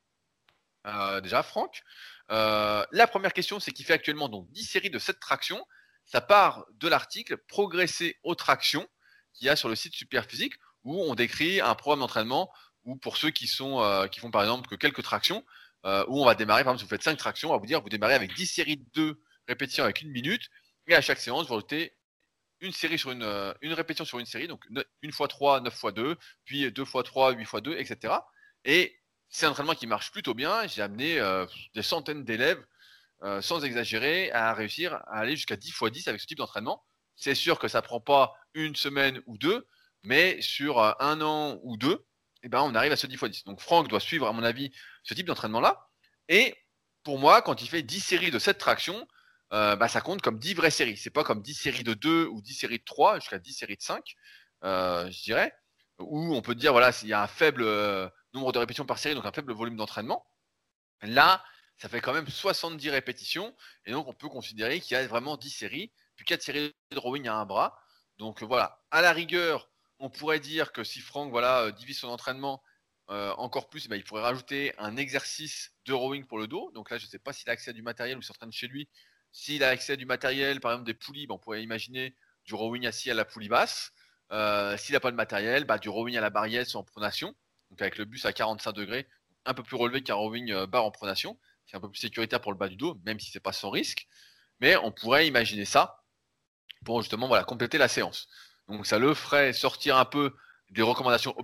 Déjà, 1.23 1.43
Franck. 1.43 1.83
la 2.29 3.07
première 3.11 3.33
question, 3.33 3.61
c'est 3.61 3.73
qu'il 3.73 3.85
fait 3.85 3.95
actuellement 3.95 4.29
donc 4.29 4.51
10 4.53 4.65
séries 4.65 4.91
de 4.91 4.99
7 4.99 5.21
tractions 5.21 5.65
ça 6.05 6.21
part 6.21 6.67
de 6.75 6.89
l'article 6.89 7.37
Progresser 7.37 8.19
aux 8.23 8.35
tractions 8.35 8.89
qu'il 9.33 9.47
y 9.47 9.51
a 9.51 9.57
sur 9.57 9.69
le 9.69 9.75
site 9.75 9.95
Superphysique 9.95 10.55
où 10.85 11.01
on 11.03 11.15
décrit 11.15 11.61
un 11.61 11.75
programme 11.75 12.01
d'entraînement 12.01 12.53
où 12.85 12.97
pour 12.97 13.17
ceux 13.17 13.31
qui 13.31 13.47
sont 13.47 13.81
euh, 13.81 14.07
font 14.19 14.31
par 14.31 14.43
exemple 14.43 14.69
que 14.69 14.75
quelques 14.75 15.03
tractions, 15.03 15.45
euh, 15.87 16.05
où 16.09 16.21
on 16.21 16.27
va 16.27 16.35
démarrer, 16.35 16.63
par 16.63 16.75
exemple, 16.75 16.81
si 16.81 16.85
vous 16.85 16.91
faites 16.91 17.03
5 17.03 17.17
tractions, 17.17 17.49
on 17.49 17.53
va 17.53 17.59
vous 17.59 17.67
dire 17.67 17.81
vous 17.81 17.89
démarrez 17.89 18.15
avec 18.15 18.35
10 18.35 18.47
séries 18.47 18.77
de 18.77 18.85
2 18.95 19.23
répétitions 19.49 19.85
avec 19.85 20.03
une 20.03 20.11
minute, 20.11 20.51
et 20.87 20.95
à 20.95 21.01
chaque 21.01 21.19
séance, 21.19 21.47
vous 21.47 21.55
rajoutez 21.55 21.97
une 22.61 22.73
euh, 23.23 23.55
répétition 23.63 24.05
sur 24.05 24.19
une 24.19 24.27
série, 24.27 24.49
donc 24.49 24.65
une 25.03 25.13
fois 25.13 25.29
3, 25.29 25.61
9 25.61 25.75
fois 25.75 25.93
2, 25.93 26.17
puis 26.45 26.71
2 26.71 26.85
fois 26.85 27.03
3, 27.03 27.33
8 27.33 27.45
fois 27.47 27.61
2, 27.63 27.77
etc. 27.79 28.15
Et 28.67 28.95
c'est 29.35 29.47
un 29.47 29.51
entraînement 29.51 29.75
qui 29.75 29.87
marche 29.87 30.13
plutôt 30.13 30.33
bien. 30.33 30.67
J'ai 30.67 30.81
amené 30.81 31.21
des 31.75 31.83
centaines 31.83 32.25
d'élèves 32.25 32.65
euh, 33.25 33.41
sans 33.41 33.65
exagérer, 33.65 34.31
à 34.33 34.53
réussir 34.53 34.97
à 35.07 35.21
aller 35.21 35.35
jusqu'à 35.35 35.57
10 35.57 35.69
x 35.69 35.83
10 35.91 36.09
avec 36.09 36.21
ce 36.21 36.27
type 36.27 36.37
d'entraînement. 36.37 36.85
C'est 37.17 37.35
sûr 37.35 37.59
que 37.59 37.69
ça 37.69 37.79
ne 37.81 37.85
prend 37.85 37.99
pas 38.01 38.35
une 38.53 38.77
semaine 38.77 39.23
ou 39.27 39.39
deux, 39.39 39.67
mais 40.03 40.43
sur 40.43 40.79
euh, 40.79 40.93
un 41.01 41.23
an 41.23 41.59
ou 41.63 41.79
deux, 41.79 42.05
eh 42.43 42.51
ben, 42.51 42.61
on 42.61 42.75
arrive 42.75 42.93
à 42.93 42.97
ce 42.97 43.07
10 43.07 43.15
x 43.15 43.25
10. 43.25 43.45
Donc 43.45 43.61
Franck 43.63 43.89
doit 43.89 44.01
suivre, 44.01 44.27
à 44.27 44.33
mon 44.33 44.43
avis, 44.43 44.73
ce 45.05 45.15
type 45.15 45.27
d'entraînement-là. 45.27 45.89
Et 46.29 46.55
pour 47.03 47.19
moi, 47.19 47.41
quand 47.41 47.63
il 47.63 47.69
fait 47.69 47.83
10 47.83 48.01
séries 48.01 48.31
de 48.31 48.39
7 48.39 48.59
tractions, 48.59 49.09
euh, 49.55 49.75
bah, 49.75 49.89
ça 49.89 50.03
compte 50.03 50.21
comme 50.21 50.39
10 50.39 50.53
vraies 50.53 50.71
séries. 50.71 50.99
C'est 50.99 51.09
pas 51.09 51.25
comme 51.25 51.41
10 51.41 51.55
séries 51.55 51.85
de 51.85 51.95
2 51.95 52.27
ou 52.27 52.43
10 52.43 52.53
séries 52.53 52.79
de 52.79 52.85
3 52.85 53.21
jusqu'à 53.21 53.39
10 53.39 53.55
séries 53.55 53.77
de 53.77 53.83
5, 53.83 54.05
je 54.63 55.23
dirais. 55.23 55.55
Où 55.99 56.35
on 56.35 56.43
peut 56.43 56.55
dire, 56.55 56.73
voilà, 56.73 56.93
s'il 56.93 57.09
y 57.09 57.15
a 57.15 57.23
un 57.23 57.27
faible 57.27 57.65
nombre 58.35 58.53
de 58.53 58.59
répétitions 58.59 58.87
par 58.87 58.99
série, 58.99 59.15
donc 59.15 59.27
un 59.27 59.33
faible 59.33 59.53
volume 59.53 59.77
d'entraînement. 59.77 60.27
Là, 61.03 61.45
ça 61.77 61.89
fait 61.89 62.01
quand 62.01 62.13
même 62.13 62.29
70 62.29 62.91
répétitions. 62.91 63.55
Et 63.87 63.93
donc, 63.93 64.07
on 64.09 64.13
peut 64.13 64.29
considérer 64.29 64.81
qu'il 64.81 64.97
y 64.97 65.01
a 65.01 65.07
vraiment 65.07 65.37
10 65.37 65.51
séries, 65.51 65.93
puis 66.17 66.25
4 66.25 66.43
séries 66.43 66.73
de 66.91 66.99
rowing 66.99 67.27
à 67.29 67.37
un 67.37 67.47
bras. 67.47 67.79
Donc 68.19 68.43
voilà, 68.43 68.81
à 68.91 69.03
la 69.03 69.13
rigueur, 69.13 69.69
on 69.99 70.11
pourrait 70.11 70.41
dire 70.41 70.73
que 70.73 70.85
si 70.85 71.01
Franck 71.01 71.31
voilà, 71.31 71.63
euh, 71.63 71.73
divise 71.73 71.99
son 71.99 72.09
entraînement 72.09 72.63
euh, 73.11 73.33
encore 73.37 73.69
plus, 73.69 73.87
eh 73.87 73.89
ben, 73.89 73.97
il 73.97 74.05
pourrait 74.05 74.23
rajouter 74.23 74.73
un 74.79 74.97
exercice 74.97 75.73
de 75.87 75.93
rowing 75.93 76.25
pour 76.27 76.39
le 76.39 76.47
dos. 76.47 76.71
Donc 76.73 76.91
là, 76.91 76.99
je 76.99 77.07
ne 77.07 77.11
sais 77.11 77.19
pas 77.19 77.33
s'il 77.33 77.49
a 77.51 77.53
accès 77.53 77.71
à 77.71 77.73
du 77.73 77.83
matériel 77.83 78.17
ou 78.17 78.23
s'il 78.23 78.29
s'entraîne 78.29 78.53
chez 78.53 78.69
lui. 78.69 78.89
S'il 79.33 79.65
a 79.65 79.69
accès 79.69 79.95
à 79.95 79.97
du 79.97 80.07
matériel, 80.07 80.61
par 80.61 80.73
exemple 80.73 80.87
des 80.87 80.95
poulies, 80.95 81.27
ben, 81.27 81.35
on 81.35 81.39
pourrait 81.39 81.63
imaginer 81.63 82.17
du 82.45 82.55
rowing 82.55 82.87
assis 82.87 83.11
à 83.11 83.15
la 83.15 83.25
poulie 83.25 83.49
basse. 83.49 83.93
Euh, 84.31 84.77
s'il 84.77 84.95
n'a 84.95 85.01
pas 85.01 85.11
de 85.11 85.17
matériel, 85.17 85.65
bah, 85.65 85.79
du 85.79 85.89
rowing 85.89 86.17
à 86.17 86.21
la 86.21 86.31
barrière 86.31 86.65
en 86.75 86.85
pronation, 86.85 87.35
donc 87.75 87.83
avec 87.83 87.99
le 87.99 88.05
bus 88.05 88.25
à 88.25 88.33
45 88.33 88.73
degrés, 88.73 89.07
un 89.45 89.55
peu 89.55 89.63
plus 89.63 89.77
relevé 89.77 90.03
qu'un 90.03 90.15
rowing 90.15 90.65
barre 90.67 90.85
en 90.85 90.91
pronation 90.91 91.37
c'est 91.67 91.77
un 91.77 91.81
peu 91.81 91.91
plus 91.91 92.01
sécuritaire 92.01 92.41
pour 92.41 92.53
le 92.53 92.59
bas 92.59 92.69
du 92.69 92.77
dos, 92.77 93.01
même 93.05 93.19
si 93.19 93.31
c'est 93.31 93.41
pas 93.41 93.53
sans 93.53 93.71
risque. 93.71 94.07
Mais 94.61 94.77
on 94.77 94.93
pourrait 94.93 95.27
imaginer 95.27 95.65
ça 95.65 96.03
pour 96.85 97.01
justement 97.03 97.29
voilà, 97.29 97.45
compléter 97.45 97.79
la 97.79 97.89
séance. 97.89 98.29
Donc 98.69 98.87
ça 98.87 98.99
le 98.99 99.15
ferait 99.15 99.53
sortir 99.53 99.97
un 99.97 100.05
peu 100.05 100.35
des 100.71 100.83
recommandations, 100.83 101.35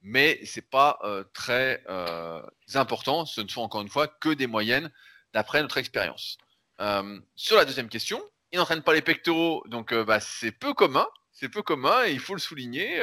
mais 0.00 0.40
c'est 0.44 0.68
pas 0.68 0.98
euh, 1.02 1.24
très 1.32 1.82
euh, 1.88 2.42
important. 2.74 3.26
Ce 3.26 3.40
ne 3.40 3.48
sont 3.48 3.62
encore 3.62 3.82
une 3.82 3.88
fois 3.88 4.08
que 4.08 4.30
des 4.30 4.46
moyennes 4.46 4.90
d'après 5.32 5.62
notre 5.62 5.78
expérience. 5.78 6.38
Euh, 6.80 7.20
sur 7.34 7.56
la 7.56 7.64
deuxième 7.64 7.88
question, 7.88 8.22
il 8.52 8.58
n'entraîne 8.58 8.82
pas 8.82 8.94
les 8.94 9.02
pectoraux, 9.02 9.64
donc 9.66 9.92
bah, 9.92 10.20
c'est 10.20 10.52
peu 10.52 10.74
commun. 10.74 11.06
C'est 11.32 11.48
peu 11.48 11.62
commun 11.62 12.04
et 12.04 12.12
il 12.12 12.20
faut 12.20 12.34
le 12.34 12.40
souligner. 12.40 13.00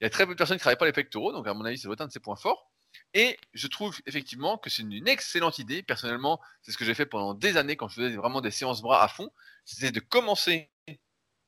Il 0.00 0.04
y 0.04 0.06
a 0.06 0.10
très 0.10 0.26
peu 0.26 0.32
de 0.32 0.38
personnes 0.38 0.56
qui 0.56 0.60
ne 0.60 0.64
travaillent 0.64 0.78
pas 0.78 0.86
les 0.86 0.92
pectoraux, 0.92 1.32
donc 1.32 1.46
à 1.46 1.54
mon 1.54 1.64
avis, 1.64 1.78
ça 1.78 1.88
doit 1.88 2.02
un 2.02 2.06
de 2.06 2.12
ses 2.12 2.20
points 2.20 2.36
forts. 2.36 2.70
Et 3.14 3.38
je 3.54 3.66
trouve 3.66 3.96
effectivement 4.06 4.56
que 4.58 4.70
c'est 4.70 4.82
une 4.82 5.08
excellente 5.08 5.58
idée. 5.58 5.82
Personnellement, 5.82 6.40
c'est 6.62 6.72
ce 6.72 6.78
que 6.78 6.84
j'ai 6.84 6.94
fait 6.94 7.06
pendant 7.06 7.34
des 7.34 7.56
années 7.56 7.76
quand 7.76 7.88
je 7.88 7.96
faisais 7.96 8.16
vraiment 8.16 8.40
des 8.40 8.50
séances 8.50 8.82
bras 8.82 9.02
à 9.04 9.08
fond. 9.08 9.30
C'était 9.64 9.92
de 9.92 10.00
commencer 10.00 10.70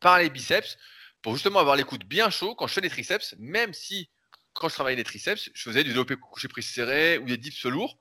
par 0.00 0.18
les 0.18 0.30
biceps 0.30 0.76
pour 1.22 1.34
justement 1.34 1.61
avoir 1.61 1.76
les 1.76 1.84
coudes 1.84 2.05
bien 2.05 2.30
chauds 2.30 2.55
quand 2.55 2.66
je 2.66 2.74
fais 2.74 2.80
des 2.80 2.90
triceps, 2.90 3.34
même 3.38 3.72
si 3.72 4.11
quand 4.53 4.68
je 4.68 4.74
travaillais 4.74 4.96
les 4.96 5.05
triceps, 5.05 5.50
je 5.55 5.62
faisais 5.62 5.82
du 5.82 5.90
développé 5.90 6.16
couché 6.16 6.48
prise 6.48 6.68
serré 6.68 7.18
ou 7.18 7.24
des 7.24 7.38
dips 7.38 7.64
lourds. 7.64 7.98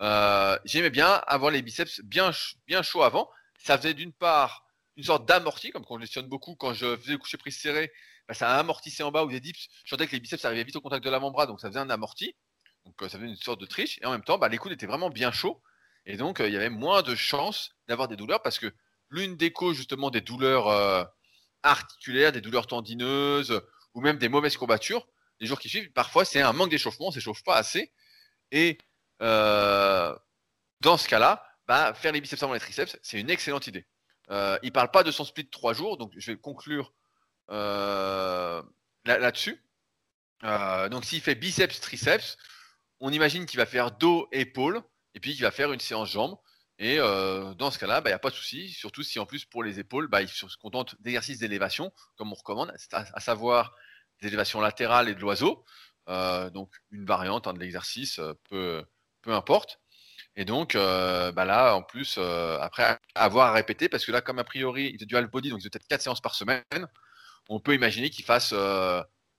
Euh, 0.00 0.58
j'aimais 0.64 0.90
bien 0.90 1.22
avoir 1.26 1.52
les 1.52 1.62
biceps 1.62 2.00
bien, 2.00 2.32
bien 2.66 2.82
chauds 2.82 3.04
avant. 3.04 3.30
Ça 3.58 3.78
faisait 3.78 3.94
d'une 3.94 4.12
part 4.12 4.66
une 4.96 5.04
sorte 5.04 5.26
d'amorti, 5.26 5.70
comme 5.70 5.84
quand 5.84 6.00
je 6.00 6.20
beaucoup, 6.20 6.56
quand 6.56 6.74
je 6.74 6.96
faisais 6.96 7.12
le 7.12 7.18
coucher 7.18 7.38
prise 7.38 7.58
serré, 7.58 7.92
bah, 8.32 8.38
ça 8.38 8.58
amortissait 8.58 9.02
en 9.02 9.10
bas 9.10 9.24
ou 9.24 9.28
des 9.28 9.40
dips. 9.40 9.68
Je 9.84 9.90
sentais 9.90 10.06
que 10.06 10.12
les 10.12 10.20
biceps 10.20 10.42
arrivaient 10.46 10.64
vite 10.64 10.76
au 10.76 10.80
contact 10.80 11.04
de 11.04 11.10
l'avant-bras, 11.10 11.44
donc 11.44 11.60
ça 11.60 11.68
faisait 11.68 11.80
un 11.80 11.90
amorti. 11.90 12.34
Donc 12.86 12.94
euh, 13.02 13.08
ça 13.10 13.18
faisait 13.18 13.28
une 13.28 13.36
sorte 13.36 13.60
de 13.60 13.66
triche. 13.66 13.98
Et 14.00 14.06
en 14.06 14.10
même 14.10 14.24
temps, 14.24 14.38
bah, 14.38 14.48
les 14.48 14.56
coudes 14.56 14.72
étaient 14.72 14.86
vraiment 14.86 15.10
bien 15.10 15.30
chauds. 15.32 15.62
Et 16.06 16.16
donc 16.16 16.40
euh, 16.40 16.48
il 16.48 16.54
y 16.54 16.56
avait 16.56 16.70
moins 16.70 17.02
de 17.02 17.14
chances 17.14 17.72
d'avoir 17.88 18.08
des 18.08 18.16
douleurs 18.16 18.40
parce 18.40 18.58
que 18.58 18.72
l'une 19.10 19.36
des 19.36 19.52
causes 19.52 19.76
justement 19.76 20.08
des 20.08 20.22
douleurs 20.22 20.68
euh, 20.68 21.04
articulaires, 21.62 22.32
des 22.32 22.40
douleurs 22.40 22.66
tendineuses 22.66 23.60
ou 23.92 24.00
même 24.00 24.16
des 24.16 24.30
mauvaises 24.30 24.56
courbatures, 24.56 25.06
les 25.38 25.46
jours 25.46 25.60
qui 25.60 25.68
suivent, 25.68 25.92
parfois 25.92 26.24
c'est 26.24 26.40
un 26.40 26.54
manque 26.54 26.70
d'échauffement, 26.70 27.08
on 27.08 27.10
ne 27.10 27.14
s'échauffe 27.14 27.42
pas 27.44 27.56
assez. 27.56 27.92
Et 28.50 28.78
dans 29.20 30.16
ce 30.96 31.06
cas-là, 31.06 31.44
bah, 31.66 31.92
faire 31.92 32.12
les 32.12 32.20
biceps 32.22 32.42
avant 32.42 32.54
les 32.54 32.60
triceps, 32.60 32.98
c'est 33.02 33.20
une 33.20 33.28
excellente 33.28 33.66
idée. 33.66 33.86
il 34.30 34.58
ne 34.64 34.70
parle 34.70 34.90
pas 34.90 35.02
de 35.02 35.10
son 35.10 35.26
split 35.26 35.44
de 35.44 35.50
3 35.50 35.74
jours, 35.74 35.98
donc 35.98 36.12
je 36.16 36.32
vais 36.32 36.38
conclure 36.38 36.94
là-dessus. 39.04 39.62
donc 40.42 41.04
s'il 41.04 41.20
fait 41.20 41.34
biceps, 41.34 41.80
triceps, 41.80 42.36
on 43.00 43.12
imagine 43.12 43.46
qu'il 43.46 43.58
va 43.58 43.66
faire 43.66 43.90
dos, 43.90 44.28
épaule, 44.32 44.82
et 45.14 45.20
puis 45.20 45.34
qu'il 45.34 45.42
va 45.42 45.50
faire 45.50 45.72
une 45.72 45.80
séance 45.80 46.10
jambes. 46.10 46.36
Et 46.78 46.98
euh, 46.98 47.54
dans 47.54 47.70
ce 47.70 47.78
cas-là, 47.78 47.98
il 47.98 48.02
bah, 48.02 48.10
n'y 48.10 48.14
a 48.14 48.18
pas 48.18 48.30
de 48.30 48.34
souci, 48.34 48.70
surtout 48.70 49.02
si 49.02 49.18
en 49.18 49.26
plus 49.26 49.44
pour 49.44 49.62
les 49.62 49.78
épaules, 49.78 50.08
bah, 50.08 50.22
il 50.22 50.28
se 50.28 50.46
contente 50.56 50.96
d'exercices 51.00 51.38
d'élévation, 51.38 51.92
comme 52.16 52.32
on 52.32 52.34
recommande, 52.34 52.72
à, 52.92 53.20
savoir 53.20 53.74
des 54.20 54.28
élévations 54.28 54.60
latérales 54.60 55.08
et 55.08 55.14
de 55.14 55.20
l'oiseau. 55.20 55.64
Euh, 56.08 56.50
donc 56.50 56.74
une 56.90 57.04
variante 57.04 57.46
hein, 57.46 57.52
de 57.54 57.60
l'exercice, 57.60 58.18
euh, 58.18 58.34
peu, 58.48 58.84
peu 59.20 59.32
importe. 59.32 59.80
Et 60.34 60.44
donc 60.44 60.74
bah, 60.74 61.44
là, 61.44 61.74
en 61.74 61.82
plus, 61.82 62.18
après 62.18 62.98
avoir 63.14 63.48
à 63.48 63.52
répéter, 63.52 63.88
parce 63.88 64.04
que 64.06 64.12
là, 64.12 64.20
comme 64.22 64.38
a 64.38 64.44
priori, 64.44 64.90
il 64.94 64.98
fait 64.98 65.06
dual 65.06 65.26
body, 65.26 65.50
donc 65.50 65.60
il 65.60 65.64
fait 65.64 65.70
peut-être 65.70 65.88
4 65.88 66.02
séances 66.02 66.20
par 66.20 66.34
semaine, 66.34 66.62
on 67.52 67.60
peut 67.60 67.74
imaginer 67.74 68.10
qu'il 68.10 68.24
fasse 68.24 68.54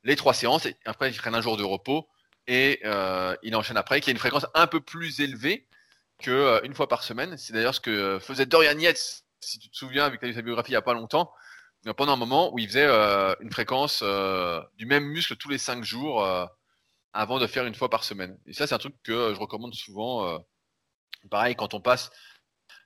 les 0.04 0.16
trois 0.16 0.34
séances 0.34 0.66
et 0.66 0.76
après 0.86 1.10
il 1.10 1.18
prenne 1.18 1.36
un 1.36 1.42
jour 1.42 1.58
de 1.58 1.64
repos 1.64 2.08
et 2.48 2.80
euh, 2.84 3.36
il 3.44 3.56
enchaîne 3.56 3.78
après, 3.78 4.02
qui 4.02 4.10
a 4.10 4.12
une 4.12 4.20
fréquence 4.20 4.46
un 4.54 4.68
peu 4.68 4.82
plus 4.82 5.22
élevée 5.22 5.68
qu'une 6.20 6.34
euh, 6.34 6.74
fois 6.74 6.88
par 6.88 7.04
semaine. 7.04 7.38
C'est 7.38 7.54
d'ailleurs 7.54 7.76
ce 7.76 7.80
que 7.80 8.20
faisait 8.20 8.46
Dorian 8.46 8.78
Yates, 8.78 9.24
si 9.40 9.60
tu 9.60 9.70
te 9.70 9.76
souviens, 9.76 10.06
avec 10.06 10.22
sa 10.22 10.42
biographie 10.42 10.72
il 10.72 10.74
n'y 10.74 10.78
a 10.78 10.82
pas 10.82 10.94
longtemps, 10.94 11.32
pendant 11.98 12.14
un 12.14 12.18
moment 12.18 12.54
où 12.54 12.60
il 12.60 12.68
faisait 12.68 12.86
euh, 12.86 13.34
une 13.40 13.52
fréquence 13.52 14.04
du 14.78 14.86
même 14.86 15.06
muscle 15.06 15.36
tous 15.36 15.50
les 15.50 15.58
5 15.58 15.84
jours 15.84 16.26
avant 17.14 17.40
de 17.40 17.48
faire 17.48 17.66
une 17.66 17.76
fois 17.76 17.90
par 17.90 18.04
semaine. 18.04 18.38
Et 18.46 18.54
ça, 18.54 18.68
c'est 18.68 18.76
un 18.76 18.80
truc 18.80 18.96
que 19.04 19.34
je 19.34 19.40
recommande 19.40 19.74
souvent. 19.74 20.40
pareil, 21.30 21.56
quand 21.56 21.74
on 21.74 21.82
passe 21.82 22.12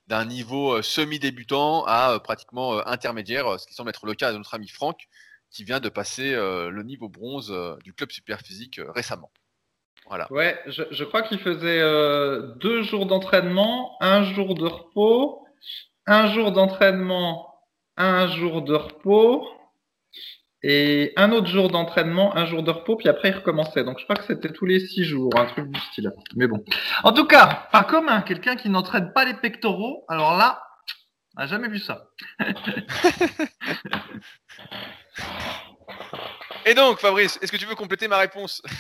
d'un 0.08 0.26
niveau 0.26 0.82
semi-débutant 0.82 1.86
à 1.86 2.20
pratiquement 2.20 2.86
intermédiaire, 2.88 3.60
ce 3.60 3.68
qui 3.68 3.74
semble 3.74 3.90
être 3.90 4.06
le 4.06 4.16
cas 4.16 4.32
de 4.32 4.38
notre 4.38 4.54
ami 4.54 4.68
Franck, 4.68 5.08
qui 5.52 5.64
vient 5.64 5.80
de 5.80 5.90
passer 5.90 6.34
le 6.34 6.82
niveau 6.84 7.10
bronze 7.10 7.54
du 7.84 7.94
club 7.94 8.12
super 8.12 8.40
physique 8.42 8.80
récemment. 8.96 9.32
Voilà. 10.08 10.32
Ouais, 10.32 10.58
je, 10.68 10.84
je 10.92 11.04
crois 11.04 11.22
qu'il 11.22 11.40
faisait 11.40 11.82
deux 12.60 12.84
jours 12.84 13.06
d'entraînement, 13.06 13.98
un 14.02 14.24
jour 14.24 14.56
de 14.56 14.66
repos, 14.66 15.46
un 16.06 16.28
jour 16.34 16.52
d'entraînement, 16.52 17.54
un 17.98 18.28
jour 18.28 18.62
de 18.62 18.76
repos, 18.76 19.48
et 20.64 21.14
un 21.18 21.32
autre 21.32 21.48
jour 21.48 21.70
d'entraînement, 21.70 22.36
un 22.36 22.46
jour 22.46 22.64
de 22.64 22.72
repos, 22.72 22.96
puis 22.96 23.08
après 23.10 23.30
il 23.30 23.36
recommençait. 23.36 23.84
Donc 23.84 24.00
je 24.00 24.04
crois 24.06 24.16
que 24.16 24.26
c'était 24.26 24.52
tous 24.52 24.66
les 24.66 24.80
six 24.80 25.04
jours, 25.04 25.32
un 25.38 25.46
truc 25.46 25.70
du 25.70 25.80
style. 25.80 26.12
Mais 26.36 26.48
bon. 26.48 26.64
En 27.04 27.14
tout 27.14 27.26
cas, 27.26 27.68
pas 27.72 27.84
commun, 27.84 28.22
quelqu'un 28.22 28.56
qui 28.56 28.70
n'entraîne 28.70 29.14
pas 29.14 29.26
les 29.26 29.36
pectoraux, 29.36 30.04
alors 30.08 30.36
là, 30.36 30.64
on 31.36 31.42
n'a 31.42 31.48
jamais 31.48 31.68
vu 31.70 31.80
ça. 31.80 32.10
Et 36.66 36.74
donc, 36.74 37.00
Fabrice, 37.00 37.40
est-ce 37.42 37.52
que 37.52 37.58
tu 37.58 37.66
veux 37.66 37.76
compléter 37.76 38.08
ma 38.08 38.18
réponse? 38.18 38.62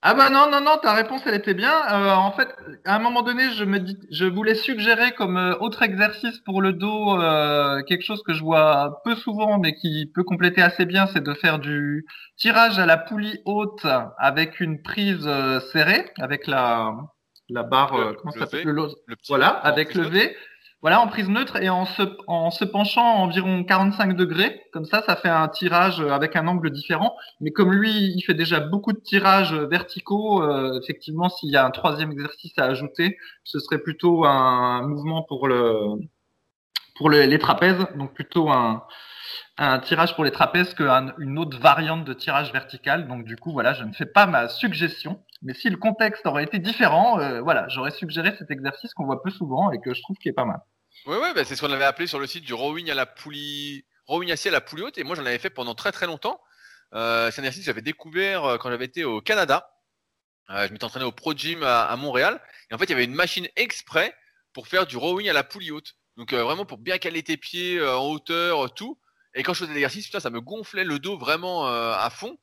Ah 0.00 0.14
bah 0.14 0.30
non, 0.30 0.48
non, 0.48 0.60
non, 0.60 0.78
ta 0.80 0.92
réponse 0.92 1.22
elle 1.26 1.34
était 1.34 1.54
bien. 1.54 1.72
Euh, 1.90 2.14
en 2.14 2.30
fait, 2.30 2.48
à 2.84 2.94
un 2.94 2.98
moment 3.00 3.22
donné, 3.22 3.50
je 3.50 3.64
me 3.64 3.80
dis, 3.80 3.98
je 4.12 4.26
voulais 4.26 4.54
suggérer 4.54 5.10
comme 5.10 5.36
euh, 5.36 5.56
autre 5.58 5.82
exercice 5.82 6.38
pour 6.44 6.62
le 6.62 6.72
dos 6.72 7.20
euh, 7.20 7.82
quelque 7.82 8.04
chose 8.04 8.22
que 8.22 8.32
je 8.32 8.44
vois 8.44 9.00
peu 9.04 9.16
souvent, 9.16 9.58
mais 9.58 9.74
qui 9.74 10.08
peut 10.14 10.22
compléter 10.22 10.62
assez 10.62 10.86
bien, 10.86 11.08
c'est 11.08 11.22
de 11.22 11.34
faire 11.34 11.58
du 11.58 12.06
tirage 12.36 12.78
à 12.78 12.86
la 12.86 12.96
poulie 12.96 13.40
haute 13.44 13.86
avec 14.18 14.60
une 14.60 14.82
prise 14.82 15.28
serrée, 15.72 16.12
avec 16.18 16.46
la 16.46 16.92
la 17.48 17.62
barre, 17.64 18.14
comment 18.18 18.30
ça 18.30 18.40
s'appelle, 18.40 18.66
le, 18.66 18.88
voilà, 19.26 19.48
avec 19.48 19.94
le 19.94 20.04
V. 20.04 20.36
Voilà, 20.80 21.00
en 21.00 21.08
prise 21.08 21.28
neutre 21.28 21.56
et 21.60 21.68
en 21.68 21.84
se, 21.86 22.02
en 22.28 22.50
se 22.52 22.64
penchant 22.64 23.02
environ 23.02 23.64
45 23.64 24.14
degrés. 24.16 24.62
Comme 24.72 24.84
ça, 24.84 25.02
ça 25.02 25.16
fait 25.16 25.28
un 25.28 25.48
tirage 25.48 26.00
avec 26.00 26.36
un 26.36 26.46
angle 26.46 26.70
différent. 26.70 27.16
Mais 27.40 27.50
comme 27.50 27.72
lui, 27.72 27.90
il 27.90 28.22
fait 28.22 28.34
déjà 28.34 28.60
beaucoup 28.60 28.92
de 28.92 29.00
tirages 29.00 29.54
verticaux, 29.54 30.42
euh, 30.42 30.78
effectivement, 30.80 31.28
s'il 31.30 31.50
y 31.50 31.56
a 31.56 31.66
un 31.66 31.70
troisième 31.72 32.12
exercice 32.12 32.56
à 32.58 32.64
ajouter, 32.64 33.18
ce 33.42 33.58
serait 33.58 33.78
plutôt 33.78 34.24
un 34.24 34.82
mouvement 34.86 35.22
pour 35.24 35.48
le 35.48 35.96
pour 36.96 37.10
les 37.10 37.38
trapèzes, 37.38 37.86
donc 37.96 38.12
plutôt 38.12 38.50
un, 38.50 38.82
un 39.58 39.78
tirage 39.80 40.14
pour 40.14 40.24
les 40.24 40.30
trapèzes 40.30 40.74
qu'une 40.74 41.38
autre 41.38 41.58
variante 41.58 42.04
de 42.04 42.12
tirage 42.12 42.52
vertical. 42.52 43.08
Donc 43.08 43.24
du 43.24 43.36
coup, 43.36 43.52
voilà, 43.52 43.74
je 43.74 43.84
ne 43.84 43.92
fais 43.92 44.06
pas 44.06 44.26
ma 44.26 44.48
suggestion. 44.48 45.20
Mais 45.42 45.54
si 45.54 45.70
le 45.70 45.76
contexte 45.76 46.26
aurait 46.26 46.44
été 46.44 46.58
différent, 46.58 47.20
euh, 47.20 47.40
voilà, 47.40 47.68
j'aurais 47.68 47.92
suggéré 47.92 48.34
cet 48.36 48.50
exercice 48.50 48.92
qu'on 48.94 49.04
voit 49.04 49.22
peu 49.22 49.30
souvent 49.30 49.70
et 49.70 49.80
que 49.80 49.94
je 49.94 50.02
trouve 50.02 50.16
qui 50.16 50.28
est 50.28 50.32
pas 50.32 50.44
mal. 50.44 50.60
Oui, 51.06 51.16
bah, 51.34 51.44
c'est 51.44 51.54
ce 51.54 51.60
qu'on 51.60 51.72
avait 51.72 51.84
appelé 51.84 52.08
sur 52.08 52.18
le 52.18 52.26
site 52.26 52.44
du 52.44 52.54
rowing 52.54 52.90
à 52.90 52.94
la 52.94 53.06
poulie, 53.06 53.84
rowing 54.06 54.32
à 54.32 54.60
poulie 54.60 54.82
haute. 54.82 54.98
Et 54.98 55.04
moi, 55.04 55.14
j'en 55.14 55.24
avais 55.24 55.38
fait 55.38 55.50
pendant 55.50 55.74
très 55.74 55.92
très 55.92 56.06
longtemps. 56.06 56.40
Euh, 56.94 57.30
c'est 57.30 57.40
un 57.40 57.44
exercice 57.44 57.62
que 57.62 57.66
j'avais 57.66 57.82
découvert 57.82 58.44
euh, 58.44 58.56
quand 58.56 58.70
j'avais 58.70 58.86
été 58.86 59.04
au 59.04 59.20
Canada. 59.20 59.70
je 60.48 60.72
m'étais 60.72 60.84
entraîné 60.84 61.04
au 61.04 61.12
Pro 61.12 61.34
Gym 61.34 61.62
à, 61.62 61.94
Montréal. 61.96 62.40
Et 62.70 62.74
en 62.74 62.78
fait, 62.78 62.86
il 62.86 62.90
y 62.90 62.94
avait 62.94 63.04
une 63.04 63.14
machine 63.14 63.46
exprès 63.54 64.12
pour 64.52 64.66
faire 64.66 64.86
du 64.86 64.96
rowing 64.96 65.28
à 65.28 65.32
la 65.32 65.44
poulie 65.44 65.70
haute. 65.70 65.94
Donc 66.16 66.34
vraiment 66.34 66.64
pour 66.64 66.78
bien 66.78 66.98
caler 66.98 67.22
tes 67.22 67.36
pieds 67.36 67.80
en 67.80 68.06
hauteur, 68.06 68.74
tout. 68.74 68.98
Et 69.34 69.44
quand 69.44 69.54
je 69.54 69.60
faisais 69.60 69.72
l'exercice, 69.72 70.10
ça 70.10 70.30
me 70.30 70.40
gonflait 70.40 70.82
le 70.82 70.98
dos 70.98 71.16
vraiment 71.16 71.68
à 71.68 72.10
fond. 72.10 72.36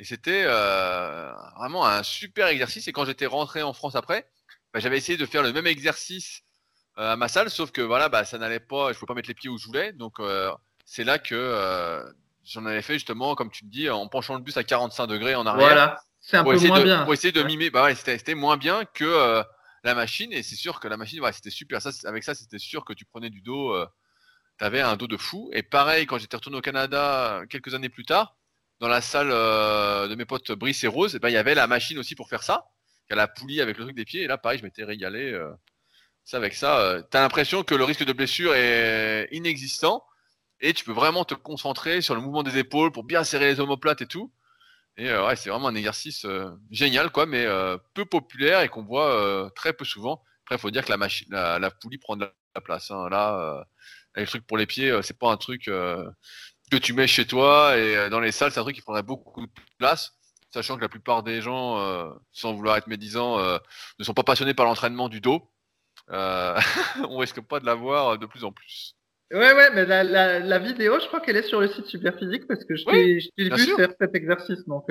Et 0.00 0.04
c'était 0.04 0.44
euh, 0.46 1.32
vraiment 1.56 1.86
un 1.86 2.02
super 2.02 2.46
exercice. 2.46 2.86
Et 2.86 2.92
quand 2.92 3.04
j'étais 3.04 3.26
rentré 3.26 3.62
en 3.62 3.72
France 3.72 3.96
après, 3.96 4.28
bah, 4.72 4.80
j'avais 4.80 4.96
essayé 4.96 5.18
de 5.18 5.26
faire 5.26 5.42
le 5.42 5.52
même 5.52 5.66
exercice 5.66 6.42
euh, 6.98 7.12
à 7.12 7.16
ma 7.16 7.28
salle, 7.28 7.50
sauf 7.50 7.72
que 7.72 7.80
voilà, 7.80 8.08
bah, 8.08 8.24
ça 8.24 8.38
n'allait 8.38 8.60
pas, 8.60 8.88
je 8.88 8.90
ne 8.90 8.94
pouvais 8.94 9.08
pas 9.08 9.14
mettre 9.14 9.28
les 9.28 9.34
pieds 9.34 9.50
où 9.50 9.58
je 9.58 9.66
voulais. 9.66 9.92
Donc 9.92 10.20
euh, 10.20 10.52
c'est 10.84 11.04
là 11.04 11.18
que 11.18 12.04
j'en 12.44 12.64
avais 12.64 12.82
fait 12.82 12.94
justement, 12.94 13.34
comme 13.34 13.50
tu 13.50 13.64
me 13.64 13.70
dis, 13.70 13.90
en 13.90 14.06
penchant 14.08 14.34
le 14.34 14.40
bus 14.40 14.56
à 14.56 14.64
45 14.64 15.06
degrés 15.08 15.34
en 15.34 15.46
arrière. 15.46 15.66
Voilà, 15.66 16.00
c'est 16.20 16.36
un 16.36 16.44
peu 16.44 16.56
moins 16.58 16.82
bien. 16.82 17.02
Pour 17.02 17.12
essayer 17.12 17.32
de 17.32 17.42
mimer, 17.42 17.70
bah 17.70 17.84
ouais, 17.84 17.94
c'était 17.94 18.34
moins 18.34 18.56
bien 18.56 18.84
que 18.84 19.42
la 19.82 19.94
machine. 19.94 20.32
Et 20.32 20.44
c'est 20.44 20.56
sûr 20.56 20.78
que 20.78 20.86
la 20.86 20.96
machine, 20.96 21.20
ouais, 21.20 21.32
c'était 21.32 21.50
super. 21.50 21.82
Ça, 21.82 21.90
avec 22.04 22.22
ça, 22.22 22.34
c'était 22.36 22.58
sûr 22.58 22.84
que 22.84 22.92
tu 22.92 23.04
prenais 23.04 23.30
du 23.30 23.40
dos, 23.40 23.76
tu 24.58 24.64
avais 24.64 24.80
un 24.80 24.96
dos 24.96 25.08
de 25.08 25.16
fou. 25.16 25.50
Et 25.52 25.64
pareil, 25.64 26.06
quand 26.06 26.18
j'étais 26.18 26.36
retourné 26.36 26.56
au 26.58 26.62
Canada 26.62 27.42
quelques 27.50 27.74
années 27.74 27.90
plus 27.90 28.04
tard, 28.04 28.37
dans 28.80 28.88
la 28.88 29.00
salle 29.00 29.30
euh, 29.32 30.08
de 30.08 30.14
mes 30.14 30.24
potes 30.24 30.52
Brice 30.52 30.84
et 30.84 30.88
Rose, 30.88 31.14
eh 31.16 31.18
ben, 31.18 31.28
il 31.28 31.32
y 31.32 31.36
avait 31.36 31.54
la 31.54 31.66
machine 31.66 31.98
aussi 31.98 32.14
pour 32.14 32.28
faire 32.28 32.42
ça, 32.42 32.66
qui 33.06 33.12
a 33.12 33.16
la 33.16 33.28
poulie 33.28 33.60
avec 33.60 33.76
le 33.78 33.84
truc 33.84 33.96
des 33.96 34.04
pieds. 34.04 34.22
Et 34.22 34.26
là, 34.26 34.38
pareil, 34.38 34.58
je 34.58 34.64
m'étais 34.64 34.84
régalé. 34.84 35.32
Euh, 35.32 35.52
ça 36.24 36.36
avec 36.36 36.54
ça, 36.54 36.78
euh, 36.80 37.02
tu 37.10 37.16
as 37.16 37.20
l'impression 37.20 37.62
que 37.64 37.74
le 37.74 37.84
risque 37.84 38.04
de 38.04 38.12
blessure 38.12 38.54
est 38.54 39.28
inexistant 39.32 40.04
et 40.60 40.74
tu 40.74 40.84
peux 40.84 40.92
vraiment 40.92 41.24
te 41.24 41.34
concentrer 41.34 42.02
sur 42.02 42.14
le 42.14 42.20
mouvement 42.20 42.42
des 42.42 42.58
épaules 42.58 42.92
pour 42.92 43.04
bien 43.04 43.24
serrer 43.24 43.46
les 43.46 43.60
omoplates 43.60 44.02
et 44.02 44.06
tout. 44.06 44.30
Et 44.98 45.10
ouais, 45.14 45.36
c'est 45.36 45.48
vraiment 45.48 45.68
un 45.68 45.76
exercice 45.76 46.26
génial, 46.72 47.10
quoi, 47.10 47.24
mais 47.24 47.46
peu 47.94 48.04
populaire 48.04 48.62
et 48.62 48.68
qu'on 48.68 48.82
voit 48.82 49.48
très 49.54 49.72
peu 49.72 49.84
souvent. 49.84 50.20
Après, 50.42 50.56
il 50.56 50.58
faut 50.58 50.72
dire 50.72 50.84
que 50.84 50.90
la, 50.90 50.96
machine, 50.96 51.28
la, 51.30 51.70
poulie 51.70 51.98
prend 51.98 52.16
de 52.16 52.28
la 52.56 52.60
place. 52.60 52.90
Hein. 52.90 53.08
Là, 53.08 53.64
le 54.16 54.26
truc 54.26 54.44
pour 54.44 54.58
les 54.58 54.66
pieds, 54.66 54.92
c'est 55.02 55.16
pas 55.16 55.30
un 55.30 55.36
truc 55.36 55.70
que 56.68 56.76
tu 56.76 56.92
mets 56.92 57.06
chez 57.06 57.26
toi 57.26 57.76
et 57.76 57.96
euh, 57.96 58.08
dans 58.08 58.20
les 58.20 58.32
salles, 58.32 58.52
c'est 58.52 58.60
un 58.60 58.62
truc 58.62 58.76
qui 58.76 58.82
prendrait 58.82 59.02
beaucoup 59.02 59.46
de 59.46 59.52
place, 59.78 60.14
sachant 60.50 60.76
que 60.76 60.82
la 60.82 60.88
plupart 60.88 61.22
des 61.22 61.40
gens, 61.40 61.78
euh, 61.78 62.08
sans 62.32 62.54
vouloir 62.54 62.76
être 62.76 62.86
médisants, 62.86 63.38
euh, 63.38 63.58
ne 63.98 64.04
sont 64.04 64.14
pas 64.14 64.22
passionnés 64.22 64.54
par 64.54 64.66
l'entraînement 64.66 65.08
du 65.08 65.20
dos. 65.20 65.50
on 66.10 67.18
risque 67.18 67.42
pas 67.42 67.60
de 67.60 67.66
l'avoir 67.66 68.18
de 68.18 68.24
plus 68.24 68.44
en 68.44 68.52
plus. 68.52 68.94
Ouais, 69.30 69.52
ouais, 69.52 69.68
mais 69.74 69.84
la, 69.84 70.38
la, 70.38 70.58
vidéo, 70.58 70.98
je 71.00 71.06
crois 71.06 71.20
qu'elle 71.20 71.36
est 71.36 71.42
sur 71.42 71.60
le 71.60 71.68
site 71.68 71.84
Superphysique 71.84 72.46
parce 72.48 72.64
que 72.64 72.76
je 72.76 72.84
t'ai 72.86 73.50
vu 73.50 73.76
faire 73.76 73.90
cet 74.00 74.14
exercice, 74.14 74.66
donc 74.66 74.84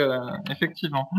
effectivement. 0.52 1.10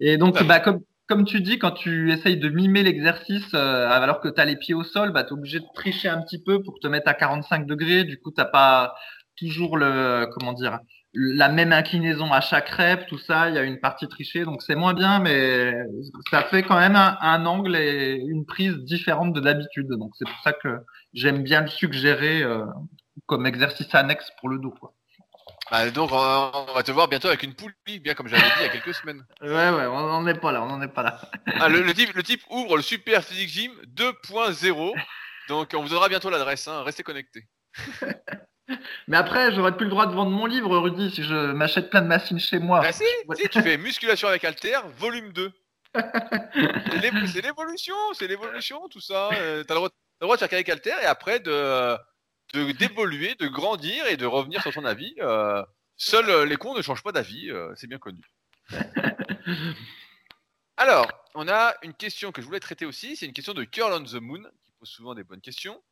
Et 0.00 0.16
donc, 0.16 0.42
bah, 0.44 0.60
comme, 0.60 0.80
comme 1.08 1.26
tu 1.26 1.42
dis, 1.42 1.58
quand 1.58 1.72
tu 1.72 2.10
essayes 2.10 2.38
de 2.38 2.48
mimer 2.48 2.82
l'exercice 2.82 3.52
alors 3.52 4.22
que 4.22 4.28
tu 4.28 4.40
as 4.40 4.46
les 4.46 4.56
pieds 4.56 4.72
au 4.72 4.82
sol, 4.82 5.12
bah, 5.12 5.24
tu 5.24 5.30
es 5.30 5.32
obligé 5.34 5.60
de 5.60 5.66
tricher 5.74 6.08
un 6.08 6.22
petit 6.22 6.42
peu 6.42 6.62
pour 6.62 6.78
te 6.80 6.86
mettre 6.86 7.08
à 7.08 7.12
45 7.12 7.66
degrés. 7.66 8.04
Du 8.04 8.18
coup, 8.18 8.30
tu 8.30 8.42
pas 8.50 8.94
toujours 9.36 9.76
le 9.76 10.26
comment 10.32 10.52
dire 10.52 10.78
la 11.14 11.48
même 11.48 11.72
inclinaison 11.72 12.32
à 12.32 12.40
chaque 12.40 12.70
rep, 12.70 13.06
tout 13.06 13.18
ça, 13.18 13.50
il 13.50 13.54
y 13.54 13.58
a 13.58 13.62
une 13.62 13.80
partie 13.80 14.08
trichée, 14.08 14.44
donc 14.44 14.62
c'est 14.62 14.74
moins 14.74 14.94
bien, 14.94 15.18
mais 15.18 15.74
ça 16.30 16.42
fait 16.44 16.62
quand 16.62 16.78
même 16.78 16.96
un, 16.96 17.44
angle 17.44 17.76
et 17.76 18.14
une 18.14 18.46
prise 18.46 18.76
différente 18.78 19.34
de 19.34 19.40
d'habitude. 19.40 19.88
Donc 19.88 20.12
c'est 20.18 20.24
pour 20.24 20.40
ça 20.42 20.52
que 20.52 20.78
j'aime 21.12 21.42
bien 21.42 21.60
le 21.60 21.68
suggérer 21.68 22.42
euh, 22.42 22.64
comme 23.26 23.46
exercice 23.46 23.94
annexe 23.94 24.30
pour 24.40 24.48
le 24.48 24.58
dos. 24.58 24.70
Quoi. 24.70 24.94
Bah, 25.70 25.90
donc 25.90 26.10
on 26.12 26.72
va 26.74 26.82
te 26.82 26.92
voir 26.92 27.08
bientôt 27.08 27.28
avec 27.28 27.42
une 27.42 27.54
poulie, 27.54 28.00
bien 28.00 28.14
comme 28.14 28.28
j'avais 28.28 28.42
dit 28.42 28.48
il 28.60 28.62
y 28.62 28.68
a 28.68 28.68
quelques 28.70 28.94
semaines. 28.94 29.22
Ouais, 29.42 29.48
ouais, 29.48 29.86
on 29.86 30.06
n'en 30.06 30.26
est 30.26 30.40
pas 30.40 30.52
là, 30.52 30.62
on 30.62 30.66
n'en 30.66 30.80
est 30.80 30.88
pas 30.88 31.02
là. 31.02 31.20
Ah, 31.60 31.68
le, 31.68 31.92
type, 31.92 32.14
le 32.14 32.22
type 32.22 32.42
ouvre 32.48 32.76
le 32.76 32.82
Super 32.82 33.22
Physique 33.22 33.50
Gym 33.50 33.72
2.0, 33.94 34.92
donc 35.48 35.72
on 35.74 35.82
vous 35.82 35.88
donnera 35.90 36.08
bientôt 36.08 36.30
l'adresse, 36.30 36.68
hein. 36.68 36.82
restez 36.84 37.02
connectés. 37.02 37.46
Mais 39.08 39.16
après, 39.16 39.52
j'aurais 39.52 39.76
plus 39.76 39.84
le 39.84 39.90
droit 39.90 40.06
de 40.06 40.14
vendre 40.14 40.30
mon 40.30 40.46
livre, 40.46 40.76
Rudy, 40.78 41.10
si 41.10 41.22
je 41.22 41.52
m'achète 41.52 41.90
plein 41.90 42.02
de 42.02 42.06
machines 42.06 42.38
chez 42.38 42.58
moi. 42.58 42.80
Bah 42.80 42.92
si, 42.92 43.04
si 43.36 43.48
tu 43.48 43.62
fais 43.62 43.76
musculation 43.76 44.28
avec 44.28 44.44
Alter, 44.44 44.78
volume 44.98 45.32
2. 45.32 45.52
c'est 45.94 47.42
l'évolution, 47.42 47.94
c'est 48.14 48.26
l'évolution, 48.26 48.88
tout 48.88 49.00
ça. 49.00 49.30
Euh, 49.34 49.62
t'as 49.64 49.74
le, 49.74 49.80
droit 50.20 50.36
de 50.36 50.40
faire 50.40 50.52
avec 50.52 50.68
Alter 50.68 50.94
et 51.02 51.06
après 51.06 51.40
de 51.40 51.96
d'évoluer, 52.54 53.34
de, 53.36 53.48
grandir 53.48 54.06
et 54.08 54.18
de 54.18 54.26
revenir 54.26 54.60
sur 54.60 54.72
son 54.72 54.84
avis. 54.84 55.14
Euh, 55.20 55.64
seuls 55.96 56.28
euh, 56.28 56.44
les 56.44 56.56
cons 56.56 56.74
ne 56.74 56.82
changent 56.82 57.02
pas 57.02 57.12
d'avis, 57.12 57.50
c'est 57.76 57.86
bien 57.86 57.98
connu. 57.98 58.22
Alors, 60.76 61.06
on 61.34 61.48
a 61.48 61.74
une 61.82 61.94
question 61.94 62.32
que 62.32 62.42
je 62.42 62.46
voulais 62.46 62.60
traiter 62.60 62.86
aussi, 62.86 63.16
c'est 63.16 63.26
une 63.26 63.32
question 63.32 63.54
de 63.54 63.64
Curl 63.64 63.92
on 63.92 64.04
the 64.04 64.14
Moon, 64.14 64.42
qui 64.64 64.72
pose 64.78 64.88
souvent 64.88 65.14
des 65.14 65.24
bonnes 65.24 65.40
questions. 65.40 65.82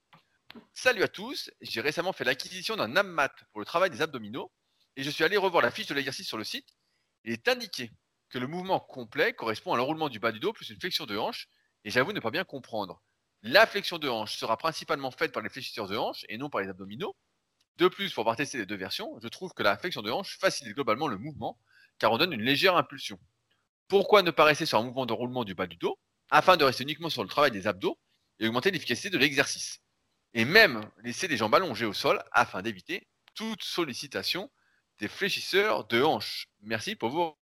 Salut 0.74 1.02
à 1.02 1.08
tous, 1.08 1.50
j'ai 1.60 1.80
récemment 1.80 2.12
fait 2.12 2.24
l'acquisition 2.24 2.74
d'un 2.74 2.96
AMMAT 2.96 3.34
pour 3.52 3.60
le 3.60 3.66
travail 3.66 3.90
des 3.90 4.02
abdominaux 4.02 4.50
et 4.96 5.02
je 5.02 5.10
suis 5.10 5.22
allé 5.22 5.36
revoir 5.36 5.62
la 5.62 5.70
fiche 5.70 5.86
de 5.86 5.94
l'exercice 5.94 6.26
sur 6.26 6.38
le 6.38 6.44
site. 6.44 6.66
Il 7.24 7.32
est 7.32 7.48
indiqué 7.48 7.92
que 8.30 8.38
le 8.38 8.46
mouvement 8.46 8.80
complet 8.80 9.32
correspond 9.32 9.74
à 9.74 9.76
l'enroulement 9.76 10.08
du 10.08 10.18
bas 10.18 10.32
du 10.32 10.40
dos 10.40 10.52
plus 10.52 10.70
une 10.70 10.80
flexion 10.80 11.06
de 11.06 11.16
hanche 11.16 11.48
et 11.84 11.90
j'avoue 11.90 12.12
ne 12.12 12.20
pas 12.20 12.30
bien 12.30 12.44
comprendre. 12.44 13.02
La 13.42 13.66
flexion 13.66 13.98
de 13.98 14.08
hanche 14.08 14.38
sera 14.38 14.56
principalement 14.56 15.10
faite 15.10 15.32
par 15.32 15.42
les 15.42 15.50
fléchisseurs 15.50 15.86
de 15.86 15.96
hanche 15.96 16.24
et 16.28 16.38
non 16.38 16.50
par 16.50 16.62
les 16.62 16.68
abdominaux. 16.68 17.14
De 17.76 17.88
plus, 17.88 18.12
pour 18.12 18.22
avoir 18.22 18.36
testé 18.36 18.58
les 18.58 18.66
deux 18.66 18.76
versions, 18.76 19.18
je 19.22 19.28
trouve 19.28 19.52
que 19.52 19.62
la 19.62 19.76
flexion 19.76 20.02
de 20.02 20.10
hanche 20.10 20.38
facilite 20.38 20.74
globalement 20.74 21.06
le 21.08 21.18
mouvement 21.18 21.60
car 21.98 22.10
on 22.10 22.18
donne 22.18 22.32
une 22.32 22.42
légère 22.42 22.76
impulsion. 22.76 23.20
Pourquoi 23.86 24.22
ne 24.22 24.30
pas 24.30 24.44
rester 24.44 24.66
sur 24.66 24.78
un 24.78 24.82
mouvement 24.82 25.06
de 25.06 25.12
roulement 25.12 25.44
du 25.44 25.54
bas 25.54 25.66
du 25.66 25.76
dos 25.76 25.98
afin 26.30 26.56
de 26.56 26.64
rester 26.64 26.82
uniquement 26.82 27.10
sur 27.10 27.22
le 27.22 27.28
travail 27.28 27.50
des 27.50 27.66
abdos 27.66 27.98
et 28.38 28.48
augmenter 28.48 28.70
l'efficacité 28.70 29.10
de 29.10 29.18
l'exercice? 29.18 29.80
Et 30.34 30.44
même 30.44 30.82
laisser 31.02 31.28
les 31.28 31.36
jambes 31.36 31.54
allongées 31.54 31.86
au 31.86 31.92
sol 31.92 32.22
afin 32.32 32.62
d'éviter 32.62 33.06
toute 33.34 33.62
sollicitation 33.62 34.50
des 34.98 35.08
fléchisseurs 35.08 35.86
de 35.86 36.02
hanches. 36.02 36.48
Merci 36.62 36.94
pour 36.94 37.10
vos 37.10 37.38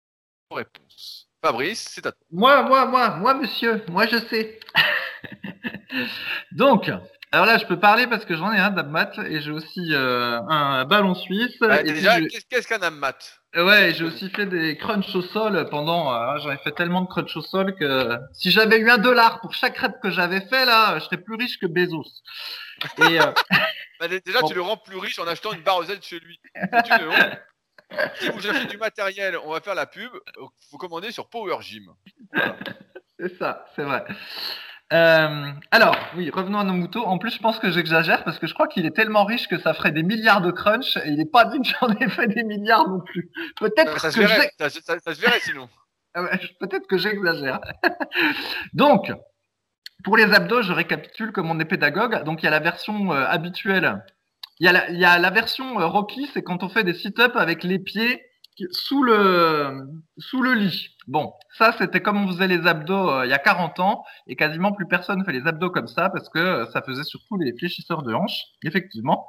réponses. 0.50 1.28
Fabrice, 1.42 1.88
c'est 1.92 2.06
à 2.06 2.12
toi. 2.12 2.20
Moi, 2.30 2.62
moi, 2.62 2.86
moi, 2.86 3.16
moi, 3.16 3.34
monsieur, 3.34 3.84
moi 3.88 4.06
je 4.06 4.16
sais. 4.18 4.58
Donc, 6.52 6.90
alors 7.32 7.46
là, 7.46 7.58
je 7.58 7.66
peux 7.66 7.78
parler 7.78 8.06
parce 8.06 8.24
que 8.24 8.36
j'en 8.36 8.52
ai 8.52 8.58
un 8.58 8.70
d'abmat 8.70 9.10
et 9.26 9.40
j'ai 9.40 9.50
aussi 9.50 9.92
euh, 9.92 10.40
un 10.48 10.84
ballon 10.84 11.14
suisse. 11.14 11.56
Bah, 11.60 11.80
Et 11.80 11.84
déjà, 11.84 12.20
qu'est-ce 12.20 12.66
qu'un 12.68 12.82
ammat 12.82 13.16
j'ai- 13.20 13.28
ouais, 13.56 13.92
j'ai 13.94 14.04
aussi 14.04 14.30
fait 14.30 14.46
des 14.46 14.76
crunchs 14.76 15.14
au 15.14 15.22
sol 15.22 15.68
pendant. 15.70 16.12
euh, 16.14 16.38
j'en 16.38 16.50
ai 16.52 16.58
fait 16.58 16.72
tellement 16.72 17.02
de 17.02 17.08
crunchs 17.08 17.36
au 17.36 17.42
sol 17.42 17.74
que 17.76 18.18
si 18.32 18.50
j'avais 18.50 18.78
eu 18.78 18.90
un 18.90 18.98
dollar 18.98 19.40
pour 19.40 19.52
chaque 19.54 19.78
rep 19.78 20.00
que 20.02 20.10
j'avais 20.10 20.40
fait 20.42 20.64
là, 20.64 20.98
je 20.98 21.04
serais 21.04 21.18
plus 21.18 21.36
riche 21.36 21.58
que 21.58 21.66
Bezos. 21.66 22.22
Et 22.98 23.20
euh, 23.20 23.32
Bah, 24.00 24.08
dé- 24.08 24.20
Déjà, 24.20 24.40
Bon. 24.40 24.48
tu 24.48 24.54
le 24.54 24.60
rends 24.60 24.76
plus 24.76 24.96
riche 24.98 25.18
en 25.20 25.26
achetant 25.28 25.52
une 25.52 25.62
barre 25.62 25.82
Z 25.84 26.00
chez 26.02 26.18
lui. 26.18 26.40
C'est 26.54 27.00
une 27.00 27.08
honte. 27.08 28.10
Si 28.18 28.28
vous 28.30 28.46
achetez 28.46 28.66
du 28.66 28.76
matériel, 28.76 29.36
on 29.44 29.52
va 29.52 29.60
faire 29.60 29.76
la 29.76 29.86
pub. 29.86 30.10
euh, 30.12 30.44
Faut 30.70 30.78
commander 30.78 31.12
sur 31.12 31.28
Power 31.28 31.56
Gym. 31.60 31.84
c'est 33.18 33.38
ça, 33.38 33.64
c'est 33.76 33.84
vrai. 33.84 34.04
Euh, 34.94 35.50
alors, 35.72 35.96
oui, 36.16 36.30
revenons 36.30 36.58
à 36.60 36.64
nos 36.64 36.72
moutons. 36.72 37.04
En 37.04 37.18
plus, 37.18 37.34
je 37.34 37.40
pense 37.40 37.58
que 37.58 37.70
j'exagère 37.70 38.22
parce 38.22 38.38
que 38.38 38.46
je 38.46 38.54
crois 38.54 38.68
qu'il 38.68 38.86
est 38.86 38.94
tellement 38.94 39.24
riche 39.24 39.48
que 39.48 39.58
ça 39.58 39.74
ferait 39.74 39.90
des 39.90 40.04
milliards 40.04 40.40
de 40.40 40.52
crunch 40.52 40.96
et 40.98 41.08
il 41.08 41.16
n'est 41.16 41.24
pas 41.26 41.46
dit 41.46 41.58
que 41.60 41.66
j'en 41.80 41.88
ai 41.94 42.08
fait 42.10 42.28
des 42.28 42.44
milliards 42.44 42.88
non 42.88 43.00
plus. 43.00 43.30
Peut-être 43.58 43.98
Ça 44.00 44.08
que 44.08 44.14
ça, 44.24 44.70
ça- 44.70 45.14
se 45.14 45.20
verrait 45.20 45.40
sinon. 45.40 45.68
Ah 46.16 46.22
Peut-être 46.60 46.86
que 46.86 46.96
j'exagère. 46.96 47.58
Donc, 48.72 49.12
pour 50.04 50.16
les 50.16 50.32
abdos, 50.32 50.62
je 50.62 50.72
récapitule 50.72 51.32
comme 51.32 51.50
on 51.50 51.58
est 51.58 51.64
pédagogue. 51.64 52.22
Donc, 52.22 52.40
il 52.42 52.44
y 52.44 52.46
a 52.46 52.52
la 52.52 52.60
version 52.60 53.12
euh, 53.12 53.24
habituelle. 53.26 54.04
Il 54.60 54.66
y, 54.66 54.68
a 54.68 54.72
la, 54.72 54.90
il 54.90 54.96
y 55.00 55.04
a 55.04 55.18
la 55.18 55.30
version 55.30 55.80
euh, 55.80 55.86
Rocky, 55.86 56.30
c'est 56.32 56.44
quand 56.44 56.62
on 56.62 56.68
fait 56.68 56.84
des 56.84 56.94
sit-ups 56.94 57.34
avec 57.34 57.64
les 57.64 57.80
pieds 57.80 58.22
sous 58.70 59.02
le, 59.02 59.88
sous 60.18 60.42
le 60.42 60.54
lit. 60.54 60.90
Bon, 61.06 61.32
ça, 61.58 61.74
c'était 61.76 62.00
comme 62.00 62.24
on 62.24 62.28
faisait 62.28 62.46
les 62.46 62.66
abdos 62.66 63.10
euh, 63.10 63.26
il 63.26 63.30
y 63.30 63.34
a 63.34 63.38
40 63.38 63.80
ans, 63.80 64.04
et 64.26 64.36
quasiment 64.36 64.72
plus 64.72 64.86
personne 64.86 65.24
fait 65.24 65.32
les 65.32 65.46
abdos 65.46 65.70
comme 65.70 65.86
ça, 65.86 66.08
parce 66.08 66.28
que 66.28 66.38
euh, 66.38 66.66
ça 66.66 66.82
faisait 66.82 67.04
surtout 67.04 67.36
les 67.36 67.52
fléchisseurs 67.56 68.02
de 68.02 68.14
hanches, 68.14 68.42
effectivement. 68.64 69.26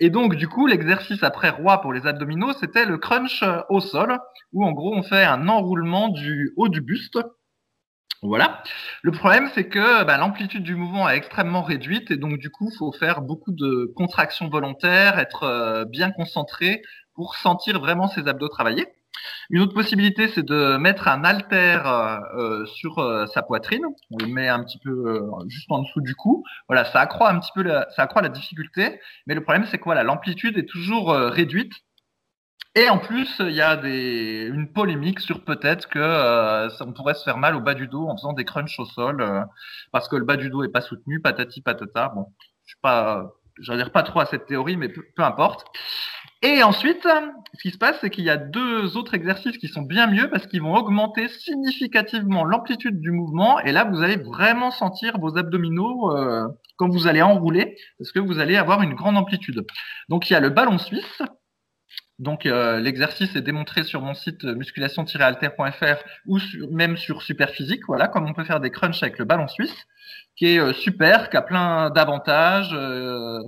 Et 0.00 0.10
donc, 0.10 0.34
du 0.36 0.48
coup, 0.48 0.66
l'exercice 0.66 1.22
après 1.22 1.50
roi 1.50 1.80
pour 1.80 1.92
les 1.92 2.06
abdominaux, 2.06 2.52
c'était 2.54 2.84
le 2.84 2.98
crunch 2.98 3.42
euh, 3.42 3.60
au 3.70 3.80
sol, 3.80 4.18
où 4.52 4.64
en 4.64 4.72
gros, 4.72 4.94
on 4.94 5.02
fait 5.02 5.24
un 5.24 5.48
enroulement 5.48 6.08
du 6.08 6.52
haut 6.56 6.68
du 6.68 6.80
buste. 6.80 7.18
Voilà. 8.22 8.62
Le 9.02 9.12
problème, 9.12 9.48
c'est 9.54 9.68
que 9.68 10.04
bah, 10.04 10.16
l'amplitude 10.16 10.62
du 10.62 10.74
mouvement 10.74 11.08
est 11.08 11.16
extrêmement 11.16 11.62
réduite 11.62 12.10
et 12.10 12.16
donc 12.16 12.38
du 12.38 12.50
coup, 12.50 12.70
faut 12.78 12.90
faire 12.90 13.20
beaucoup 13.20 13.52
de 13.52 13.92
contractions 13.94 14.48
volontaires, 14.48 15.18
être 15.18 15.84
bien 15.90 16.10
concentré 16.10 16.82
pour 17.16 17.34
sentir 17.34 17.80
vraiment 17.80 18.08
ses 18.08 18.28
abdos 18.28 18.48
travailler. 18.48 18.86
Une 19.48 19.62
autre 19.62 19.74
possibilité, 19.74 20.28
c'est 20.28 20.44
de 20.44 20.76
mettre 20.76 21.08
un 21.08 21.24
haltère 21.24 21.86
euh, 21.86 22.18
euh, 22.36 22.66
sur 22.66 22.98
euh, 22.98 23.26
sa 23.26 23.42
poitrine. 23.42 23.84
On 24.10 24.18
le 24.18 24.26
met 24.26 24.48
un 24.48 24.62
petit 24.62 24.78
peu 24.78 24.90
euh, 24.90 25.48
juste 25.48 25.70
en 25.70 25.80
dessous 25.82 26.02
du 26.02 26.14
cou. 26.14 26.44
Voilà, 26.68 26.84
ça 26.84 27.00
accroît 27.00 27.30
un 27.30 27.38
petit 27.40 27.52
peu 27.54 27.62
la, 27.62 27.88
ça 27.96 28.02
accroît 28.02 28.22
la 28.22 28.28
difficulté. 28.28 29.00
Mais 29.26 29.34
le 29.34 29.42
problème, 29.42 29.66
c'est 29.70 29.78
que 29.78 29.84
voilà, 29.84 30.02
l'amplitude 30.02 30.58
est 30.58 30.68
toujours 30.68 31.12
euh, 31.12 31.28
réduite. 31.28 31.72
Et 32.74 32.90
en 32.90 32.98
plus, 32.98 33.36
il 33.40 33.52
y 33.52 33.62
a 33.62 33.76
des, 33.76 34.50
une 34.52 34.70
polémique 34.70 35.20
sur 35.20 35.44
peut-être 35.44 35.88
que 35.88 35.98
euh, 35.98 36.68
on 36.80 36.92
pourrait 36.92 37.14
se 37.14 37.24
faire 37.24 37.38
mal 37.38 37.56
au 37.56 37.60
bas 37.60 37.72
du 37.72 37.88
dos 37.88 38.06
en 38.06 38.16
faisant 38.18 38.34
des 38.34 38.44
crunchs 38.44 38.78
au 38.78 38.84
sol 38.84 39.22
euh, 39.22 39.40
parce 39.92 40.08
que 40.08 40.16
le 40.16 40.26
bas 40.26 40.36
du 40.36 40.50
dos 40.50 40.62
est 40.62 40.68
pas 40.68 40.82
soutenu, 40.82 41.22
patati 41.22 41.62
patata. 41.62 42.10
Bon, 42.14 42.26
je 42.66 42.72
suis 42.72 42.80
pas, 42.82 43.32
j'adhère 43.60 43.92
pas 43.92 44.02
trop 44.02 44.20
à 44.20 44.26
cette 44.26 44.44
théorie, 44.44 44.76
mais 44.76 44.90
peu 44.90 45.22
importe. 45.22 45.64
Et 46.42 46.62
ensuite, 46.62 47.02
ce 47.54 47.62
qui 47.62 47.70
se 47.70 47.78
passe, 47.78 47.96
c'est 48.00 48.10
qu'il 48.10 48.24
y 48.24 48.30
a 48.30 48.36
deux 48.36 48.96
autres 48.96 49.14
exercices 49.14 49.56
qui 49.58 49.68
sont 49.68 49.82
bien 49.82 50.06
mieux 50.06 50.28
parce 50.30 50.46
qu'ils 50.46 50.62
vont 50.62 50.74
augmenter 50.74 51.28
significativement 51.28 52.44
l'amplitude 52.44 53.00
du 53.00 53.10
mouvement. 53.10 53.58
Et 53.60 53.72
là, 53.72 53.84
vous 53.84 54.02
allez 54.02 54.16
vraiment 54.16 54.70
sentir 54.70 55.18
vos 55.18 55.38
abdominaux 55.38 56.14
euh, 56.16 56.46
quand 56.76 56.88
vous 56.88 57.06
allez 57.06 57.22
enrouler 57.22 57.76
parce 57.98 58.12
que 58.12 58.20
vous 58.20 58.38
allez 58.38 58.56
avoir 58.56 58.82
une 58.82 58.94
grande 58.94 59.16
amplitude. 59.16 59.64
Donc, 60.08 60.28
il 60.30 60.34
y 60.34 60.36
a 60.36 60.40
le 60.40 60.50
ballon 60.50 60.78
suisse. 60.78 61.22
Donc 62.18 62.46
euh, 62.46 62.80
l'exercice 62.80 63.36
est 63.36 63.42
démontré 63.42 63.84
sur 63.84 64.00
mon 64.00 64.14
site 64.14 64.42
musculation-alter.fr 64.44 66.02
ou 66.26 66.38
sur- 66.38 66.70
même 66.70 66.96
sur 66.96 67.20
Superphysique, 67.20 67.82
voilà, 67.88 68.08
comme 68.08 68.24
on 68.26 68.32
peut 68.32 68.44
faire 68.44 68.60
des 68.60 68.70
crunchs 68.70 69.02
avec 69.02 69.18
le 69.18 69.26
ballon 69.26 69.48
suisse, 69.48 69.76
qui 70.34 70.46
est 70.54 70.58
euh, 70.58 70.72
super, 70.72 71.28
qui 71.28 71.36
a 71.36 71.42
plein 71.42 71.90
d'avantages, 71.90 72.70
euh, 72.72 73.38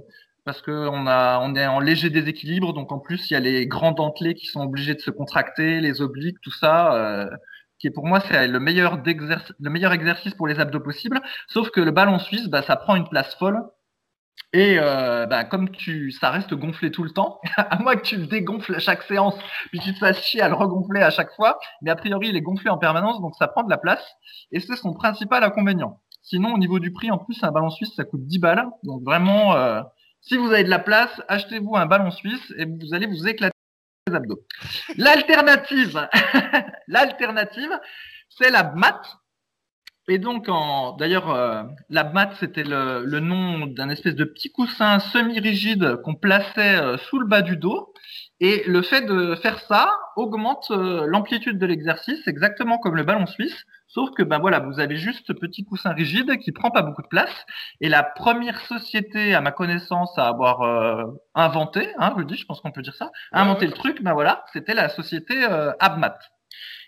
parce 0.49 0.63
que 0.63 0.89
on 0.89 1.07
a, 1.07 1.41
on 1.41 1.55
est 1.55 1.67
en 1.67 1.79
léger 1.79 2.09
déséquilibre, 2.09 2.73
donc 2.73 2.91
en 2.91 2.99
plus 2.99 3.31
il 3.31 3.35
y 3.35 3.37
a 3.37 3.41
les 3.41 3.67
grands 3.67 3.93
dentelés 3.93 4.35
qui 4.35 4.47
sont 4.47 4.63
obligés 4.63 4.95
de 4.95 5.01
se 5.01 5.11
contracter, 5.11 5.79
les 5.83 6.01
obliques, 6.01 6.39
tout 6.41 6.51
ça, 6.51 6.95
euh, 6.95 7.29
qui 7.79 7.91
pour 7.91 8.07
moi 8.07 8.21
c'est 8.21 8.49
le 8.49 8.59
meilleur 8.59 8.97
le 8.97 9.71
meilleur 9.71 9.93
exercice 9.93 10.33
pour 10.33 10.49
les 10.49 10.59
abdos 10.59 10.81
possible. 10.81 11.21
Sauf 11.49 11.69
que 11.69 11.83
le 11.83 11.91
ballon 11.91 12.19
suisse, 12.19 12.47
bah, 12.49 12.63
ça 12.63 12.77
prend 12.77 12.97
une 12.97 13.07
place 13.07 13.35
folle. 13.35 13.61
Et 14.55 14.79
euh, 14.79 15.27
bah, 15.27 15.45
comme 15.45 15.69
tu, 15.71 16.13
ça 16.13 16.31
reste 16.31 16.55
gonflé 16.55 16.91
tout 16.91 17.05
le 17.05 17.11
temps, 17.11 17.41
à 17.59 17.79
moins 17.81 17.97
que 17.97 18.03
tu 18.03 18.17
le 18.17 18.27
dégonfles 18.27 18.75
à 18.75 18.79
chaque 18.79 19.03
séance, 19.03 19.35
puis 19.71 19.81
tu 19.81 19.93
te 19.93 19.99
fasses 19.99 20.23
chier 20.23 20.41
à 20.41 20.49
le 20.49 20.55
regonfler 20.55 21.03
à 21.03 21.11
chaque 21.11 21.35
fois, 21.35 21.59
mais 21.83 21.91
a 21.91 21.97
priori 21.97 22.29
il 22.29 22.37
est 22.37 22.41
gonflé 22.41 22.71
en 22.71 22.79
permanence, 22.79 23.21
donc 23.21 23.35
ça 23.39 23.49
prend 23.49 23.65
de 23.65 23.71
la 23.71 23.77
place, 23.77 24.17
et 24.51 24.61
c'est 24.61 24.77
son 24.77 24.95
principal 24.95 25.45
inconvénient. 25.45 26.01
Sinon, 26.23 26.55
au 26.55 26.59
niveau 26.59 26.79
du 26.79 26.91
prix, 26.91 27.11
en 27.11 27.19
plus, 27.19 27.43
un 27.45 27.53
ballon 27.53 27.69
suisse, 27.69 27.95
ça 27.95 28.05
coûte 28.05 28.25
10 28.27 28.39
balles, 28.39 28.67
donc 28.85 29.03
vraiment, 29.03 29.55
euh, 29.55 29.83
si 30.29 30.37
vous 30.37 30.53
avez 30.53 30.65
de 30.65 30.71
la 30.71 30.79
place, 30.79 31.11
achetez-vous 31.29 31.75
un 31.77 31.87
ballon 31.87 32.11
suisse 32.11 32.53
et 32.57 32.67
vous 32.67 32.93
allez 32.93 33.07
vous 33.07 33.27
éclater 33.27 33.57
les 34.07 34.15
abdos. 34.15 34.41
L'alternative, 34.97 36.09
l'alternative, 36.87 37.71
c'est 38.29 38.51
la 38.51 38.65
mat. 38.65 39.03
Et 40.11 40.19
donc, 40.19 40.49
d'ailleurs, 40.99 41.31
euh, 41.31 41.63
la 41.91 42.05
mat, 42.05 42.35
c'était 42.41 42.65
le, 42.65 43.05
le 43.05 43.21
nom 43.21 43.67
d'un 43.67 43.91
espèce 43.91 44.15
de 44.15 44.25
petit 44.25 44.51
coussin 44.51 45.01
semi-rigide 45.01 45.97
qu'on 46.03 46.15
plaçait 46.15 46.77
euh, 46.77 46.97
sous 46.97 47.19
le 47.19 47.27
bas 47.27 47.43
du 47.43 47.57
dos. 47.57 47.93
Et 48.41 48.63
le 48.67 48.83
fait 48.83 49.03
de 49.03 49.35
faire 49.35 49.61
ça 49.61 49.91
augmente 50.17 50.71
euh, 50.71 51.07
l'amplitude 51.07 51.59
de 51.59 51.67
l'exercice, 51.67 52.27
exactement 52.27 52.79
comme 52.79 52.97
le 52.97 53.03
ballon 53.03 53.27
suisse. 53.27 53.67
Sauf 53.89 54.11
que, 54.11 54.23
ben 54.23 54.39
voilà, 54.39 54.61
vous 54.61 54.81
avez 54.81 54.97
juste 54.97 55.27
ce 55.27 55.33
petit 55.33 55.65
coussin 55.65 55.93
rigide 55.93 56.39
qui 56.39 56.53
prend 56.53 56.71
pas 56.71 56.83
beaucoup 56.83 57.03
de 57.03 57.09
place. 57.09 57.47
Et 57.81 57.89
la 57.89 58.03
première 58.03 58.61
société, 58.61 59.35
à 59.35 59.41
ma 59.41 59.51
connaissance, 59.51 60.17
à 60.19 60.29
avoir 60.29 60.61
euh, 60.63 61.05
inventé, 61.35 61.89
hein, 61.99 62.15
dis, 62.25 62.37
je 62.37 62.45
pense 62.45 62.61
qu'on 62.61 62.71
peut 62.71 62.83
dire 62.83 62.95
ça, 62.95 63.11
inventé 63.33 63.67
le 63.67 63.73
truc, 63.73 64.03
ben 64.03 64.13
voilà, 64.13 64.45
c'était 64.53 64.75
la 64.75 64.91
société 64.91 65.43
euh, 65.43 65.73
Abmat. 65.81 66.19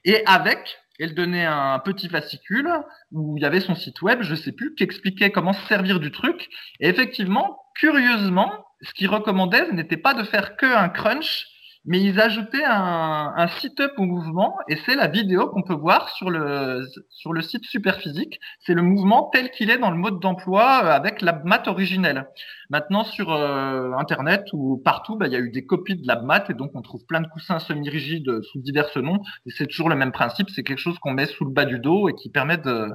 Et 0.04 0.22
avec, 0.26 0.78
elle 0.98 1.14
donnait 1.14 1.46
un 1.46 1.78
petit 1.78 2.10
fascicule 2.10 2.70
où 3.12 3.38
il 3.38 3.42
y 3.42 3.46
avait 3.46 3.60
son 3.60 3.74
site 3.74 4.02
web, 4.02 4.20
je 4.22 4.34
sais 4.34 4.52
plus, 4.52 4.74
qui 4.74 4.84
expliquait 4.84 5.30
comment 5.30 5.54
se 5.54 5.66
servir 5.66 6.00
du 6.00 6.10
truc. 6.10 6.48
Et 6.80 6.88
effectivement, 6.88 7.58
curieusement, 7.76 8.66
ce 8.82 8.92
qu'ils 8.92 9.08
recommandaient, 9.08 9.66
ce 9.66 9.72
n'était 9.72 9.96
pas 9.96 10.12
de 10.12 10.22
faire 10.24 10.56
que 10.56 10.66
un 10.66 10.90
crunch, 10.90 11.46
mais 11.84 12.00
ils 12.00 12.20
ajoutaient 12.20 12.64
un, 12.64 13.32
un 13.36 13.48
sit-up 13.48 13.92
au 13.96 14.04
mouvement, 14.04 14.56
et 14.68 14.76
c'est 14.84 14.96
la 14.96 15.06
vidéo 15.08 15.48
qu'on 15.48 15.62
peut 15.62 15.74
voir 15.74 16.10
sur 16.10 16.30
le, 16.30 16.86
sur 17.08 17.32
le 17.32 17.40
site 17.40 17.64
Superphysique. 17.64 18.38
C'est 18.60 18.74
le 18.74 18.82
mouvement 18.82 19.30
tel 19.32 19.50
qu'il 19.50 19.70
est 19.70 19.78
dans 19.78 19.90
le 19.90 19.96
mode 19.96 20.20
d'emploi 20.20 20.82
euh, 20.84 20.90
avec 20.90 21.22
la 21.22 21.32
mat 21.44 21.66
originelle. 21.68 22.28
Maintenant, 22.68 23.02
sur 23.04 23.32
euh, 23.32 23.92
Internet 23.98 24.44
ou 24.52 24.80
partout, 24.84 25.16
bah, 25.16 25.26
il 25.26 25.32
y 25.32 25.36
a 25.36 25.40
eu 25.40 25.50
des 25.50 25.64
copies 25.64 25.96
de 25.96 26.06
la 26.06 26.20
mat, 26.20 26.50
et 26.50 26.54
donc 26.54 26.70
on 26.74 26.82
trouve 26.82 27.04
plein 27.06 27.20
de 27.20 27.28
coussins 27.28 27.58
semi-rigides 27.58 28.42
sous 28.42 28.60
divers 28.60 28.90
noms, 28.96 29.20
et 29.46 29.50
c'est 29.50 29.66
toujours 29.66 29.88
le 29.88 29.96
même 29.96 30.12
principe, 30.12 30.50
c'est 30.50 30.62
quelque 30.62 30.78
chose 30.78 30.98
qu'on 30.98 31.12
met 31.12 31.26
sous 31.26 31.44
le 31.44 31.50
bas 31.50 31.64
du 31.64 31.78
dos 31.78 32.08
et 32.08 32.14
qui 32.14 32.30
permet 32.30 32.58
de 32.58 32.88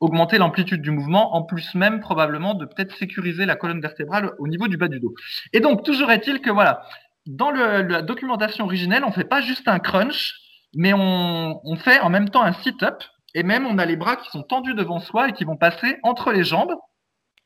augmenter 0.00 0.38
l'amplitude 0.38 0.80
du 0.80 0.90
mouvement, 0.90 1.34
en 1.34 1.42
plus 1.42 1.74
même 1.74 2.00
probablement 2.00 2.54
de 2.54 2.64
peut-être 2.66 2.96
sécuriser 2.96 3.46
la 3.46 3.56
colonne 3.56 3.80
vertébrale 3.80 4.32
au 4.38 4.46
niveau 4.46 4.68
du 4.68 4.76
bas 4.76 4.88
du 4.88 5.00
dos. 5.00 5.14
Et 5.52 5.60
donc, 5.60 5.84
toujours 5.84 6.10
est-il 6.10 6.40
que 6.40 6.50
voilà, 6.50 6.82
dans 7.26 7.50
la 7.50 8.02
documentation 8.02 8.64
originelle, 8.64 9.04
on 9.04 9.12
fait 9.12 9.24
pas 9.24 9.40
juste 9.40 9.68
un 9.68 9.78
crunch, 9.78 10.34
mais 10.74 10.92
on, 10.92 11.60
on 11.64 11.76
fait 11.76 12.00
en 12.00 12.10
même 12.10 12.30
temps 12.30 12.42
un 12.42 12.52
sit-up, 12.52 13.02
et 13.34 13.42
même 13.42 13.66
on 13.66 13.78
a 13.78 13.86
les 13.86 13.96
bras 13.96 14.16
qui 14.16 14.30
sont 14.30 14.42
tendus 14.42 14.74
devant 14.74 15.00
soi 15.00 15.28
et 15.28 15.32
qui 15.32 15.44
vont 15.44 15.56
passer 15.56 15.98
entre 16.02 16.32
les 16.32 16.44
jambes. 16.44 16.74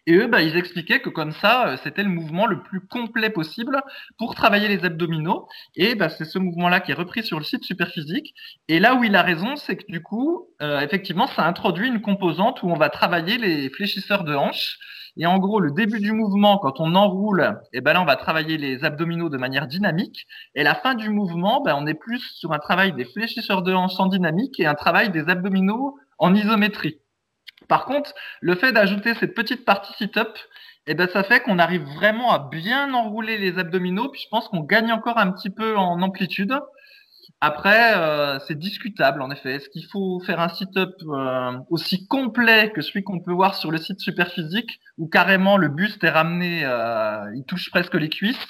Et 0.07 0.15
eux, 0.15 0.29
bah, 0.29 0.41
ils 0.41 0.57
expliquaient 0.57 1.01
que 1.01 1.09
comme 1.09 1.33
ça, 1.33 1.69
euh, 1.69 1.77
c'était 1.83 2.05
le 2.05 2.09
mouvement 2.09 2.47
le 2.47 2.63
plus 2.63 2.81
complet 2.87 3.29
possible 3.29 3.83
pour 4.19 4.37
travailler 4.37 4.69
les 4.69 4.85
abdominaux. 4.85 5.49
Et 5.75 5.97
bah, 5.97 6.09
c'est 6.09 6.25
ce 6.25 6.39
mouvement-là 6.39 6.81
qui 6.81 6.93
est 6.93 6.95
repris 6.95 7.25
sur 7.25 7.39
le 7.39 7.45
site 7.45 7.65
Superphysique. 7.65 8.33
Et 8.69 8.79
là 8.79 8.95
où 8.95 9.03
il 9.03 9.17
a 9.17 9.23
raison, 9.23 9.57
c'est 9.57 9.77
que 9.77 9.87
du 9.89 10.03
coup, 10.03 10.47
euh, 10.63 10.81
effectivement, 10.81 11.27
ça 11.27 11.45
introduit 11.45 11.89
une 11.89 12.01
composante 12.01 12.63
où 12.63 12.71
on 12.71 12.77
va 12.77 12.89
travailler 12.89 13.37
les 13.39 13.69
fléchisseurs 13.71 14.23
de 14.23 14.35
hanches. 14.35 14.79
Et 15.17 15.27
en 15.27 15.39
gros, 15.39 15.61
le 15.61 15.73
début 15.73 15.99
du 15.99 16.13
mouvement, 16.13 16.59
quand 16.59 16.79
on 16.79 16.95
enroule, 16.95 17.59
et 17.73 17.81
ben 17.81 17.95
là, 17.95 18.03
on 18.03 18.05
va 18.05 18.17
travailler 18.17 18.59
les 18.59 18.85
abdominaux 18.85 19.31
de 19.31 19.39
manière 19.39 19.67
dynamique. 19.67 20.27
Et 20.55 20.63
la 20.63 20.75
fin 20.75 20.95
du 20.95 21.09
mouvement, 21.09 21.63
ben, 21.63 21.75
on 21.77 21.87
est 21.87 21.95
plus 21.95 22.21
sur 22.35 22.53
un 22.53 22.59
travail 22.59 22.93
des 22.93 23.07
fléchisseurs 23.07 23.63
de 23.63 23.73
hanches 23.73 23.99
en 23.99 24.07
dynamique 24.07 24.61
et 24.61 24.67
un 24.67 24.75
travail 24.75 25.11
des 25.11 25.29
abdominaux 25.29 25.97
en 26.19 26.35
isométrie. 26.35 27.01
Par 27.69 27.85
contre, 27.85 28.13
le 28.41 28.55
fait 28.55 28.73
d'ajouter 28.73 29.15
cette 29.15 29.35
petite 29.35 29.65
partie 29.65 29.93
sit-up, 29.95 30.37
eh 30.87 30.95
ben, 30.95 31.09
ça 31.09 31.25
fait 31.25 31.41
qu'on 31.41 31.59
arrive 31.59 31.83
vraiment 31.97 32.33
à 32.33 32.39
bien 32.39 32.95
enrouler 32.95 33.39
les 33.39 33.59
abdominaux. 33.59 34.09
Puis 34.11 34.23
je 34.23 34.29
pense 34.29 34.49
qu'on 34.49 34.61
gagne 34.61 34.93
encore 34.93 35.19
un 35.19 35.31
petit 35.33 35.51
peu 35.51 35.77
en 35.77 36.01
amplitude. 36.03 36.59
Après, 37.41 37.95
euh, 37.97 38.39
c'est 38.47 38.59
discutable 38.59 39.21
en 39.21 39.31
effet. 39.31 39.57
Est-ce 39.57 39.69
qu'il 39.69 39.85
faut 39.87 40.21
faire 40.21 40.41
un 40.41 40.49
sit-up 40.49 40.95
euh, 41.07 41.59
aussi 41.71 42.07
complet 42.07 42.73
que 42.73 42.81
celui 42.81 43.03
qu'on 43.03 43.21
peut 43.21 43.33
voir 43.33 43.57
sur 43.57 43.71
le 43.71 43.79
site 43.79 44.01
Superphysique, 44.01 44.81
où 44.97 45.07
carrément 45.09 45.59
le 45.59 45.69
buste 45.69 46.03
est 46.05 46.11
ramené, 46.11 46.65
euh, 46.65 47.31
il 47.35 47.45
touche 47.45 47.71
presque 47.71 47.95
les 47.95 48.09
cuisses, 48.09 48.49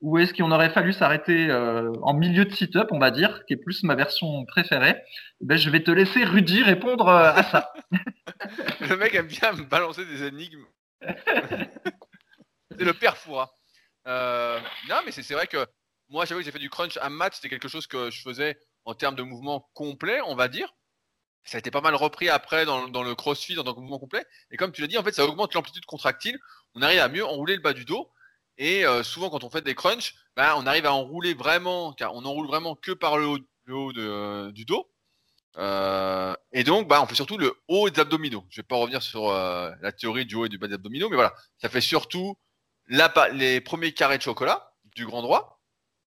ou 0.00 0.18
est-ce 0.18 0.32
qu'on 0.32 0.52
aurait 0.52 0.70
fallu 0.70 0.92
s'arrêter 0.92 1.52
en 2.02 2.14
milieu 2.14 2.44
de 2.44 2.54
sit-up, 2.54 2.88
on 2.92 2.98
va 2.98 3.10
dire, 3.10 3.44
qui 3.46 3.54
est 3.54 3.56
plus 3.56 3.82
ma 3.82 3.94
version 3.94 4.44
préférée? 4.46 4.96
Ben, 5.40 5.56
Je 5.56 5.70
vais 5.70 5.82
te 5.82 5.90
laisser 5.90 6.24
Rudy 6.24 6.62
répondre 6.62 7.08
à 7.08 7.42
ça. 7.42 7.72
le 8.80 8.96
mec 8.96 9.14
aime 9.14 9.26
bien 9.26 9.52
me 9.52 9.64
balancer 9.64 10.04
des 10.04 10.24
énigmes. 10.24 10.66
c'est 11.02 12.84
le 12.84 12.94
père 12.94 13.16
Foura. 13.16 13.50
non, 14.06 15.00
mais 15.04 15.10
c'est 15.10 15.34
vrai 15.34 15.46
que 15.46 15.66
moi, 16.08 16.24
j'avoue 16.24 16.40
que 16.40 16.46
j'ai 16.46 16.52
fait 16.52 16.58
du 16.58 16.70
crunch 16.70 16.96
à 16.98 17.10
mat, 17.10 17.34
c'était 17.34 17.50
quelque 17.50 17.68
chose 17.68 17.86
que 17.86 18.10
je 18.10 18.22
faisais 18.22 18.58
en 18.84 18.94
termes 18.94 19.14
de 19.14 19.22
mouvement 19.22 19.68
complet, 19.74 20.20
on 20.22 20.34
va 20.34 20.48
dire. 20.48 20.74
Ça 21.44 21.56
a 21.56 21.60
été 21.60 21.70
pas 21.70 21.80
mal 21.80 21.94
repris 21.94 22.28
après 22.28 22.64
dans, 22.64 23.02
le 23.02 23.14
crossfit 23.14 23.58
en 23.58 23.64
tant 23.64 23.74
que 23.74 23.80
mouvement 23.80 23.98
complet. 23.98 24.24
Et 24.50 24.56
comme 24.56 24.72
tu 24.72 24.80
l'as 24.80 24.86
dit, 24.86 24.98
en 24.98 25.02
fait, 25.02 25.12
ça 25.12 25.24
augmente 25.24 25.54
l'amplitude 25.54 25.84
contractile. 25.84 26.38
On 26.74 26.82
arrive 26.82 27.00
à 27.00 27.08
mieux 27.08 27.24
enrouler 27.24 27.56
le 27.56 27.62
bas 27.62 27.72
du 27.72 27.84
dos. 27.84 28.10
Et 28.58 28.84
euh, 28.84 29.04
souvent, 29.04 29.30
quand 29.30 29.44
on 29.44 29.50
fait 29.50 29.62
des 29.62 29.76
crunchs, 29.76 30.14
ben, 30.36 30.54
on 30.56 30.66
arrive 30.66 30.84
à 30.84 30.92
enrouler 30.92 31.32
vraiment, 31.34 31.92
car 31.92 32.14
on 32.14 32.24
enroule 32.24 32.48
vraiment 32.48 32.74
que 32.74 32.90
par 32.90 33.16
le 33.16 33.26
haut, 33.68 33.92
euh, 33.96 34.50
du 34.50 34.64
dos. 34.64 34.90
Euh, 35.56 36.34
et 36.52 36.64
donc, 36.64 36.88
bah, 36.88 37.00
on 37.00 37.06
fait 37.06 37.14
surtout 37.14 37.38
le 37.38 37.54
haut 37.68 37.88
des 37.88 38.00
abdominaux. 38.00 38.44
Je 38.50 38.60
vais 38.60 38.66
pas 38.66 38.76
revenir 38.76 39.02
sur 39.02 39.32
la 39.32 39.92
théorie 39.92 40.26
du 40.26 40.34
haut 40.34 40.46
et 40.46 40.48
du 40.48 40.58
bas 40.58 40.66
des 40.66 40.74
abdominaux, 40.74 41.08
mais 41.08 41.16
voilà, 41.16 41.34
ça 41.58 41.68
fait 41.68 41.80
surtout 41.80 42.36
les 42.88 43.60
premiers 43.60 43.92
carrés 43.92 44.18
de 44.18 44.22
chocolat 44.22 44.72
du 44.96 45.06
grand 45.06 45.22
droit. 45.22 45.60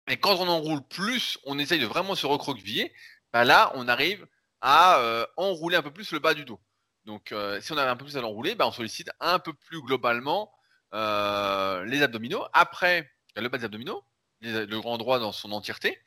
Et 0.08 0.18
quand 0.18 0.36
on 0.40 0.48
enroule 0.48 0.82
plus, 0.88 1.38
on 1.46 1.60
essaye 1.60 1.80
de 1.80 1.86
vraiment 1.86 2.16
se 2.16 2.26
recroqueviller. 2.26 2.92
Bah 3.32 3.44
là, 3.44 3.72
on 3.76 3.88
arrive 3.88 4.28
à 4.62 5.28
enrouler 5.38 5.78
un 5.78 5.84
peu 5.84 5.92
plus 5.92 6.12
le 6.12 6.20
bas 6.20 6.34
du 6.34 6.46
dos. 6.46 6.60
Donc, 7.06 7.34
si 7.62 7.72
on 7.72 7.78
arrive 7.78 7.92
un 7.92 7.96
peu 7.96 8.06
plus 8.06 8.18
à 8.18 8.22
l'enrouler, 8.22 8.56
bah, 8.56 8.68
on 8.68 8.72
sollicite 8.72 9.12
un 9.20 9.38
peu 9.40 9.54
plus 9.54 9.82
globalement 9.82 10.52
euh, 10.94 11.84
les 11.86 12.02
abdominaux. 12.02 12.46
Après, 12.54 13.12
le 13.36 13.48
bas 13.50 13.58
des 13.58 13.66
abdominaux, 13.66 14.04
le 14.42 14.80
grand 14.80 14.98
droit 14.98 15.20
dans 15.20 15.32
son 15.32 15.52
entièreté. 15.52 16.00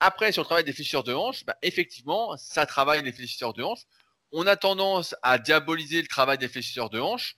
Après, 0.00 0.32
sur 0.32 0.42
le 0.42 0.46
travail 0.46 0.64
des 0.64 0.72
fléchisseurs 0.72 1.04
de 1.04 1.12
hanches, 1.12 1.44
bah, 1.44 1.56
effectivement, 1.62 2.36
ça 2.36 2.66
travaille 2.66 3.02
les 3.02 3.12
fléchisseurs 3.12 3.52
de 3.52 3.62
hanches. 3.62 3.84
On 4.32 4.46
a 4.46 4.56
tendance 4.56 5.14
à 5.22 5.38
diaboliser 5.38 6.02
le 6.02 6.08
travail 6.08 6.38
des 6.38 6.48
fléchisseurs 6.48 6.90
de 6.90 7.00
hanches. 7.00 7.36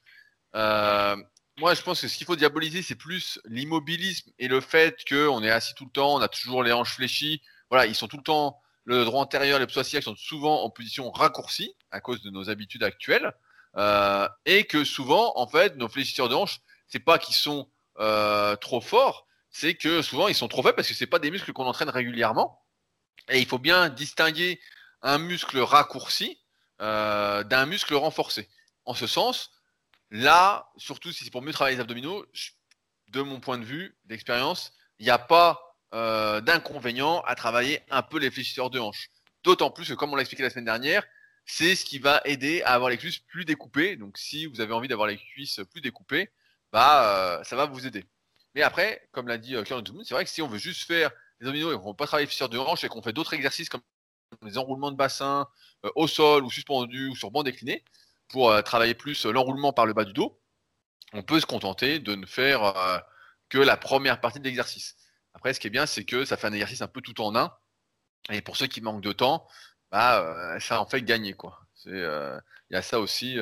Moi, 1.60 1.74
je 1.74 1.82
pense 1.82 2.00
que 2.00 2.08
ce 2.08 2.16
qu'il 2.16 2.26
faut 2.26 2.36
diaboliser, 2.36 2.80
c'est 2.80 2.94
plus 2.94 3.38
l'immobilisme 3.44 4.30
et 4.38 4.48
le 4.48 4.62
fait 4.62 4.96
qu'on 5.06 5.42
est 5.42 5.50
assis 5.50 5.74
tout 5.74 5.84
le 5.84 5.90
temps, 5.90 6.14
on 6.14 6.20
a 6.20 6.28
toujours 6.28 6.62
les 6.62 6.72
hanches 6.72 6.94
fléchies. 6.94 7.42
Voilà, 7.68 7.84
ils 7.84 7.94
sont 7.94 8.08
tout 8.08 8.16
le 8.16 8.22
temps, 8.22 8.58
le 8.84 9.04
droit 9.04 9.20
antérieur, 9.20 9.58
les 9.58 9.66
psoasiaques 9.66 10.04
sont 10.04 10.16
souvent 10.16 10.62
en 10.62 10.70
position 10.70 11.10
raccourcie 11.10 11.74
à 11.90 12.00
cause 12.00 12.22
de 12.22 12.30
nos 12.30 12.48
habitudes 12.48 12.82
actuelles. 12.82 13.34
Euh, 13.76 14.26
et 14.46 14.64
que 14.64 14.84
souvent, 14.84 15.32
en 15.36 15.46
fait, 15.46 15.76
nos 15.76 15.88
fléchisseurs 15.88 16.30
de 16.30 16.34
hanches, 16.34 16.60
c'est 16.90 17.00
pas 17.00 17.18
qu'ils 17.18 17.34
sont 17.34 17.70
euh, 17.98 18.54
trop 18.56 18.80
forts, 18.80 19.26
c'est 19.50 19.74
que 19.74 20.02
souvent 20.02 20.28
ils 20.28 20.34
sont 20.34 20.48
trop 20.48 20.62
faibles 20.62 20.76
parce 20.76 20.88
que 20.88 20.94
c'est 20.94 21.06
pas 21.06 21.18
des 21.18 21.30
muscles 21.30 21.52
qu'on 21.52 21.66
entraîne 21.66 21.88
régulièrement. 21.88 22.62
Et 23.28 23.38
il 23.38 23.46
faut 23.46 23.58
bien 23.58 23.88
distinguer 23.88 24.60
un 25.02 25.18
muscle 25.18 25.58
raccourci 25.58 26.38
euh, 26.80 27.42
d'un 27.44 27.66
muscle 27.66 27.94
renforcé. 27.94 28.48
En 28.84 28.94
ce 28.94 29.06
sens, 29.06 29.50
Là, 30.10 30.70
surtout 30.76 31.12
si 31.12 31.24
c'est 31.24 31.30
pour 31.30 31.42
mieux 31.42 31.52
travailler 31.52 31.76
les 31.76 31.80
abdominaux, 31.80 32.26
de 33.08 33.22
mon 33.22 33.40
point 33.40 33.58
de 33.58 33.64
vue 33.64 33.96
d'expérience, 34.06 34.72
il 34.98 35.04
n'y 35.04 35.10
a 35.10 35.18
pas 35.18 35.76
euh, 35.94 36.40
d'inconvénient 36.40 37.20
à 37.22 37.34
travailler 37.34 37.80
un 37.90 38.02
peu 38.02 38.18
les 38.18 38.30
fléchisseurs 38.30 38.70
de 38.70 38.80
hanches. 38.80 39.10
D'autant 39.44 39.70
plus 39.70 39.88
que, 39.88 39.94
comme 39.94 40.12
on 40.12 40.16
l'a 40.16 40.22
expliqué 40.22 40.42
la 40.42 40.50
semaine 40.50 40.64
dernière, 40.64 41.04
c'est 41.46 41.74
ce 41.74 41.84
qui 41.84 41.98
va 41.98 42.20
aider 42.24 42.62
à 42.62 42.72
avoir 42.72 42.90
les 42.90 42.98
cuisses 42.98 43.18
plus 43.18 43.44
découpées. 43.44 43.96
Donc, 43.96 44.18
si 44.18 44.46
vous 44.46 44.60
avez 44.60 44.72
envie 44.72 44.88
d'avoir 44.88 45.08
les 45.08 45.16
cuisses 45.16 45.60
plus 45.70 45.80
découpées, 45.80 46.30
bah, 46.72 47.38
euh, 47.38 47.44
ça 47.44 47.56
va 47.56 47.66
vous 47.66 47.86
aider. 47.86 48.04
Mais 48.54 48.62
après, 48.62 49.08
comme 49.12 49.28
l'a 49.28 49.38
dit 49.38 49.54
euh, 49.56 49.62
Claire 49.62 49.82
c'est 50.04 50.14
vrai 50.14 50.24
que 50.24 50.30
si 50.30 50.42
on 50.42 50.48
veut 50.48 50.58
juste 50.58 50.86
faire 50.86 51.10
les 51.40 51.46
abdominaux 51.46 51.72
et 51.72 51.80
qu'on 51.80 51.90
ne 51.90 51.94
pas 51.94 52.06
travailler 52.06 52.26
fléchisseurs 52.26 52.48
de 52.48 52.58
hanches 52.58 52.84
et 52.84 52.88
qu'on 52.88 53.02
fait 53.02 53.12
d'autres 53.12 53.34
exercices 53.34 53.68
comme 53.68 53.82
les 54.42 54.58
enroulements 54.58 54.92
de 54.92 54.96
bassin 54.96 55.48
au 55.96 56.06
sol 56.06 56.44
ou 56.44 56.50
suspendu 56.50 57.08
ou 57.08 57.16
sur 57.16 57.30
banc 57.30 57.42
décliné, 57.42 57.84
pour 58.30 58.50
euh, 58.50 58.62
travailler 58.62 58.94
plus 58.94 59.26
euh, 59.26 59.32
l'enroulement 59.32 59.72
par 59.72 59.86
le 59.86 59.92
bas 59.92 60.04
du 60.04 60.12
dos, 60.12 60.40
on 61.12 61.22
peut 61.22 61.40
se 61.40 61.46
contenter 61.46 61.98
de 61.98 62.14
ne 62.14 62.26
faire 62.26 62.64
euh, 62.64 62.98
que 63.48 63.58
la 63.58 63.76
première 63.76 64.20
partie 64.20 64.38
de 64.38 64.44
l'exercice. 64.44 64.96
Après, 65.34 65.52
ce 65.52 65.60
qui 65.60 65.66
est 65.66 65.70
bien, 65.70 65.86
c'est 65.86 66.04
que 66.04 66.24
ça 66.24 66.36
fait 66.36 66.46
un 66.46 66.52
exercice 66.52 66.82
un 66.82 66.88
peu 66.88 67.00
tout 67.00 67.20
en 67.20 67.36
un. 67.36 67.52
Et 68.30 68.42
pour 68.42 68.56
ceux 68.56 68.66
qui 68.66 68.80
manquent 68.80 69.02
de 69.02 69.12
temps, 69.12 69.46
bah, 69.90 70.58
ça 70.60 70.80
en 70.80 70.86
fait 70.86 71.02
gagner. 71.02 71.34
quoi. 71.34 71.60
Il 71.86 72.42
y 72.70 72.76
a 72.76 72.82
ça 72.82 73.00
aussi 73.00 73.38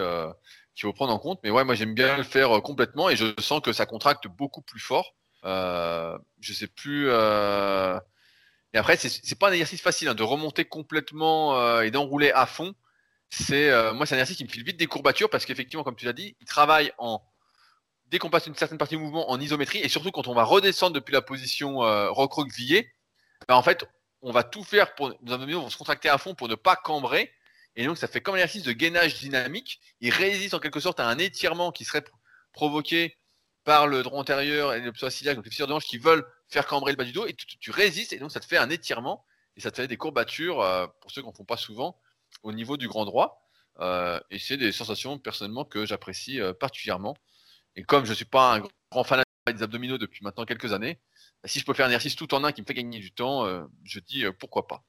qu'il 0.79 0.89
faut 0.89 0.93
prendre 0.93 1.13
en 1.13 1.19
compte. 1.19 1.41
Mais 1.43 1.51
ouais, 1.51 1.65
moi 1.65 1.75
j'aime 1.75 1.95
bien 1.95 2.17
le 2.17 2.23
faire 2.23 2.63
complètement 2.63 3.11
et 3.11 3.17
je 3.17 3.35
sens 3.41 3.61
que 3.61 3.73
ça 3.73 3.87
contracte 3.87 4.29
beaucoup 4.29 4.63
plus 4.63 4.81
fort. 4.81 5.15
je 5.45 6.53
sais 6.53 6.69
plus. 6.69 7.09
Et 8.75 8.79
après, 8.79 8.97
c'est 8.97 9.39
pas 9.39 9.49
un 9.49 9.53
exercice 9.53 9.81
facile 9.81 10.09
hein, 10.09 10.15
de 10.15 10.23
remonter 10.23 10.65
complètement 10.65 11.81
et 11.81 11.91
d'enrouler 11.91 12.31
à 12.33 12.47
fond 12.47 12.75
c'est 13.31 13.71
euh, 13.71 13.93
moi 13.93 14.07
c'est 14.07 14.15
un 14.15 14.19
exercice 14.19 14.37
qui 14.37 14.45
me 14.45 14.49
file 14.49 14.65
vite 14.65 14.79
des 14.79 14.87
courbatures 14.87 15.31
parce 15.31 15.45
qu'effectivement 15.45 15.85
comme 15.85 15.97
tu 15.97 16.07
l'as 16.07 16.13
dit, 16.13 16.37
il 16.41 16.47
travaille 16.47 16.93
en 16.99 17.23
dès 18.07 18.19
qu'on 18.19 18.31
passe 18.31 18.47
une 18.47 18.55
certaine 18.55 18.79
partie 18.79 18.97
du 18.97 19.03
mouvement 19.03 19.31
en 19.31 19.39
isométrie 19.39 19.81
et 19.81 19.89
surtout 19.89 20.11
quand 20.11 20.29
on 20.29 20.35
va 20.35 20.45
redescendre 20.45 20.95
depuis 20.95 21.13
la 21.13 21.21
position 21.21 21.85
euh, 21.85 22.11
recroquevillée, 22.11 22.91
ben, 23.47 23.55
en 23.55 23.63
fait 23.63 23.85
on 24.23 24.33
va 24.33 24.45
tout 24.45 24.65
faire 24.65 24.95
pour 24.95 25.11
nos 25.23 25.33
abdominaux 25.33 25.61
vont 25.61 25.71
se 25.71 25.77
contracter 25.77 26.09
à 26.09 26.19
fond 26.19 26.35
pour 26.35 26.49
ne 26.49 26.55
pas 26.55 26.77
cambrer 26.77 27.31
et 27.77 27.85
donc 27.85 27.97
ça 27.97 28.09
fait 28.09 28.21
comme 28.21 28.35
un 28.35 28.39
exercice 28.39 28.65
de 28.65 28.73
gainage 28.73 29.21
dynamique. 29.21 29.81
Il 30.01 30.11
résiste 30.11 30.55
en 30.55 30.59
quelque 30.59 30.81
sorte 30.81 31.01
à 31.01 31.07
un 31.07 31.19
étirement 31.19 31.71
qui 31.71 31.85
serait 31.85 32.05
provoqué 32.53 33.17
par 33.65 33.87
le 33.87 34.03
droit 34.03 34.19
antérieur 34.19 34.73
et 34.73 34.81
le 34.81 34.93
psoas 34.93 35.11
donc 35.35 35.45
les 35.45 35.51
fissures 35.51 35.67
de 35.67 35.79
qui 35.81 35.99
veulent 35.99 36.27
faire 36.49 36.67
cambrer 36.67 36.93
le 36.93 36.97
bas 36.97 37.05
du 37.05 37.13
dos 37.13 37.27
et 37.27 37.35
tu, 37.35 37.71
résistes 37.71 38.13
et 38.13 38.19
donc 38.19 38.33
ça 38.33 38.41
te 38.41 38.47
fait 38.47 38.57
un 38.57 38.71
étirement 38.71 39.25
et 39.57 39.61
ça 39.61 39.71
te 39.71 39.77
fait 39.77 39.87
des 39.87 39.97
courbatures 39.97 40.61
euh, 40.61 40.87
pour 41.01 41.11
ceux 41.11 41.21
qui 41.21 41.27
n'en 41.27 41.35
font 41.35 41.45
pas 41.45 41.57
souvent 41.57 42.01
au 42.43 42.53
niveau 42.53 42.77
du 42.77 42.89
grand 42.89 43.05
droit. 43.05 43.47
Euh, 43.81 44.19
et 44.31 44.39
c'est 44.39 44.57
des 44.57 44.73
sensations 44.73 45.19
personnellement 45.19 45.65
que 45.65 45.85
j'apprécie 45.85 46.41
euh, 46.41 46.53
particulièrement. 46.53 47.17
Et 47.77 47.83
comme 47.83 48.05
je 48.05 48.11
ne 48.11 48.15
suis 48.15 48.25
pas 48.25 48.57
un 48.57 48.63
grand 48.91 49.05
fan 49.05 49.23
des 49.47 49.63
abdominaux 49.63 49.99
depuis 49.99 50.25
maintenant 50.25 50.47
quelques 50.47 50.73
années, 50.73 50.99
bah, 51.43 51.49
si 51.49 51.61
je 51.61 51.65
peux 51.65 51.75
faire 51.75 51.87
un 51.87 51.91
exercice 51.91 52.17
tout 52.17 52.35
en 52.35 52.45
un 52.45 52.53
qui 52.53 52.63
me 52.63 52.67
fait 52.67 52.75
gagner 52.75 52.99
du 52.99 53.13
temps, 53.13 53.47
je 53.85 54.01
dis 54.01 54.25
pourquoi 54.41 54.67
pas. 54.67 54.85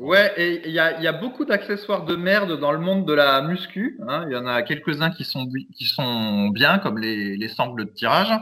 Ouais, 0.00 0.32
et 0.38 0.66
il 0.66 0.72
y 0.72 0.78
a, 0.78 1.12
beaucoup 1.12 1.44
d'accessoires 1.44 2.06
de 2.06 2.16
merde 2.16 2.58
dans 2.58 2.72
le 2.72 2.78
monde 2.78 3.06
de 3.06 3.12
la 3.12 3.42
muscu. 3.42 3.98
Hein. 4.08 4.24
Il 4.28 4.32
y 4.32 4.36
en 4.36 4.46
a 4.46 4.62
quelques-uns 4.62 5.10
qui 5.10 5.24
sont 5.24 5.46
qui 5.76 5.84
sont 5.84 6.48
bien, 6.48 6.78
comme 6.78 6.96
les, 6.96 7.36
les 7.36 7.48
sangles 7.48 7.84
de 7.84 7.90
tirage, 7.92 8.32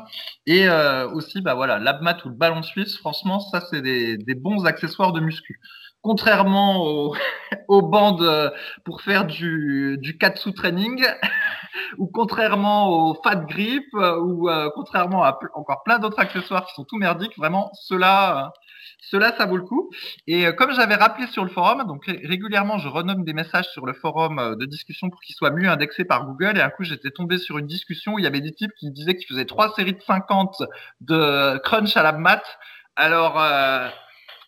et 0.46 0.68
aussi 1.12 1.42
bah 1.42 1.54
voilà, 1.54 1.80
l'abmat 1.80 2.16
ou 2.24 2.28
le 2.28 2.36
ballon 2.36 2.62
suisse. 2.62 2.96
Franchement, 2.98 3.40
ça 3.40 3.61
c'est 3.70 3.82
des, 3.82 4.16
des 4.18 4.34
bons 4.36 4.66
accessoires 4.66 5.12
de 5.12 5.18
muscu 5.20 5.61
contrairement 6.00 6.84
aux, 6.84 7.16
aux 7.68 7.82
bandes 7.82 8.52
pour 8.84 9.02
faire 9.02 9.26
du, 9.26 9.98
du 10.00 10.16
katsu 10.16 10.54
training, 10.54 11.04
ou 11.98 12.06
contrairement 12.06 13.11
au 13.11 13.14
fat 13.22 13.36
grip, 13.36 13.86
ou 13.94 14.48
euh, 14.48 14.70
contrairement 14.74 15.24
à 15.24 15.38
encore 15.54 15.82
plein 15.84 15.98
d'autres 15.98 16.20
accessoires 16.20 16.66
qui 16.66 16.74
sont 16.74 16.84
tout 16.84 16.96
merdiques, 16.96 17.36
vraiment, 17.36 17.70
cela 17.74 18.52
cela 18.99 19.36
ça 19.36 19.46
vaut 19.46 19.57
le 19.57 19.62
coup. 19.62 19.90
Et 20.26 20.46
euh, 20.46 20.53
comme 20.53 20.72
j'avais 20.72 20.94
rappelé 20.94 21.26
sur 21.28 21.44
le 21.44 21.51
forum, 21.51 21.86
donc 21.86 22.07
régulièrement 22.07 22.78
je 22.78 22.88
renomme 22.88 23.24
des 23.24 23.32
messages 23.32 23.68
sur 23.68 23.86
le 23.86 23.92
forum 23.92 24.38
euh, 24.38 24.57
de 24.57 24.66
discussion 24.66 25.11
pour 25.11 25.20
qu'ils 25.20 25.34
soient 25.34 25.51
mieux 25.51 25.68
indexés 25.68 26.05
par 26.05 26.26
Google. 26.26 26.59
Et 26.59 26.62
un 26.62 26.70
coup 26.70 26.84
j'étais 26.84 27.11
tombé 27.11 27.38
sur 27.38 27.59
une 27.59 27.66
discussion 27.66 28.14
où 28.14 28.18
il 28.18 28.24
y 28.24 28.28
avait 28.28 28.40
des 28.40 28.53
types 28.53 28.72
qui 28.78 28.90
disaient 28.90 29.16
qu'ils 29.16 29.28
faisaient 29.28 29.46
trois 29.46 29.72
séries 29.74 29.94
de 29.94 30.03
50 30.03 30.62
de 31.01 31.59
crunch 31.59 31.96
à 31.96 32.03
la 32.03 32.12
mat. 32.12 32.42
Alors 32.96 33.38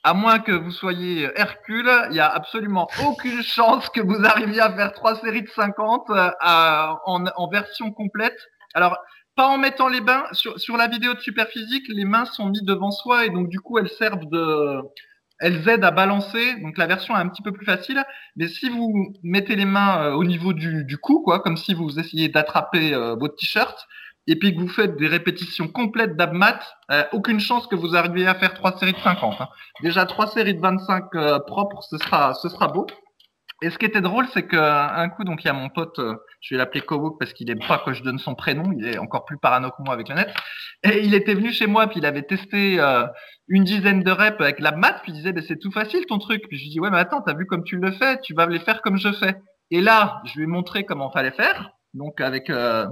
à 0.02 0.14
moins 0.14 0.38
que 0.38 0.52
vous 0.52 0.70
soyez 0.70 1.28
Hercule, 1.36 1.90
il 2.06 2.12
n'y 2.12 2.20
a 2.20 2.28
absolument 2.28 2.88
aucune 3.04 3.42
chance 3.42 3.88
que 3.90 4.00
vous 4.00 4.24
arriviez 4.24 4.60
à 4.60 4.72
faire 4.72 4.92
trois 4.92 5.16
séries 5.16 5.42
de 5.42 5.48
50 5.48 6.08
euh, 6.10 6.30
en, 7.04 7.48
version 7.48 7.92
complète. 7.92 8.38
Alors, 8.72 8.96
en 9.48 9.58
mettant 9.58 9.88
les 9.88 10.00
mains 10.00 10.24
sur, 10.32 10.58
sur 10.58 10.76
la 10.76 10.88
vidéo 10.88 11.14
de 11.14 11.20
Superphysique, 11.20 11.86
les 11.88 12.04
mains 12.04 12.24
sont 12.24 12.46
mises 12.46 12.62
devant 12.62 12.90
soi 12.90 13.26
et 13.26 13.30
donc 13.30 13.48
du 13.48 13.60
coup 13.60 13.78
elles 13.78 13.90
servent 13.90 14.28
de, 14.28 14.80
elles 15.38 15.68
aident 15.68 15.84
à 15.84 15.90
balancer. 15.90 16.56
Donc 16.60 16.78
la 16.78 16.86
version 16.86 17.16
est 17.16 17.20
un 17.20 17.28
petit 17.28 17.42
peu 17.42 17.52
plus 17.52 17.66
facile. 17.66 18.04
Mais 18.36 18.48
si 18.48 18.68
vous 18.68 19.14
mettez 19.22 19.56
les 19.56 19.64
mains 19.64 20.02
euh, 20.02 20.12
au 20.12 20.24
niveau 20.24 20.52
du, 20.52 20.84
du 20.84 20.98
cou, 20.98 21.22
quoi, 21.22 21.40
comme 21.40 21.56
si 21.56 21.74
vous 21.74 21.98
essayiez 21.98 22.28
d'attraper 22.28 22.94
euh, 22.94 23.14
votre 23.14 23.36
t-shirt, 23.36 23.86
et 24.26 24.36
puis 24.36 24.54
que 24.54 24.60
vous 24.60 24.68
faites 24.68 24.96
des 24.96 25.08
répétitions 25.08 25.68
complètes 25.68 26.16
d'abmat, 26.16 26.60
euh, 26.92 27.02
aucune 27.12 27.40
chance 27.40 27.66
que 27.66 27.74
vous 27.74 27.96
arriviez 27.96 28.26
à 28.26 28.34
faire 28.34 28.54
trois 28.54 28.78
séries 28.78 28.92
de 28.92 28.98
50. 28.98 29.40
Hein. 29.40 29.48
Déjà 29.82 30.06
trois 30.06 30.28
séries 30.28 30.54
de 30.54 30.60
25 30.60 31.04
euh, 31.14 31.38
propres, 31.40 31.82
ce 31.82 31.98
sera, 31.98 32.34
ce 32.34 32.48
sera 32.48 32.68
beau. 32.68 32.86
Et 33.62 33.70
ce 33.70 33.78
qui 33.78 33.86
était 33.86 34.00
drôle, 34.00 34.26
c'est 34.32 34.46
qu'un 34.46 35.08
coup, 35.10 35.24
donc 35.24 35.42
il 35.42 35.48
y 35.48 35.50
a 35.50 35.52
mon 35.52 35.68
pote, 35.68 35.98
euh, 35.98 36.14
je 36.40 36.54
vais 36.54 36.58
l'appeler 36.58 36.80
Kowok 36.80 37.18
parce 37.18 37.32
qu'il 37.32 37.50
aime 37.50 37.60
pas 37.66 37.78
que 37.78 37.92
je 37.92 38.02
donne 38.02 38.18
son 38.18 38.34
prénom, 38.34 38.72
il 38.72 38.86
est 38.86 38.98
encore 38.98 39.24
plus 39.24 39.38
parano 39.38 39.70
que 39.70 39.82
moi 39.82 39.92
avec 39.92 40.08
le 40.08 40.14
net. 40.14 40.34
Et 40.82 41.04
il 41.04 41.14
était 41.14 41.34
venu 41.34 41.52
chez 41.52 41.66
moi, 41.66 41.86
puis 41.86 42.00
il 42.00 42.06
avait 42.06 42.22
testé 42.22 42.80
euh, 42.80 43.06
une 43.48 43.64
dizaine 43.64 44.02
de 44.02 44.10
reps 44.10 44.40
avec 44.40 44.58
la 44.60 44.72
mat, 44.72 45.00
puis 45.02 45.12
il 45.12 45.16
disait, 45.16 45.32
bah, 45.32 45.42
c'est 45.46 45.58
tout 45.58 45.70
facile 45.70 46.06
ton 46.06 46.18
truc. 46.18 46.42
Puis 46.48 46.58
je 46.58 46.64
lui 46.64 46.70
dis, 46.70 46.80
ouais, 46.80 46.90
mais 46.90 46.98
attends, 46.98 47.20
t'as 47.20 47.34
vu 47.34 47.46
comme 47.46 47.62
tu 47.62 47.76
le 47.76 47.92
fais, 47.92 48.20
tu 48.22 48.34
vas 48.34 48.46
les 48.46 48.58
faire 48.58 48.80
comme 48.80 48.96
je 48.96 49.12
fais. 49.12 49.36
Et 49.70 49.80
là, 49.80 50.22
je 50.24 50.38
lui 50.38 50.44
ai 50.44 50.46
montré 50.46 50.84
comment 50.84 51.10
fallait 51.10 51.30
faire, 51.30 51.70
donc 51.92 52.20
avec 52.20 52.48
euh, 52.48 52.86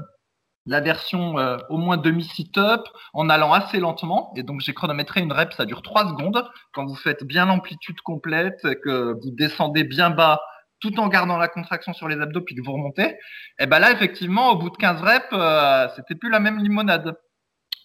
la 0.67 0.81
version 0.81 1.37
au 1.71 1.79
moins 1.79 1.97
demi 1.97 2.25
sit-up, 2.25 2.83
en 3.15 3.31
allant 3.31 3.55
assez 3.55 3.81
lentement. 3.81 4.33
Et 4.37 4.43
donc 4.43 4.61
j'ai 4.61 4.75
chronométré 4.75 5.21
une 5.21 5.33
rep, 5.33 5.55
ça 5.55 5.65
dure 5.65 5.81
3 5.81 6.11
secondes. 6.11 6.45
Quand 6.75 6.85
vous 6.85 6.95
faites 6.95 7.25
bien 7.25 7.47
l'amplitude 7.47 7.99
complète, 8.03 8.61
que 8.85 9.15
vous 9.15 9.31
descendez 9.31 9.85
bien 9.85 10.11
bas 10.11 10.41
tout 10.81 10.99
en 11.01 11.09
gardant 11.09 11.37
la 11.37 11.49
contraction 11.49 11.93
sur 11.93 12.09
les 12.09 12.21
abdos 12.21 12.43
puis 12.43 12.55
que 12.55 12.63
vous 12.63 12.73
remontez, 12.73 13.03
et 13.03 13.17
eh 13.61 13.67
ben 13.67 13.79
là 13.79 13.93
effectivement 13.93 14.53
au 14.53 14.57
bout 14.57 14.71
de 14.71 14.77
15 14.77 15.03
reps, 15.03 15.27
euh, 15.33 15.89
c'était 15.97 16.15
plus 16.15 16.31
la 16.31 16.41
même 16.41 16.59
limonade. 16.59 17.17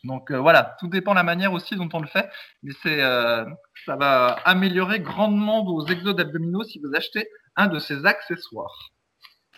Donc 0.04 0.32
euh, 0.32 0.40
voilà, 0.40 0.76
tout 0.80 0.88
dépend 0.88 1.12
de 1.12 1.18
la 1.18 1.24
manière 1.24 1.54
aussi 1.54 1.76
dont 1.76 1.90
on 1.94 2.00
le 2.00 2.08
fait, 2.08 2.30
mais 2.62 2.74
c'est 2.84 3.02
euh, 3.02 3.46
ça 3.86 3.96
va 3.96 4.28
améliorer 4.46 5.00
grandement 5.00 5.64
vos 5.64 5.86
exos 5.88 6.20
abdominaux 6.20 6.64
si 6.64 6.80
vous 6.80 6.94
achetez 6.96 7.28
un 7.56 7.68
de 7.68 7.80
ces 7.80 8.06
accessoires. 8.06 8.92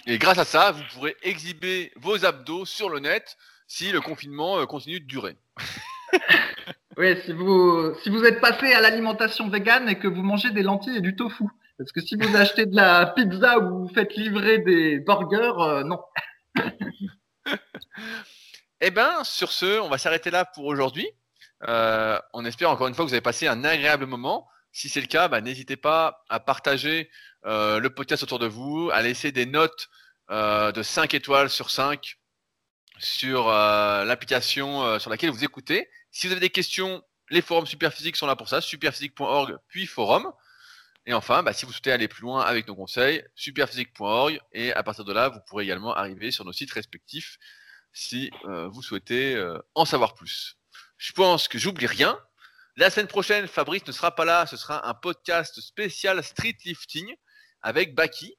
Et 0.07 0.19
grâce 0.19 0.37
à 0.37 0.45
ça, 0.45 0.71
vous 0.71 0.83
pourrez 0.93 1.15
exhiber 1.23 1.91
vos 1.95 2.25
abdos 2.25 2.65
sur 2.65 2.89
le 2.89 2.99
net 2.99 3.37
si 3.67 3.91
le 3.91 4.01
confinement 4.01 4.63
continue 4.67 4.99
de 4.99 5.07
durer. 5.07 5.35
oui, 6.97 7.17
si 7.25 7.33
vous 7.33 7.95
si 8.03 8.09
vous 8.11 8.23
êtes 8.23 8.39
passé 8.39 8.71
à 8.71 8.81
l'alimentation 8.81 9.49
végane 9.49 9.89
et 9.89 9.97
que 9.97 10.07
vous 10.07 10.21
mangez 10.21 10.51
des 10.51 10.61
lentilles 10.61 10.97
et 10.97 11.01
du 11.01 11.15
tofu. 11.15 11.45
Parce 11.77 11.91
que 11.91 12.01
si 12.01 12.15
vous 12.15 12.35
achetez 12.35 12.65
de 12.65 12.75
la 12.75 13.07
pizza 13.07 13.59
ou 13.59 13.79
vous 13.79 13.93
faites 13.93 14.15
livrer 14.15 14.59
des 14.59 14.99
burgers, 14.99 15.53
euh, 15.59 15.83
non. 15.83 15.99
eh 18.81 18.91
bien, 18.91 19.23
sur 19.25 19.51
ce, 19.51 19.79
on 19.81 19.89
va 19.89 19.97
s'arrêter 19.97 20.31
là 20.31 20.45
pour 20.45 20.65
aujourd'hui. 20.65 21.07
Euh, 21.67 22.17
on 22.33 22.45
espère 22.45 22.69
encore 22.69 22.87
une 22.87 22.93
fois 22.93 23.03
que 23.03 23.09
vous 23.09 23.13
avez 23.13 23.21
passé 23.21 23.47
un 23.47 23.65
agréable 23.65 24.05
moment. 24.05 24.47
Si 24.71 24.87
c'est 24.87 25.01
le 25.01 25.07
cas, 25.07 25.27
bah, 25.27 25.41
n'hésitez 25.41 25.75
pas 25.75 26.23
à 26.29 26.39
partager 26.39 27.09
euh, 27.45 27.79
le 27.79 27.89
podcast 27.89 28.23
autour 28.23 28.39
de 28.39 28.47
vous, 28.47 28.89
à 28.93 29.01
laisser 29.01 29.31
des 29.31 29.45
notes 29.45 29.89
de 30.29 30.81
5 30.81 31.13
étoiles 31.13 31.51
sur 31.51 31.69
5 31.69 32.17
sur 32.97 33.47
l'application 33.49 34.97
sur 34.97 35.11
laquelle 35.11 35.29
vous 35.29 35.43
écoutez. 35.43 35.87
Si 36.09 36.25
vous 36.25 36.31
avez 36.31 36.41
des 36.41 36.49
questions, 36.49 37.03
les 37.29 37.43
forums 37.43 37.67
Superphysique 37.67 38.15
sont 38.15 38.25
là 38.25 38.35
pour 38.35 38.49
ça, 38.49 38.59
superphysique.org 38.59 39.57
puis 39.67 39.85
forum. 39.85 40.31
Et 41.07 41.13
enfin, 41.13 41.43
bah, 41.43 41.53
si 41.53 41.65
vous 41.65 41.71
souhaitez 41.71 41.91
aller 41.91 42.07
plus 42.07 42.21
loin 42.21 42.41
avec 42.41 42.67
nos 42.67 42.75
conseils, 42.75 43.23
superphysique.org 43.35 44.39
et 44.53 44.73
à 44.73 44.81
partir 44.81 45.05
de 45.05 45.13
là, 45.13 45.29
vous 45.29 45.39
pourrez 45.47 45.63
également 45.63 45.93
arriver 45.93 46.31
sur 46.31 46.45
nos 46.45 46.53
sites 46.53 46.71
respectifs 46.71 47.37
si 47.93 48.31
euh, 48.45 48.67
vous 48.67 48.81
souhaitez 48.81 49.35
euh, 49.35 49.59
en 49.75 49.85
savoir 49.85 50.15
plus. 50.15 50.57
Je 50.97 51.13
pense 51.13 51.47
que 51.47 51.59
j'oublie 51.59 51.85
rien. 51.85 52.19
La 52.75 52.89
semaine 52.89 53.07
prochaine, 53.07 53.47
Fabrice 53.47 53.85
ne 53.85 53.91
sera 53.91 54.15
pas 54.15 54.25
là. 54.25 54.47
Ce 54.47 54.57
sera 54.57 54.87
un 54.87 54.93
podcast 54.95 55.61
spécial 55.61 56.21
street 56.23 56.57
lifting 56.65 57.15
avec 57.61 57.93
Baki. 57.93 58.35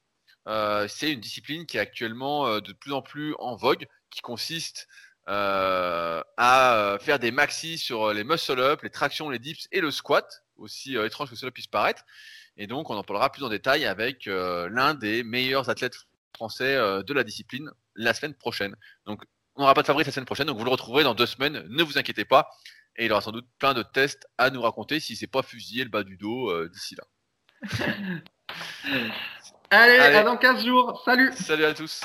Euh, 0.48 0.88
c'est 0.88 1.12
une 1.12 1.20
discipline 1.20 1.66
qui 1.66 1.76
est 1.76 1.80
actuellement 1.80 2.60
de 2.60 2.72
plus 2.72 2.93
en 2.93 3.02
plus 3.02 3.34
en 3.38 3.56
vogue, 3.56 3.86
qui 4.10 4.20
consiste 4.20 4.88
à 5.26 6.98
faire 7.01 7.18
des 7.18 7.32
maxis 7.32 7.78
sur 7.78 8.12
les 8.12 8.22
muscle 8.22 8.60
up, 8.60 8.82
les 8.82 8.90
tractions, 8.90 9.28
les 9.28 9.40
dips 9.40 9.66
et 9.72 9.80
le 9.80 9.90
squat, 9.90 10.44
aussi 10.56 10.97
étrange 10.97 11.30
que 11.30 11.36
cela 11.36 11.51
puisse 11.51 11.66
paraître. 11.66 12.05
Et 12.56 12.66
donc, 12.66 12.90
on 12.90 12.96
en 12.96 13.02
parlera 13.02 13.30
plus 13.30 13.44
en 13.44 13.48
détail 13.48 13.84
avec 13.84 14.26
euh, 14.26 14.68
l'un 14.70 14.94
des 14.94 15.22
meilleurs 15.22 15.68
athlètes 15.68 15.96
français 16.34 16.74
euh, 16.74 17.02
de 17.02 17.12
la 17.12 17.24
discipline 17.24 17.70
la 17.94 18.14
semaine 18.14 18.34
prochaine. 18.34 18.76
Donc, 19.06 19.22
on 19.56 19.62
n'aura 19.62 19.74
pas 19.74 19.82
de 19.82 19.86
Fabrice 19.86 20.06
la 20.06 20.12
semaine 20.12 20.26
prochaine, 20.26 20.46
donc 20.46 20.58
vous 20.58 20.64
le 20.64 20.70
retrouverez 20.70 21.02
dans 21.02 21.14
deux 21.14 21.26
semaines. 21.26 21.64
Ne 21.68 21.82
vous 21.82 21.98
inquiétez 21.98 22.24
pas. 22.24 22.50
Et 22.96 23.06
il 23.06 23.12
aura 23.12 23.20
sans 23.20 23.32
doute 23.32 23.46
plein 23.58 23.74
de 23.74 23.82
tests 23.82 24.26
à 24.38 24.50
nous 24.50 24.62
raconter 24.62 25.00
si 25.00 25.16
c'est 25.16 25.26
pas 25.26 25.42
fusillé 25.42 25.84
le 25.84 25.90
bas 25.90 26.02
du 26.02 26.16
dos 26.16 26.50
euh, 26.50 26.68
d'ici 26.68 26.96
là. 26.96 27.04
Allez, 29.70 29.98
Allez, 29.98 30.16
à 30.16 30.22
dans 30.22 30.36
15 30.36 30.64
jours. 30.64 31.02
Salut. 31.04 31.32
Salut 31.34 31.64
à 31.64 31.74
tous. 31.74 32.02